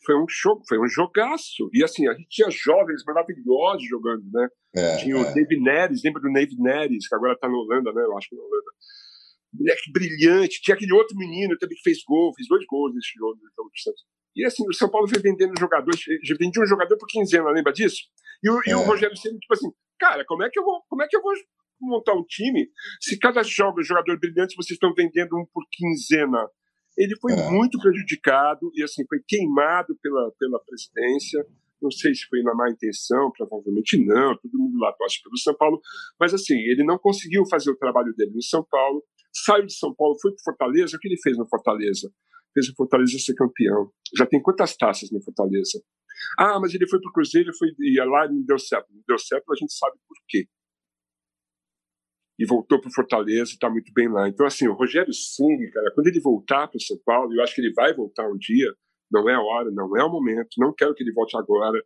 foi 0.06 0.22
um 0.22 0.26
show, 0.28 0.62
foi 0.68 0.80
um 0.80 0.88
jogaço. 0.88 1.70
E 1.74 1.84
assim, 1.84 2.08
a 2.08 2.14
gente 2.14 2.28
tinha 2.30 2.50
jovens 2.50 3.04
maravilhosos 3.06 3.88
jogando, 3.88 4.24
né? 4.32 4.48
É, 4.76 4.98
tinha 4.98 5.18
o 5.18 5.22
é. 5.22 5.34
David 5.34 5.62
Neres, 5.62 6.02
lembra 6.04 6.22
do 6.22 6.32
David 6.32 6.62
Neres, 6.62 7.08
que 7.08 7.16
agora 7.16 7.34
está 7.34 7.48
na 7.48 7.56
Holanda, 7.56 7.94
né? 7.94 8.04
Eu 8.04 8.18
acho 8.18 8.30
que 8.30 8.36
na 8.36 8.42
Holanda 8.42 8.72
moleque 9.54 9.92
brilhante. 9.92 10.62
Tinha 10.62 10.76
aquele 10.76 10.94
outro 10.94 11.16
menino 11.16 11.58
também 11.58 11.78
que 11.78 11.84
fez 11.84 12.00
gol, 12.06 12.34
fez 12.36 12.48
dois 12.48 12.66
gols 12.66 12.94
nesse 12.96 13.14
jogo, 13.18 13.36
do 13.36 13.82
Santos. 13.82 14.04
E 14.36 14.46
assim, 14.46 14.68
o 14.68 14.74
São 14.74 14.90
Paulo 14.90 15.08
foi 15.08 15.22
vendendo 15.22 15.54
jogadores, 15.60 16.02
vendia 16.40 16.62
um 16.62 16.66
jogador 16.66 16.98
por 16.98 17.08
quinzena, 17.08 17.52
lembra 17.52 17.72
disso? 17.72 18.02
E 18.44 18.50
o, 18.50 18.58
é. 18.58 18.62
e 18.68 18.76
o 18.76 18.82
é. 18.82 18.86
Rogério 18.86 19.16
sempre, 19.16 19.40
tipo 19.40 19.54
assim, 19.54 19.72
cara, 20.00 20.26
como 20.26 20.44
é 20.44 20.50
que 20.50 20.60
eu 20.60 20.64
vou, 20.64 20.82
como 20.90 21.04
é 21.04 21.08
que 21.08 21.16
eu 21.16 21.22
vou 21.22 21.34
montar 21.86 22.14
um 22.14 22.24
time 22.24 22.70
se 23.00 23.18
cada 23.18 23.44
jogo, 23.44 23.84
jogador 23.84 24.20
brilhante 24.20 24.56
vocês 24.56 24.76
estão 24.76 24.94
vendendo 24.94 25.38
um 25.38 25.46
por 25.54 25.64
quinzena? 25.72 26.48
Ele 26.98 27.16
foi 27.20 27.34
é. 27.34 27.50
muito 27.50 27.80
prejudicado 27.80 28.72
e 28.76 28.84
assim 28.84 29.04
foi 29.08 29.20
queimado 29.28 29.98
pela, 30.02 30.32
pela 30.40 30.60
presidência. 30.64 31.46
Não 31.82 31.92
sei 31.92 32.14
se 32.14 32.26
foi 32.28 32.42
na 32.44 32.54
má 32.54 32.70
intenção, 32.70 33.32
provavelmente 33.36 33.98
não. 33.98 34.38
Todo 34.38 34.58
mundo 34.58 34.80
lá 34.80 34.94
torce 34.94 35.22
pelo 35.22 35.38
São 35.38 35.56
Paulo, 35.56 35.82
mas 36.20 36.34
assim 36.34 36.56
ele 36.56 36.84
não 36.84 36.98
conseguiu 36.98 37.44
fazer 37.50 37.72
o 37.72 37.78
trabalho 37.78 38.14
dele 38.16 38.32
no 38.34 38.44
São 38.44 38.64
Paulo 38.64 39.04
saiu 39.34 39.66
de 39.66 39.74
São 39.74 39.94
Paulo, 39.94 40.16
foi 40.22 40.32
para 40.32 40.44
Fortaleza. 40.44 40.96
O 40.96 41.00
que 41.00 41.08
ele 41.08 41.20
fez 41.22 41.38
no 41.38 41.48
Fortaleza? 41.48 42.12
Fez 42.54 42.70
o 42.70 42.76
Fortaleza 42.76 43.18
ser 43.18 43.34
campeão. 43.34 43.92
Já 44.16 44.26
tem 44.26 44.42
quantas 44.42 44.78
taças 44.78 45.10
no 45.12 45.22
Fortaleza? 45.22 45.82
Ah, 46.38 46.60
mas 46.60 46.74
ele 46.74 46.88
foi 46.88 47.00
para 47.00 47.10
o 47.10 47.14
Cruzeiro 47.14 47.52
foi, 47.58 47.70
e 47.80 48.00
lá 48.00 48.28
não 48.28 48.44
deu 48.44 48.60
certo. 48.60 48.88
Não 48.94 49.02
deu 49.08 49.18
certo, 49.18 49.52
a 49.52 49.56
gente 49.56 49.74
sabe 49.74 49.98
por 50.08 50.18
quê. 50.28 50.46
E 52.40 52.46
voltou 52.46 52.82
para 52.82 52.90
Fortaleza 52.92 53.52
e 53.52 53.54
está 53.54 53.70
muito 53.70 53.92
bem 53.94 54.10
lá. 54.10 54.28
Então, 54.28 54.46
assim, 54.46 54.68
o 54.68 54.74
Rogério 54.74 55.14
Ceni, 55.14 55.70
cara, 55.72 55.92
quando 55.94 56.08
ele 56.08 56.20
voltar 56.20 56.68
para 56.68 56.80
São 56.80 56.98
Paulo, 57.06 57.34
eu 57.34 57.44
acho 57.44 57.54
que 57.54 57.62
ele 57.62 57.74
vai 57.74 57.94
voltar 57.94 58.28
um 58.28 58.38
dia, 58.38 58.74
não 59.12 59.30
é 59.30 59.36
a 59.36 59.42
hora, 59.42 59.70
não 59.72 59.96
é 59.96 60.04
o 60.04 60.10
momento, 60.10 60.50
não 60.58 60.74
quero 60.74 60.96
que 60.96 61.04
ele 61.04 61.14
volte 61.14 61.38
agora, 61.38 61.80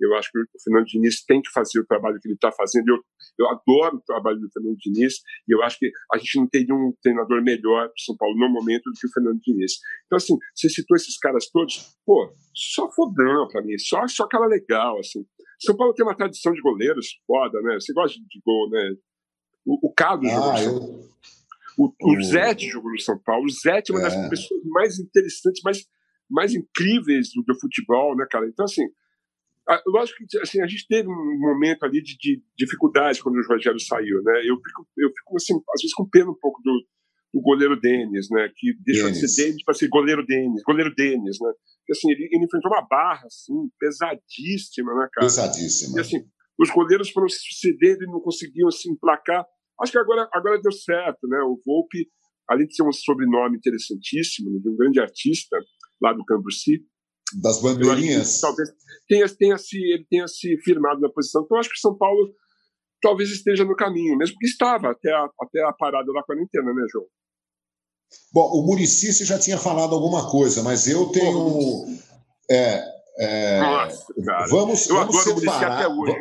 eu 0.00 0.14
acho 0.14 0.30
que 0.30 0.38
o 0.38 0.62
Fernando 0.62 0.86
Diniz 0.86 1.24
tem 1.24 1.42
que 1.42 1.50
fazer 1.50 1.80
o 1.80 1.86
trabalho 1.86 2.18
que 2.20 2.28
ele 2.28 2.34
está 2.34 2.52
fazendo. 2.52 2.88
Eu, 2.88 2.98
eu 3.38 3.48
adoro 3.50 3.96
o 3.96 4.02
trabalho 4.02 4.38
do 4.38 4.50
Fernando 4.50 4.76
Diniz 4.78 5.14
e 5.48 5.54
eu 5.54 5.62
acho 5.62 5.78
que 5.78 5.90
a 6.12 6.18
gente 6.18 6.38
não 6.38 6.46
teria 6.46 6.74
um 6.74 6.92
treinador 7.02 7.42
melhor 7.42 7.86
para 7.86 8.04
São 8.04 8.16
Paulo 8.16 8.36
no 8.38 8.48
momento 8.48 8.84
do 8.84 8.92
que 8.92 9.06
o 9.06 9.12
Fernando 9.12 9.40
Diniz. 9.40 9.72
Então, 10.06 10.16
assim, 10.16 10.36
você 10.54 10.68
citou 10.68 10.96
esses 10.96 11.18
caras 11.18 11.50
todos, 11.50 11.96
pô, 12.06 12.32
só 12.54 12.90
fodão 12.92 13.48
para 13.48 13.62
mim, 13.62 13.76
só, 13.78 14.06
só 14.06 14.26
cara 14.28 14.46
legal, 14.46 14.98
assim. 14.98 15.24
São 15.60 15.76
Paulo 15.76 15.92
tem 15.92 16.06
uma 16.06 16.16
tradição 16.16 16.52
de 16.52 16.60
goleiros 16.60 17.20
foda, 17.26 17.60
né? 17.62 17.74
Você 17.80 17.92
gosta 17.92 18.16
de 18.16 18.40
gol, 18.44 18.70
né? 18.70 18.94
O, 19.68 19.88
o 19.88 19.92
Carlos 19.92 20.30
ah, 20.30 20.34
jogou 20.34 20.52
no 20.52 20.58
São 20.58 20.80
Paulo. 20.80 21.08
O, 21.76 22.18
o 22.18 22.22
Zete 22.24 22.68
jogou 22.68 22.90
no 22.90 23.00
São 23.00 23.18
Paulo. 23.18 23.44
O 23.44 23.50
Zete 23.50 23.92
é 23.92 23.94
uma 23.94 24.02
das 24.02 24.14
é. 24.14 24.28
pessoas 24.28 24.62
mais 24.64 24.98
interessantes, 24.98 25.62
mais, 25.62 25.86
mais 26.28 26.54
incríveis 26.54 27.28
do, 27.34 27.42
do 27.42 27.58
futebol, 27.60 28.16
né, 28.16 28.26
cara? 28.30 28.48
Então, 28.48 28.64
assim, 28.64 28.84
ah, 29.68 29.82
lógico 29.86 30.24
que 30.26 30.38
assim, 30.38 30.62
a 30.62 30.66
gente 30.66 30.88
teve 30.88 31.06
um 31.06 31.38
momento 31.38 31.84
ali 31.84 32.02
de, 32.02 32.16
de 32.16 32.42
dificuldade 32.56 33.22
quando 33.22 33.36
o 33.36 33.46
Rogério 33.46 33.78
saiu, 33.78 34.22
né? 34.22 34.40
Eu 34.46 34.56
fico, 34.56 34.88
eu 34.96 35.10
fico 35.10 35.36
assim, 35.36 35.54
às 35.74 35.82
vezes 35.82 35.94
com 35.94 36.08
pena 36.08 36.30
um 36.30 36.38
pouco 36.40 36.62
do, 36.62 36.86
do 37.34 37.40
goleiro 37.42 37.78
Denis, 37.78 38.30
né? 38.30 38.50
Que 38.56 38.72
deixou 38.80 39.04
Dennis. 39.04 39.20
de 39.20 39.28
ser 39.28 39.44
Denis 39.44 39.62
para 39.62 39.74
ser 39.74 39.88
goleiro 39.88 40.24
Denis, 40.24 40.62
goleiro 40.62 40.94
Denis, 40.94 41.38
né? 41.38 41.52
Porque, 41.80 41.92
assim, 41.92 42.10
ele, 42.10 42.28
ele, 42.32 42.44
enfrentou 42.46 42.70
uma 42.72 42.86
barra 42.88 43.26
assim, 43.26 43.70
pesadíssima, 43.78 44.94
né, 44.94 45.08
cara? 45.12 45.26
Pesadíssima. 45.26 45.98
E 45.98 46.00
assim, 46.00 46.24
os 46.58 46.70
goleiros 46.70 47.10
foram 47.10 47.28
se 47.28 47.38
ceder 47.60 47.98
e 48.00 48.06
não 48.06 48.20
conseguiam 48.20 48.68
assim 48.68 48.90
emplacar. 48.92 49.46
Acho 49.80 49.92
que 49.92 49.98
agora, 49.98 50.28
agora 50.32 50.60
deu 50.60 50.72
certo, 50.72 51.26
né? 51.28 51.38
O 51.42 51.60
Volpe, 51.64 52.08
além 52.48 52.66
de 52.66 52.74
ser 52.74 52.82
um 52.82 52.92
sobrenome 52.92 53.56
interessantíssimo, 53.56 54.60
de 54.60 54.68
um 54.68 54.76
grande 54.76 55.00
artista 55.00 55.56
lá 56.00 56.12
do 56.12 56.24
Cambuci, 56.24 56.84
Das 57.42 57.60
bandeirinhas? 57.60 58.40
Talvez 58.40 58.70
tenha, 59.06 59.28
tenha 59.28 59.58
se, 59.58 59.76
ele 59.76 60.06
tenha 60.08 60.26
se 60.26 60.56
firmado 60.62 61.00
na 61.00 61.08
posição. 61.10 61.42
Então, 61.44 61.58
acho 61.58 61.70
que 61.70 61.78
São 61.78 61.96
Paulo 61.96 62.34
talvez 63.00 63.30
esteja 63.30 63.64
no 63.64 63.76
caminho, 63.76 64.16
mesmo 64.16 64.36
que 64.38 64.46
estava 64.46 64.90
até 64.90 65.12
a, 65.12 65.28
até 65.40 65.62
a 65.62 65.72
parada 65.72 66.12
da 66.12 66.22
quarentena, 66.22 66.72
né, 66.74 66.84
João? 66.90 67.06
Bom, 68.32 68.50
o 68.58 68.66
Murici 68.66 69.12
você 69.12 69.24
já 69.24 69.38
tinha 69.38 69.58
falado 69.58 69.94
alguma 69.94 70.30
coisa, 70.30 70.62
mas 70.62 70.88
eu 70.88 71.06
tenho. 71.10 71.86
É, 72.50 72.82
é, 73.18 73.60
Nossa, 73.60 74.14
vamos, 74.48 74.88
eu 74.88 74.94
vamos 74.94 75.24
separar, 75.24 75.88
hoje. 75.88 76.14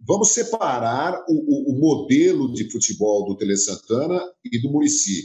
Vamos 0.00 0.32
separar 0.32 1.24
o, 1.28 1.32
o, 1.32 1.72
o, 1.72 1.78
modelo 1.80 2.52
de 2.52 2.70
futebol 2.70 3.24
do 3.26 3.36
Tele 3.36 3.56
Santana 3.56 4.22
e 4.44 4.60
do 4.60 4.70
Murici. 4.70 5.24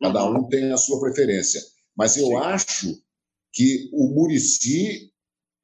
Cada 0.00 0.24
uhum. 0.24 0.38
um 0.38 0.48
tem 0.48 0.72
a 0.72 0.78
sua 0.78 0.98
preferência. 0.98 1.60
Mas 1.94 2.16
eu 2.16 2.28
Sim. 2.28 2.36
acho 2.36 3.02
que 3.52 3.90
o 3.92 4.14
Murici 4.14 5.12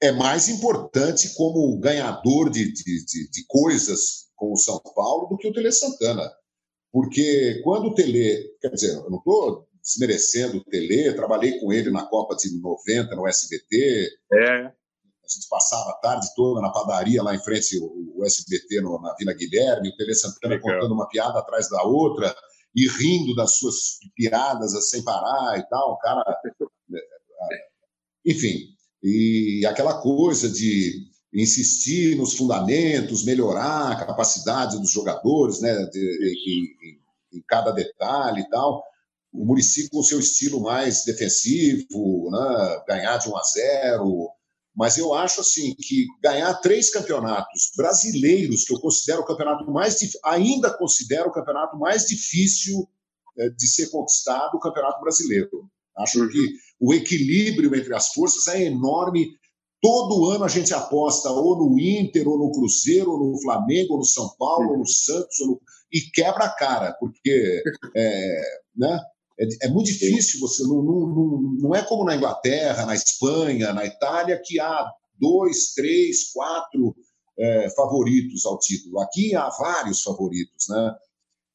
é 0.01 0.13
mais 0.13 0.49
importante 0.51 1.35
como 1.35 1.79
ganhador 1.79 2.51
de, 2.51 2.71
de, 2.71 3.05
de, 3.07 3.31
de 3.31 3.47
coisas 3.49 4.29
com 4.37 4.53
o 4.53 4.57
São 4.59 4.79
Paulo 4.95 5.29
do 5.29 5.39
que 5.39 5.49
o 5.49 5.53
Tele 5.55 5.73
Santana. 5.73 6.31
Porque 6.93 7.61
quando 7.65 7.87
o 7.87 7.95
Tele. 7.95 8.47
Quer 8.61 8.71
dizer, 8.73 8.95
eu 8.95 9.11
não 9.11 9.19
estou 9.19 9.67
desmerecendo 9.83 10.59
o 10.59 10.65
Tele, 10.65 11.15
trabalhei 11.15 11.59
com 11.61 11.73
ele 11.73 11.91
na 11.91 12.05
Copa 12.05 12.37
de 12.37 12.61
90 12.61 13.17
no 13.17 13.27
SBT. 13.27 14.11
É. 14.35 14.78
A 15.29 15.35
gente 15.35 15.49
passava 15.49 15.91
a 15.91 15.95
tarde 15.95 16.27
toda 16.35 16.63
na 16.63 16.73
padaria 16.73 17.23
lá 17.23 17.35
em 17.35 17.39
frente 17.39 17.79
o, 17.79 18.25
SBT 18.25 18.81
no, 18.81 18.99
na 19.01 19.15
Vila 19.15 19.35
Guilherme, 19.35 19.91
o 19.91 19.97
Tele 19.97 20.15
Santana 20.15 20.55
Legal. 20.55 20.75
contando 20.75 20.95
uma 20.95 21.07
piada 21.07 21.39
atrás 21.39 21.69
da 21.69 21.83
outra 21.83 22.35
e 22.75 22.89
rindo 22.89 23.35
das 23.35 23.59
suas 23.59 23.99
piadas 24.17 24.73
sem 24.89 25.05
parar 25.05 25.59
e 25.59 25.69
tal. 25.69 25.93
O 25.93 25.99
cara. 25.99 26.25
É, 26.95 26.99
é, 26.99 27.59
enfim, 28.25 28.69
e 29.03 29.67
aquela 29.67 30.01
coisa 30.01 30.49
de 30.49 31.07
insistir 31.33 32.17
nos 32.17 32.33
fundamentos, 32.33 33.25
melhorar 33.25 33.93
a 33.93 34.07
capacidade 34.07 34.79
dos 34.79 34.91
jogadores, 34.91 35.61
né, 35.61 35.75
de, 35.93 36.99
em, 37.33 37.39
em, 37.39 37.43
cada 37.47 37.71
detalhe 37.71 38.41
e 38.41 38.49
tal. 38.49 38.83
O 39.31 39.45
Murici 39.45 39.91
com 39.91 39.99
o 39.99 40.05
seu 40.05 40.19
estilo 40.19 40.63
mais 40.63 41.05
defensivo, 41.05 42.31
né, 42.31 42.83
ganhar 42.89 43.19
de 43.19 43.29
1 43.29 43.37
a 43.37 43.43
0, 43.43 44.31
mas 44.77 44.97
eu 44.97 45.13
acho 45.13 45.41
assim 45.41 45.75
que 45.75 46.07
ganhar 46.23 46.55
três 46.61 46.91
campeonatos 46.91 47.73
brasileiros, 47.77 48.65
que 48.65 48.75
eu 48.75 48.81
considero 48.81 49.23
o 49.23 49.25
campeonato 49.25 49.71
mais 49.71 49.99
ainda 50.25 50.77
considero 50.77 51.29
o 51.29 51.33
campeonato 51.33 51.77
mais 51.79 52.05
difícil 52.07 52.89
é, 53.39 53.51
de 53.51 53.69
ser 53.69 53.91
conquistado, 53.91 54.55
o 54.55 54.61
campeonato 54.61 55.01
brasileiro. 55.01 55.69
Acho 55.97 56.23
uhum. 56.23 56.29
que 56.29 56.49
o 56.81 56.95
equilíbrio 56.95 57.75
entre 57.75 57.95
as 57.95 58.09
forças 58.13 58.47
é 58.49 58.65
enorme. 58.65 59.29
Todo 59.81 60.31
ano 60.31 60.45
a 60.45 60.49
gente 60.49 60.75
aposta 60.75 61.31
ou 61.31 61.57
no 61.57 61.79
Inter, 61.79 62.29
ou 62.29 62.39
no 62.39 62.53
Cruzeiro, 62.53 63.13
ou 63.13 63.33
no 63.33 63.41
Flamengo, 63.41 63.95
ou 63.95 63.99
no 63.99 64.05
São 64.05 64.29
Paulo, 64.39 64.67
uhum. 64.67 64.73
ou 64.73 64.79
no 64.79 64.87
Santos, 64.87 65.39
no... 65.41 65.61
e 65.93 66.01
quebra 66.13 66.45
a 66.45 66.55
cara, 66.55 66.97
porque 66.99 67.63
é, 67.97 68.41
né, 68.77 69.01
é, 69.39 69.67
é, 69.67 69.69
muito 69.69 69.87
difícil 69.87 70.41
você. 70.41 70.63
Não, 70.65 70.83
não, 70.83 71.43
não 71.61 71.75
é 71.75 71.83
como 71.83 72.05
na 72.05 72.17
Inglaterra, 72.17 72.85
na 72.87 72.95
Espanha, 72.95 73.73
na 73.73 73.87
Itália, 73.87 74.41
que 74.45 74.59
há 74.59 74.91
dois, 75.19 75.73
três, 75.75 76.33
quatro 76.33 76.95
é, 77.39 77.71
favoritos 77.71 78.45
ao 78.45 78.59
título. 78.59 79.01
Aqui 79.01 79.35
há 79.35 79.49
vários 79.49 80.03
favoritos, 80.03 80.67
né? 80.69 80.97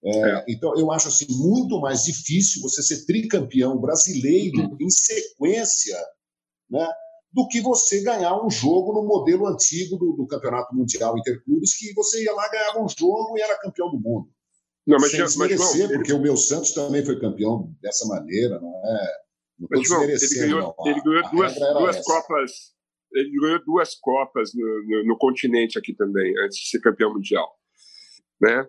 É, 0.06 0.20
é. 0.20 0.46
Então, 0.50 0.78
eu 0.78 0.92
acho 0.92 1.08
assim 1.08 1.28
muito 1.30 1.80
mais 1.80 2.04
difícil 2.04 2.62
você 2.62 2.84
ser 2.84 3.06
tricampeão 3.06 3.80
brasileiro 3.80 4.60
uhum. 4.60 4.78
em 4.80 4.90
sequência, 4.90 5.98
né, 6.70 6.86
do 7.32 7.48
que 7.48 7.62
você 7.62 8.04
ganhar 8.04 8.46
um 8.46 8.50
jogo 8.50 8.94
no 8.94 9.08
modelo 9.08 9.48
antigo 9.48 9.98
do, 9.98 10.14
do 10.14 10.28
Campeonato 10.28 10.76
Mundial 10.76 11.18
Interclubes, 11.18 11.76
que 11.78 11.94
você 11.94 12.24
ia 12.24 12.34
lá, 12.34 12.50
ganhava 12.50 12.84
um 12.84 12.88
jogo 12.90 13.38
e 13.38 13.42
era 13.42 13.60
campeão 13.60 13.90
do 13.90 14.00
mundo. 14.00 14.30
Não, 14.86 14.98
mas, 15.00 15.12
Sem 15.12 15.24
desmerecer, 15.24 15.88
mas, 15.88 15.96
porque 15.96 16.12
ele... 16.12 16.20
o 16.20 16.22
meu 16.22 16.36
Santos 16.36 16.74
também 16.74 17.06
foi 17.06 17.20
campeão 17.20 17.74
dessa 17.82 18.06
maneira, 18.06 18.60
não 18.60 18.70
é? 18.86 19.24
Não 19.60 19.68
mas, 19.72 19.88
João, 19.88 20.04
ele 20.04 20.18
ganhou, 20.36 20.76
não. 20.78 20.88
ele 20.88 21.02
ganhou 21.02 21.32
duas, 21.32 21.56
duas 21.56 22.06
Copas. 22.06 22.52
Ele 23.14 23.32
ganhou 23.40 23.64
duas 23.64 23.96
Copas 23.96 24.52
no, 24.54 24.84
no, 24.86 25.06
no, 25.06 25.18
continente 25.18 25.78
aqui 25.78 25.94
também, 25.94 26.38
antes 26.40 26.58
de 26.58 26.70
ser 26.70 26.82
campeão 26.82 27.14
mundial. 27.14 27.48
Né? 28.42 28.68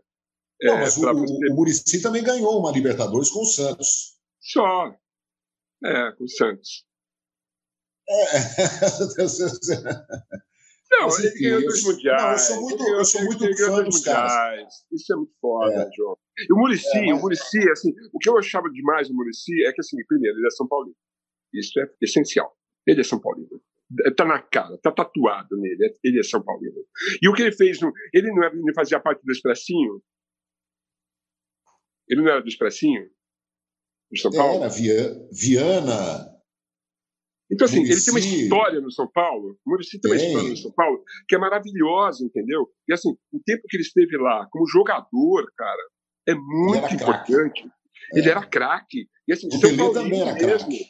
Não, 0.62 0.74
é, 0.74 0.80
mas 0.82 0.96
o, 0.96 1.00
você... 1.00 1.52
o 1.52 1.54
Murici 1.54 2.00
também 2.00 2.22
ganhou 2.22 2.60
uma 2.60 2.70
Libertadores 2.70 3.30
com 3.30 3.40
o 3.40 3.46
Santos. 3.46 4.16
Só. 4.40 4.94
É, 5.84 6.12
com 6.12 6.24
o 6.24 6.28
Santos. 6.28 6.86
É. 8.08 8.24
Não, 10.96 11.06
Mas, 11.06 11.18
enfim, 11.18 11.26
ele 11.26 11.40
ganhou 11.40 11.60
dois 11.62 11.82
mundiais. 11.82 12.22
Não, 12.22 12.30
eu 12.30 12.38
sou 12.38 12.62
muito, 12.62 12.88
eu 12.88 13.04
sou 13.04 13.24
muito 13.24 13.56
fã 13.56 13.82
dos 13.82 14.00
caras. 14.04 14.74
Isso 14.92 15.12
é 15.12 15.16
muito 15.16 15.32
foda, 15.40 15.74
é. 15.74 15.90
João. 15.96 16.16
E 16.38 16.52
o 16.52 16.56
Murici, 16.56 16.98
é, 16.98 17.06
mas... 17.06 17.18
o 17.18 17.22
Murici, 17.22 17.70
assim, 17.70 17.92
o 18.12 18.18
que 18.18 18.28
eu 18.28 18.38
achava 18.38 18.70
demais 18.70 19.08
do 19.08 19.14
Murici 19.14 19.64
é 19.66 19.72
que, 19.72 19.80
assim, 19.80 19.96
primeiro, 20.06 20.38
ele 20.38 20.46
é 20.46 20.50
São 20.50 20.68
Paulino. 20.68 20.96
Isso 21.52 21.80
é 21.80 21.88
essencial. 22.00 22.56
Ele 22.86 23.00
é 23.00 23.04
São 23.04 23.20
Paulino. 23.20 23.60
Tá 24.16 24.24
na 24.24 24.40
cara, 24.40 24.78
tá 24.78 24.90
tatuado 24.90 25.56
nele. 25.56 25.94
Ele 26.02 26.20
é 26.20 26.22
São 26.22 26.42
Paulino. 26.42 26.84
E 27.20 27.28
o 27.28 27.34
que 27.34 27.42
ele 27.42 27.52
fez, 27.52 27.78
ele 28.12 28.32
não, 28.32 28.44
ele 28.44 28.74
fazia 28.74 29.00
parte 29.00 29.22
do 29.24 29.32
Expressinho? 29.32 30.02
Ele 32.08 32.22
não 32.22 32.30
era 32.30 32.42
do 32.42 32.48
Expressinho? 32.48 33.08
Do 34.10 34.18
São 34.18 34.30
Paulo? 34.30 34.64
Era, 34.64 35.28
Viana, 35.32 36.33
então, 37.54 37.66
assim, 37.66 37.78
Muricy. 37.78 37.92
ele 37.92 38.04
tem 38.04 38.12
uma 38.12 38.20
história 38.20 38.80
no 38.80 38.90
São 38.90 39.08
Paulo, 39.10 39.58
o 39.64 39.70
Muricy 39.70 40.00
tem 40.00 40.10
uma 40.10 40.16
história 40.16 40.50
no 40.50 40.56
São 40.56 40.72
Paulo 40.72 41.02
que 41.28 41.34
é 41.34 41.38
maravilhosa, 41.38 42.24
entendeu? 42.24 42.68
E, 42.88 42.92
assim, 42.92 43.10
o 43.10 43.40
tempo 43.44 43.62
que 43.68 43.76
ele 43.76 43.84
esteve 43.84 44.16
lá 44.16 44.46
como 44.50 44.66
jogador, 44.66 45.46
cara, 45.56 45.82
é 46.26 46.34
muito 46.34 46.86
ele 46.86 46.94
importante. 46.94 47.64
É. 48.12 48.18
Ele 48.18 48.28
era 48.28 48.44
craque. 48.44 49.08
E, 49.28 49.32
assim, 49.32 49.46
o 49.46 49.52
São 49.52 49.76
Paulo 49.76 49.94
também 49.94 50.20
era 50.20 50.34
mesmo. 50.34 50.68
Craque. 50.68 50.84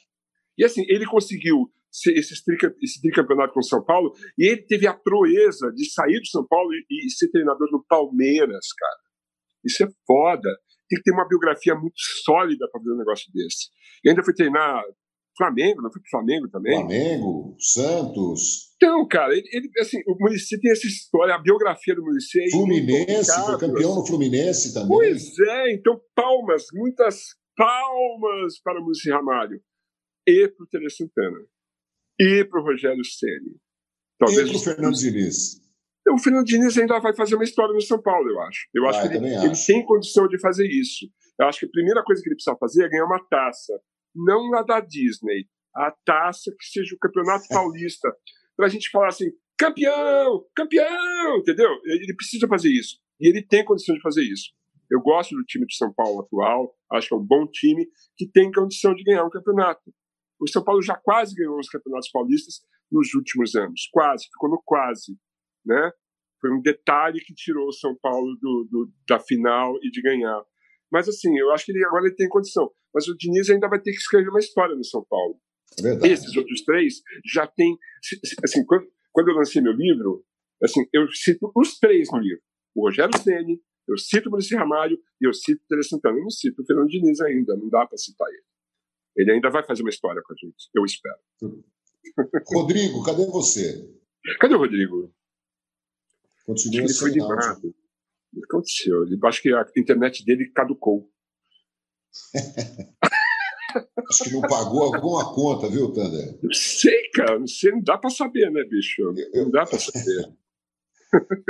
E, 0.56 0.64
assim, 0.64 0.84
ele 0.88 1.04
conseguiu 1.04 1.70
esse, 1.92 2.34
esse 2.82 3.00
tricampeonato 3.00 3.52
com 3.52 3.60
o 3.60 3.64
São 3.64 3.84
Paulo 3.84 4.12
e 4.38 4.50
ele 4.50 4.62
teve 4.62 4.86
a 4.86 4.94
proeza 4.94 5.70
de 5.72 5.88
sair 5.90 6.18
do 6.18 6.26
São 6.26 6.46
Paulo 6.46 6.72
e, 6.72 7.06
e 7.06 7.10
ser 7.10 7.30
treinador 7.30 7.68
do 7.70 7.84
Palmeiras, 7.88 8.66
cara. 8.76 9.00
Isso 9.64 9.84
é 9.84 9.88
foda. 10.06 10.48
Tem 10.88 10.98
que 10.98 11.02
ter 11.02 11.12
uma 11.12 11.26
biografia 11.26 11.74
muito 11.74 11.98
sólida 12.24 12.68
para 12.70 12.80
fazer 12.80 12.92
um 12.92 12.98
negócio 12.98 13.32
desse. 13.32 13.68
E 14.04 14.10
ainda 14.10 14.22
foi 14.22 14.34
treinar 14.34 14.82
Flamengo, 15.36 15.82
não 15.82 15.90
foi 15.90 16.00
pro 16.00 16.10
Flamengo 16.10 16.48
também? 16.48 16.76
Flamengo, 16.76 17.56
Santos. 17.58 18.74
Então, 18.76 19.06
cara, 19.08 19.32
ele, 19.32 19.48
ele 19.52 19.70
assim, 19.80 19.98
o 20.06 20.16
Muricy 20.18 20.60
tem 20.60 20.70
essa 20.70 20.86
história, 20.86 21.34
a 21.34 21.38
biografia 21.38 21.94
do 21.94 22.02
Muricy 22.02 22.40
é 22.40 22.50
Fluminense, 22.50 23.44
foi 23.44 23.58
campeão 23.58 23.96
no 23.96 24.06
Fluminense 24.06 24.72
também. 24.72 24.88
Pois 24.88 25.38
é, 25.38 25.72
então 25.72 26.00
palmas, 26.14 26.64
muitas 26.72 27.34
palmas 27.56 28.60
para 28.62 28.80
o 28.80 28.84
Muricy 28.84 29.10
Ramalho 29.10 29.60
e 30.26 30.48
para 30.48 30.64
o 30.64 30.68
Tele 30.68 30.90
Santana 30.90 31.38
e 32.20 32.44
para 32.44 32.60
o 32.60 32.64
Rogério 32.64 33.04
Ceni. 33.04 33.56
Talvez 34.18 34.48
e 34.48 34.50
para 34.50 34.58
o 34.58 34.62
Fernando 34.62 34.94
Diniz. 34.94 35.60
O 36.08 36.18
Fernando 36.18 36.44
Diniz 36.44 36.76
ainda 36.76 37.00
vai 37.00 37.14
fazer 37.16 37.34
uma 37.34 37.44
história 37.44 37.72
no 37.72 37.80
São 37.80 38.00
Paulo, 38.00 38.28
eu 38.28 38.40
acho. 38.42 38.68
Eu 38.74 38.86
acho 38.86 39.08
que 39.08 39.16
ele, 39.16 39.26
ele 39.26 39.54
tem 39.66 39.84
condição 39.84 40.28
de 40.28 40.38
fazer 40.38 40.66
isso. 40.68 41.06
Eu 41.40 41.46
acho 41.46 41.60
que 41.60 41.66
a 41.66 41.70
primeira 41.70 42.04
coisa 42.04 42.22
que 42.22 42.28
ele 42.28 42.36
precisa 42.36 42.56
fazer 42.56 42.84
é 42.84 42.88
ganhar 42.88 43.06
uma 43.06 43.24
taça 43.28 43.72
não 44.14 44.50
na 44.50 44.62
da 44.62 44.80
Disney, 44.80 45.46
a 45.74 45.90
taça 46.04 46.54
que 46.58 46.66
seja 46.66 46.94
o 46.94 46.98
Campeonato 46.98 47.46
Paulista, 47.48 48.08
para 48.56 48.66
a 48.66 48.68
gente 48.68 48.90
falar 48.90 49.08
assim, 49.08 49.30
campeão, 49.58 50.44
campeão, 50.54 51.38
entendeu? 51.38 51.70
Ele 51.84 52.14
precisa 52.14 52.46
fazer 52.46 52.70
isso. 52.70 52.98
E 53.20 53.28
ele 53.28 53.42
tem 53.42 53.64
condição 53.64 53.94
de 53.94 54.00
fazer 54.00 54.22
isso. 54.22 54.52
Eu 54.90 55.00
gosto 55.00 55.34
do 55.34 55.44
time 55.44 55.66
de 55.66 55.76
São 55.76 55.92
Paulo 55.92 56.20
atual, 56.20 56.76
acho 56.92 57.08
que 57.08 57.14
é 57.14 57.16
um 57.16 57.24
bom 57.24 57.46
time 57.46 57.86
que 58.16 58.28
tem 58.28 58.52
condição 58.52 58.94
de 58.94 59.02
ganhar 59.02 59.24
um 59.24 59.30
campeonato. 59.30 59.92
O 60.40 60.48
São 60.48 60.62
Paulo 60.62 60.82
já 60.82 60.94
quase 60.96 61.34
ganhou 61.34 61.58
os 61.58 61.68
campeonatos 61.68 62.10
paulistas 62.10 62.60
nos 62.90 63.14
últimos 63.14 63.54
anos, 63.54 63.88
quase, 63.92 64.26
ficou 64.26 64.50
no 64.50 64.62
quase, 64.64 65.18
né? 65.64 65.90
Foi 66.40 66.52
um 66.52 66.60
detalhe 66.60 67.20
que 67.20 67.32
tirou 67.34 67.66
o 67.68 67.72
São 67.72 67.96
Paulo 68.00 68.36
do, 68.40 68.68
do, 68.70 68.92
da 69.08 69.18
final 69.18 69.74
e 69.82 69.90
de 69.90 70.02
ganhar. 70.02 70.42
Mas 70.90 71.08
assim, 71.08 71.36
eu 71.38 71.50
acho 71.52 71.64
que 71.64 71.72
ele, 71.72 71.84
agora 71.84 72.06
ele 72.06 72.14
tem 72.14 72.28
condição. 72.28 72.70
Mas 72.94 73.08
o 73.08 73.16
Diniz 73.16 73.50
ainda 73.50 73.68
vai 73.68 73.80
ter 73.80 73.90
que 73.90 73.98
escrever 73.98 74.28
uma 74.28 74.38
história 74.38 74.74
no 74.74 74.84
São 74.84 75.04
Paulo. 75.08 75.40
Verdade. 75.80 76.12
Esses 76.12 76.36
outros 76.36 76.62
três 76.62 77.02
já 77.24 77.46
têm. 77.46 77.76
Assim, 78.44 78.64
quando, 78.64 78.86
quando 79.12 79.28
eu 79.28 79.34
lancei 79.34 79.60
meu 79.60 79.72
livro, 79.72 80.24
assim, 80.62 80.86
eu 80.92 81.10
cito 81.12 81.50
os 81.56 81.78
três 81.78 82.10
no 82.12 82.18
livro. 82.18 82.42
O 82.74 82.86
Rogério 82.86 83.16
Ceni, 83.18 83.60
eu 83.88 83.98
cito 83.98 84.28
o 84.28 84.32
Maurício 84.32 84.58
Ramalho 84.58 84.98
e 85.20 85.26
eu 85.26 85.32
cito 85.32 85.62
o 85.62 85.66
Tere 85.66 85.82
Santana. 85.82 86.18
Eu 86.18 86.22
não 86.22 86.30
cito 86.30 86.62
o 86.62 86.66
Fernando 86.66 86.88
Diniz 86.88 87.20
ainda, 87.20 87.56
não 87.56 87.68
dá 87.68 87.86
para 87.86 87.98
citar 87.98 88.28
ele. 88.28 88.44
Ele 89.16 89.32
ainda 89.32 89.50
vai 89.50 89.64
fazer 89.64 89.82
uma 89.82 89.90
história 89.90 90.20
com 90.24 90.32
a 90.32 90.36
gente, 90.36 90.68
eu 90.74 90.84
espero. 90.84 91.18
Rodrigo, 92.52 93.04
cadê 93.04 93.26
você? 93.26 93.88
Cadê 94.40 94.54
o 94.54 94.58
Rodrigo? 94.58 95.12
Continua 96.44 96.84
ele 96.84 96.94
foi 96.94 97.10
limado. 97.10 97.74
O 98.36 98.40
que 98.40 98.46
aconteceu? 98.46 99.04
Ele, 99.04 99.18
acho 99.22 99.42
que 99.42 99.52
a 99.52 99.64
internet 99.76 100.24
dele 100.24 100.50
caducou. 100.54 101.08
Acho 104.08 104.24
que 104.24 104.32
não 104.32 104.40
pagou 104.42 104.94
alguma 104.94 105.34
conta, 105.34 105.68
viu, 105.68 105.92
Tander? 105.92 106.38
Não 106.40 106.52
sei, 106.52 107.10
cara, 107.12 107.38
não 107.38 107.46
sei, 107.46 107.72
não 107.72 107.82
dá 107.82 107.98
para 107.98 108.10
saber, 108.10 108.50
né, 108.52 108.62
bicho? 108.64 109.02
Não 109.34 109.50
dá 109.50 109.66
para 109.66 109.78
saber. 109.78 110.32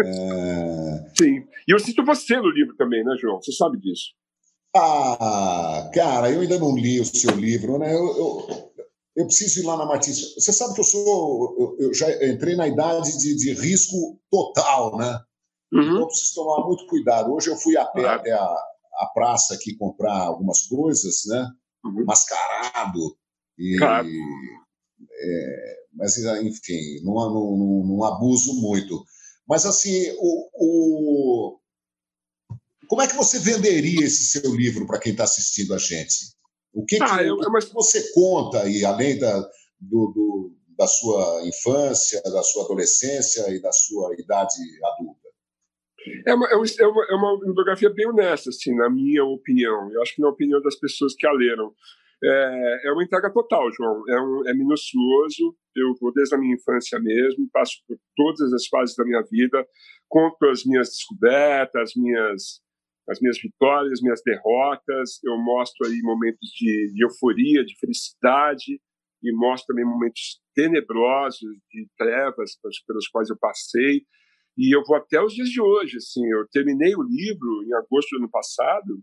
É... 0.05 1.11
Sim. 1.16 1.43
E 1.66 1.72
eu 1.72 1.78
cito 1.78 2.05
você 2.05 2.37
no 2.37 2.51
livro 2.51 2.76
também, 2.76 3.03
né, 3.03 3.16
João? 3.18 3.41
Você 3.41 3.51
sabe 3.51 3.78
disso. 3.80 4.12
Ah, 4.76 5.91
cara, 5.95 6.30
eu 6.30 6.43
ainda 6.43 6.59
não 6.59 6.76
li 6.76 7.01
o 7.01 7.05
seu 7.07 7.30
livro, 7.35 7.78
né? 7.78 7.95
Eu, 7.95 8.05
eu, 8.05 8.72
eu 9.16 9.24
preciso 9.24 9.61
ir 9.61 9.64
lá 9.64 9.78
na 9.78 9.87
Martins. 9.87 10.35
Você 10.35 10.53
sabe 10.53 10.74
que 10.74 10.80
eu 10.80 10.85
sou. 10.85 11.57
Eu, 11.59 11.87
eu 11.87 11.95
já 11.95 12.11
entrei 12.26 12.57
na 12.57 12.68
idade 12.68 13.16
de, 13.16 13.37
de 13.37 13.55
risco 13.55 14.20
total, 14.30 14.99
né? 14.99 15.18
Uhum. 15.75 15.83
Então 15.83 16.01
eu 16.01 16.07
preciso 16.07 16.35
tomar 16.37 16.66
muito 16.66 16.87
cuidado. 16.87 17.33
Hoje 17.33 17.51
eu 17.51 17.57
fui 17.57 17.77
a 17.77 17.85
pé 17.85 18.09
até 18.09 18.33
a, 18.33 18.45
a 18.45 19.07
praça 19.12 19.55
aqui 19.55 19.77
comprar 19.77 20.16
algumas 20.18 20.62
coisas, 20.68 21.22
né? 21.27 21.51
Uhum. 21.85 22.05
Mascarado. 22.05 23.16
E, 23.59 23.77
claro. 23.77 24.09
é, 24.09 25.77
mas, 25.93 26.16
enfim, 26.16 27.03
não, 27.03 27.14
não, 27.14 27.87
não, 27.87 28.05
abuso 28.05 28.55
muito. 28.61 29.05
Mas, 29.49 29.66
assim, 29.66 30.11
o, 30.18 30.49
o, 30.55 31.59
como 32.89 33.03
é 33.03 33.07
que 33.07 33.16
você 33.16 33.39
venderia 33.39 34.05
esse 34.05 34.27
seu 34.27 34.55
livro 34.55 34.87
para 34.87 34.99
quem 34.99 35.12
está 35.12 35.25
assistindo 35.25 35.75
a 35.75 35.79
gente? 35.79 36.35
O 36.72 36.85
que, 36.85 36.99
ah, 37.01 37.18
que, 37.18 37.25
eu, 37.25 37.39
que 37.39 37.72
você 37.72 38.12
conta 38.12 38.62
aí, 38.62 38.85
além 38.85 39.18
da, 39.18 39.41
do, 39.81 40.12
do, 40.12 40.57
da 40.77 40.87
sua 40.87 41.47
infância, 41.47 42.20
da 42.22 42.43
sua 42.43 42.64
adolescência 42.64 43.49
e 43.51 43.61
da 43.61 43.72
sua 43.72 44.14
idade 44.18 44.57
adulta? 44.85 45.24
É 46.27 46.35
uma, 46.35 46.49
é 46.49 46.57
uma, 46.57 47.07
é 47.11 47.15
uma 47.15 47.35
é 47.43 47.53
biografia 47.53 47.91
bem 47.91 48.07
honesta, 48.07 48.51
assim, 48.51 48.75
na 48.75 48.91
minha 48.91 49.25
opinião. 49.25 49.91
Eu 49.93 50.03
acho 50.03 50.15
que 50.15 50.23
na 50.23 50.29
opinião 50.29 50.61
das 50.61 50.77
pessoas 50.77 51.15
que 51.15 51.27
a 51.27 51.33
leram. 51.33 51.73
É, 52.23 52.89
é 52.89 52.93
uma 52.93 53.05
entrega 53.05 53.31
total, 53.31 53.71
João. 53.73 54.03
É, 54.09 54.21
um, 54.21 54.49
é 54.49 54.55
minucioso. 54.55 55.57
Eu 55.75 55.95
vou 56.01 56.13
desde 56.13 56.35
a 56.35 56.39
minha 56.39 56.55
infância 56.55 56.99
mesmo, 57.01 57.49
passo 57.53 57.77
por 57.87 57.99
todas 58.17 58.53
as 58.53 58.67
fases 58.67 58.95
da 58.97 59.05
minha 59.05 59.23
vida, 59.23 59.67
conto 60.09 60.47
as 60.47 60.65
minhas 60.65 60.89
descobertas, 60.89 61.91
as 61.91 61.95
minhas, 61.97 62.61
as 63.09 63.21
minhas 63.21 63.39
vitórias, 63.41 63.95
as 63.95 64.01
minhas 64.01 64.23
derrotas. 64.25 65.19
Eu 65.25 65.37
mostro 65.37 65.87
aí 65.87 66.01
momentos 66.03 66.49
de, 66.57 66.93
de 66.95 67.05
euforia, 67.05 67.65
de 67.65 67.77
felicidade, 67.79 68.81
e 69.23 69.33
mostro 69.33 69.69
também 69.69 69.85
momentos 69.85 70.41
tenebrosos, 70.55 71.41
de 71.73 71.89
trevas 71.97 72.53
pelos 72.87 73.09
quais 73.09 73.31
eu 73.31 73.37
passei. 73.39 74.03
E 74.57 74.75
eu 74.75 74.83
vou 74.85 74.97
até 74.97 75.21
os 75.21 75.35
dias 75.35 75.49
de 75.49 75.61
hoje. 75.61 75.97
Assim, 75.97 76.25
eu 76.27 76.47
terminei 76.49 76.95
o 76.95 77.03
livro 77.03 77.63
em 77.65 77.75
agosto 77.75 78.11
do 78.11 78.19
ano 78.19 78.31
passado, 78.31 79.03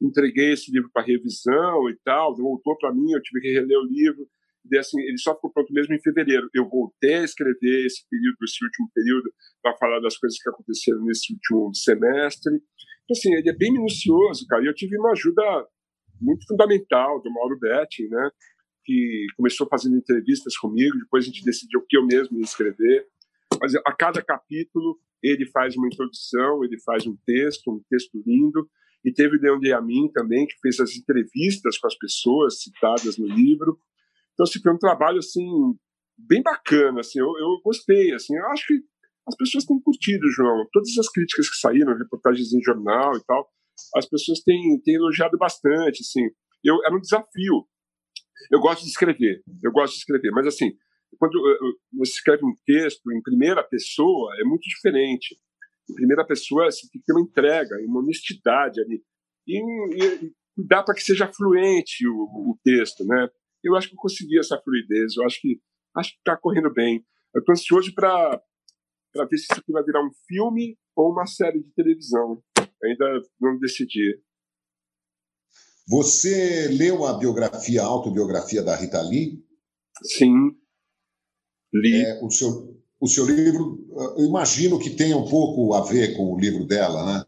entreguei 0.00 0.52
esse 0.52 0.70
livro 0.70 0.90
para 0.92 1.06
revisão 1.06 1.90
e 1.90 1.96
tal, 2.04 2.36
voltou 2.36 2.76
para 2.78 2.94
mim, 2.94 3.12
eu 3.12 3.22
tive 3.22 3.40
que 3.40 3.52
reler 3.52 3.78
o 3.78 3.86
livro. 3.86 4.28
E 4.70 4.78
assim, 4.78 5.00
ele 5.00 5.18
só 5.18 5.34
ficou 5.34 5.52
pronto 5.52 5.72
mesmo 5.72 5.94
em 5.94 6.00
fevereiro. 6.00 6.48
Eu 6.54 6.68
voltei 6.68 7.16
a 7.16 7.24
escrever 7.24 7.86
esse 7.86 8.06
período, 8.08 8.36
esse 8.44 8.64
último 8.64 8.90
período, 8.94 9.32
para 9.62 9.76
falar 9.76 10.00
das 10.00 10.16
coisas 10.16 10.38
que 10.40 10.48
aconteceram 10.48 11.04
nesse 11.04 11.32
último 11.32 11.74
semestre. 11.74 12.54
Então, 12.54 13.16
assim, 13.16 13.34
ele 13.34 13.48
é 13.48 13.56
bem 13.56 13.72
minucioso, 13.72 14.46
cara. 14.46 14.62
E 14.62 14.66
eu 14.66 14.74
tive 14.74 14.98
uma 14.98 15.12
ajuda 15.12 15.42
muito 16.20 16.46
fundamental 16.46 17.22
do 17.22 17.32
Mauro 17.32 17.58
Betti, 17.58 18.06
né? 18.08 18.30
Que 18.84 19.26
começou 19.36 19.66
fazendo 19.68 19.96
entrevistas 19.96 20.56
comigo, 20.56 20.98
depois 20.98 21.24
a 21.24 21.26
gente 21.26 21.44
decidiu 21.44 21.84
que 21.88 21.96
eu 21.96 22.06
mesmo 22.06 22.36
ia 22.36 22.44
escrever. 22.44 23.06
Mas 23.60 23.74
a 23.74 23.92
cada 23.92 24.22
capítulo 24.22 24.98
ele 25.22 25.46
faz 25.50 25.76
uma 25.76 25.86
introdução, 25.86 26.64
ele 26.64 26.80
faz 26.80 27.06
um 27.06 27.16
texto, 27.26 27.70
um 27.70 27.82
texto 27.90 28.22
lindo. 28.26 28.68
E 29.04 29.12
teve 29.12 29.36
o 29.36 29.40
Leon 29.40 29.78
Amin 29.78 30.10
também, 30.12 30.46
que 30.46 30.58
fez 30.60 30.80
as 30.80 30.96
entrevistas 30.96 31.78
com 31.78 31.86
as 31.86 31.96
pessoas 31.96 32.60
citadas 32.62 33.16
no 33.16 33.26
livro. 33.26 33.78
Então, 34.32 34.44
assim, 34.44 34.60
foi 34.60 34.72
um 34.72 34.78
trabalho, 34.78 35.18
assim, 35.18 35.46
bem 36.16 36.42
bacana, 36.42 37.00
assim, 37.00 37.20
eu, 37.20 37.26
eu 37.26 37.60
gostei, 37.64 38.12
assim, 38.12 38.36
eu 38.36 38.46
acho 38.48 38.66
que 38.66 38.74
as 39.28 39.36
pessoas 39.36 39.64
têm 39.64 39.80
curtido, 39.80 40.26
João. 40.30 40.66
Todas 40.72 40.96
as 40.98 41.08
críticas 41.10 41.48
que 41.48 41.56
saíram, 41.56 41.96
reportagens 41.96 42.52
em 42.52 42.62
jornal 42.62 43.16
e 43.16 43.24
tal, 43.24 43.48
as 43.94 44.08
pessoas 44.08 44.40
têm, 44.40 44.80
têm 44.82 44.94
elogiado 44.94 45.36
bastante, 45.36 46.00
assim. 46.00 46.28
Eu, 46.64 46.76
era 46.84 46.96
um 46.96 47.00
desafio. 47.00 47.66
Eu 48.50 48.60
gosto 48.60 48.82
de 48.82 48.88
escrever, 48.88 49.42
eu 49.62 49.70
gosto 49.70 49.94
de 49.94 49.98
escrever, 49.98 50.30
mas, 50.30 50.46
assim, 50.46 50.72
quando 51.16 51.36
eh, 51.48 51.52
eh, 51.52 51.72
você 51.94 52.12
escreve 52.12 52.44
um 52.44 52.54
texto 52.66 53.10
em 53.12 53.22
primeira 53.22 53.62
pessoa, 53.62 54.34
é 54.40 54.44
muito 54.44 54.62
diferente. 54.62 55.36
Em 55.90 55.94
primeira 55.94 56.24
pessoa, 56.26 56.70
você 56.70 56.88
tem 56.88 57.00
que 57.00 57.06
ter 57.06 57.12
uma 57.12 57.22
entrega, 57.22 57.76
uma 57.86 58.00
honestidade 58.00 58.80
ali. 58.80 59.02
E, 59.46 60.26
e 60.26 60.32
dá 60.66 60.82
para 60.82 60.94
que 60.94 61.02
seja 61.02 61.32
fluente 61.32 62.06
o, 62.06 62.50
o, 62.50 62.58
texto, 62.62 63.04
né? 63.04 63.28
Eu 63.64 63.74
acho 63.74 63.88
que 63.88 63.94
eu 63.94 63.98
consegui 63.98 64.38
essa 64.38 64.60
fluidez, 64.60 65.16
eu 65.16 65.24
acho 65.24 65.40
que 65.40 65.60
acho 65.96 66.12
que 66.12 66.18
está 66.18 66.36
correndo 66.36 66.72
bem. 66.72 67.04
Eu 67.34 67.40
estou 67.40 67.52
ansioso 67.52 67.94
para 67.94 68.40
ver 69.14 69.38
se 69.38 69.44
isso 69.44 69.60
aqui 69.60 69.72
vai 69.72 69.82
virar 69.82 70.04
um 70.04 70.10
filme 70.26 70.76
ou 70.94 71.12
uma 71.12 71.26
série 71.26 71.62
de 71.62 71.72
televisão. 71.72 72.42
Ainda 72.84 73.22
não 73.40 73.58
decidi. 73.58 74.20
Você 75.88 76.68
leu 76.68 77.06
a 77.06 77.18
biografia, 77.18 77.82
a 77.82 77.86
autobiografia 77.86 78.62
da 78.62 78.76
Rita 78.76 79.00
Lee? 79.00 79.42
Sim, 80.02 80.50
Li. 81.72 82.02
É, 82.02 82.24
o, 82.24 82.30
seu, 82.30 82.76
o 83.00 83.06
seu 83.06 83.26
livro, 83.26 83.78
eu 84.16 84.24
imagino 84.24 84.78
que 84.78 84.90
tenha 84.90 85.16
um 85.16 85.28
pouco 85.28 85.74
a 85.74 85.82
ver 85.82 86.16
com 86.16 86.34
o 86.34 86.38
livro 86.38 86.66
dela, 86.66 87.04
né? 87.04 87.24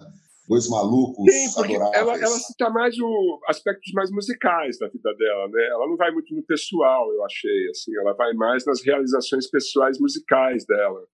Dois 0.48 0.68
malucos 0.68 1.24
Tem, 1.26 1.52
porque 1.54 1.76
adoráveis. 1.76 2.02
Ela, 2.02 2.16
ela 2.16 2.38
cita 2.38 2.70
mais 2.70 2.98
o 2.98 3.40
aspectos 3.46 3.92
mais 3.92 4.10
musicais 4.10 4.78
da 4.78 4.88
vida 4.88 5.14
dela, 5.14 5.48
né? 5.48 5.66
Ela 5.68 5.86
não 5.86 5.96
vai 5.96 6.10
muito 6.10 6.34
no 6.34 6.42
pessoal, 6.42 7.12
eu 7.12 7.24
achei, 7.24 7.68
assim. 7.70 7.96
Ela 7.96 8.14
vai 8.14 8.32
mais 8.34 8.64
nas 8.66 8.84
realizações 8.84 9.48
pessoais 9.48 10.00
musicais 10.00 10.64
dela. 10.66 11.06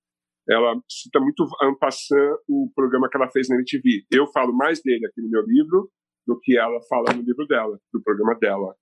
Ela 0.49 0.81
cita 0.89 1.21
muito 1.21 1.45
en 1.63 1.77
passant 1.77 2.39
o 2.49 2.71
programa 2.75 3.11
que 3.11 3.17
ela 3.17 3.31
fez 3.31 3.49
na 3.49 3.57
MTV. 3.57 4.07
Eu 4.11 4.27
falo 4.29 4.55
mais 4.55 4.81
dele 4.81 5.05
aqui 5.05 5.21
no 5.21 5.29
meu 5.29 5.43
livro 5.43 5.91
do 6.27 6.39
que 6.41 6.57
ela 6.57 6.81
fala 6.89 7.13
no 7.13 7.23
livro 7.23 7.47
dela, 7.47 7.79
do 7.93 8.03
programa 8.03 8.35
dela. 8.41 8.75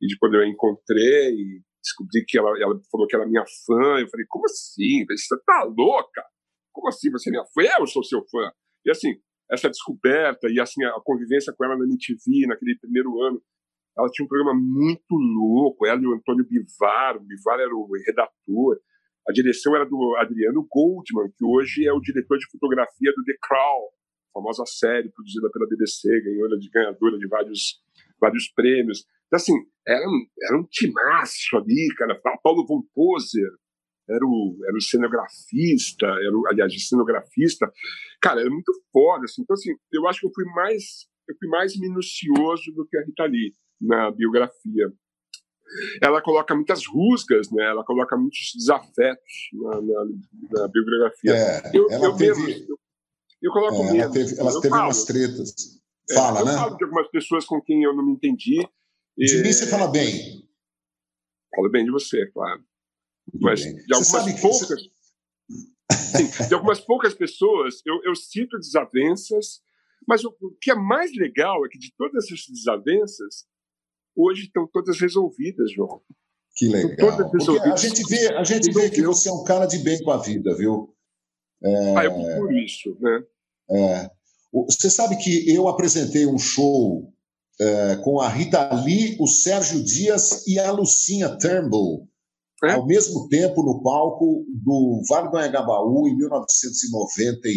E 0.00 0.06
de 0.06 0.16
quando 0.18 0.36
eu 0.36 0.46
encontrei, 0.46 1.60
descobri 1.82 2.24
que 2.26 2.38
ela, 2.38 2.50
ela 2.60 2.78
falou 2.90 3.06
que 3.06 3.16
era 3.16 3.26
minha 3.26 3.44
fã. 3.66 4.00
Eu 4.00 4.08
falei, 4.08 4.26
como 4.28 4.44
assim? 4.46 5.04
Você 5.08 5.36
tá 5.44 5.64
louca? 5.64 6.22
Como 6.72 6.88
assim 6.88 7.10
você 7.10 7.30
é 7.30 7.32
minha 7.32 7.44
fã? 7.46 7.62
Eu 7.80 7.86
sou 7.86 8.04
seu 8.04 8.22
fã. 8.30 8.50
E 8.84 8.90
assim, 8.90 9.14
essa 9.50 9.68
descoberta 9.68 10.48
e 10.48 10.60
assim 10.60 10.84
a 10.84 11.00
convivência 11.04 11.52
com 11.52 11.64
ela 11.64 11.76
na 11.76 11.84
MTV, 11.84 12.46
naquele 12.46 12.78
primeiro 12.78 13.20
ano, 13.22 13.42
ela 13.98 14.08
tinha 14.10 14.24
um 14.24 14.28
programa 14.28 14.54
muito 14.54 15.14
louco. 15.14 15.86
Ela 15.86 16.00
e 16.00 16.06
o 16.06 16.14
Antônio 16.14 16.46
Bivar, 16.46 17.16
o 17.16 17.20
Bivar 17.20 17.58
era 17.58 17.74
o 17.74 17.88
redator. 18.06 18.80
A 19.28 19.32
direção 19.32 19.74
era 19.76 19.84
do 19.84 20.16
Adriano 20.16 20.66
Goldman, 20.70 21.30
que 21.36 21.44
hoje 21.44 21.86
é 21.86 21.92
o 21.92 22.00
diretor 22.00 22.38
de 22.38 22.50
fotografia 22.50 23.12
do 23.14 23.24
The 23.24 23.34
Crown, 23.42 23.88
famosa 24.32 24.64
série 24.66 25.10
produzida 25.10 25.50
pela 25.52 25.68
BBC, 25.68 26.08
ganhou 26.22 26.58
de 26.58 26.70
ganhadora 26.70 27.18
de 27.18 27.28
vários, 27.28 27.82
vários 28.20 28.48
prêmios. 28.48 29.04
Então, 29.30 29.36
assim, 29.36 29.54
era 29.86 30.04
um, 30.08 30.26
era 30.42 30.58
um 30.58 30.66
timaço 30.68 31.56
ali, 31.56 31.86
cara. 31.96 32.20
Paulo 32.42 32.66
von 32.66 32.82
Poser 32.92 33.48
era 34.08 34.26
o, 34.26 34.58
era 34.66 34.76
o 34.76 34.82
cenografista, 34.82 36.06
era 36.06 36.36
o, 36.36 36.48
aliás, 36.48 36.74
o 36.74 36.80
cenografista. 36.80 37.70
Cara, 38.20 38.40
era 38.40 38.50
muito 38.50 38.72
foda, 38.92 39.24
assim. 39.24 39.42
Então, 39.42 39.54
assim, 39.54 39.70
eu 39.92 40.06
acho 40.08 40.20
que 40.20 40.26
eu 40.26 40.32
fui 40.34 40.44
mais, 40.46 41.06
eu 41.28 41.36
fui 41.38 41.48
mais 41.48 41.78
minucioso 41.78 42.72
do 42.74 42.84
que 42.88 42.96
a 42.98 43.04
Rita 43.04 43.24
Lee 43.24 43.54
na 43.80 44.10
biografia. 44.10 44.92
Ela 46.02 46.20
coloca 46.20 46.52
muitas 46.52 46.84
rusgas, 46.84 47.48
né? 47.52 47.64
Ela 47.66 47.84
coloca 47.84 48.16
muitos 48.16 48.50
desafetos 48.56 49.32
na, 49.52 49.80
na, 49.80 50.04
na 50.50 50.68
biografia. 50.68 51.32
É, 51.32 51.70
eu, 51.72 51.88
ela 51.88 52.06
eu 52.06 52.16
teve... 52.16 52.42
Menos, 52.42 52.68
eu, 52.68 52.76
eu 53.42 53.52
coloco 53.52 53.76
é, 53.76 53.92
menos. 53.92 54.00
Ela 54.00 54.10
teve, 54.12 54.40
ela 54.40 54.60
teve 54.60 54.74
umas 54.74 55.04
tretas. 55.04 55.54
Fala, 56.12 56.40
é, 56.40 56.42
eu 56.42 56.46
né? 56.46 56.52
Falo 56.54 56.76
de 56.76 56.84
algumas 56.84 57.08
pessoas 57.10 57.44
com 57.44 57.60
quem 57.62 57.84
eu 57.84 57.94
não 57.94 58.04
me 58.04 58.14
entendi, 58.14 58.68
de 59.16 59.42
mim 59.42 59.52
você 59.52 59.66
fala 59.66 59.88
bem. 59.88 60.48
Falo 61.54 61.70
bem 61.70 61.84
de 61.84 61.90
você, 61.90 62.26
claro. 62.32 62.64
Mas 63.40 63.60
de 63.60 63.94
algumas 63.94 64.40
poucas. 64.40 64.68
Você... 64.68 65.00
Sim, 65.92 66.48
de 66.48 66.54
algumas 66.54 66.80
poucas 66.80 67.14
pessoas, 67.14 67.82
eu, 67.84 68.00
eu 68.04 68.14
cito 68.14 68.58
desavenças, 68.58 69.60
mas 70.06 70.24
o, 70.24 70.34
o 70.40 70.50
que 70.60 70.70
é 70.70 70.74
mais 70.74 71.12
legal 71.16 71.64
é 71.66 71.68
que 71.68 71.78
de 71.78 71.92
todas 71.96 72.24
essas 72.24 72.46
desavenças, 72.48 73.46
hoje 74.14 74.44
estão 74.44 74.66
todas 74.66 75.00
resolvidas, 75.00 75.72
João. 75.72 76.00
Que 76.56 76.68
legal. 76.68 77.10
a 77.72 77.76
gente 77.76 78.02
vê, 78.08 78.34
a 78.34 78.44
gente 78.44 78.72
vê 78.72 78.90
que 78.90 79.02
você 79.02 79.28
é 79.28 79.32
um 79.32 79.44
cara 79.44 79.66
de 79.66 79.78
bem 79.78 80.02
com 80.02 80.10
a 80.10 80.18
vida, 80.18 80.54
viu? 80.56 80.94
É... 81.62 81.96
Ah, 81.96 82.04
eu 82.04 82.12
procuro 82.12 82.52
isso, 82.58 82.96
né? 83.00 83.24
É... 83.70 84.10
Você 84.52 84.90
sabe 84.90 85.16
que 85.16 85.48
eu 85.54 85.68
apresentei 85.68 86.26
um 86.26 86.38
show 86.38 87.12
é, 87.60 87.96
com 87.96 88.20
a 88.20 88.28
Rita 88.28 88.72
Lee, 88.82 89.16
o 89.20 89.26
Sérgio 89.26 89.84
Dias 89.84 90.46
e 90.46 90.58
a 90.58 90.72
Lucinha 90.72 91.36
Turnbull, 91.36 92.08
é? 92.64 92.72
ao 92.72 92.86
mesmo 92.86 93.28
tempo 93.28 93.62
no 93.62 93.82
palco 93.82 94.44
do 94.48 95.02
Vale 95.08 95.30
do 95.30 95.36
Anhangabaú 95.36 96.08
em 96.08 96.16
1990, 96.16 97.48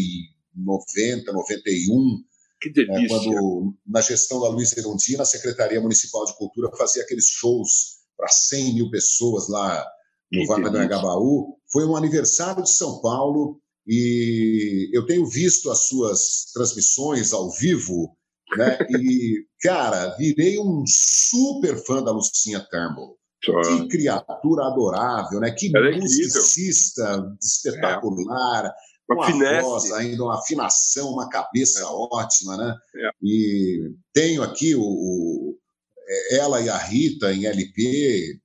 90, 0.55 1.31
91. 1.31 2.23
Que 2.61 2.71
delícia. 2.71 3.03
É, 3.03 3.07
quando, 3.07 3.75
na 3.87 4.01
gestão 4.01 4.41
da 4.41 4.49
Luiz 4.49 4.75
Erundina, 4.75 5.23
a 5.23 5.25
Secretaria 5.25 5.81
Municipal 5.81 6.25
de 6.25 6.35
Cultura 6.37 6.69
fazia 6.77 7.03
aqueles 7.03 7.27
shows 7.27 8.03
para 8.17 8.27
100 8.27 8.75
mil 8.75 8.89
pessoas 8.89 9.47
lá 9.49 9.85
no 10.31 10.45
Vale 10.47 10.69
do 10.69 10.77
Agabaú. 10.77 11.57
Foi 11.71 11.85
um 11.85 11.95
aniversário 11.95 12.63
de 12.63 12.71
São 12.71 13.01
Paulo 13.01 13.59
e 13.87 14.89
eu 14.93 15.05
tenho 15.05 15.25
visto 15.25 15.69
as 15.69 15.87
suas 15.87 16.51
transmissões 16.53 17.33
ao 17.33 17.51
vivo, 17.51 18.15
né? 18.57 18.77
E, 18.89 19.45
cara, 19.61 20.15
virei 20.17 20.59
um 20.59 20.83
super 20.87 21.77
fã 21.85 22.03
da 22.03 22.11
Lucinha 22.11 22.59
Turnbull. 22.59 23.17
Que 23.41 23.87
criatura 23.89 24.67
adorável, 24.67 25.41
né? 25.41 25.51
Que 25.51 25.69
Ela 25.75 25.89
é 25.89 25.97
musicista 25.97 27.35
espetacular. 27.41 28.65
É. 28.67 28.93
Uma, 29.09 29.27
uma 29.27 29.61
voz, 29.61 29.91
ainda 29.91 30.23
uma 30.23 30.39
afinação, 30.39 31.09
uma 31.09 31.29
cabeça 31.29 31.81
é. 31.81 31.83
ótima, 31.83 32.55
né? 32.55 32.75
É. 32.95 33.09
E 33.21 33.91
tenho 34.13 34.41
aqui 34.41 34.73
o, 34.75 34.81
o, 34.81 35.59
é, 36.07 36.37
ela 36.37 36.61
e 36.61 36.69
a 36.69 36.77
Rita 36.77 37.33
em 37.33 37.45
LP, 37.45 38.39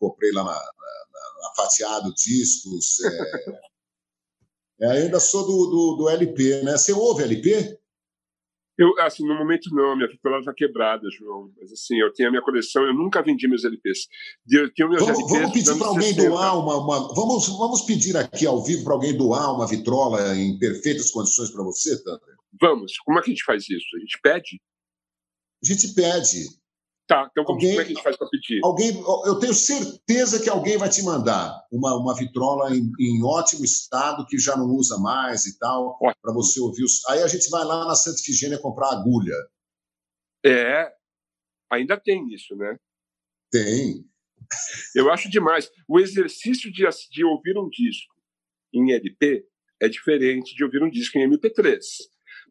comprei 0.00 0.32
lá 0.32 0.44
na, 0.44 0.52
na, 0.52 0.58
na 0.58 1.54
Fatiado 1.54 2.12
Discos. 2.14 3.00
É, 4.80 4.86
ainda 4.92 5.20
sou 5.20 5.46
do, 5.46 5.66
do, 5.66 5.96
do, 5.98 6.08
LP, 6.08 6.62
né? 6.62 6.72
Você 6.72 6.92
ouve 6.92 7.22
LP? 7.22 7.78
Eu, 8.78 8.98
assim, 9.00 9.26
no 9.26 9.34
momento 9.34 9.74
não, 9.74 9.94
minha 9.94 10.08
vitrola 10.08 10.38
está 10.38 10.52
quebrada, 10.54 11.06
João. 11.10 11.52
Mas 11.60 11.70
assim, 11.72 11.96
eu 11.96 12.12
tenho 12.12 12.28
a 12.28 12.32
minha 12.32 12.42
coleção, 12.42 12.84
eu 12.84 12.94
nunca 12.94 13.22
vendi 13.22 13.46
meus 13.46 13.64
LPs. 13.64 14.08
Eu 14.50 14.72
tenho 14.72 14.88
meus 14.88 15.02
vamos, 15.02 15.18
LPs 15.18 15.38
vamos 15.38 15.52
pedir 15.52 15.78
para 15.78 15.88
alguém 15.88 16.14
60. 16.14 16.28
doar 16.28 16.58
uma, 16.58 16.76
uma, 16.78 17.14
Vamos, 17.14 17.48
vamos 17.48 17.82
pedir 17.82 18.16
aqui 18.16 18.46
ao 18.46 18.62
vivo 18.64 18.84
para 18.84 18.94
alguém 18.94 19.16
doar 19.16 19.54
uma 19.54 19.66
vitrola 19.66 20.34
em 20.36 20.58
perfeitas 20.58 21.10
condições 21.10 21.50
para 21.50 21.62
você, 21.62 22.02
Tander? 22.02 22.36
Vamos. 22.60 22.92
Como 23.04 23.18
é 23.18 23.22
que 23.22 23.30
a 23.30 23.34
gente 23.34 23.44
faz 23.44 23.68
isso? 23.68 23.96
A 23.96 24.00
gente 24.00 24.18
pede? 24.22 24.60
A 25.62 25.66
gente 25.66 25.94
pede. 25.94 26.61
Tá, 27.12 27.28
então 27.30 27.44
vamos, 27.44 27.62
alguém, 27.62 27.70
como 27.72 27.82
é 27.82 27.84
que 27.84 27.90
a 27.90 27.94
gente 27.94 28.02
faz 28.02 28.16
para 28.16 28.28
pedir? 28.28 28.60
Alguém, 28.64 28.88
eu 29.26 29.38
tenho 29.38 29.52
certeza 29.52 30.42
que 30.42 30.48
alguém 30.48 30.78
vai 30.78 30.88
te 30.88 31.02
mandar 31.02 31.62
uma, 31.70 31.94
uma 31.94 32.14
vitrola 32.14 32.74
em, 32.74 32.90
em 32.98 33.22
ótimo 33.22 33.62
estado, 33.66 34.24
que 34.24 34.38
já 34.38 34.56
não 34.56 34.64
usa 34.64 34.96
mais 34.96 35.44
e 35.44 35.58
tal, 35.58 35.98
para 35.98 36.32
você 36.32 36.58
ouvir 36.58 36.84
os. 36.84 37.06
Aí 37.10 37.22
a 37.22 37.26
gente 37.26 37.50
vai 37.50 37.66
lá 37.66 37.84
na 37.84 37.94
Santa 37.94 38.18
Efigênia 38.18 38.58
comprar 38.58 38.92
agulha. 38.92 39.36
É, 40.42 40.90
ainda 41.70 42.00
tem 42.00 42.32
isso, 42.32 42.56
né? 42.56 42.78
Tem. 43.50 44.06
Eu 44.96 45.12
acho 45.12 45.28
demais. 45.28 45.68
O 45.86 46.00
exercício 46.00 46.72
de, 46.72 46.88
de 47.10 47.24
ouvir 47.26 47.58
um 47.58 47.68
disco 47.68 48.14
em 48.72 48.90
LP 48.90 49.44
é 49.82 49.88
diferente 49.88 50.54
de 50.54 50.64
ouvir 50.64 50.82
um 50.82 50.88
disco 50.88 51.18
em 51.18 51.28
MP3. 51.28 51.78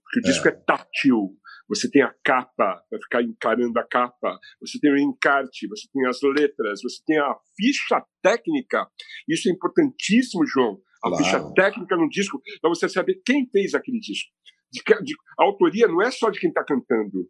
Porque 0.03 0.20
o 0.20 0.22
disco 0.22 0.47
é, 0.47 0.51
é 0.51 0.55
tátil, 0.55 1.36
você 1.72 1.90
tem 1.90 2.02
a 2.02 2.14
capa, 2.22 2.84
vai 2.92 3.00
ficar 3.02 3.24
encarando 3.24 3.80
a 3.80 3.88
capa, 3.88 4.38
você 4.60 4.78
tem 4.78 4.92
o 4.92 4.98
encarte, 4.98 5.70
você 5.70 5.88
tem 5.94 6.06
as 6.06 6.22
letras, 6.22 6.82
você 6.84 7.02
tem 7.08 7.18
a 7.18 7.34
ficha 7.56 8.04
técnica. 8.22 8.86
Isso 9.28 9.48
é 9.48 9.54
importantíssimo, 9.54 10.46
João. 10.46 10.82
A 11.02 11.08
claro. 11.08 11.24
ficha 11.24 11.54
técnica 11.54 11.96
no 11.96 12.10
disco, 12.10 12.42
para 12.60 12.70
você 12.70 12.90
saber 12.90 13.22
quem 13.26 13.50
fez 13.50 13.74
aquele 13.74 14.00
disco. 14.00 14.30
De, 14.70 14.82
de, 14.84 15.14
a 15.40 15.46
autoria 15.46 15.88
não 15.88 16.02
é 16.02 16.12
só 16.12 16.30
de 16.30 16.42
quem 16.42 16.50
está 16.50 16.64
cantando, 16.64 17.30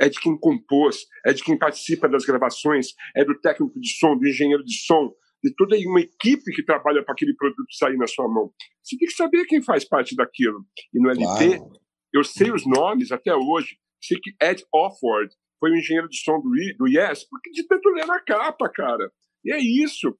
é 0.00 0.08
de 0.08 0.18
quem 0.18 0.38
compôs, 0.38 1.04
é 1.26 1.34
de 1.34 1.44
quem 1.44 1.58
participa 1.58 2.08
das 2.08 2.24
gravações, 2.24 2.88
é 3.14 3.22
do 3.24 3.38
técnico 3.40 3.78
de 3.78 3.90
som, 3.98 4.16
do 4.16 4.26
engenheiro 4.26 4.64
de 4.64 4.74
som, 4.74 5.12
de 5.44 5.54
toda 5.54 5.76
uma 5.76 6.00
equipe 6.00 6.50
que 6.54 6.64
trabalha 6.64 7.04
para 7.04 7.12
aquele 7.12 7.34
produto 7.34 7.66
sair 7.72 7.98
na 7.98 8.06
sua 8.06 8.26
mão. 8.26 8.50
Você 8.82 8.96
tem 8.96 9.06
que 9.06 9.14
saber 9.14 9.44
quem 9.44 9.62
faz 9.62 9.84
parte 9.84 10.16
daquilo. 10.16 10.64
E 10.94 10.98
no 10.98 11.10
LP, 11.10 11.58
claro. 11.58 11.82
Eu 12.12 12.24
sei 12.24 12.50
os 12.52 12.66
nomes 12.66 13.10
até 13.10 13.34
hoje. 13.34 13.76
Sei 14.00 14.18
que 14.20 14.32
Ed 14.40 14.64
Offord 14.72 15.32
foi 15.58 15.70
o 15.70 15.76
engenheiro 15.76 16.08
de 16.08 16.18
som 16.18 16.40
do, 16.40 16.50
do 16.76 16.88
Yes, 16.88 17.26
porque 17.28 17.50
de 17.50 17.66
tanto 17.66 17.88
ler 17.90 18.06
na 18.06 18.20
capa, 18.20 18.68
cara. 18.68 19.12
E 19.44 19.52
é 19.52 19.58
isso. 19.58 20.16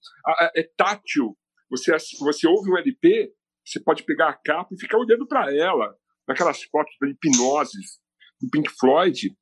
É 0.57 0.63
tátil. 0.77 1.37
Você, 1.71 1.93
você 2.21 2.47
ouve 2.47 2.71
um 2.71 2.79
LP, 2.79 3.33
você 3.65 3.83
pode 3.83 4.05
pegar 4.05 4.29
a 4.29 4.35
capa 4.35 4.69
e 4.73 4.81
ficar 4.81 4.99
olhando 4.99 5.27
para 5.27 5.55
ela. 5.55 5.97
Naquelas 6.29 6.63
fotos 6.65 6.95
da 7.01 7.09
hipnose 7.09 7.79
do 8.41 8.49
Pink 8.51 8.71
Floyd, 8.79 9.37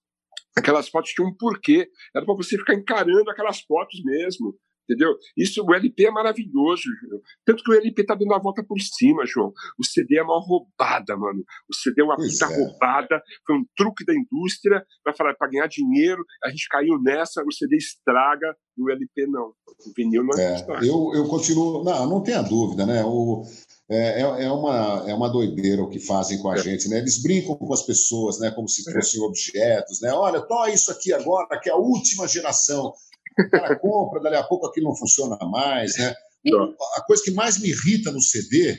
aquelas 0.57 0.89
fotos 0.89 1.11
tinham 1.11 1.29
um 1.29 1.37
porquê. 1.37 1.89
Era 2.15 2.25
para 2.25 2.35
você 2.35 2.57
ficar 2.57 2.75
encarando 2.75 3.31
aquelas 3.31 3.61
fotos 3.61 4.03
mesmo 4.05 4.59
entendeu? 4.91 5.15
Isso, 5.37 5.63
o 5.63 5.75
LP 5.75 6.07
é 6.07 6.11
maravilhoso, 6.11 6.83
João. 7.01 7.21
Tanto 7.45 7.63
que 7.63 7.71
o 7.71 7.75
LP 7.75 8.05
tá 8.05 8.15
dando 8.15 8.35
a 8.35 8.39
volta 8.39 8.63
por 8.65 8.79
cima, 8.81 9.25
João. 9.25 9.53
O 9.79 9.85
CD 9.85 10.19
é 10.19 10.23
uma 10.23 10.41
roubada, 10.41 11.17
mano. 11.17 11.45
O 11.71 11.75
CD 11.75 12.03
é 12.03 12.05
uma 12.05 12.17
puta 12.17 12.47
é. 12.47 12.57
roubada, 12.57 13.23
foi 13.47 13.57
um 13.57 13.65
truque 13.77 14.05
da 14.05 14.15
indústria 14.15 14.85
para 15.05 15.15
falar 15.15 15.35
para 15.35 15.51
ganhar 15.51 15.69
dinheiro. 15.69 16.25
A 16.45 16.51
gente 16.51 16.69
caiu 16.69 17.01
nessa, 17.01 17.43
o 17.47 17.53
CD 17.53 17.77
estraga 17.77 18.55
e 18.77 18.83
o 18.83 18.91
LP 18.91 19.27
não. 19.27 19.53
O 19.87 19.93
vinil 19.97 20.25
não 20.25 20.39
é, 20.39 20.57
estraga. 20.57 20.85
Eu, 20.85 21.13
eu 21.15 21.29
continuo, 21.29 21.85
não, 21.85 22.09
não 22.09 22.23
tenha 22.23 22.43
dúvida, 22.43 22.85
né? 22.85 23.05
O, 23.05 23.45
é, 23.89 24.23
é, 24.23 24.45
é, 24.45 24.53
uma, 24.53 25.05
é 25.09 25.15
uma 25.15 25.29
doideira 25.29 25.83
o 25.83 25.91
que 25.91 25.99
fazem 25.99 26.39
com 26.39 26.49
a 26.49 26.55
é. 26.55 26.59
gente, 26.59 26.89
né? 26.89 26.99
Eles 26.99 27.21
brincam 27.21 27.57
com 27.57 27.73
as 27.73 27.83
pessoas, 27.83 28.39
né? 28.39 28.51
Como 28.53 28.69
se 28.69 28.89
é. 28.89 28.93
fossem 28.93 29.21
objetos, 29.21 30.01
né? 30.01 30.13
Olha, 30.13 30.41
toma 30.41 30.71
isso 30.71 30.93
aqui 30.93 31.13
agora, 31.13 31.59
que 31.61 31.69
é 31.69 31.73
a 31.73 31.77
última 31.77 32.29
geração. 32.29 32.93
O 33.47 33.51
cara 33.51 33.79
compra, 33.79 34.21
dali 34.21 34.37
a 34.37 34.43
pouco 34.45 34.67
aquilo 34.67 34.89
não 34.89 34.97
funciona 34.97 35.37
mais, 35.51 35.97
né? 35.97 36.15
a 36.97 37.05
coisa 37.05 37.23
que 37.23 37.31
mais 37.33 37.59
me 37.59 37.69
irrita 37.69 38.11
no 38.11 38.21
CD 38.21 38.79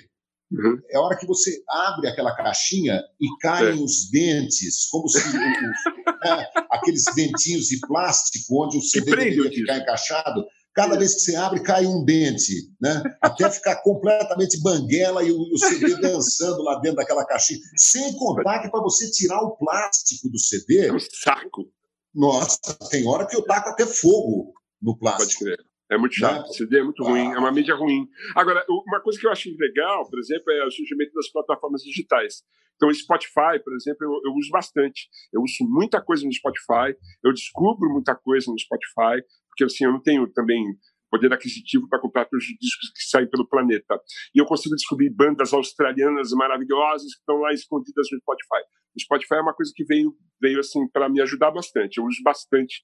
uhum. 0.51 0.79
é 0.89 0.97
a 0.97 1.01
hora 1.01 1.17
que 1.17 1.27
você 1.27 1.61
abre 1.69 2.07
aquela 2.07 2.35
caixinha 2.35 2.99
e 3.19 3.27
caem 3.39 3.79
é. 3.79 3.83
os 3.83 4.09
dentes, 4.09 4.87
como 4.89 5.07
se 5.07 5.19
né, 5.37 6.47
aqueles 6.71 7.03
dentinhos 7.15 7.67
de 7.67 7.79
plástico 7.81 8.65
onde 8.65 8.77
o 8.77 8.81
CD 8.81 9.11
deveria 9.11 9.51
ficar 9.51 9.77
encaixado. 9.77 10.43
Cada 10.73 10.97
vez 10.97 11.15
que 11.15 11.19
você 11.19 11.35
abre, 11.35 11.61
cai 11.61 11.85
um 11.85 12.05
dente, 12.05 12.53
né? 12.81 13.03
Até 13.21 13.49
ficar 13.49 13.83
completamente 13.83 14.57
banguela 14.61 15.21
e 15.21 15.29
o, 15.29 15.37
o 15.37 15.57
CD 15.57 15.95
dançando 15.99 16.63
lá 16.63 16.79
dentro 16.79 16.95
daquela 16.95 17.25
caixinha. 17.25 17.59
Sem 17.75 18.13
contar 18.15 18.61
que 18.61 18.71
para 18.71 18.81
você 18.81 19.11
tirar 19.11 19.41
o 19.41 19.57
plástico 19.57 20.29
do 20.29 20.39
CD. 20.39 20.87
É 20.87 20.93
um 20.93 20.99
saco. 20.99 21.69
Nossa, 22.13 22.77
tem 22.89 23.07
hora 23.07 23.27
que 23.27 23.35
eu 23.35 23.43
taco 23.43 23.69
até 23.69 23.85
fogo 23.85 24.53
no 24.81 24.97
plástico. 24.97 25.45
Pode 25.45 25.55
crer. 25.55 25.71
É 25.91 25.97
muito 25.97 26.15
chato, 26.15 26.47
né? 26.47 26.53
CD 26.53 26.79
é 26.79 26.83
muito 26.83 27.03
ruim, 27.03 27.33
ah. 27.33 27.35
é 27.35 27.37
uma 27.37 27.51
mídia 27.51 27.75
ruim. 27.75 28.07
Agora, 28.33 28.63
uma 28.69 29.01
coisa 29.01 29.19
que 29.19 29.27
eu 29.27 29.31
acho 29.31 29.49
legal, 29.59 30.09
por 30.09 30.17
exemplo, 30.19 30.49
é 30.49 30.65
o 30.65 30.71
surgimento 30.71 31.11
das 31.13 31.29
plataformas 31.29 31.81
digitais. 31.81 32.43
Então, 32.75 32.87
o 32.87 32.93
Spotify, 32.93 33.61
por 33.61 33.75
exemplo, 33.75 33.99
eu, 34.01 34.31
eu, 34.31 34.33
uso 34.33 34.49
bastante. 34.51 35.09
Eu 35.33 35.41
uso 35.41 35.69
muita 35.69 36.01
coisa 36.01 36.25
no 36.25 36.33
Spotify, 36.33 36.97
eu 37.23 37.33
descubro 37.33 37.89
muita 37.91 38.15
coisa 38.15 38.49
no 38.49 38.57
Spotify, 38.57 39.21
porque 39.49 39.65
assim, 39.65 39.83
eu 39.83 39.91
não 39.91 40.01
tenho 40.01 40.31
também 40.31 40.63
poder 41.11 41.31
aquisitivo 41.33 41.87
para 41.89 41.99
comprar 41.99 42.25
todos 42.25 42.45
os 42.45 42.57
discos 42.57 42.89
que 42.95 43.03
saem 43.03 43.29
pelo 43.29 43.47
planeta. 43.47 43.99
E 44.33 44.39
eu 44.39 44.45
consigo 44.45 44.75
descobrir 44.75 45.09
bandas 45.09 45.53
australianas 45.53 46.31
maravilhosas 46.31 47.13
que 47.13 47.19
estão 47.19 47.35
lá 47.35 47.53
escondidas 47.53 48.07
no 48.11 48.17
Spotify. 48.19 48.63
O 48.95 48.99
Spotify 48.99 49.35
é 49.35 49.41
uma 49.41 49.53
coisa 49.53 49.71
que 49.75 49.83
veio, 49.83 50.15
veio 50.41 50.59
assim 50.59 50.87
para 50.87 51.09
me 51.09 51.21
ajudar 51.21 51.51
bastante. 51.51 51.97
Eu 51.97 52.05
uso 52.05 52.21
bastante. 52.23 52.83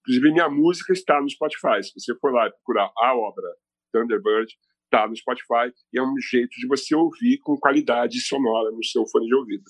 Inclusive, 0.00 0.32
minha 0.32 0.48
música 0.48 0.92
está 0.92 1.20
no 1.20 1.28
Spotify. 1.28 1.82
Se 1.82 1.92
você 1.94 2.14
for 2.18 2.32
lá 2.32 2.50
procurar 2.50 2.90
a 2.96 3.16
obra 3.16 3.48
Thunderbird, 3.92 4.52
está 4.84 5.06
no 5.06 5.16
Spotify 5.16 5.72
e 5.92 5.98
é 5.98 6.02
um 6.02 6.14
jeito 6.30 6.50
de 6.58 6.66
você 6.66 6.94
ouvir 6.94 7.38
com 7.42 7.56
qualidade 7.56 8.20
sonora 8.20 8.70
no 8.70 8.84
seu 8.84 9.06
fone 9.06 9.26
de 9.26 9.34
ouvido. 9.34 9.64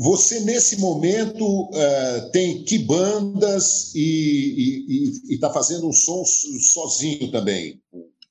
Você, 0.00 0.44
nesse 0.44 0.80
momento, 0.80 1.42
uh, 1.42 2.30
tem 2.30 2.64
que 2.64 2.78
bandas 2.78 3.92
e 3.96 5.10
está 5.28 5.52
fazendo 5.52 5.88
um 5.88 5.92
som 5.92 6.22
sozinho 6.24 7.32
também? 7.32 7.82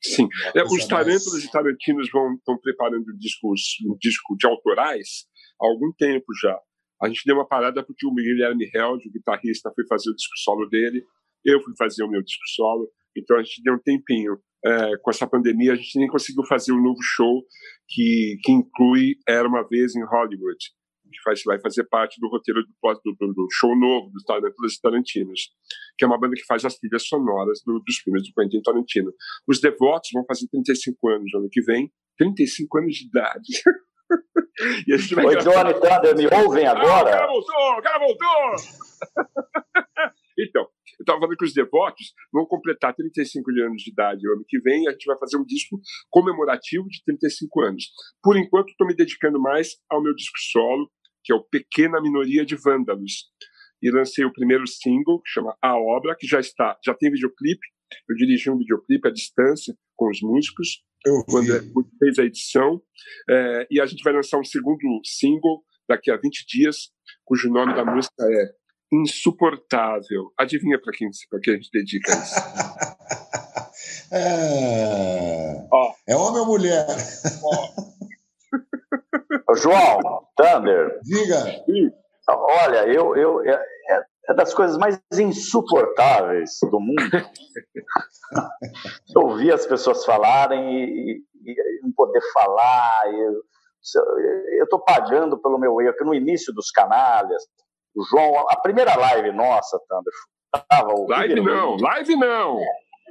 Sim. 0.01 0.29
É, 0.55 0.63
os 0.63 0.85
Tarântulas 0.85 1.43
e 1.43 1.51
Tarantinos 1.51 2.09
vão, 2.09 2.35
estão 2.35 2.57
preparando 2.57 3.05
discos, 3.17 3.61
um 3.85 3.97
disco 3.99 4.37
de 4.37 4.47
autorais 4.47 5.25
há 5.61 5.67
algum 5.67 5.91
tempo 5.97 6.25
já. 6.41 6.57
A 7.01 7.07
gente 7.07 7.23
deu 7.25 7.35
uma 7.35 7.47
parada 7.47 7.83
porque 7.83 8.05
o 8.05 8.13
Guilherme 8.13 8.69
Held, 8.73 9.07
o 9.07 9.11
guitarrista, 9.11 9.71
foi 9.73 9.85
fazer 9.87 10.09
o 10.09 10.15
disco 10.15 10.37
solo 10.37 10.67
dele, 10.67 11.03
eu 11.45 11.61
fui 11.61 11.73
fazer 11.77 12.03
o 12.03 12.09
meu 12.09 12.21
disco 12.23 12.43
solo, 12.55 12.89
então 13.15 13.37
a 13.37 13.43
gente 13.43 13.61
deu 13.63 13.75
um 13.75 13.79
tempinho. 13.79 14.37
É, 14.65 14.97
com 14.97 15.11
essa 15.11 15.27
pandemia, 15.27 15.73
a 15.73 15.75
gente 15.75 15.99
nem 15.99 16.07
conseguiu 16.07 16.43
fazer 16.43 16.73
um 16.73 16.81
novo 16.81 16.99
show 17.01 17.43
que, 17.87 18.37
que 18.43 18.51
inclui 18.51 19.15
Era 19.27 19.47
Uma 19.47 19.61
Vez 19.67 19.95
em 19.95 20.03
Hollywood 20.03 20.57
que 21.17 21.21
faz, 21.23 21.41
vai 21.43 21.59
fazer 21.59 21.83
parte 21.85 22.19
do 22.19 22.27
roteiro 22.27 22.61
do, 22.63 23.15
do, 23.19 23.33
do 23.33 23.47
show 23.51 23.75
novo 23.75 24.09
dos 24.11 24.23
Tarantulas 24.23 24.77
Tarantinos, 24.77 25.49
que 25.97 26.05
é 26.05 26.07
uma 26.07 26.19
banda 26.19 26.35
que 26.35 26.45
faz 26.45 26.63
as 26.65 26.77
trilhas 26.77 27.07
sonoras 27.07 27.61
do, 27.65 27.79
dos 27.79 27.97
filmes 27.97 28.23
do 28.23 28.33
Quentin 28.33 28.61
Tarantino. 28.61 29.11
Os 29.47 29.59
Devotos 29.59 30.09
vão 30.13 30.25
fazer 30.25 30.47
35 30.49 31.09
anos 31.09 31.31
no 31.33 31.39
ano 31.39 31.49
que 31.51 31.61
vem, 31.61 31.91
35 32.17 32.77
anos 32.77 32.95
de 32.95 33.07
idade. 33.07 33.63
e 34.87 34.93
a 34.93 34.97
gente 34.97 35.15
vai 35.15 35.25
Oi. 35.25 35.37
Johnny 35.37 35.73
Thunder, 35.73 36.15
me 36.15 36.27
ouvem 36.43 36.65
agora? 36.65 36.87
Ah, 36.87 37.01
o 37.01 37.05
cara 37.05 37.27
voltou, 37.27 37.77
o 37.77 37.81
cara 37.81 37.99
voltou! 37.99 38.55
então, 40.39 40.61
eu 40.63 41.03
estava 41.03 41.19
falando 41.19 41.37
que 41.37 41.45
os 41.45 41.53
devotos 41.53 42.13
vão 42.31 42.45
completar 42.45 42.95
35 42.95 43.51
anos 43.51 43.83
de 43.83 43.91
idade 43.91 44.27
o 44.27 44.33
ano 44.33 44.45
que 44.47 44.59
vem 44.59 44.83
e 44.83 44.87
a 44.87 44.91
gente 44.91 45.05
vai 45.05 45.17
fazer 45.17 45.37
um 45.37 45.45
disco 45.45 45.79
comemorativo 46.09 46.87
de 46.87 47.03
35 47.05 47.61
anos. 47.61 47.83
Por 48.21 48.37
enquanto, 48.37 48.69
estou 48.69 48.87
me 48.87 48.95
dedicando 48.95 49.39
mais 49.39 49.75
ao 49.89 50.01
meu 50.01 50.15
disco 50.15 50.37
solo, 50.51 50.89
que 51.23 51.31
é 51.31 51.35
o 51.35 51.43
Pequena 51.43 52.01
Minoria 52.01 52.45
de 52.45 52.55
Vândalos. 52.55 53.25
E 53.81 53.91
lancei 53.91 54.25
o 54.25 54.33
primeiro 54.33 54.65
single, 54.65 55.21
que 55.21 55.29
chama 55.29 55.55
A 55.61 55.77
Obra, 55.77 56.15
que 56.17 56.25
já 56.25 56.39
está, 56.39 56.75
já 56.83 56.95
tem 56.95 57.11
videoclipe. 57.11 57.67
Eu 58.09 58.15
dirigi 58.15 58.49
um 58.49 58.57
videoclipe 58.57 59.07
à 59.07 59.11
distância 59.11 59.75
com 59.97 60.09
os 60.09 60.21
músicos, 60.21 60.83
Eu 61.05 61.23
quando 61.27 61.47
vi. 61.47 61.73
fez 61.99 62.19
a 62.19 62.23
edição. 62.23 62.81
É, 63.29 63.67
e 63.69 63.81
a 63.81 63.85
gente 63.85 64.03
vai 64.03 64.13
lançar 64.13 64.39
um 64.39 64.45
segundo 64.45 64.79
single 65.03 65.63
daqui 65.89 66.11
a 66.11 66.17
20 66.17 66.45
dias, 66.47 66.91
cujo 67.25 67.49
nome 67.49 67.73
da 67.73 67.83
música 67.83 68.23
é 68.23 68.57
Insuportável. 68.91 70.31
Adivinha 70.39 70.79
para 70.79 70.93
quem, 70.93 71.09
pra 71.29 71.39
quem 71.41 71.53
a 71.53 71.57
gente 71.57 71.69
dedica 71.71 72.11
isso? 72.11 72.35
É... 74.09 75.67
Ó. 75.71 75.93
é 76.07 76.15
homem 76.15 76.39
ou 76.39 76.45
mulher? 76.45 76.85
João, 79.61 79.99
Thunder, 80.35 80.99
Diga. 81.03 81.43
olha, 82.29 82.87
eu, 82.87 83.15
eu, 83.17 83.41
é, 84.29 84.33
das 84.33 84.53
coisas 84.53 84.77
mais 84.77 84.99
insuportáveis 85.17 86.51
do 86.69 86.79
mundo. 86.79 86.95
Ouvir 89.15 89.51
as 89.53 89.65
pessoas 89.65 90.05
falarem 90.05 90.73
e, 90.73 91.11
e- 91.45 91.51
e 91.51 91.79
não 91.83 91.91
poder 91.93 92.21
falar. 92.33 93.01
e 93.07 94.57
Eu 94.59 94.63
estou 94.63 94.79
pagando 94.83 95.37
pelo 95.41 95.57
meu 95.57 95.79
erro, 95.81 95.95
que 95.95 96.03
no 96.03 96.13
início 96.13 96.53
dos 96.53 96.69
canalhas, 96.71 97.43
o 97.95 98.03
João, 98.03 98.47
a 98.49 98.59
primeira 98.59 98.95
live 98.95 99.31
nossa, 99.31 99.79
Thunder, 99.87 100.13
estava 100.55 100.93
o 100.93 101.07
Live 101.09 101.33
Rivelino. 101.35 101.55
não, 101.55 101.77
live 101.77 102.15
não. 102.15 102.59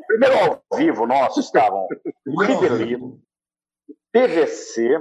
Primeiro 0.06 0.36
ao 0.38 0.78
vivo 0.78 1.06
nosso 1.06 1.40
estavam 1.40 1.86
o 2.26 2.42
Rivelino, 2.42 3.18
PVC 4.12 4.98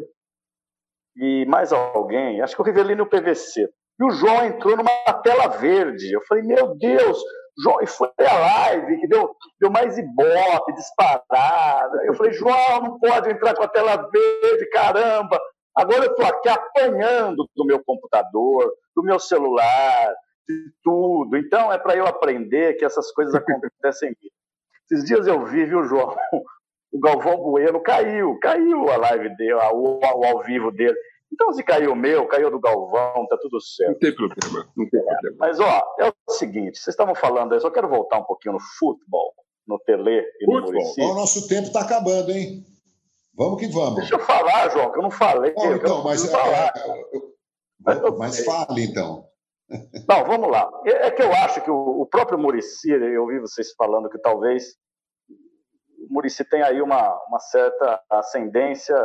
e 1.17 1.45
mais 1.45 1.71
alguém, 1.73 2.41
acho 2.41 2.55
que 2.55 2.61
o 2.61 2.65
Rivelino 2.65 3.01
e 3.01 3.05
o 3.05 3.09
PVC. 3.09 3.69
E 3.99 4.03
o 4.03 4.11
João 4.11 4.45
entrou 4.45 4.75
numa 4.75 5.13
tela 5.23 5.47
verde. 5.47 6.11
Eu 6.11 6.21
falei, 6.27 6.43
meu 6.43 6.75
Deus, 6.75 7.17
João, 7.57 7.81
e 7.81 7.87
foi 7.87 8.09
a 8.19 8.37
live 8.37 8.99
que 8.99 9.07
deu, 9.07 9.33
deu 9.59 9.71
mais 9.71 9.97
ibope, 9.97 10.73
disparada. 10.73 12.03
Eu 12.03 12.13
falei, 12.15 12.33
João, 12.33 12.81
não 12.81 12.99
pode 12.99 13.31
entrar 13.31 13.55
com 13.55 13.63
a 13.63 13.67
tela 13.67 13.95
verde, 13.95 14.69
caramba. 14.71 15.39
Agora 15.73 16.05
eu 16.05 16.11
estou 16.11 16.25
aqui 16.25 16.49
apanhando 16.49 17.47
do 17.55 17.65
meu 17.65 17.83
computador, 17.83 18.73
do 18.95 19.03
meu 19.03 19.19
celular, 19.19 20.13
de 20.47 20.71
tudo. 20.83 21.37
Então 21.37 21.71
é 21.71 21.77
para 21.77 21.95
eu 21.95 22.05
aprender 22.05 22.75
que 22.75 22.85
essas 22.85 23.11
coisas 23.11 23.33
acontecem. 23.35 24.15
Esses 24.91 25.05
dias 25.05 25.25
eu 25.25 25.45
vi, 25.45 25.65
viu, 25.65 25.83
João? 25.83 26.15
O 26.93 26.99
Galvão 26.99 27.35
Bueno 27.35 27.81
caiu, 27.81 28.39
caiu 28.39 28.89
a 28.89 28.95
live 28.95 29.35
dele, 29.35 29.53
o 29.53 29.99
ao 30.01 30.41
vivo 30.43 30.71
dele. 30.71 30.95
Então, 31.35 31.51
se 31.51 31.63
caiu 31.63 31.91
o 31.91 31.95
meu, 31.97 32.25
caiu 32.27 32.49
do 32.49 32.61
Galvão, 32.61 33.27
tá 33.27 33.37
tudo 33.41 33.59
certo. 33.59 33.91
Não 33.91 33.99
tem 33.99 34.15
problema, 34.15 34.69
não 34.75 34.89
tem 34.89 35.03
problema. 35.03 35.37
Mas, 35.37 35.59
ó, 35.59 35.95
é 35.99 36.07
o 36.07 36.31
seguinte, 36.31 36.79
vocês 36.79 36.93
estavam 36.93 37.13
falando 37.13 37.53
aí, 37.53 37.59
só 37.59 37.69
quero 37.69 37.89
voltar 37.89 38.19
um 38.19 38.23
pouquinho 38.23 38.53
no 38.53 38.59
futebol, 38.79 39.33
no 39.67 39.77
Tele 39.79 40.21
e 40.39 40.45
no. 40.47 40.61
Muricy. 40.61 41.01
O 41.01 41.13
nosso 41.13 41.45
tempo 41.49 41.67
está 41.67 41.81
acabando, 41.81 42.31
hein? 42.31 42.63
Vamos 43.35 43.59
que 43.59 43.67
vamos. 43.67 43.95
Deixa 43.95 44.15
eu 44.15 44.19
falar, 44.19 44.69
João, 44.69 44.93
que 44.93 44.97
eu 44.97 45.03
não 45.03 45.11
falei. 45.11 45.53
Não, 45.57 45.71
eu 45.71 45.75
então, 45.75 46.03
mas, 46.05 46.21
preciso 46.21 46.31
falar. 46.31 46.73
é, 46.73 46.89
eu- 47.17 47.35
Mas 47.81 48.01
eu 48.01 48.17
mas 48.17 48.45
fale, 48.45 48.85
então. 48.85 49.25
Não, 50.07 50.23
vamos 50.25 50.49
lá. 50.49 50.71
É 50.85 51.07
é 51.07 51.11
que 51.11 51.21
eu 51.21 51.33
acho 51.33 51.61
que 51.61 51.69
o, 51.69 52.05
próprio 52.09 52.39
Murici, 52.39 52.89
eu 52.89 53.23
ouvi 53.23 53.39
vocês 53.39 53.73
falando 53.73 54.09
que 54.09 54.19
talvez 54.19 54.77
o 55.29 56.13
Murici 56.13 56.45
tenha 56.45 56.67
aí 56.67 56.81
uma, 56.81 57.13
uma 57.27 57.39
certa 57.39 58.01
ascendência 58.09 58.95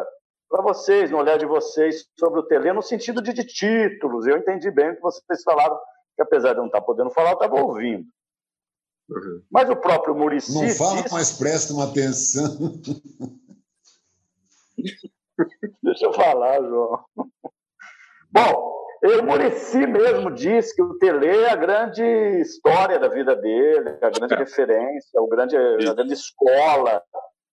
para 0.50 0.62
vocês, 0.62 1.10
no 1.10 1.18
olhar 1.18 1.38
de 1.38 1.46
vocês 1.46 2.04
sobre 2.18 2.40
o 2.40 2.42
Tele, 2.42 2.72
no 2.72 2.82
sentido 2.82 3.22
de, 3.22 3.32
de 3.32 3.44
títulos. 3.44 4.26
Eu 4.26 4.36
entendi 4.36 4.70
bem 4.70 4.90
o 4.90 4.96
que 4.96 5.00
vocês 5.00 5.42
falaram, 5.44 5.78
que 6.16 6.22
apesar 6.22 6.50
de 6.52 6.56
eu 6.58 6.62
não 6.62 6.66
estar 6.66 6.80
podendo 6.82 7.10
falar, 7.10 7.30
eu 7.30 7.34
estava 7.34 7.54
ouvindo. 7.62 8.04
Uhum. 9.08 9.42
Mas 9.50 9.68
o 9.70 9.76
próprio 9.76 10.14
Murici 10.14 10.52
Não 10.54 10.68
fala, 10.70 11.02
disse- 11.02 11.14
mas 11.14 11.38
presta 11.38 11.72
uma 11.72 11.84
atenção. 11.84 12.44
Deixa 15.82 16.06
eu 16.06 16.12
falar, 16.12 16.60
João. 16.62 17.00
Bom, 18.30 18.70
o 19.04 19.22
Murici 19.24 19.86
mesmo 19.86 20.30
disse 20.32 20.74
que 20.74 20.82
o 20.82 20.98
Tele 20.98 21.26
é 21.26 21.50
a 21.50 21.56
grande 21.56 22.02
história 22.40 22.98
da 22.98 23.08
vida 23.08 23.34
dele, 23.34 23.90
a 24.02 24.10
grande 24.10 24.34
É. 24.34 24.36
referência, 24.36 25.20
o 25.20 25.26
grande, 25.28 25.56
a 25.56 25.94
grande 25.94 26.12
escola. 26.12 27.02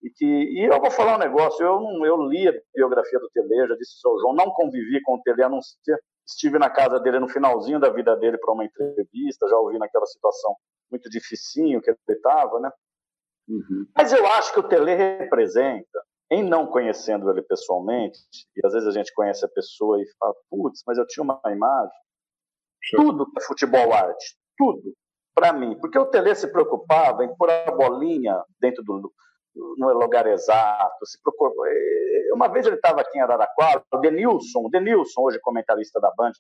E, 0.04 0.10
que, 0.10 0.26
e 0.26 0.72
eu 0.72 0.80
vou 0.80 0.91
falar 0.91 1.16
um 1.16 1.20
negócio, 1.20 1.66
eu, 1.66 1.80
não, 1.80 2.06
eu 2.06 2.22
li 2.28 2.48
a 2.48 2.54
biografia 2.74 3.20
do 3.20 3.30
Tele, 3.30 3.68
já 3.68 3.76
disse 3.76 3.95
isso 3.95 4.08
ao 4.08 4.20
João, 4.20 4.36
não 4.36 4.52
convivi 4.52 5.02
com 5.02 5.16
o 5.16 5.22
Tele, 5.24 5.43
a 5.43 5.50
não 5.50 5.60
ser, 5.62 6.00
estive 6.28 6.60
na 6.60 6.70
casa 6.70 7.00
dele 7.00 7.20
no 7.20 7.28
finalzinho 7.28 7.80
da 7.80 7.89
vida 7.89 8.16
dele 8.16 8.38
para 8.38 8.54
uma 8.54 8.66
entrevista, 8.66 9.48
já 9.48 9.58
ouvi 9.58 9.78
naquela 9.80 10.06
situação 10.06 10.56
muito 10.91 11.10
dificinho 11.10 11.82
que 11.82 11.89
ele 11.89 11.98
estava, 12.10 12.60
né? 12.60 12.72
Uhum. 13.48 13.88
Mas 13.95 14.12
eu 14.12 14.26
acho 14.26 14.54
que 14.54 14.60
o 14.60 14.68
Tele 14.68 14.93
representa, 14.93 16.04
em 16.30 16.43
não 16.43 16.68
conhecendo 16.68 17.30
ele 17.30 17.41
pessoalmente, 17.41 18.20
e 18.56 18.66
às 18.66 18.74
vezes 18.74 18.88
a 18.88 18.91
gente 18.91 19.14
conhece 19.14 19.45
a 19.45 19.50
pessoa 19.50 20.02
e 20.02 20.06
fala, 20.20 20.34
putz, 20.50 20.84
mas 20.86 20.98
eu 20.98 21.08
tinha 21.08 21.24
uma 21.24 21.39
imagem. 21.45 21.98
Show. 22.84 23.00
Tudo 23.04 23.32
que 23.32 23.39
é 23.41 23.45
futebol 23.45 23.93
arte, 23.93 24.38
tudo, 24.58 24.93
para 25.34 25.54
mim. 25.54 25.78
Porque 25.80 25.98
o 25.98 26.06
Tele 26.06 26.36
se 26.36 26.52
preocupava 26.52 27.24
em 27.24 27.36
pôr 27.36 27.50
a 27.50 27.72
bolinha 27.72 28.43
dentro 28.60 28.84
do 28.84 29.12
no 29.78 29.93
lugar 29.93 30.28
exato. 30.28 31.05
Se 31.05 31.22
preocupava. 31.22 31.53
Uma 32.34 32.47
vez 32.47 32.66
ele 32.66 32.76
estava 32.76 33.01
aqui 33.01 33.18
em 33.18 33.22
Araraquara, 33.22 33.82
o 33.93 33.97
Denilson, 33.97 34.60
o 34.66 34.70
Denilson, 34.70 35.22
hoje 35.22 35.39
comentarista 35.39 35.99
da 35.99 36.12
Band, 36.16 36.32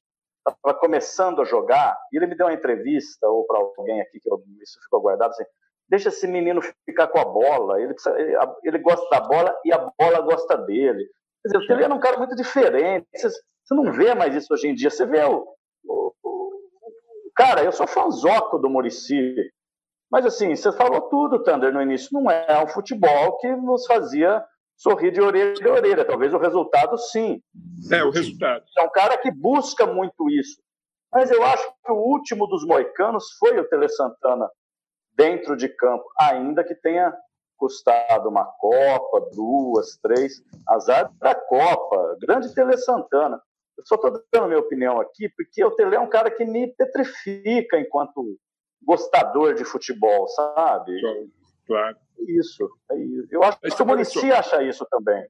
estava 0.47 0.77
começando 0.79 1.41
a 1.41 1.45
jogar, 1.45 1.97
e 2.11 2.17
ele 2.17 2.27
me 2.27 2.35
deu 2.35 2.45
uma 2.47 2.53
entrevista, 2.53 3.27
ou 3.27 3.45
para 3.45 3.57
alguém 3.57 3.99
aqui, 4.01 4.19
que 4.19 4.31
eu, 4.31 4.41
isso 4.61 4.79
ficou 4.83 5.01
guardado, 5.01 5.31
assim, 5.31 5.43
deixa 5.89 6.09
esse 6.09 6.27
menino 6.27 6.61
ficar 6.85 7.07
com 7.07 7.19
a 7.19 7.25
bola, 7.25 7.81
ele, 7.81 7.93
precisa- 7.93 8.15
ele, 8.63 8.77
gosta 8.79 9.07
da 9.09 9.21
bola 9.21 9.57
e 9.65 9.73
a 9.73 9.77
bola 9.99 10.21
gosta 10.21 10.57
dele. 10.57 11.05
Quer 11.45 11.57
dizer, 11.59 11.83
era 11.83 11.93
um 11.93 11.99
cara 11.99 12.17
muito 12.17 12.35
diferente, 12.35 13.07
você, 13.13 13.29
você 13.29 13.73
não 13.75 13.91
vê 13.91 14.13
mais 14.13 14.35
isso 14.35 14.53
hoje 14.53 14.67
em 14.67 14.75
dia, 14.75 14.89
você 14.89 15.05
vê 15.05 15.23
o... 15.23 15.45
o- 15.85 16.13
o- 16.23 16.51
cara, 17.35 17.63
eu 17.63 17.71
sou 17.71 17.87
fãzoco 17.87 18.57
do 18.59 18.69
Murici, 18.69 19.35
mas 20.11 20.25
assim, 20.25 20.55
você 20.55 20.71
falou 20.71 21.01
tudo, 21.01 21.43
Thunder, 21.43 21.73
no 21.73 21.81
início, 21.81 22.09
não 22.11 22.29
é 22.29 22.63
um 22.63 22.67
futebol 22.67 23.37
que 23.37 23.47
nos 23.55 23.85
fazia 23.85 24.43
sorrir 24.77 25.11
de 25.11 25.19
orelha 25.19 25.53
a 25.65 25.71
orelha, 25.73 26.05
talvez 26.05 26.33
o 26.33 26.37
resultado 26.37 26.97
sim, 26.97 27.41
É, 27.91 28.03
o 28.03 28.11
resultado. 28.11 28.63
é 28.77 28.83
um 28.83 28.89
cara 28.89 29.17
que 29.17 29.31
busca 29.31 29.85
muito 29.87 30.29
isso. 30.29 30.61
Mas 31.11 31.31
eu 31.31 31.43
acho 31.43 31.65
que 31.83 31.91
o 31.91 31.95
último 31.95 32.47
dos 32.47 32.65
moicanos 32.65 33.25
foi 33.39 33.57
o 33.59 33.67
Tele 33.67 33.89
Santana 33.89 34.49
dentro 35.13 35.55
de 35.57 35.67
campo, 35.69 36.05
ainda 36.19 36.63
que 36.63 36.75
tenha 36.75 37.11
custado 37.57 38.29
uma 38.29 38.45
Copa, 38.45 39.29
duas, 39.33 39.97
três, 39.97 40.33
azar 40.67 41.11
da 41.19 41.33
Copa, 41.33 42.17
grande 42.21 42.53
Tele 42.53 42.77
Santana. 42.77 43.41
Eu 43.77 43.83
só 43.85 43.95
estou 43.95 44.21
dando 44.31 44.47
minha 44.47 44.59
opinião 44.59 44.99
aqui, 44.99 45.29
porque 45.35 45.63
o 45.63 45.71
Tele 45.71 45.95
é 45.95 45.99
um 45.99 46.09
cara 46.09 46.29
que 46.29 46.45
me 46.45 46.67
petrifica 46.75 47.79
enquanto 47.79 48.37
gostador 48.83 49.53
de 49.53 49.65
futebol, 49.65 50.27
sabe? 50.27 50.91
Claro. 51.65 51.97
Isso, 52.27 52.67
é 52.91 52.99
isso. 52.99 53.27
Eu 53.31 53.43
acho 53.43 53.59
Mas 53.61 53.75
que 53.75 53.83
o 53.83 53.85
Murici 53.85 54.31
acha 54.31 54.63
isso 54.63 54.85
também. 54.89 55.27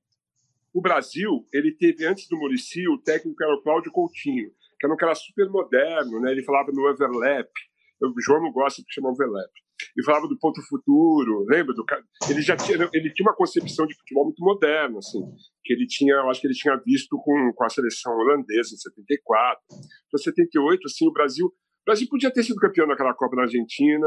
O 0.73 0.81
Brasil, 0.81 1.45
ele 1.51 1.71
teve 1.71 2.05
antes 2.05 2.27
do 2.27 2.37
Murici, 2.37 2.87
o 2.87 2.97
técnico 2.97 3.43
era 3.43 3.53
o 3.53 3.61
Cláudio 3.61 3.91
Coutinho, 3.91 4.49
que 4.79 4.85
era 4.85 4.93
um 4.93 4.97
cara 4.97 5.15
super 5.15 5.49
moderno, 5.49 6.19
né? 6.21 6.31
Ele 6.31 6.43
falava 6.43 6.71
no 6.71 6.87
overlap. 6.87 7.49
O 8.01 8.21
João 8.21 8.41
não 8.41 8.51
gosta 8.51 8.81
de 8.83 8.93
chamar 8.93 9.09
overlap. 9.09 9.49
Ele 9.95 10.05
falava 10.05 10.27
do 10.27 10.37
ponto 10.37 10.61
futuro, 10.67 11.45
lembra 11.47 11.73
do 11.73 11.85
cara? 11.85 12.03
Ele 12.29 12.41
já 12.41 12.55
tinha, 12.55 12.89
ele 12.93 13.13
tinha 13.13 13.27
uma 13.27 13.35
concepção 13.35 13.85
de 13.85 13.95
futebol 13.95 14.25
muito 14.25 14.43
moderna, 14.43 14.97
assim, 14.99 15.19
que 15.63 15.73
ele 15.73 15.85
tinha, 15.87 16.15
eu 16.15 16.29
acho 16.29 16.41
que 16.41 16.47
ele 16.47 16.53
tinha 16.53 16.75
visto 16.77 17.17
com, 17.17 17.51
com 17.53 17.63
a 17.63 17.69
seleção 17.69 18.13
holandesa 18.13 18.73
em 18.73 18.77
74. 18.77 19.59
Então, 20.07 20.19
78, 20.19 20.81
assim, 20.85 21.07
o 21.07 21.11
Brasil, 21.11 21.51
Brasil 21.87 22.07
podia 22.09 22.31
ter 22.31 22.43
sido 22.43 22.57
campeão 22.59 22.87
daquela 22.87 23.13
Copa 23.15 23.35
na 23.37 23.43
Argentina, 23.43 24.05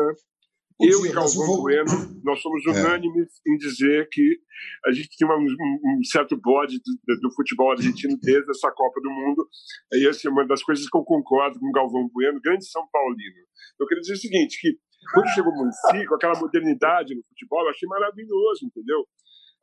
Podia, 0.78 0.95
eu 0.95 1.05
e 1.05 1.12
Galvão 1.12 1.47
vou- 1.47 1.62
Bueno, 1.62 1.85
nós 2.24 2.41
somos 2.41 2.64
É. 2.66 2.70
unânimes 2.70 3.28
em 3.47 3.57
dizer 3.57 4.09
que 4.11 4.39
a 4.87 4.93
gente 4.93 5.09
tinha 5.11 5.28
um, 5.28 5.43
um- 5.45 6.05
certo 6.05 6.39
bode 6.41 6.78
do, 6.78 7.20
do 7.20 7.35
futebol 7.35 7.70
argentino 7.72 8.16
desde 8.22 8.51
essa 8.51 8.70
Copa 8.70 9.01
do 9.03 9.11
Mundo. 9.11 9.47
E 9.93 10.07
essa 10.09 10.28
é 10.28 10.31
uma 10.31 10.47
das 10.47 10.62
coisas 10.62 10.89
que 10.89 10.97
eu 10.97 11.03
concordo 11.05 11.59
com 11.59 11.66
o 11.68 11.72
Galvão 11.72 12.09
Bueno, 12.12 12.41
grande 12.43 12.64
São 12.66 12.87
Paulino. 12.93 13.41
Eu 13.78 13.87
queria 13.87 14.01
dizer 14.01 14.14
o 14.14 14.16
seguinte, 14.16 14.59
que 14.61 14.78
quando 15.12 15.26
chegou 15.35 15.53
o 15.53 15.57
Muricy, 15.57 16.07
com 16.07 16.14
aquela 16.14 16.39
modernidade 16.39 17.14
no 17.14 17.22
futebol, 17.28 17.62
eu 17.64 17.70
achei 17.70 17.89
maravilhoso, 17.89 18.64
entendeu? 18.66 19.05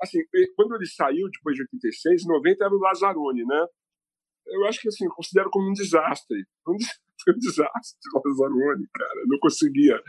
Assim, 0.01 0.19
quando 0.55 0.75
ele 0.75 0.85
saiu 0.85 1.27
depois 1.31 1.55
de 1.55 1.63
86, 1.63 2.25
90 2.27 2.63
era 2.65 2.73
o 2.73 2.79
Lazzaroni, 2.79 3.43
né? 3.45 3.65
Eu 4.49 4.65
acho 4.65 4.79
que 4.81 4.87
assim, 4.87 5.05
eu 5.05 5.11
considero 5.11 5.49
como 5.49 5.69
um 5.69 5.73
desastre. 5.73 6.43
Um 6.67 6.75
des- 6.75 6.87
Foi 7.23 7.33
um 7.33 7.39
desastre 7.39 7.97
Lazzaroni, 8.13 8.87
cara. 8.93 9.19
Eu 9.21 9.27
não 9.27 9.39
conseguia. 9.39 9.99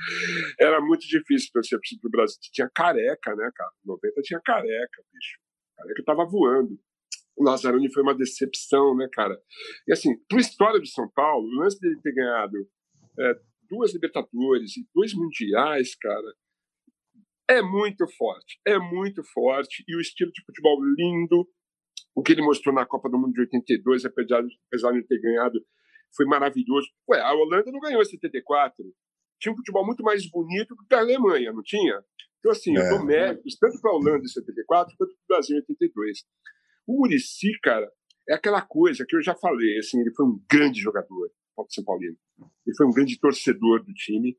Era 0.60 0.78
muito 0.80 1.06
difícil 1.06 1.48
torcer 1.52 1.78
pro 2.02 2.10
Brasil. 2.10 2.36
Tinha 2.52 2.70
careca, 2.72 3.34
né, 3.34 3.50
cara? 3.54 3.70
90 3.84 4.20
tinha 4.22 4.40
careca, 4.44 5.02
bicho. 5.12 5.38
Careca 5.76 6.02
tava 6.04 6.26
voando. 6.26 6.78
O 7.34 7.44
Lazzaroni 7.44 7.90
foi 7.92 8.02
uma 8.02 8.14
decepção, 8.14 8.94
né, 8.94 9.08
cara? 9.10 9.40
E 9.88 9.92
assim, 9.92 10.10
para 10.28 10.38
a 10.38 10.40
história 10.40 10.78
do 10.80 10.86
São 10.86 11.08
Paulo, 11.14 11.46
o 11.48 11.54
lance 11.62 11.80
dele 11.80 11.98
ter 12.02 12.12
ganhado 12.12 12.56
é, 13.18 13.40
duas 13.70 13.94
Libertadores 13.94 14.76
e 14.76 14.86
dois 14.94 15.14
Mundiais, 15.14 15.94
cara, 15.96 16.34
é 17.48 17.62
muito 17.62 18.06
forte. 18.18 18.60
É 18.66 18.78
muito 18.78 19.22
forte. 19.32 19.82
E 19.88 19.96
o 19.96 20.00
estilo 20.00 20.30
de 20.30 20.44
futebol 20.44 20.78
lindo, 20.96 21.48
o 22.18 22.22
que 22.22 22.32
ele 22.32 22.42
mostrou 22.42 22.74
na 22.74 22.84
Copa 22.84 23.08
do 23.08 23.16
Mundo 23.16 23.32
de 23.32 23.42
82, 23.42 24.04
apesar 24.04 24.42
de, 24.42 24.52
apesar 24.66 24.90
de 24.90 25.04
ter 25.04 25.20
ganhado, 25.20 25.64
foi 26.16 26.26
maravilhoso. 26.26 26.88
Ué, 27.08 27.20
a 27.20 27.32
Holanda 27.32 27.70
não 27.70 27.78
ganhou 27.78 28.02
em 28.02 28.04
74. 28.04 28.84
Tinha 29.40 29.52
um 29.52 29.56
futebol 29.56 29.86
muito 29.86 30.02
mais 30.02 30.28
bonito 30.28 30.74
que 30.88 30.94
a 30.96 30.98
Alemanha, 30.98 31.52
não 31.52 31.62
tinha? 31.62 32.02
Então, 32.40 32.50
assim, 32.50 32.76
é. 32.76 32.80
eu 32.80 32.88
dou 32.88 33.04
méritos 33.06 33.56
tanto 33.56 33.80
para 33.80 33.92
a 33.92 33.94
Holanda 33.94 34.24
em 34.24 34.26
74 34.26 34.96
quanto 34.98 35.14
para 35.14 35.22
o 35.22 35.28
Brasil 35.28 35.58
em 35.58 35.60
82. 35.60 36.24
O 36.88 36.98
Murici, 36.98 37.52
cara, 37.62 37.88
é 38.28 38.34
aquela 38.34 38.62
coisa 38.62 39.06
que 39.08 39.14
eu 39.14 39.22
já 39.22 39.36
falei, 39.36 39.78
assim, 39.78 40.00
ele 40.00 40.12
foi 40.12 40.26
um 40.26 40.42
grande 40.50 40.80
jogador, 40.80 41.30
São 41.68 41.84
Paulino. 41.84 42.16
Ele 42.66 42.76
foi 42.76 42.86
um 42.88 42.92
grande 42.92 43.16
torcedor 43.20 43.84
do 43.84 43.94
time. 43.94 44.36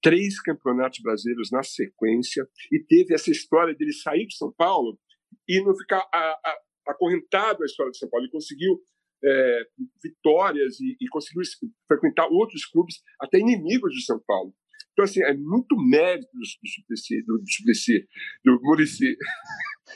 Três 0.00 0.40
campeonatos 0.40 1.00
brasileiros 1.02 1.50
na 1.50 1.62
sequência 1.62 2.48
e 2.72 2.82
teve 2.82 3.12
essa 3.12 3.30
história 3.30 3.74
dele 3.74 3.92
sair 3.92 4.26
de 4.26 4.34
São 4.34 4.50
Paulo 4.50 4.98
e 5.46 5.62
não 5.62 5.76
ficar 5.76 6.08
a, 6.10 6.18
a, 6.18 6.58
acorrentado 6.86 7.62
à 7.62 7.66
história 7.66 7.92
de 7.92 7.98
São 7.98 8.08
Paulo. 8.08 8.24
Ele 8.24 8.32
conseguiu 8.32 8.80
é, 9.24 9.60
vitórias 10.02 10.80
e, 10.80 10.96
e, 11.00 11.08
conseguiu 11.08 11.42
frequentar 11.86 12.26
outros 12.28 12.66
clubes, 12.66 12.96
até 13.20 13.38
inimigos 13.38 13.92
de 13.94 14.04
São 14.04 14.20
Paulo. 14.26 14.52
Então, 14.92 15.04
assim, 15.04 15.22
é 15.22 15.34
muito 15.34 15.76
mérito 15.76 16.28
do, 16.32 16.40
do 16.40 16.68
Suplicy, 16.68 17.22
do, 17.24 17.38
do, 17.38 17.50
Suplicy, 17.50 18.06
do 18.44 18.60
Murici. 18.62 19.16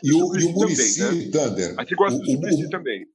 E 0.03 0.13
o, 0.13 0.27
o 0.27 0.53
Murici, 0.53 1.01
né? 1.01 1.31
Thunder. 1.31 1.75
A 1.79 1.83
gente 1.83 1.95
gosta 1.95 2.19
o, 2.19 2.21
do 2.21 2.31
Suplicy 2.31 2.69
também. 2.69 3.07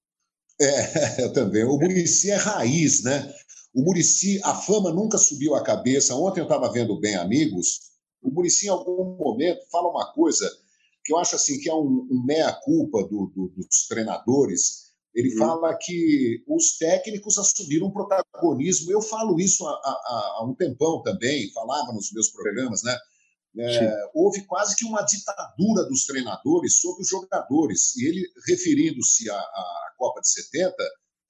É, 0.60 1.22
eu 1.22 1.34
também. 1.34 1.64
O 1.64 1.78
Murici 1.78 2.32
é 2.32 2.38
raiz, 2.38 3.04
né? 3.04 3.32
O 3.74 3.84
Murici, 3.84 4.42
a 4.44 4.56
fama 4.56 4.92
nunca 4.92 5.18
subiu 5.20 5.54
a 5.54 5.64
cabeça. 5.64 6.16
Ontem 6.16 6.40
eu 6.40 6.46
estava 6.46 6.72
vendo 6.72 7.00
Bem 7.00 7.16
Amigos. 7.18 7.92
O 8.22 8.32
Murici, 8.32 8.66
em 8.66 8.70
algum 8.70 9.16
momento, 9.16 9.60
fala 9.70 9.90
uma 9.90 10.12
coisa 10.12 10.50
que 11.04 11.14
eu 11.14 11.18
acho 11.18 11.36
assim 11.36 11.60
que 11.60 11.70
é 11.70 11.74
um, 11.74 12.08
um 12.12 12.24
meia-culpa 12.26 13.04
do, 13.04 13.32
do, 13.34 13.54
dos 13.56 13.88
treinadores 13.88 14.92
ele 15.14 15.34
uhum. 15.34 15.38
fala 15.40 15.78
que 15.78 16.44
os 16.48 16.78
técnicos 16.78 17.38
assumiram 17.38 17.88
um 17.88 17.92
protagonismo. 17.92 18.92
Eu 18.92 19.02
falo 19.02 19.40
isso 19.40 19.66
há, 19.68 19.72
há, 19.72 20.36
há 20.38 20.46
um 20.46 20.56
tempão 20.56 21.02
também, 21.02 21.52
falava 21.52 21.92
nos 21.92 22.12
meus 22.14 22.30
programas, 22.30 22.82
né? 22.84 22.98
É, 23.60 24.10
houve 24.14 24.46
quase 24.46 24.78
que 24.78 24.86
uma 24.86 25.02
ditadura 25.02 25.84
dos 25.84 26.06
treinadores 26.06 26.80
sobre 26.80 27.02
os 27.02 27.10
jogadores. 27.10 27.94
E 27.98 28.08
ele, 28.08 28.26
referindo-se 28.48 29.30
à, 29.30 29.38
à, 29.38 29.94
Copa 29.98 30.22
de 30.22 30.32
70, 30.32 30.74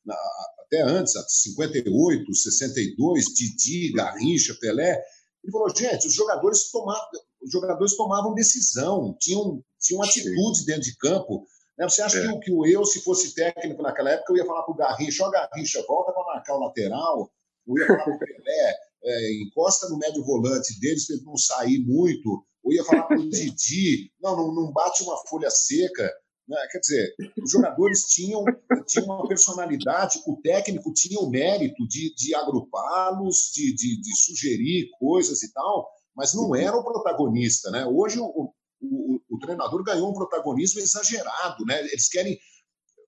na, 0.05 0.15
até 0.59 0.83
antes, 0.83 1.15
a 1.15 1.27
58, 1.27 2.33
62, 2.33 3.25
Didi, 3.33 3.89
uhum. 3.89 3.95
Garrincha, 3.95 4.55
Pelé, 4.61 5.01
ele 5.43 5.51
falou: 5.51 5.75
gente, 5.75 6.05
os 6.05 6.13
jogadores 6.13 6.69
tomavam, 6.69 7.09
os 7.43 7.51
jogadores 7.51 7.95
tomavam 7.95 8.33
decisão, 8.33 9.15
tinham, 9.19 9.63
tinham 9.79 10.03
atitude 10.03 10.65
dentro 10.65 10.83
de 10.83 10.95
campo 10.97 11.45
né? 11.81 11.89
Você 11.89 12.03
acha 12.03 12.19
é. 12.19 12.27
que, 12.27 12.39
que, 12.41 12.51
o 12.51 12.63
eu, 12.65 12.85
se 12.85 13.01
fosse 13.01 13.33
técnico 13.33 13.81
naquela 13.81 14.11
época, 14.11 14.31
eu 14.31 14.37
ia 14.37 14.45
falar 14.45 14.61
para 14.61 14.71
o 14.71 14.77
Garrincha, 14.77 15.25
ó 15.25 15.31
Garrincha, 15.31 15.83
volta 15.87 16.13
para 16.13 16.23
marcar 16.23 16.55
o 16.55 16.59
lateral, 16.59 17.31
eu 17.67 17.77
ia 17.77 17.87
falar 17.87 18.03
para 18.03 18.15
o 18.15 18.19
Pelé, 18.19 18.75
é, 19.03 19.41
encosta 19.41 19.89
no 19.89 19.97
médio 19.97 20.23
volante 20.23 20.79
deles 20.79 21.07
para 21.07 21.15
ele 21.15 21.25
não 21.25 21.35
sair 21.35 21.79
muito, 21.79 22.45
ou 22.63 22.71
ia 22.71 22.83
falar 22.83 23.03
para 23.03 23.19
o 23.19 23.27
Didi, 23.29 24.11
não, 24.21 24.37
não, 24.37 24.53
não 24.53 24.71
bate 24.71 25.01
uma 25.01 25.17
folha 25.27 25.49
seca. 25.49 26.11
Né? 26.47 26.57
Quer 26.71 26.79
dizer, 26.79 27.15
os 27.41 27.49
jogadores 27.49 28.03
tinham, 28.03 28.43
tinham 28.85 29.05
uma 29.05 29.27
personalidade, 29.27 30.21
o 30.27 30.39
técnico 30.41 30.93
tinha 30.93 31.19
o 31.19 31.29
mérito 31.29 31.87
de, 31.87 32.13
de 32.13 32.35
agrupá-los, 32.35 33.51
de, 33.53 33.73
de, 33.73 34.01
de 34.01 34.17
sugerir 34.17 34.89
coisas 34.99 35.41
e 35.41 35.51
tal, 35.51 35.89
mas 36.15 36.33
não 36.33 36.55
era 36.55 36.75
o 36.75 36.83
protagonista. 36.83 37.71
Né? 37.71 37.85
Hoje, 37.85 38.19
o, 38.19 38.53
o, 38.81 39.21
o, 39.29 39.39
treinador 39.39 39.83
ganhou 39.83 40.09
um 40.09 40.13
protagonismo 40.13 40.79
exagerado, 40.79 41.65
né? 41.65 41.79
Eles 41.81 42.09
querem. 42.09 42.37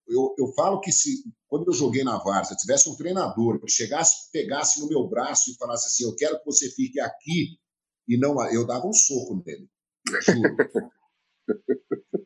Eu, 0.08 0.36
eu 0.38 0.54
falo 0.54 0.82
que 0.82 0.92
se 0.92 1.24
quando 1.48 1.68
eu 1.68 1.74
joguei 1.74 2.04
na 2.04 2.18
Várzea, 2.18 2.58
tivesse 2.58 2.90
um 2.90 2.96
treinador 2.96 3.60
que 3.60 3.72
chegasse, 3.72 4.32
pegasse 4.32 4.82
no 4.82 4.88
meu 4.88 5.08
braço 5.08 5.52
e 5.52 5.56
falasse 5.56 5.88
assim: 5.88 6.04
Eu 6.04 6.16
quero 6.16 6.40
que 6.40 6.46
você 6.46 6.70
fique 6.72 7.00
aqui, 7.00 7.58
e 8.08 8.18
não. 8.18 8.36
Eu 8.52 8.66
dava 8.66 8.88
um 8.88 8.94
soco 8.94 9.42
nele, 9.46 9.70
juro. 10.22 10.56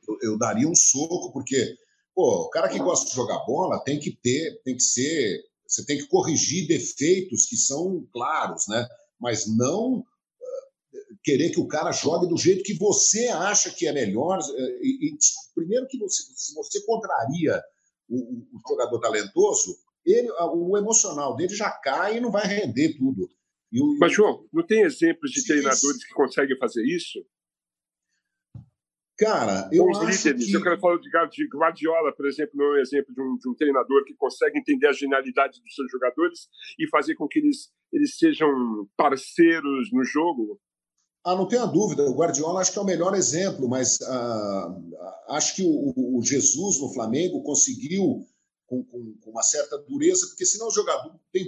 eu, 0.07 0.32
eu 0.32 0.38
daria 0.38 0.67
um 0.67 0.75
soco, 0.75 1.32
porque 1.34 1.75
pô, 2.15 2.45
o 2.45 2.49
cara 2.49 2.69
que 2.69 2.80
gosta 2.80 3.05
de 3.09 3.15
jogar 3.15 3.45
bola 3.45 3.84
tem 3.84 3.99
que 3.99 4.11
ter, 4.15 4.61
tem 4.63 4.75
que 4.75 4.84
ser. 4.84 5.43
Você 5.67 5.86
tem 5.86 5.97
que 5.97 6.07
corrigir 6.07 6.67
defeitos 6.67 7.45
que 7.47 7.57
são 7.57 8.07
claros, 8.13 8.65
né? 8.69 8.88
Mas 9.19 9.45
não 9.45 10.05
querer 11.23 11.51
que 11.51 11.59
o 11.59 11.67
cara 11.67 11.91
jogue 11.91 12.27
do 12.27 12.37
jeito 12.37 12.63
que 12.63 12.77
você 12.77 13.27
acha 13.27 13.71
que 13.71 13.87
é 13.87 13.93
melhor. 13.93 14.39
Eh, 14.39 14.79
e, 14.81 15.09
e 15.09 15.17
primeiro 15.55 15.87
que 15.87 15.97
você, 15.97 16.23
se 16.35 16.53
você 16.53 16.83
contraria 16.85 17.61
o, 18.09 18.17
o, 18.17 18.59
jogador 18.69 18.99
talentoso, 18.99 19.75
ele, 20.05 20.29
o 20.53 20.77
emocional 20.77 21.35
dele 21.35 21.53
já 21.53 21.69
cai 21.69 22.17
e 22.17 22.21
não 22.21 22.31
vai 22.31 22.45
render 22.45 22.97
tudo. 22.97 23.29
O, 23.73 23.97
Mas, 23.99 24.13
João, 24.13 24.47
não 24.53 24.65
tem 24.65 24.81
exemplos 24.81 25.31
de 25.31 25.45
treinadores 25.45 26.05
que 26.05 26.13
conseguem 26.13 26.57
fazer 26.57 26.83
isso? 26.85 27.19
Cara, 29.17 29.67
eu 29.73 29.85
Os 29.85 29.97
acho 29.97 30.27
líderes. 30.29 30.45
que... 30.45 30.55
Eu 30.55 30.61
quero 30.61 30.79
falar 30.79 30.97
de 30.97 31.47
Guardiola, 31.47 32.15
por 32.15 32.27
exemplo, 32.27 32.51
não 32.53 32.65
é 32.65 32.77
um 32.77 32.81
exemplo 32.81 33.13
de 33.13 33.21
um, 33.21 33.35
de 33.35 33.49
um, 33.49 33.55
treinador 33.55 34.05
que 34.05 34.13
consegue 34.13 34.59
entender 34.59 34.87
a 34.87 34.93
genialidade 34.93 35.59
dos 35.59 35.73
seus 35.73 35.91
jogadores 35.91 36.47
e 36.77 36.87
fazer 36.87 37.15
com 37.15 37.27
que 37.27 37.39
eles, 37.39 37.71
eles 37.91 38.15
sejam 38.17 38.47
parceiros 38.95 39.91
no 39.91 40.03
jogo. 40.03 40.61
Ah, 41.28 41.36
não 41.36 41.45
tenha 41.45 41.65
dúvida, 41.65 42.09
o 42.09 42.15
Guardiola 42.15 42.61
acho 42.61 42.71
que 42.71 42.80
é 42.80 42.82
o 42.82 42.86
melhor 42.86 43.13
exemplo, 43.13 43.67
mas 43.67 44.01
ah, 44.01 44.82
acho 45.28 45.57
que 45.57 45.61
o, 45.61 46.17
o, 46.17 46.21
Jesus 46.23 46.80
no 46.80 46.93
Flamengo 46.93 47.43
conseguiu 47.43 48.25
com, 48.65 48.82
com, 48.86 49.13
com, 49.21 49.32
uma 49.32 49.43
certa 49.43 49.78
dureza, 49.78 50.25
porque 50.28 50.45
senão 50.45 50.67
o 50.69 50.71
jogador 50.71 51.13
tem, 51.34 51.43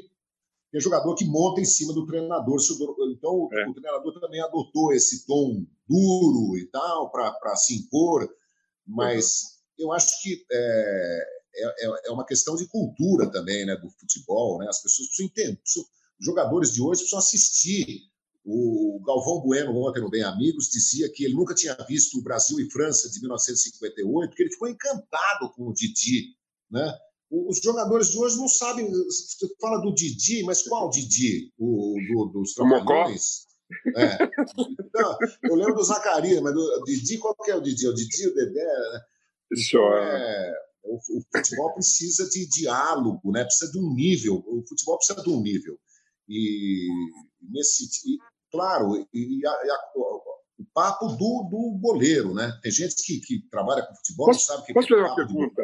tem 0.70 0.82
jogador 0.82 1.16
que 1.16 1.24
monta 1.24 1.62
em 1.62 1.66
cima 1.66 1.94
do 1.94 2.06
treinador. 2.06 2.58
Então 3.10 3.48
é. 3.54 3.70
o 3.70 3.74
treinador 3.74 4.20
também 4.20 4.42
adotou 4.42 4.92
esse 4.92 5.26
tom 5.26 5.66
duro 5.88 6.58
e 6.58 6.66
tal 6.70 7.10
para 7.10 7.56
se 7.56 7.78
impor, 7.78 8.30
mas 8.86 9.44
uhum. 9.78 9.86
eu 9.86 9.94
acho 9.94 10.22
que 10.22 10.46
é, 10.52 11.24
é, 11.56 12.08
é, 12.08 12.12
uma 12.12 12.26
questão 12.26 12.58
de 12.58 12.68
cultura 12.68 13.32
também, 13.32 13.66
né, 13.66 13.78
do 13.78 13.90
futebol, 13.92 14.60
né? 14.60 14.68
As 14.68 14.82
pessoas 14.82 15.08
precisam 15.08 15.26
entender, 15.28 15.56
precisam, 15.56 15.88
jogadores 16.20 16.74
de 16.74 16.82
hoje 16.82 17.00
precisam 17.00 17.20
assistir 17.20 18.09
o 18.52 19.00
Galvão 19.06 19.42
Bueno, 19.42 19.76
ontem 19.78 20.02
no 20.02 20.10
Bem 20.10 20.24
Amigos, 20.24 20.70
dizia 20.70 21.08
que 21.12 21.24
ele 21.24 21.36
nunca 21.36 21.54
tinha 21.54 21.76
visto 21.88 22.18
o 22.18 22.24
Brasil 22.24 22.60
e 22.60 22.70
França 22.72 23.10
de 23.10 23.20
1958, 23.20 24.36
que 24.36 24.44
ele 24.44 24.52
ficou 24.52 24.68
encantado 24.68 25.52
com 25.56 25.70
o 25.70 25.74
Didi. 25.74 26.36
Né? 26.72 26.98
Os 27.30 27.60
jogadores 27.64 28.10
de 28.10 28.18
hoje 28.18 28.38
não 28.38 28.48
sabem. 28.48 28.90
Você 28.90 29.48
fala 29.62 29.80
do 29.82 29.94
Didi, 29.94 30.44
mas 30.44 30.64
qual 30.64 30.90
Didi? 30.90 31.54
O, 31.60 31.96
do, 32.08 32.26
dos 32.40 32.54
Trapalhões? 32.56 33.48
É. 33.96 34.18
Eu 35.44 35.56
lembro 35.56 35.76
do 35.76 35.84
Zacarias, 35.84 36.42
mas 36.42 36.54
do 36.54 36.84
Didi, 36.86 37.20
qual 37.20 37.36
que 37.36 37.52
é 37.52 37.56
o 37.56 37.62
Didi? 37.62 37.88
O 37.88 37.94
Didi, 37.94 38.28
o 38.28 38.34
Dedé? 38.34 38.66
Né? 38.66 39.02
Então, 39.52 39.94
é, 39.96 40.54
o, 40.84 40.96
o, 40.96 41.22
futebol 41.32 41.74
precisa 41.76 42.28
de 42.30 42.48
diálogo, 42.48 43.32
né? 43.32 43.44
precisa 43.44 43.72
de 43.72 43.80
um 43.80 43.94
nível. 43.94 44.44
O 44.48 44.64
futebol 44.68 44.98
precisa 44.98 45.22
de 45.22 45.30
um 45.30 45.40
nível. 45.40 45.78
E 46.28 46.88
nesse 47.42 47.88
claro, 48.52 49.08
e 49.14 49.46
a, 49.46 49.52
a, 49.52 49.90
o 50.60 50.66
papo 50.74 51.08
do, 51.08 51.48
do 51.50 51.80
goleiro, 51.82 52.34
né? 52.34 52.52
Tem 52.62 52.72
gente 52.72 52.96
que, 53.06 53.20
que 53.22 53.50
trabalha 53.50 53.86
com 53.86 53.96
futebol 53.96 54.28
posso, 54.28 54.46
sabe 54.46 54.66
que 54.66 54.74
Posso 54.74 54.90
fazer 54.90 55.02
uma 55.02 55.16
pergunta? 55.16 55.62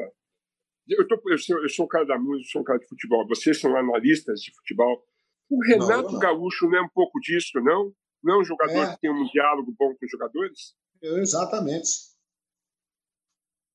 Eu, 0.87 1.07
tô, 1.07 1.21
eu, 1.29 1.37
sou, 1.37 1.61
eu 1.61 1.69
sou 1.69 1.85
um 1.85 1.87
cara 1.87 2.05
da 2.05 2.17
música, 2.17 2.51
sou 2.51 2.61
um 2.61 2.65
cara 2.65 2.79
de 2.79 2.87
futebol. 2.87 3.27
Vocês 3.27 3.59
são 3.59 3.75
analistas 3.75 4.39
de 4.39 4.53
futebol. 4.55 5.03
O 5.49 5.61
Renato 5.63 6.03
não, 6.03 6.11
não. 6.13 6.19
Gaúcho 6.19 6.69
não 6.69 6.77
é 6.77 6.81
um 6.81 6.89
pouco 6.89 7.19
disso, 7.19 7.59
não? 7.59 7.93
Não 8.23 8.35
é 8.35 8.39
um 8.39 8.43
jogador 8.43 8.83
é. 8.83 8.93
que 8.93 9.01
tem 9.01 9.11
um 9.11 9.25
diálogo 9.25 9.75
bom 9.77 9.93
com 9.95 10.05
os 10.05 10.11
jogadores? 10.11 10.75
Eu, 11.01 11.17
exatamente. 11.17 11.89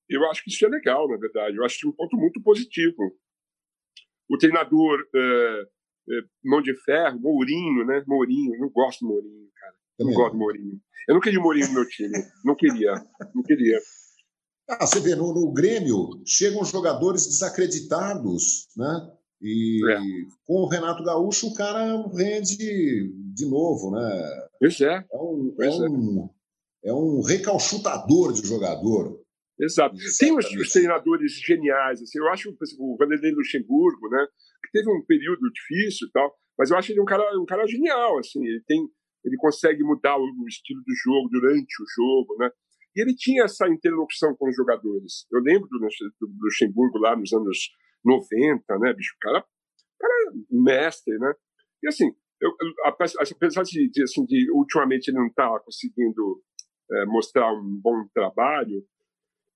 Eu 0.08 0.28
acho 0.30 0.42
que 0.42 0.50
isso 0.50 0.64
é 0.64 0.68
legal, 0.68 1.08
na 1.08 1.16
verdade. 1.16 1.56
Eu 1.56 1.64
acho 1.64 1.78
que 1.78 1.86
é 1.86 1.90
um 1.90 1.92
ponto 1.92 2.16
muito 2.16 2.42
positivo. 2.42 3.16
O 4.28 4.38
treinador 4.38 5.00
uh, 5.00 5.18
é, 5.18 5.66
mão 6.44 6.62
de 6.62 6.74
ferro, 6.82 7.20
Mourinho, 7.20 7.84
né? 7.86 8.02
Mourinho, 8.06 8.54
eu 8.54 8.60
não 8.60 8.70
gosto 8.70 9.00
do 9.00 9.08
Mourinho, 9.08 9.48
cara. 9.54 9.74
Eu 9.98 10.06
não 10.06 10.12
gosto 10.14 10.32
do 10.32 10.38
Mourinho. 10.38 10.80
Eu 11.08 11.14
não 11.14 11.20
queria 11.20 11.40
Mourinho 11.40 11.68
no 11.68 11.74
meu 11.74 11.88
time. 11.88 12.18
Não 12.44 12.54
queria. 12.54 12.94
Não 13.34 13.42
queria. 13.42 13.78
Ah, 14.68 14.86
você 14.86 15.00
vê, 15.00 15.16
no, 15.16 15.34
no 15.34 15.52
Grêmio 15.52 16.22
chegam 16.24 16.64
jogadores 16.64 17.26
desacreditados, 17.26 18.68
né? 18.76 19.10
E 19.42 19.80
é. 19.90 19.98
com 20.46 20.62
o 20.62 20.68
Renato 20.68 21.02
Gaúcho 21.02 21.48
o 21.48 21.54
cara 21.54 21.96
rende 22.14 23.10
de 23.34 23.46
novo, 23.48 23.90
né? 23.90 24.48
Pois 24.58 24.80
é. 24.80 25.04
É 25.10 25.16
um, 25.16 25.56
é, 25.60 25.66
é 25.66 25.70
um, 25.70 26.30
é 26.84 26.92
um 26.92 27.22
recalchutador 27.22 28.32
de 28.32 28.46
jogador. 28.46 29.18
Exato. 29.58 29.96
Tem 30.18 30.36
os, 30.36 30.46
os, 30.46 30.70
treinadores 30.70 31.32
geniais, 31.44 32.00
assim, 32.00 32.18
eu 32.18 32.28
acho, 32.28 32.52
por 32.54 32.64
exemplo, 32.64 32.92
o 32.92 32.96
Vanderlei 32.96 33.32
Luxemburgo, 33.32 34.08
né, 34.08 34.26
que 34.62 34.70
teve 34.72 34.90
um 34.90 35.04
período 35.04 35.50
difícil 35.52 36.08
e 36.08 36.10
tal, 36.12 36.34
mas 36.58 36.70
eu 36.70 36.76
acho 36.76 36.92
ele 36.92 37.00
um 37.00 37.04
cara, 37.04 37.24
um 37.38 37.46
cara 37.46 37.66
genial, 37.66 38.18
assim, 38.18 38.44
ele 38.44 38.62
tem, 38.66 38.86
ele 39.24 39.36
consegue 39.36 39.82
mudar 39.82 40.16
o, 40.16 40.46
estilo 40.48 40.80
do 40.80 40.94
jogo 41.04 41.28
durante 41.30 41.82
o 41.82 41.86
jogo, 41.96 42.36
né, 42.38 42.50
e 42.94 43.02
ele 43.02 43.14
tinha 43.14 43.44
essa 43.44 43.68
interlocução 43.68 44.34
com 44.36 44.48
os 44.48 44.56
jogadores. 44.56 45.26
Eu 45.32 45.40
lembro 45.40 45.68
do, 45.68 45.78
do 45.78 46.32
Luxemburgo 46.42 46.98
lá 46.98 47.16
nos 47.16 47.32
anos 47.32 47.70
90, 48.04 48.78
né, 48.78 48.92
bicho, 48.92 49.14
o 49.16 49.20
cara, 49.20 49.44
cara 49.98 50.14
mestre, 50.50 51.18
né, 51.18 51.32
e 51.82 51.88
assim, 51.88 52.12
eu, 52.40 52.50
apesar 52.84 53.62
de, 53.64 53.90
de, 53.90 54.02
assim, 54.02 54.24
de 54.24 54.50
ultimamente 54.52 55.08
ele 55.08 55.18
não 55.18 55.26
estar 55.26 55.50
tá 55.50 55.60
conseguindo 55.60 56.42
é, 56.90 57.04
mostrar 57.06 57.52
um 57.52 57.80
bom 57.82 58.06
trabalho, 58.14 58.82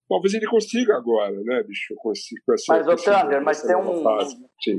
talvez 0.09 0.34
ele 0.34 0.46
consiga 0.46 0.96
agora, 0.96 1.32
né, 1.32 1.62
bicho? 1.62 1.94
Com 1.96 2.12
esse, 2.12 2.34
com 2.44 2.55
essa, 2.55 2.64
mas, 2.68 3.42
mas 3.42 3.62
tem 3.62 3.76
uma 3.76 4.18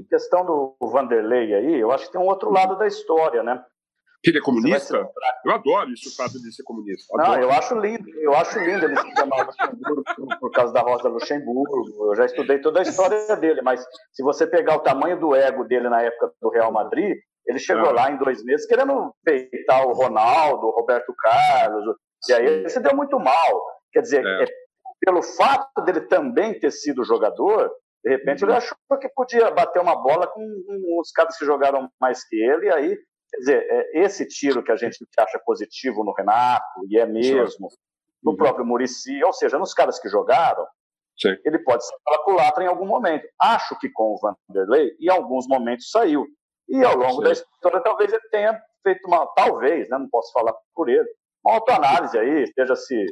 questão 0.09 0.45
do 0.45 0.75
Vanderlei 0.81 1.53
aí, 1.53 1.79
eu 1.79 1.91
acho 1.91 2.05
que 2.05 2.13
tem 2.13 2.21
um 2.21 2.27
outro 2.27 2.51
lado 2.51 2.77
da 2.77 2.87
história, 2.87 3.43
né? 3.43 3.63
Que 4.25 4.31
ele 4.31 4.39
é 4.39 4.41
comunista? 4.41 5.07
Eu 5.45 5.51
adoro 5.51 5.91
isso, 5.91 6.09
o 6.09 6.15
fato 6.15 6.33
de 6.41 6.51
ser 6.51 6.63
comunista. 6.63 7.13
Adoro. 7.13 7.31
Não, 7.31 7.41
eu 7.43 7.51
acho 7.51 7.75
lindo, 7.75 8.09
eu 8.21 8.33
acho 8.33 8.57
lindo 8.57 8.85
ele 8.85 8.95
se 8.95 9.15
chamar 9.15 9.45
Luxemburgo 9.45 10.03
por, 10.39 10.51
causa 10.51 10.73
da 10.73 10.81
Rosa 10.81 11.09
Luxemburgo. 11.09 12.11
Eu 12.11 12.15
já 12.15 12.25
estudei 12.25 12.59
toda 12.59 12.79
a 12.79 12.81
história 12.81 13.35
dele, 13.35 13.61
mas 13.61 13.85
se 14.13 14.23
você 14.23 14.47
pegar 14.47 14.77
o 14.77 14.79
tamanho 14.79 15.19
do 15.19 15.35
ego 15.35 15.63
dele 15.65 15.89
na 15.89 16.01
época 16.01 16.31
do 16.41 16.49
Real 16.49 16.71
Madrid, 16.71 17.15
ele 17.45 17.59
chegou 17.59 17.91
é. 17.91 17.93
lá 17.93 18.11
em 18.11 18.17
dois 18.17 18.43
meses 18.43 18.65
querendo 18.65 19.13
peitar 19.23 19.85
o 19.85 19.93
Ronaldo, 19.93 20.65
o 20.65 20.71
Roberto 20.71 21.13
Carlos, 21.19 21.95
e 22.27 22.33
aí 22.33 22.45
ele 22.45 22.69
se 22.69 22.79
deu 22.79 22.95
muito 22.95 23.19
mal. 23.19 23.61
Quer 23.91 24.01
dizer, 24.01 24.25
é. 24.25 24.45
Pelo 25.05 25.21
fato 25.21 25.81
dele 25.83 26.01
também 26.01 26.59
ter 26.59 26.71
sido 26.71 27.03
jogador, 27.03 27.71
de 28.03 28.09
repente 28.09 28.43
uhum. 28.43 28.49
ele 28.49 28.57
achou 28.57 28.77
que 28.99 29.07
podia 29.09 29.51
bater 29.51 29.81
uma 29.81 29.95
bola 29.95 30.27
com, 30.27 30.43
os 30.99 31.11
caras 31.11 31.37
que 31.37 31.45
jogaram 31.45 31.89
mais 32.01 32.27
que 32.27 32.35
ele, 32.35 32.65
e 32.65 32.71
aí, 32.71 32.97
quer 33.31 33.37
dizer, 33.37 33.67
é, 33.69 34.03
esse 34.03 34.27
tiro 34.27 34.63
que 34.63 34.71
a 34.71 34.75
gente 34.75 34.97
acha 35.17 35.39
positivo 35.45 36.03
no 36.03 36.13
Renato, 36.13 36.65
e 36.89 36.97
é 36.97 37.05
mesmo, 37.05 37.69
no 38.23 38.31
uhum. 38.31 38.37
próprio 38.37 38.65
Murici, 38.65 39.23
ou 39.23 39.31
seja, 39.31 39.59
nos 39.59 39.73
caras 39.73 39.99
que 39.99 40.09
jogaram, 40.09 40.65
Sim. 41.17 41.35
ele 41.45 41.59
pode 41.59 41.85
ser 41.85 41.95
culatra 42.23 42.63
em 42.63 42.67
algum 42.67 42.85
momento. 42.85 43.27
Acho 43.39 43.77
que 43.79 43.89
com 43.89 44.15
o 44.15 44.35
Vanderlei, 44.49 44.95
em 44.99 45.09
alguns 45.09 45.47
momentos 45.47 45.89
saiu. 45.91 46.25
E 46.67 46.83
ao 46.83 46.97
longo 46.97 47.17
Sim. 47.17 47.23
da 47.23 47.31
história, 47.31 47.79
talvez 47.81 48.11
ele 48.11 48.27
tenha 48.31 48.59
feito 48.83 49.07
uma, 49.07 49.25
talvez, 49.27 49.87
né, 49.89 49.97
não 49.97 50.09
posso 50.09 50.31
falar 50.31 50.53
por 50.73 50.89
ele, 50.89 51.07
uma 51.43 51.55
autoanálise 51.55 52.17
aí, 52.17 52.43
esteja 52.43 52.75
se, 52.75 53.05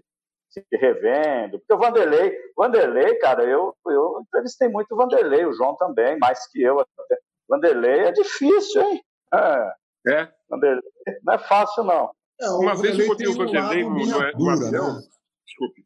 se 0.54 0.66
revendo. 0.72 1.60
Porque 1.60 1.74
o 1.74 1.78
Vanderlei, 1.78 2.38
Vanderlei, 2.56 3.16
cara, 3.16 3.44
eu, 3.44 3.76
eu 3.88 4.22
entrevistei 4.22 4.70
muito 4.70 4.94
o 4.94 4.98
Vanderlei, 4.98 5.46
o 5.46 5.54
João 5.54 5.76
também, 5.76 6.18
mais 6.20 6.48
que 6.52 6.62
eu 6.62 6.80
até. 6.80 7.18
Vanderlei 7.50 8.00
é 8.02 8.12
difícil, 8.12 8.82
hein? 8.82 9.02
É. 9.34 10.14
é. 10.14 10.32
Vanderlei 10.50 10.84
não 11.24 11.34
é 11.34 11.40
fácil, 11.40 11.84
não. 11.84 12.12
É, 12.40 12.50
uma 12.50 12.76
vez 12.76 12.98
eu 12.98 13.06
encontrei 13.06 13.28
o 13.28 13.34
Vanderlei 13.34 13.84
no, 13.84 13.90
no, 13.90 14.06
no 14.06 14.50
avião. 14.50 14.96
Né? 14.96 15.02
Desculpe, 15.46 15.84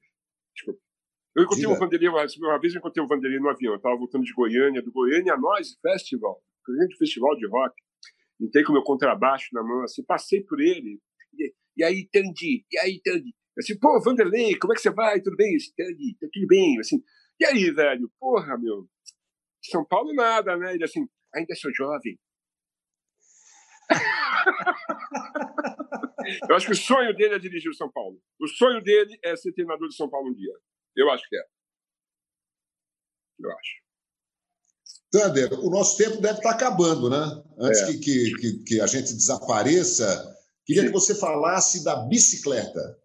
desculpe. 0.55 0.79
Eu 1.35 1.43
encontrei 1.43 1.65
Diga. 1.65 1.75
o 1.75 1.79
Vanderlei, 1.79 2.09
uma 2.09 2.59
vez 2.59 2.73
eu 2.73 2.79
encontrei 2.79 3.03
o 3.03 3.07
Vanderlei 3.07 3.39
no 3.39 3.49
avião. 3.49 3.73
Eu 3.73 3.77
estava 3.77 3.95
voltando 3.95 4.23
de 4.23 4.33
Goiânia, 4.33 4.81
do 4.81 4.91
Goiânia 4.91 5.37
Noise 5.37 5.77
Festival, 5.81 6.41
grande 6.65 6.97
festival 6.97 7.35
de 7.35 7.47
rock. 7.47 7.73
Entrei 8.39 8.63
com 8.63 8.73
meu 8.73 8.83
contrabaixo 8.83 9.49
na 9.51 9.63
mão, 9.63 9.83
assim, 9.83 10.03
passei 10.03 10.43
por 10.43 10.59
ele. 10.59 10.99
E 11.75 11.83
aí, 11.83 12.07
Tandy? 12.11 12.65
E 12.71 12.79
aí, 12.79 12.99
Assim, 13.57 13.77
pô, 13.79 13.99
Vanderlei, 14.01 14.57
como 14.57 14.73
é 14.73 14.75
que 14.75 14.81
você 14.81 14.91
vai? 14.91 15.21
Tudo 15.21 15.35
bem? 15.35 15.57
Tandy, 15.75 16.15
tá 16.19 16.27
tudo 16.31 16.47
bem? 16.47 16.79
Assim, 16.79 17.03
e 17.39 17.45
aí, 17.45 17.71
velho? 17.71 18.11
Porra, 18.19 18.57
meu. 18.57 18.87
São 19.63 19.85
Paulo 19.85 20.13
nada, 20.13 20.55
né? 20.57 20.75
Ele 20.75 20.83
assim, 20.83 21.07
ainda 21.33 21.55
sou 21.55 21.73
jovem. 21.73 22.19
Eu 26.49 26.55
acho 26.55 26.65
que 26.65 26.73
o 26.73 26.75
sonho 26.75 27.15
dele 27.15 27.35
é 27.35 27.39
dirigir 27.39 27.71
o 27.71 27.75
São 27.75 27.89
Paulo. 27.91 28.21
O 28.39 28.47
sonho 28.47 28.83
dele 28.83 29.17
é 29.23 29.35
ser 29.35 29.53
treinador 29.53 29.87
de 29.87 29.95
São 29.95 30.09
Paulo 30.09 30.29
um 30.29 30.33
dia. 30.33 30.53
Eu 30.95 31.09
acho 31.09 31.27
que 31.29 31.37
é. 31.37 31.43
Eu 33.39 33.51
acho. 33.51 33.87
Thunder, 35.09 35.53
o 35.59 35.69
nosso 35.69 35.97
tempo 35.97 36.21
deve 36.21 36.39
estar 36.39 36.51
acabando, 36.51 37.09
né? 37.09 37.43
Antes 37.57 37.81
é. 37.81 37.93
que, 37.93 38.35
que, 38.35 38.63
que, 38.65 38.81
a 38.81 38.87
gente 38.87 39.13
desapareça, 39.13 40.37
Queria 40.67 40.81
Sim. 40.81 40.87
que 40.89 40.93
você 40.93 41.15
falasse 41.15 41.81
da 41.81 41.95
bicicleta. 41.95 42.99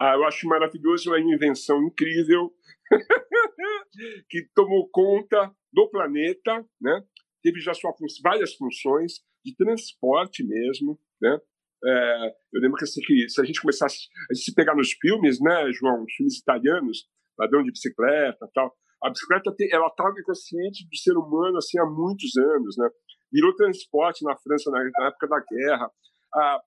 Ah, 0.00 0.14
eu 0.14 0.24
acho 0.24 0.46
maravilhoso, 0.46 1.14
é 1.14 1.18
uma 1.18 1.34
invenção 1.34 1.82
incrível 1.82 2.52
que 4.30 4.48
tomou 4.54 4.88
conta 4.90 5.52
do 5.72 5.90
planeta, 5.90 6.64
né? 6.80 7.02
Teve 7.42 7.60
já 7.60 7.74
sua, 7.74 7.92
várias 8.22 8.54
funções 8.54 9.14
de 9.44 9.56
transporte 9.56 10.44
mesmo, 10.44 10.98
né? 11.20 11.38
É, 11.84 12.34
eu 12.52 12.60
lembro 12.60 12.76
que, 12.76 12.84
assim, 12.84 13.00
que 13.00 13.28
se 13.28 13.40
a 13.40 13.44
gente 13.44 13.60
começasse 13.60 14.08
a 14.30 14.34
se 14.34 14.52
pegar 14.54 14.74
nos 14.74 14.92
filmes, 14.92 15.40
né, 15.40 15.70
João, 15.72 16.02
os 16.02 16.12
filmes 16.12 16.38
italianos, 16.38 17.06
ladrão 17.38 17.62
de 17.62 17.70
bicicleta, 17.70 18.48
tal, 18.52 18.74
a 19.02 19.10
bicicleta 19.10 19.54
tem, 19.56 19.68
ela 19.72 19.86
estava 19.86 20.18
inconsciente 20.18 20.88
do 20.88 20.96
ser 20.96 21.16
humano 21.16 21.56
assim 21.58 21.78
há 21.78 21.86
muitos 21.86 22.36
anos, 22.36 22.76
né? 22.76 22.88
Virou 23.32 23.54
transporte 23.54 24.24
na 24.24 24.36
França 24.36 24.70
na, 24.70 24.78
na 24.98 25.08
época 25.08 25.28
da 25.28 25.40
guerra. 25.40 25.90
A, 26.34 26.62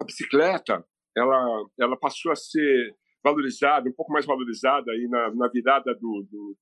a 0.00 0.04
bicicleta 0.04 0.84
ela, 1.16 1.64
ela 1.78 1.96
passou 1.96 2.32
a 2.32 2.36
ser 2.36 2.94
valorizada, 3.22 3.88
um 3.88 3.92
pouco 3.92 4.12
mais 4.12 4.26
valorizada 4.26 4.90
aí 4.90 5.06
na, 5.08 5.34
na 5.34 5.48
virada 5.48 5.94
do, 5.94 6.26
do, 6.30 6.56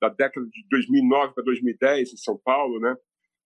da 0.00 0.08
década 0.08 0.46
de 0.46 0.66
2009 0.70 1.34
para 1.34 1.44
2010 1.44 2.12
em 2.12 2.16
São 2.16 2.38
Paulo, 2.42 2.80
né? 2.80 2.96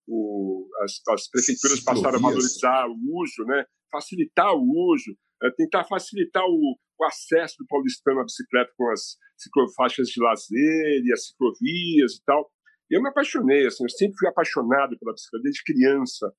O, 0.07 0.69
as, 0.83 1.01
as 1.11 1.29
prefeituras 1.29 1.81
passaram 1.81 2.19
a 2.19 2.23
valorizar 2.23 2.87
o 2.89 2.97
uso, 3.21 3.45
né? 3.45 3.65
Facilitar 3.91 4.55
o 4.55 4.93
uso, 4.93 5.17
é, 5.43 5.51
tentar 5.51 5.85
facilitar 5.85 6.45
o, 6.45 6.77
o, 6.99 7.05
acesso 7.05 7.57
do 7.59 7.67
paulistano 7.67 8.21
à 8.21 8.25
bicicleta 8.25 8.71
com 8.77 8.91
as 8.91 9.17
ciclofaixas 9.37 10.09
de 10.09 10.21
lazer 10.21 11.03
e 11.05 11.13
as 11.13 11.27
ciclovias 11.27 12.15
e 12.15 12.25
tal. 12.25 12.51
Eu 12.91 13.03
me 13.03 13.09
apaixonei, 13.09 13.67
assim, 13.67 13.85
eu 13.85 13.91
sempre 13.91 14.17
fui 14.19 14.29
apaixonado 14.29 14.99
pela 14.99 15.13
bicicleta 15.13 15.43
desde 15.43 15.65
criança. 15.65 16.33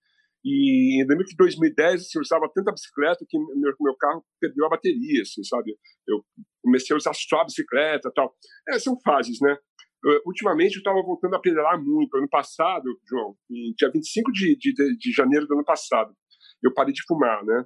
E 0.43 1.01
em 1.01 1.07
2010 1.37 2.01
assim, 2.01 2.17
eu 2.17 2.21
usava 2.21 2.51
tanta 2.53 2.71
bicicleta 2.71 3.25
que 3.27 3.37
meu, 3.37 3.73
meu 3.79 3.95
carro 3.95 4.25
perdeu 4.41 4.65
a 4.65 4.69
bateria, 4.69 5.21
assim, 5.21 5.43
sabe? 5.43 5.77
Eu 6.07 6.23
comecei 6.61 6.93
a 6.93 6.97
usar 6.97 7.13
só 7.13 7.41
a 7.41 7.45
bicicleta 7.45 8.11
tal. 8.13 8.35
É, 8.69 8.77
são 8.77 8.99
fases, 9.05 9.39
né? 9.41 9.55
Eu, 10.03 10.21
ultimamente 10.25 10.75
eu 10.75 10.79
estava 10.79 11.01
voltando 11.01 11.35
a 11.35 11.39
pedalar 11.39 11.81
muito. 11.81 12.17
Ano 12.17 12.27
passado, 12.27 12.83
João, 13.09 13.35
em 13.49 13.73
dia 13.77 13.89
25 13.89 14.31
de, 14.33 14.57
de, 14.57 14.97
de 14.97 15.11
janeiro 15.11 15.47
do 15.47 15.53
ano 15.53 15.63
passado, 15.63 16.13
eu 16.61 16.73
parei 16.73 16.93
de 16.93 17.03
fumar, 17.07 17.43
né? 17.45 17.63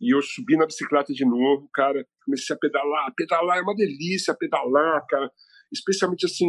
E 0.00 0.14
eu 0.14 0.22
subi 0.22 0.56
na 0.56 0.66
bicicleta 0.66 1.12
de 1.12 1.26
novo, 1.26 1.68
cara, 1.74 2.06
comecei 2.24 2.54
a 2.54 2.58
pedalar. 2.58 3.12
Pedalar 3.14 3.58
é 3.58 3.62
uma 3.62 3.74
delícia, 3.74 4.34
pedalar, 4.38 5.04
cara. 5.08 5.30
Especialmente 5.72 6.26
assim, 6.26 6.46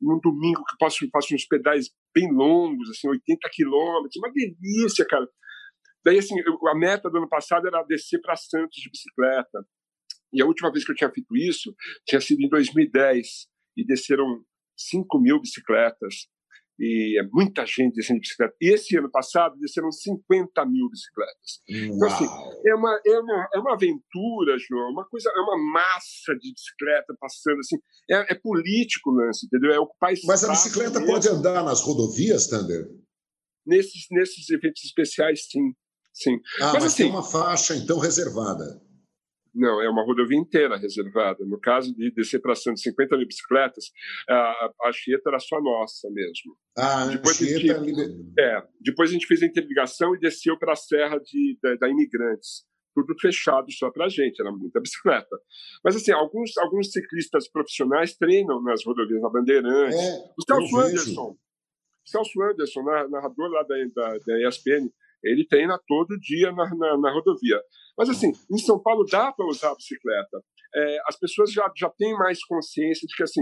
num 0.00 0.18
domingo 0.20 0.64
que 0.64 0.72
eu 0.74 0.88
faço, 1.10 1.34
uns 1.34 1.46
pedais 1.46 1.90
bem 2.14 2.32
longos, 2.32 2.90
assim, 2.90 3.08
80 3.08 3.48
quilômetros, 3.52 4.16
uma 4.16 4.32
delícia, 4.32 5.06
cara. 5.06 5.28
Daí, 6.04 6.18
assim, 6.18 6.34
a 6.40 6.74
meta 6.74 7.10
do 7.10 7.18
ano 7.18 7.28
passado 7.28 7.66
era 7.66 7.82
descer 7.82 8.20
para 8.20 8.36
Santos 8.36 8.76
de 8.80 8.90
bicicleta. 8.90 9.66
E 10.32 10.42
a 10.42 10.46
última 10.46 10.70
vez 10.70 10.84
que 10.84 10.92
eu 10.92 10.96
tinha 10.96 11.10
feito 11.10 11.36
isso 11.36 11.74
tinha 12.06 12.20
sido 12.20 12.42
em 12.42 12.48
2010, 12.48 13.48
e 13.76 13.84
desceram 13.84 14.42
5 14.76 15.20
mil 15.20 15.40
bicicletas 15.40 16.28
e 16.78 17.18
é 17.18 17.22
muita 17.32 17.64
gente 17.64 17.94
descendo 17.94 18.20
de 18.20 18.28
bicicleta. 18.28 18.54
E 18.60 18.74
esse 18.74 18.96
ano 18.96 19.10
passado 19.10 19.56
desceram 19.58 19.90
50 19.90 20.66
mil 20.66 20.88
bicicletas. 20.90 21.60
Uau. 21.68 21.96
Então, 21.96 22.08
assim, 22.08 22.26
é 22.66 22.74
uma, 22.74 23.00
é, 23.04 23.18
uma, 23.18 23.48
é 23.54 23.58
uma 23.58 23.74
aventura, 23.74 24.56
João, 24.58 24.90
uma 24.90 25.06
coisa, 25.08 25.30
é 25.30 25.40
uma 25.40 25.72
massa 25.72 26.34
de 26.38 26.52
bicicleta 26.52 27.14
passando, 27.18 27.58
assim, 27.58 27.76
é, 28.10 28.32
é 28.32 28.34
político 28.34 29.10
o 29.10 29.14
lance, 29.14 29.46
entendeu? 29.46 29.72
É 29.72 29.78
ocupar 29.78 30.12
Mas 30.24 30.44
a 30.44 30.50
bicicleta 30.50 31.00
mesmo. 31.00 31.14
pode 31.14 31.28
andar 31.28 31.64
nas 31.64 31.80
rodovias, 31.80 32.46
Thunder? 32.46 32.86
Nesses, 33.66 34.06
nesses 34.10 34.48
eventos 34.50 34.84
especiais, 34.84 35.46
sim. 35.50 35.72
sim. 36.12 36.40
Ah, 36.60 36.72
mas, 36.72 36.74
mas 36.74 36.84
assim, 36.84 37.02
tem 37.04 37.12
uma 37.12 37.22
faixa, 37.22 37.74
então, 37.74 37.98
reservada. 37.98 38.85
Não, 39.56 39.80
é 39.80 39.88
uma 39.88 40.04
rodovia 40.04 40.38
inteira 40.38 40.76
reservada. 40.76 41.44
No 41.46 41.58
caso 41.58 41.94
de 41.94 42.10
descer 42.10 42.40
para 42.40 42.54
150 42.54 43.16
mil 43.16 43.26
bicicletas, 43.26 43.86
a, 44.28 44.70
a 44.84 44.92
Chieta 44.92 45.30
era 45.30 45.38
só 45.38 45.58
nossa 45.60 46.10
mesmo. 46.10 46.54
Ah, 46.76 47.06
depois 47.06 47.40
a 47.40 47.46
Chieta... 47.46 47.82
Gente, 47.82 48.32
é, 48.38 48.62
depois 48.80 49.10
a 49.10 49.12
gente 49.14 49.26
fez 49.26 49.42
a 49.42 49.46
interligação 49.46 50.14
e 50.14 50.18
desceu 50.18 50.58
para 50.58 50.74
a 50.74 50.76
Serra 50.76 51.18
de, 51.18 51.58
da, 51.62 51.74
da 51.76 51.88
Imigrantes. 51.88 52.66
Tudo 52.94 53.14
fechado 53.18 53.70
só 53.72 53.90
para 53.90 54.06
a 54.06 54.08
gente, 54.08 54.40
era 54.40 54.52
muita 54.52 54.78
bicicleta. 54.80 55.36
Mas, 55.82 55.96
assim, 55.96 56.12
alguns, 56.12 56.56
alguns 56.58 56.92
ciclistas 56.92 57.48
profissionais 57.50 58.14
treinam 58.14 58.62
nas 58.62 58.84
rodovias 58.84 59.22
na 59.22 59.30
Bandeirantes. 59.30 59.96
É, 59.96 60.34
o 60.38 60.42
Celso 60.46 60.76
Anderson, 60.78 61.30
o 61.30 62.08
Celso 62.08 62.42
Anderson, 62.42 62.82
narrador 63.10 63.50
lá 63.50 63.62
da, 63.62 63.76
da, 63.94 64.18
da 64.18 64.48
ESPN, 64.48 64.90
ele 65.24 65.46
treina 65.46 65.78
todo 65.86 66.18
dia 66.18 66.52
na, 66.52 66.68
na, 66.74 66.98
na 66.98 67.12
rodovia. 67.12 67.60
Mas, 67.98 68.10
assim, 68.10 68.32
em 68.50 68.58
São 68.58 68.80
Paulo 68.80 69.04
dá 69.10 69.32
para 69.32 69.46
usar 69.46 69.70
a 69.70 69.74
bicicleta. 69.74 70.42
é, 70.74 70.98
as 71.06 71.18
pessoas 71.18 71.52
já, 71.52 71.70
já 71.76 71.88
têm 71.90 72.12
mais 72.14 72.44
consciência 72.44 73.06
de 73.06 73.16
que, 73.16 73.22
assim, 73.22 73.40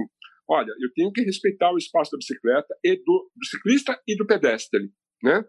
olha, 0.48 0.72
eu 0.80 0.92
tenho 0.94 1.12
que 1.12 1.22
respeitar 1.22 1.72
o 1.72 1.78
espaço 1.78 2.12
da 2.12 2.18
bicicleta 2.18 2.74
e 2.84 2.96
do, 2.96 3.30
do 3.34 3.46
ciclista 3.46 4.00
e 4.06 4.16
do 4.16 4.26
pedestre, 4.26 4.90
né? 5.22 5.44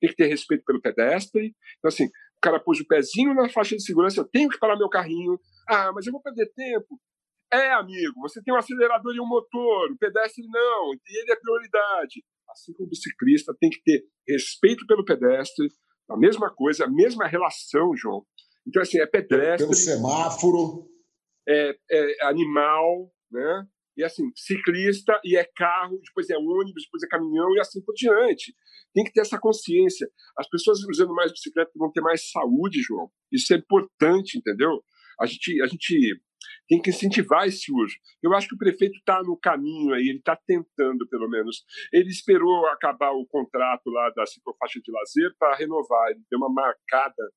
Tem 0.00 0.10
que 0.10 0.16
ter 0.16 0.26
respeito 0.26 0.64
pelo 0.64 0.80
pedestre. 0.80 1.54
Então, 1.78 1.88
assim, 1.88 2.06
o 2.06 2.40
cara 2.40 2.60
pôs 2.60 2.80
o 2.80 2.86
pezinho 2.86 3.34
na 3.34 3.48
faixa 3.48 3.74
de 3.76 3.82
segurança, 3.82 4.20
eu 4.20 4.28
tenho 4.28 4.48
que 4.48 4.58
parar 4.58 4.76
meu 4.76 4.88
carrinho. 4.88 5.38
Ah, 5.68 5.90
mas 5.92 6.06
eu 6.06 6.12
vou 6.12 6.22
perder 6.22 6.52
tempo. 6.54 7.00
É, 7.52 7.72
amigo, 7.72 8.20
você 8.20 8.42
tem 8.42 8.52
um 8.52 8.56
acelerador 8.56 9.14
e 9.14 9.20
um 9.20 9.26
motor, 9.26 9.90
o 9.90 9.98
pedestre 9.98 10.44
não, 10.46 10.92
e 10.92 11.20
ele 11.20 11.32
é 11.32 11.36
prioridade. 11.36 12.24
Assim 12.50 12.72
como 12.72 12.86
o 12.86 12.90
biciclista 12.90 13.54
tem 13.58 13.70
que 13.70 13.82
ter 13.82 14.04
respeito 14.28 14.86
pelo 14.86 15.04
pedestre, 15.04 15.68
a 16.10 16.16
mesma 16.16 16.52
coisa, 16.54 16.84
a 16.84 16.90
mesma 16.90 17.26
relação, 17.26 17.96
João. 17.96 18.24
Então, 18.66 18.82
assim, 18.82 18.98
é 18.98 19.06
pedestre. 19.06 19.66
Pelo 19.66 19.74
semáforo. 19.74 20.88
É, 21.46 21.76
é 21.90 22.26
animal, 22.26 23.12
né? 23.30 23.66
E 23.96 24.02
assim, 24.02 24.24
ciclista 24.34 25.20
e 25.24 25.36
é 25.36 25.44
carro, 25.44 26.00
depois 26.02 26.28
é 26.28 26.36
ônibus, 26.36 26.84
depois 26.84 27.02
é 27.02 27.06
caminhão 27.06 27.54
e 27.54 27.60
assim 27.60 27.80
por 27.82 27.94
diante. 27.94 28.54
Tem 28.92 29.04
que 29.04 29.12
ter 29.12 29.20
essa 29.20 29.38
consciência. 29.38 30.08
As 30.36 30.48
pessoas 30.48 30.80
usando 30.88 31.14
mais 31.14 31.30
bicicleta 31.30 31.70
vão 31.76 31.92
ter 31.92 32.00
mais 32.00 32.30
saúde, 32.30 32.80
João. 32.82 33.08
Isso 33.30 33.54
é 33.54 33.56
importante, 33.56 34.38
entendeu? 34.38 34.82
A 35.20 35.26
gente, 35.26 35.62
a 35.62 35.66
gente 35.66 36.20
tem 36.68 36.80
que 36.80 36.90
incentivar 36.90 37.46
esse 37.46 37.72
uso. 37.72 37.94
Eu 38.22 38.34
acho 38.34 38.48
que 38.48 38.54
o 38.54 38.58
prefeito 38.58 38.96
está 38.96 39.22
no 39.22 39.38
caminho 39.38 39.94
aí, 39.94 40.08
ele 40.08 40.18
está 40.18 40.36
tentando, 40.46 41.06
pelo 41.08 41.28
menos. 41.28 41.64
Ele 41.92 42.08
esperou 42.08 42.66
acabar 42.66 43.12
o 43.12 43.26
contrato 43.26 43.90
lá 43.90 44.10
da 44.10 44.26
ciclofaixa 44.26 44.80
de 44.82 44.90
lazer 44.90 45.34
para 45.38 45.56
renovar. 45.56 46.10
Ele 46.10 46.22
deu 46.28 46.38
uma 46.38 46.52
marcada 46.52 47.30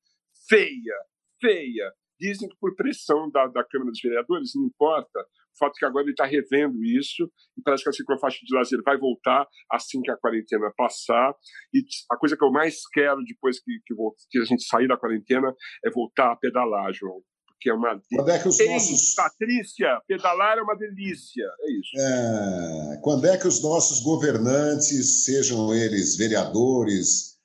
feia, 0.50 0.96
feia. 1.40 1.92
Dizem 2.20 2.50
que 2.50 2.56
por 2.60 2.76
pressão 2.76 3.30
da, 3.30 3.48
da 3.48 3.64
Câmara 3.64 3.92
dos 3.92 4.02
Vereadores, 4.02 4.52
não 4.56 4.66
importa. 4.66 5.20
O 5.20 5.58
fato 5.58 5.74
é 5.76 5.80
que 5.80 5.86
agora 5.86 6.04
ele 6.04 6.12
está 6.12 6.26
revendo 6.26 6.84
isso 6.84 7.32
e 7.58 7.62
parece 7.64 7.84
que 7.84 7.90
a 7.90 7.94
ciclofaixa 7.94 8.40
de 8.44 8.56
lazer 8.56 8.80
vai 8.84 8.98
voltar 8.98 9.48
assim 9.72 10.02
que 10.02 10.12
a 10.12 10.18
quarentena 10.18 10.72
passar. 10.76 11.34
E 11.74 11.82
a 12.12 12.18
coisa 12.18 12.36
que 12.36 12.44
eu 12.44 12.52
mais 12.52 12.88
quero 12.92 13.24
depois 13.24 13.60
que, 13.60 13.72
que, 13.86 13.96
que 14.30 14.40
a 14.40 14.46
gente 14.46 14.64
sair 14.68 14.88
da 14.88 14.98
quarentena 14.98 15.54
é 15.86 15.92
voltar 15.92 16.32
a 16.32 16.36
pedalar, 16.36 16.94
João 16.94 17.22
que 17.60 17.70
é 17.70 17.74
uma 17.74 18.00
Quando 18.16 18.30
é 18.30 18.40
que 18.40 18.48
os 18.48 18.60
Ei, 18.60 18.70
nossos 18.70 19.16
Patrícia, 19.16 20.00
pedalar 20.08 20.58
é 20.58 20.62
uma 20.62 20.76
delícia, 20.76 21.44
é 21.62 21.72
isso. 21.72 21.92
É... 21.98 23.02
Quando 23.02 23.26
é 23.26 23.38
que 23.38 23.48
os 23.48 23.62
nossos 23.62 24.02
governantes, 24.02 25.26
sejam 25.26 25.74
eles 25.74 26.16
vereadores, 26.16 27.37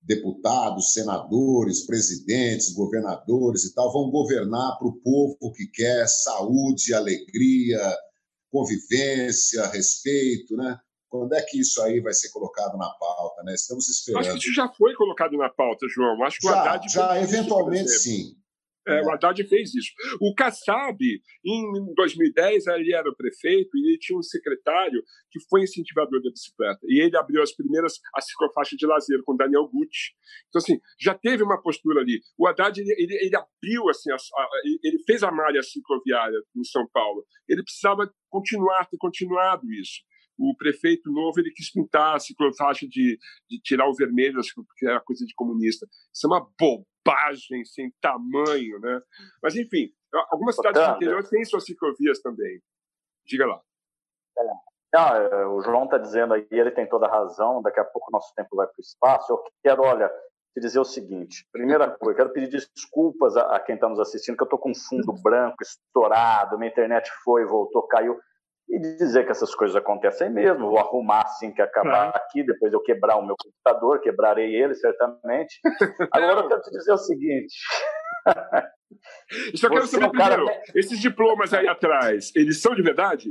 deputados, 0.00 0.92
senadores, 0.92 1.84
presidentes, 1.84 2.72
governadores 2.72 3.64
e 3.64 3.74
tal, 3.74 3.92
vão 3.92 4.10
governar 4.10 4.78
para 4.78 4.88
o 4.88 5.00
povo 5.00 5.52
que 5.52 5.66
quer 5.66 6.06
saúde, 6.06 6.94
alegria, 6.94 7.80
convivência, 8.50 9.66
respeito, 9.66 10.56
né? 10.56 10.78
Quando 11.08 11.34
é 11.34 11.42
que 11.42 11.60
isso 11.60 11.80
aí 11.82 12.00
vai 12.00 12.12
ser 12.12 12.30
colocado 12.30 12.76
na 12.76 12.88
pauta, 12.90 13.42
né? 13.42 13.54
Estamos 13.54 13.88
esperando. 13.88 14.20
Acho 14.20 14.32
que 14.32 14.38
isso 14.38 14.54
já 14.54 14.68
foi 14.68 14.94
colocado 14.94 15.36
na 15.36 15.48
pauta, 15.48 15.86
João. 15.88 16.22
Acho 16.22 16.38
que 16.38 16.46
já, 16.46 16.52
o 16.52 16.56
Haddad 16.56 16.92
já 16.92 17.22
eventualmente 17.22 17.88
sim. 17.88 18.37
É, 18.88 19.02
o 19.02 19.10
Haddad 19.10 19.42
fez 19.44 19.74
isso. 19.74 19.92
O 20.20 20.34
Kassab, 20.34 20.98
em 21.44 21.94
2010, 21.94 22.66
ele 22.68 22.94
era 22.94 23.14
prefeito 23.14 23.76
e 23.76 23.90
ele 23.90 23.98
tinha 23.98 24.18
um 24.18 24.22
secretário 24.22 25.02
que 25.30 25.40
foi 25.48 25.62
incentivador 25.62 26.22
da 26.22 26.30
bicicleta. 26.30 26.80
E 26.84 27.02
ele 27.02 27.16
abriu 27.16 27.42
as 27.42 27.52
primeiras 27.54 28.00
a 28.14 28.20
ciclofaixa 28.20 28.76
de 28.76 28.86
lazer 28.86 29.22
com 29.24 29.36
Daniel 29.36 29.68
Gucci. 29.68 30.12
Então, 30.48 30.60
assim, 30.60 30.80
já 31.00 31.14
teve 31.14 31.42
uma 31.42 31.60
postura 31.60 32.00
ali. 32.00 32.20
O 32.38 32.46
Haddad, 32.46 32.80
ele, 32.80 32.94
ele, 32.98 33.14
ele 33.14 33.36
abriu, 33.36 33.88
assim, 33.88 34.10
a, 34.10 34.16
a, 34.16 34.48
ele 34.82 34.98
fez 35.04 35.22
a 35.22 35.30
malha 35.30 35.62
cicloviária 35.62 36.38
em 36.56 36.64
São 36.64 36.86
Paulo. 36.92 37.24
Ele 37.48 37.62
precisava 37.62 38.10
continuar, 38.30 38.86
ter 38.86 38.96
continuado 38.98 39.70
isso 39.72 40.08
o 40.38 40.54
prefeito 40.56 41.10
novo 41.10 41.40
ele 41.40 41.50
quis 41.50 41.70
pintar 41.72 42.14
a 42.14 42.20
ciclofaixa 42.20 42.86
de, 42.86 43.18
de 43.50 43.60
tirar 43.60 43.88
o 43.88 43.94
vermelho, 43.94 44.40
porque 44.54 44.86
era 44.86 45.00
coisa 45.00 45.26
de 45.26 45.34
comunista. 45.34 45.86
Isso 46.14 46.26
é 46.26 46.30
uma 46.30 46.48
bobagem 46.58 46.86
sem 47.64 47.92
tamanho, 48.00 48.78
né? 48.80 49.00
Mas, 49.42 49.56
enfim, 49.56 49.92
algumas 50.30 50.56
cidades 50.56 50.82
do 50.82 50.96
interior 50.96 51.28
têm 51.28 51.44
suas 51.44 51.64
ciclovias 51.64 52.20
também. 52.20 52.60
Diga 53.26 53.46
lá. 53.46 53.60
Não, 54.92 55.16
é, 55.16 55.46
o 55.46 55.60
João 55.60 55.84
está 55.84 55.98
dizendo 55.98 56.32
aí, 56.32 56.46
ele 56.50 56.70
tem 56.70 56.88
toda 56.88 57.06
a 57.06 57.10
razão, 57.10 57.60
daqui 57.60 57.78
a 57.78 57.84
pouco 57.84 58.10
nosso 58.10 58.32
tempo 58.34 58.56
vai 58.56 58.66
para 58.66 58.78
o 58.78 58.80
espaço. 58.80 59.32
Eu 59.32 59.44
quero, 59.62 59.82
olha, 59.82 60.10
te 60.54 60.60
dizer 60.60 60.78
o 60.78 60.84
seguinte: 60.84 61.46
primeira 61.52 61.90
coisa, 61.90 62.16
quero 62.16 62.32
pedir 62.32 62.48
desculpas 62.48 63.36
a, 63.36 63.56
a 63.56 63.60
quem 63.60 63.74
está 63.74 63.88
nos 63.88 64.00
assistindo, 64.00 64.36
que 64.36 64.42
eu 64.42 64.46
estou 64.46 64.58
com 64.58 64.70
um 64.70 64.74
fundo 64.74 65.12
branco, 65.22 65.56
estourado, 65.62 66.58
minha 66.58 66.70
internet 66.70 67.10
foi, 67.22 67.44
voltou, 67.44 67.86
caiu 67.86 68.18
e 68.68 68.78
dizer 68.96 69.24
que 69.24 69.30
essas 69.30 69.54
coisas 69.54 69.76
acontecem 69.76 70.30
mesmo. 70.30 70.68
Vou 70.68 70.78
arrumar 70.78 71.22
assim 71.22 71.52
que 71.52 71.62
acabar 71.62 72.10
aqui, 72.10 72.44
depois 72.44 72.72
eu 72.72 72.82
quebrar 72.82 73.16
o 73.16 73.26
meu 73.26 73.34
computador, 73.36 74.00
quebrarei 74.00 74.54
ele 74.54 74.74
certamente. 74.74 75.58
Agora 76.12 76.40
eu 76.40 76.48
quero 76.48 76.60
te 76.60 76.70
dizer 76.70 76.92
o 76.92 76.98
seguinte. 76.98 77.54
Só 79.56 79.68
quero 79.68 79.86
saber 79.86 80.04
é 80.04 80.08
um 80.08 80.10
primeiro, 80.10 80.46
cara... 80.46 80.62
esses 80.74 80.98
diplomas 80.98 81.52
aí 81.54 81.66
atrás, 81.68 82.30
eles 82.34 82.60
são 82.60 82.74
de 82.74 82.82
verdade? 82.82 83.30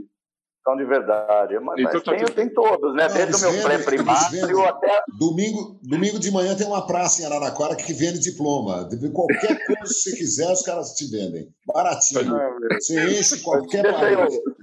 São 0.67 0.75
de 0.75 0.83
verdade. 0.83 1.57
Mas, 1.59 1.79
então, 1.79 2.01
tá 2.01 2.13
tem, 2.13 2.25
tem, 2.25 2.53
todos, 2.53 2.93
né? 2.93 3.07
Desde 3.07 3.35
o 3.35 3.51
meu 3.51 3.63
pré-primário 3.63 4.63
até. 4.65 5.01
Domingo, 5.17 5.79
domingo 5.81 6.19
de 6.19 6.29
manhã 6.29 6.57
tem 6.57 6.67
uma 6.67 6.85
praça 6.85 7.21
em 7.21 7.25
Araraquara 7.25 7.73
que 7.73 7.93
vende 7.93 8.19
diploma. 8.19 8.85
Qualquer 9.13 9.65
coisa 9.65 9.81
que 9.81 9.87
você 9.87 10.11
quiser, 10.17 10.51
os 10.51 10.63
caras 10.63 10.91
te 10.91 11.09
vendem. 11.09 11.47
Baratinho. 11.65 12.35
Você 12.73 13.01
enche 13.11 13.41
qualquer 13.41 13.93
país. 13.93 14.35
O 14.35 14.56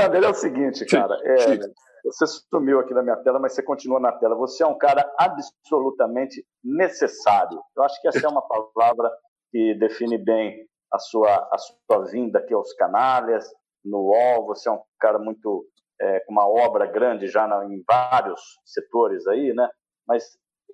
Tander 0.00 0.24
é 0.24 0.28
o 0.28 0.34
seguinte, 0.34 0.84
cara. 0.86 1.16
É, 1.24 1.58
você 2.04 2.26
sumiu 2.26 2.80
aqui 2.80 2.94
na 2.94 3.02
minha 3.02 3.16
tela, 3.16 3.38
mas 3.38 3.54
você 3.54 3.62
continua 3.62 4.00
na 4.00 4.12
tela. 4.12 4.34
Você 4.36 4.62
é 4.62 4.66
um 4.66 4.78
cara 4.78 5.04
absolutamente 5.18 6.44
necessário. 6.64 7.60
Eu 7.76 7.82
acho 7.82 8.00
que 8.00 8.08
essa 8.08 8.26
é 8.26 8.28
uma 8.28 8.42
palavra 8.42 9.10
que 9.50 9.74
define 9.74 10.18
bem 10.18 10.66
a 10.92 10.98
sua, 10.98 11.34
a 11.52 11.58
sua 11.58 12.04
vinda 12.06 12.38
aqui 12.38 12.54
aos 12.54 12.72
canalhas, 12.74 13.46
no 13.84 13.98
UOL. 13.98 14.46
Você 14.46 14.68
é 14.68 14.72
um 14.72 14.80
cara 14.98 15.18
muito 15.18 15.66
é, 16.00 16.20
com 16.20 16.32
uma 16.32 16.48
obra 16.48 16.86
grande 16.86 17.26
já 17.26 17.46
na, 17.46 17.64
em 17.64 17.82
vários 17.86 18.40
setores 18.64 19.26
aí, 19.26 19.52
né? 19.52 19.68
Mas 20.06 20.24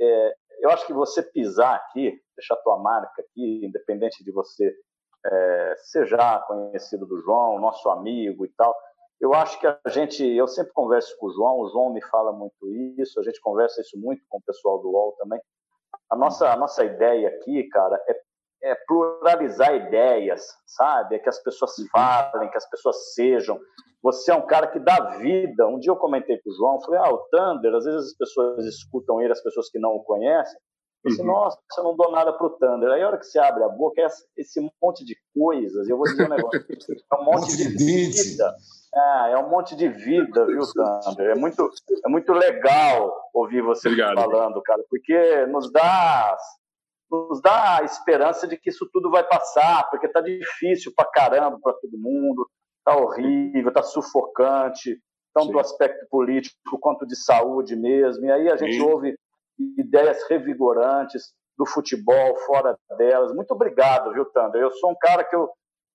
é, 0.01 0.35
eu 0.61 0.70
acho 0.70 0.87
que 0.87 0.93
você 0.93 1.22
pisar 1.22 1.75
aqui, 1.75 2.18
deixar 2.37 2.55
a 2.55 2.62
tua 2.62 2.79
marca 2.79 3.22
aqui, 3.22 3.64
independente 3.64 4.22
de 4.22 4.33
você 4.33 4.72
é, 5.27 5.75
ser 5.79 6.07
já 6.07 6.39
conhecido 6.41 7.07
do 7.07 7.20
João, 7.20 7.61
nosso 7.61 7.89
amigo 7.89 8.45
e 8.45 8.49
tal. 8.57 8.75
Eu 9.25 9.33
acho 9.33 9.59
que 9.59 9.66
a 9.66 9.79
gente, 9.89 10.22
eu 10.22 10.47
sempre 10.47 10.75
converso 10.75 11.16
com 11.18 11.29
o 11.29 11.33
João, 11.33 11.59
o 11.59 11.70
João 11.70 11.95
me 11.95 12.05
fala 12.09 12.31
muito 12.31 12.70
isso, 12.99 13.18
a 13.18 13.22
gente 13.22 13.41
conversa 13.41 13.81
isso 13.81 13.99
muito 13.99 14.22
com 14.29 14.37
o 14.37 14.43
pessoal 14.43 14.83
do 14.83 14.91
UOL 14.91 15.16
também. 15.18 15.41
A 16.11 16.14
nossa, 16.14 16.53
a 16.53 16.57
nossa 16.59 16.85
ideia 16.85 17.31
aqui, 17.31 17.66
cara, 17.70 17.99
é, 18.07 18.70
é 18.70 18.75
pluralizar 18.87 19.75
ideias, 19.75 20.47
sabe? 20.66 21.16
É 21.16 21.18
que 21.18 21.31
as 21.31 21.43
pessoas 21.43 21.75
uhum. 21.79 21.87
falem, 21.91 22.51
que 22.51 22.59
as 22.59 22.68
pessoas 22.68 23.14
sejam. 23.14 23.59
Você 24.03 24.31
é 24.31 24.35
um 24.35 24.47
cara 24.47 24.66
que 24.66 24.79
dá 24.79 25.16
vida. 25.16 25.66
Um 25.68 25.79
dia 25.79 25.91
eu 25.91 25.97
comentei 25.97 26.39
com 26.43 26.51
o 26.51 26.55
João, 26.55 26.83
falei, 26.83 27.01
ah, 27.01 27.11
o 27.11 27.27
Thunder, 27.31 27.75
às 27.77 27.87
vezes 27.87 28.11
as 28.11 28.16
pessoas 28.18 28.66
escutam 28.66 29.23
ele, 29.23 29.32
as 29.32 29.43
pessoas 29.43 29.70
que 29.70 29.78
não 29.78 29.93
o 29.93 30.05
conhecem, 30.05 30.61
disse, 31.09 31.20
uhum. 31.20 31.26
nossa, 31.26 31.59
eu 31.76 31.85
não 31.85 31.97
dou 31.97 32.10
nada 32.10 32.32
pro 32.32 32.51
Thunder. 32.51 32.90
Aí 32.90 33.02
a 33.02 33.06
hora 33.06 33.18
que 33.18 33.26
você 33.26 33.39
abre 33.39 33.62
a 33.64 33.68
boca, 33.68 34.01
é 34.01 34.06
esse 34.36 34.60
monte 34.82 35.05
de 35.05 35.16
coisas, 35.35 35.89
eu 35.89 35.97
vou 35.97 36.06
dizer 36.06 36.26
um 36.26 36.28
negócio, 36.28 36.60
é 37.12 37.14
um 37.16 37.24
monte 37.24 37.56
de 37.56 37.68
vida. 37.68 38.55
É, 38.94 39.32
é 39.32 39.39
um 39.39 39.48
monte 39.51 39.76
de 39.76 39.89
vida, 39.89 40.47
viu, 40.47 40.60
Thunder? 40.72 41.31
É 41.31 41.35
muito, 41.35 41.70
é 42.05 42.09
muito 42.09 42.32
legal 42.32 43.14
ouvir 43.35 43.62
você 43.62 43.89
Obrigado. 43.89 44.14
falando, 44.14 44.62
cara, 44.62 44.82
porque 44.89 45.47
nos 45.47 45.70
dá 45.72 46.36
nos 47.10 47.40
dá 47.40 47.78
a 47.78 47.85
esperança 47.85 48.47
de 48.47 48.56
que 48.56 48.70
isso 48.70 48.89
tudo 48.93 49.10
vai 49.10 49.22
passar, 49.24 49.89
porque 49.90 50.09
tá 50.09 50.20
difícil 50.20 50.93
pra 50.97 51.05
caramba 51.05 51.59
para 51.62 51.74
todo 51.74 51.98
mundo, 51.98 52.48
tá 52.85 52.97
horrível, 52.97 53.72
tá 53.72 53.82
sufocante, 53.82 54.98
tanto 55.35 55.52
do 55.52 55.59
aspecto 55.59 56.06
político 56.09 56.78
quanto 56.81 57.06
de 57.06 57.16
saúde 57.16 57.76
mesmo. 57.76 58.24
E 58.24 58.31
aí 58.31 58.48
a 58.48 58.56
gente 58.56 58.76
Sim. 58.76 58.82
ouve 58.82 59.14
ideias 59.78 60.22
revigorantes 60.28 61.32
do 61.56 61.66
futebol, 61.66 62.36
fora 62.47 62.76
delas. 62.98 63.32
Muito 63.32 63.52
obrigado, 63.52 64.12
viu, 64.12 64.24
Tander? 64.26 64.62
Eu 64.62 64.72
sou 64.72 64.90
um 64.90 64.97
cara 65.01 65.24
que 65.24 65.35
eu, 65.35 65.48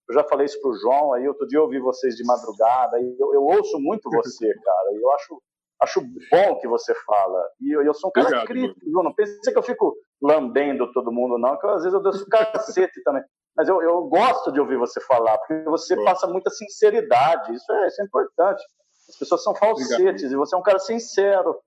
eu 0.10 0.14
já 0.14 0.24
falei 0.24 0.46
isso 0.46 0.60
para 0.62 0.72
o 0.72 0.76
João, 0.76 1.14
aí 1.14 1.28
outro 1.28 1.48
dia 1.48 1.60
eu 1.60 1.64
ouvi 1.64 1.80
vocês 1.80 2.16
de 2.16 2.26
madrugada, 2.26 3.00
e 3.00 3.16
eu, 3.20 3.34
eu 3.34 3.44
ouço 3.44 3.80
muito 3.80 4.10
você, 4.10 4.48
cara, 4.64 4.94
e 4.94 5.02
eu 5.02 5.12
acho, 5.12 5.42
acho 5.82 6.02
bom 6.32 6.60
que 6.60 6.68
você 6.68 6.94
fala. 7.06 7.46
E 7.60 7.76
eu, 7.76 7.82
eu 7.84 7.94
sou 7.94 8.10
um 8.10 8.14
cara 8.14 8.28
obrigado, 8.28 8.48
crítico, 8.48 8.80
viu? 8.86 9.04
Não 9.04 9.14
pense 9.14 9.52
que 9.52 9.58
eu 9.58 9.64
fico 9.64 9.96
lambendo 10.22 10.92
todo 10.94 11.12
mundo, 11.12 11.38
não, 11.38 11.58
que 11.58 11.68
às 11.68 11.84
vezes 11.84 11.94
eu 11.94 12.02
deixo 12.02 12.26
cacete 12.28 13.02
também. 13.04 13.24
Mas 13.56 13.68
eu, 13.68 13.82
eu 13.82 14.04
gosto 14.04 14.54
de 14.54 14.60
ouvir 14.60 14.78
você 14.78 15.02
falar, 15.02 15.38
porque 15.40 15.62
você 15.64 16.02
passa 16.04 16.28
muita 16.28 16.50
sinceridade, 16.50 17.54
isso 17.54 17.70
é, 17.74 17.88
isso 17.88 18.02
é 18.02 18.06
importante. 18.06 18.64
As 19.10 19.18
pessoas 19.18 19.44
são 19.44 19.54
falsetes, 19.56 19.98
obrigado. 20.00 20.32
e 20.32 20.36
você 20.36 20.56
é 20.56 20.58
um 20.58 20.64
cara 20.64 20.80
sincero. 20.80 21.60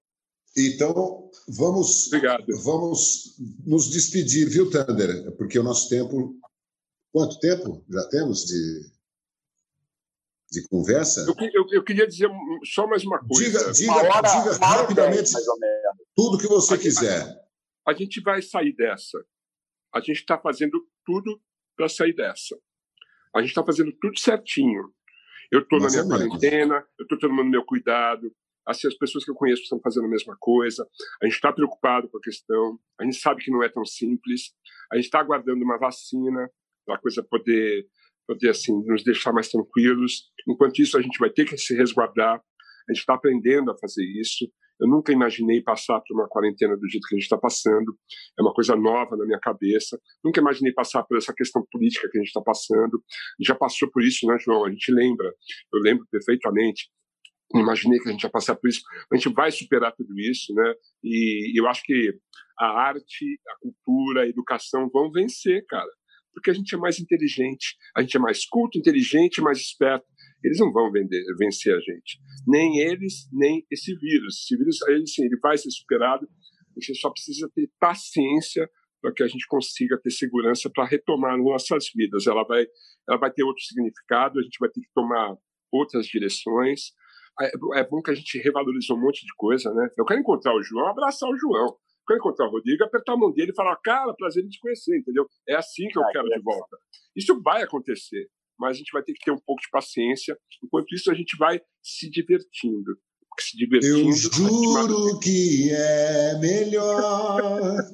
Então, 0.57 1.31
vamos, 1.49 2.09
Obrigado. 2.09 2.45
vamos 2.63 3.37
nos 3.65 3.91
despedir, 3.91 4.49
viu, 4.49 4.71
Thunder? 4.71 5.33
Porque 5.37 5.59
o 5.59 5.63
nosso 5.63 5.89
tempo 5.89 6.39
Quanto 7.13 7.39
tempo 7.39 7.85
já 7.91 8.09
temos 8.09 8.47
de, 8.47 8.91
de 10.51 10.67
conversa? 10.69 11.21
Eu, 11.21 11.35
eu, 11.53 11.67
eu, 11.73 11.85
queria 11.85 12.07
dizer 12.07 12.31
só 12.65 12.87
mais 12.87 13.05
uma 13.05 13.19
coisa. 13.19 13.45
Diga, 13.45 13.73
diga, 13.73 13.93
hora, 13.93 14.29
diga 14.29 14.67
rapidamente 14.67 15.31
tudo 16.17 16.39
que 16.39 16.49
você 16.49 16.75
a 16.75 16.79
quiser. 16.79 17.27
Gente, 17.27 17.39
a 17.87 17.93
gente 17.93 18.21
vai 18.23 18.41
sair 18.41 18.75
dessa. 18.75 19.23
A 19.95 20.01
gente 20.01 20.21
está 20.21 20.39
fazendo 20.39 20.83
tudo 21.05 21.39
para 21.77 21.87
sair 21.87 22.15
dessa. 22.15 22.59
A 23.35 23.41
gente 23.41 23.51
está 23.51 23.63
fazendo 23.63 23.93
tudo 24.01 24.19
certinho. 24.19 24.91
Eu 25.51 25.61
estou 25.61 25.79
na 25.81 25.89
minha 25.91 26.07
quarentena, 26.07 26.83
eu 26.99 27.03
estou 27.03 27.19
tomando 27.19 27.51
meu 27.51 27.63
cuidado, 27.63 28.35
assim, 28.67 28.89
as 28.89 28.97
pessoas 28.97 29.25
que 29.25 29.31
eu 29.31 29.35
conheço 29.35 29.63
estão 29.63 29.81
fazendo 29.81 30.07
a 30.07 30.11
mesma 30.11 30.37
coisa. 30.39 30.87
A 31.23 31.27
gente 31.27 31.35
está 31.35 31.53
preocupado 31.53 32.09
com 32.09 32.19
a 32.19 32.21
questão, 32.21 32.79
a 33.01 33.05
gente 33.05 33.17
sabe 33.17 33.43
que 33.43 33.51
não 33.51 33.63
é 33.63 33.69
tão 33.69 33.85
simples. 33.85 34.53
A 34.93 34.97
gente 34.97 35.07
está 35.07 35.21
aguardando 35.21 35.65
uma 35.65 35.79
vacina 35.79 36.51
para 36.85 36.97
a 36.97 36.99
coisa 36.99 37.23
poder, 37.23 37.87
poder 38.27 38.51
assim, 38.51 38.73
nos 38.85 39.03
deixar 39.03 39.33
mais 39.33 39.49
tranquilos. 39.49 40.31
Enquanto 40.49 40.81
isso, 40.81 40.99
a 40.99 41.03
gente 41.03 41.19
vai 41.19 41.31
ter 41.31 41.45
que 41.45 41.57
se 41.57 41.75
resguardar. 41.75 42.37
A 42.89 42.93
gente 42.93 43.01
está 43.01 43.15
aprendendo 43.15 43.71
a 43.71 43.79
fazer 43.79 44.05
isso. 44.05 44.51
Eu 44.81 44.89
nunca 44.89 45.13
imaginei 45.13 45.63
passar 45.63 46.01
por 46.01 46.15
uma 46.15 46.29
quarentena 46.29 46.77
do 46.77 46.89
jeito 46.89 47.07
que 47.07 47.15
a 47.15 47.19
gente 47.19 47.25
está 47.25 47.39
passando. 47.39 47.97
É 48.37 48.43
uma 48.43 48.53
coisa 48.53 48.75
nova 48.75 49.17
na 49.17 49.25
minha 49.25 49.39
cabeça. 49.39 49.97
Nunca 50.25 50.41
imaginei 50.41 50.73
passar 50.73 51.05
por 51.05 51.17
essa 51.17 51.33
questão 51.33 51.65
política 51.71 52.09
que 52.11 52.19
a 52.19 52.21
gente 52.21 52.29
está 52.29 52.41
passando. 52.41 53.01
Já 53.41 53.55
passou 53.55 53.89
por 53.93 54.03
isso, 54.03 54.27
né, 54.27 54.37
João? 54.41 54.65
A 54.65 54.71
gente 54.71 54.91
lembra. 54.93 55.33
Eu 55.73 55.81
lembro 55.81 56.05
perfeitamente 56.11 56.91
imaginei 57.61 57.99
que 57.99 58.09
a 58.09 58.13
gente 58.13 58.23
ia 58.23 58.31
passar 58.31 58.57
por 58.57 58.69
isso. 58.69 58.83
A 59.13 59.17
gente 59.17 59.33
vai 59.33 59.51
superar 59.51 59.93
tudo 59.93 60.19
isso, 60.19 60.55
né? 60.55 60.75
E 61.03 61.59
eu 61.59 61.67
acho 61.69 61.83
que 61.85 62.13
a 62.59 62.67
arte, 62.67 63.41
a 63.49 63.57
cultura, 63.61 64.23
a 64.23 64.29
educação 64.29 64.89
vão 64.93 65.11
vencer, 65.11 65.65
cara. 65.67 65.91
Porque 66.33 66.51
a 66.51 66.55
gente 66.55 66.75
é 66.75 66.79
mais 66.79 66.99
inteligente, 66.99 67.77
a 67.97 68.01
gente 68.01 68.17
é 68.17 68.21
mais 68.21 68.47
culto, 68.47 68.79
inteligente, 68.79 69.43
mais 69.43 69.59
esperto. 69.59 70.07
Eles 70.43 70.59
não 70.59 70.73
vão 70.73 70.91
vender, 70.91 71.23
vencer 71.39 71.75
a 71.75 71.79
gente. 71.79 72.19
Nem 72.47 72.81
eles, 72.81 73.29
nem 73.33 73.65
esse 73.71 73.95
vírus. 73.97 74.43
Esse 74.43 74.57
vírus, 74.57 74.81
ele, 74.89 75.07
sim, 75.07 75.25
ele 75.25 75.39
vai 75.41 75.57
ser 75.57 75.71
superado. 75.71 76.27
A 76.77 76.81
gente 76.81 76.99
só 76.99 77.11
precisa 77.11 77.51
ter 77.55 77.71
paciência 77.79 78.69
para 79.01 79.13
que 79.13 79.23
a 79.23 79.27
gente 79.27 79.47
consiga 79.47 80.01
ter 80.01 80.11
segurança 80.11 80.71
para 80.73 80.87
retomar 80.87 81.37
nossas 81.37 81.87
vidas. 81.95 82.27
Ela 82.27 82.45
vai, 82.45 82.65
ela 83.09 83.19
vai 83.19 83.31
ter 83.33 83.43
outro 83.43 83.63
significado, 83.63 84.39
a 84.39 84.43
gente 84.43 84.59
vai 84.59 84.71
ter 84.71 84.81
que 84.81 84.91
tomar 84.95 85.37
outras 85.73 86.07
direções. 86.07 86.93
É, 87.41 87.81
é 87.81 87.89
bom 87.89 88.03
que 88.03 88.11
a 88.11 88.15
gente 88.15 88.39
revalorizou 88.39 88.97
um 88.97 89.01
monte 89.01 89.25
de 89.25 89.35
coisa, 89.37 89.73
né? 89.73 89.89
Eu 89.97 90.05
quero 90.05 90.21
encontrar 90.21 90.55
o 90.55 90.63
João, 90.63 90.89
abraçar 90.89 91.29
o 91.29 91.37
João. 91.37 91.67
Eu 91.67 92.07
quero 92.07 92.19
encontrar 92.19 92.47
o 92.47 92.51
Rodrigo, 92.51 92.85
apertar 92.85 93.13
a 93.15 93.17
mão 93.17 93.33
dele 93.33 93.53
e 93.53 93.55
falar, 93.55 93.77
cara, 93.77 94.15
prazer 94.15 94.45
em 94.45 94.49
te 94.49 94.61
conhecer, 94.61 94.99
entendeu? 94.99 95.27
É 95.49 95.55
assim 95.55 95.89
que 95.89 95.99
eu 95.99 96.05
quero 96.13 96.29
de 96.29 96.41
volta. 96.41 96.77
Isso 97.17 97.41
vai 97.41 97.63
acontecer, 97.63 98.29
mas 98.59 98.77
a 98.77 98.79
gente 98.79 98.93
vai 98.93 99.03
ter 99.03 99.13
que 99.13 99.25
ter 99.25 99.31
um 99.31 99.39
pouco 99.39 99.63
de 99.63 99.69
paciência. 99.71 100.37
Enquanto 100.63 100.95
isso, 100.95 101.11
a 101.11 101.15
gente 101.15 101.37
vai 101.37 101.61
se 101.83 102.11
divertindo. 102.11 102.97
Se 103.41 103.57
divertindo, 103.57 103.99
eu 103.99 104.13
juro 104.13 105.19
que 105.19 105.71
é 105.73 106.39
melhor 106.39 107.41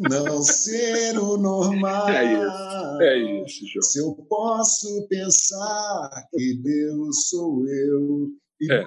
não 0.01 0.43
ser 0.43 1.16
o 1.16 1.36
normal. 1.36 2.09
É 2.19 2.24
isso, 2.35 3.02
é 3.02 3.19
isso, 3.44 3.66
João. 3.73 3.82
Se 3.82 4.01
eu 4.01 4.15
posso 4.28 5.06
pensar 5.09 6.10
que 6.32 6.55
Deus 6.60 7.28
sou 7.28 7.65
eu 7.69 8.32
é. 8.62 8.85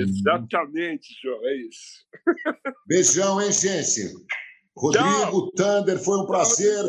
Exatamente, 0.00 1.08
João, 1.22 1.44
é 1.44 1.56
isso. 1.56 2.04
Beijão, 2.86 3.40
hein, 3.40 3.52
gente? 3.52 4.14
Rodrigo 4.76 5.06
Tchau. 5.06 5.52
Thunder, 5.52 5.98
foi 6.02 6.18
um 6.18 6.26
prazer. 6.26 6.84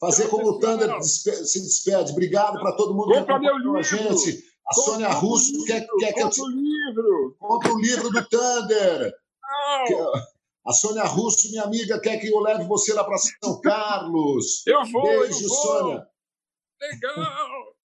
Fazer 0.00 0.28
como 0.28 0.48
o 0.48 0.58
Thunder 0.58 0.90
se 1.02 1.60
despede. 1.60 2.12
Obrigado 2.12 2.58
para 2.60 2.76
todo 2.76 2.94
mundo 2.94 3.14
Compra 3.14 3.40
que 3.40 3.46
acompanhou 3.46 3.76
a 3.76 3.82
gente. 3.82 4.44
A 4.66 4.74
Sônia 4.74 5.08
Russo 5.08 5.64
quer, 5.66 5.86
quer 5.98 6.12
que 6.12 6.22
eu 6.22 6.30
te... 6.30 6.40
o 6.40 6.46
livro. 6.46 7.36
Compre 7.38 7.70
o 7.70 7.78
livro 7.78 8.10
do 8.10 8.28
Thunder. 8.28 9.12
A 10.66 10.72
Sônia 10.72 11.04
Russo, 11.04 11.50
minha 11.50 11.62
amiga, 11.62 12.00
quer 12.00 12.18
que 12.18 12.28
eu 12.28 12.40
leve 12.40 12.64
você 12.64 12.94
lá 12.94 13.04
para 13.04 13.18
São 13.18 13.60
Carlos. 13.60 14.66
Eu 14.66 14.84
vou. 14.90 15.02
Beijo, 15.02 15.44
eu 15.44 15.48
vou. 15.48 15.58
Sônia. 15.58 16.06
Legal. 16.80 17.63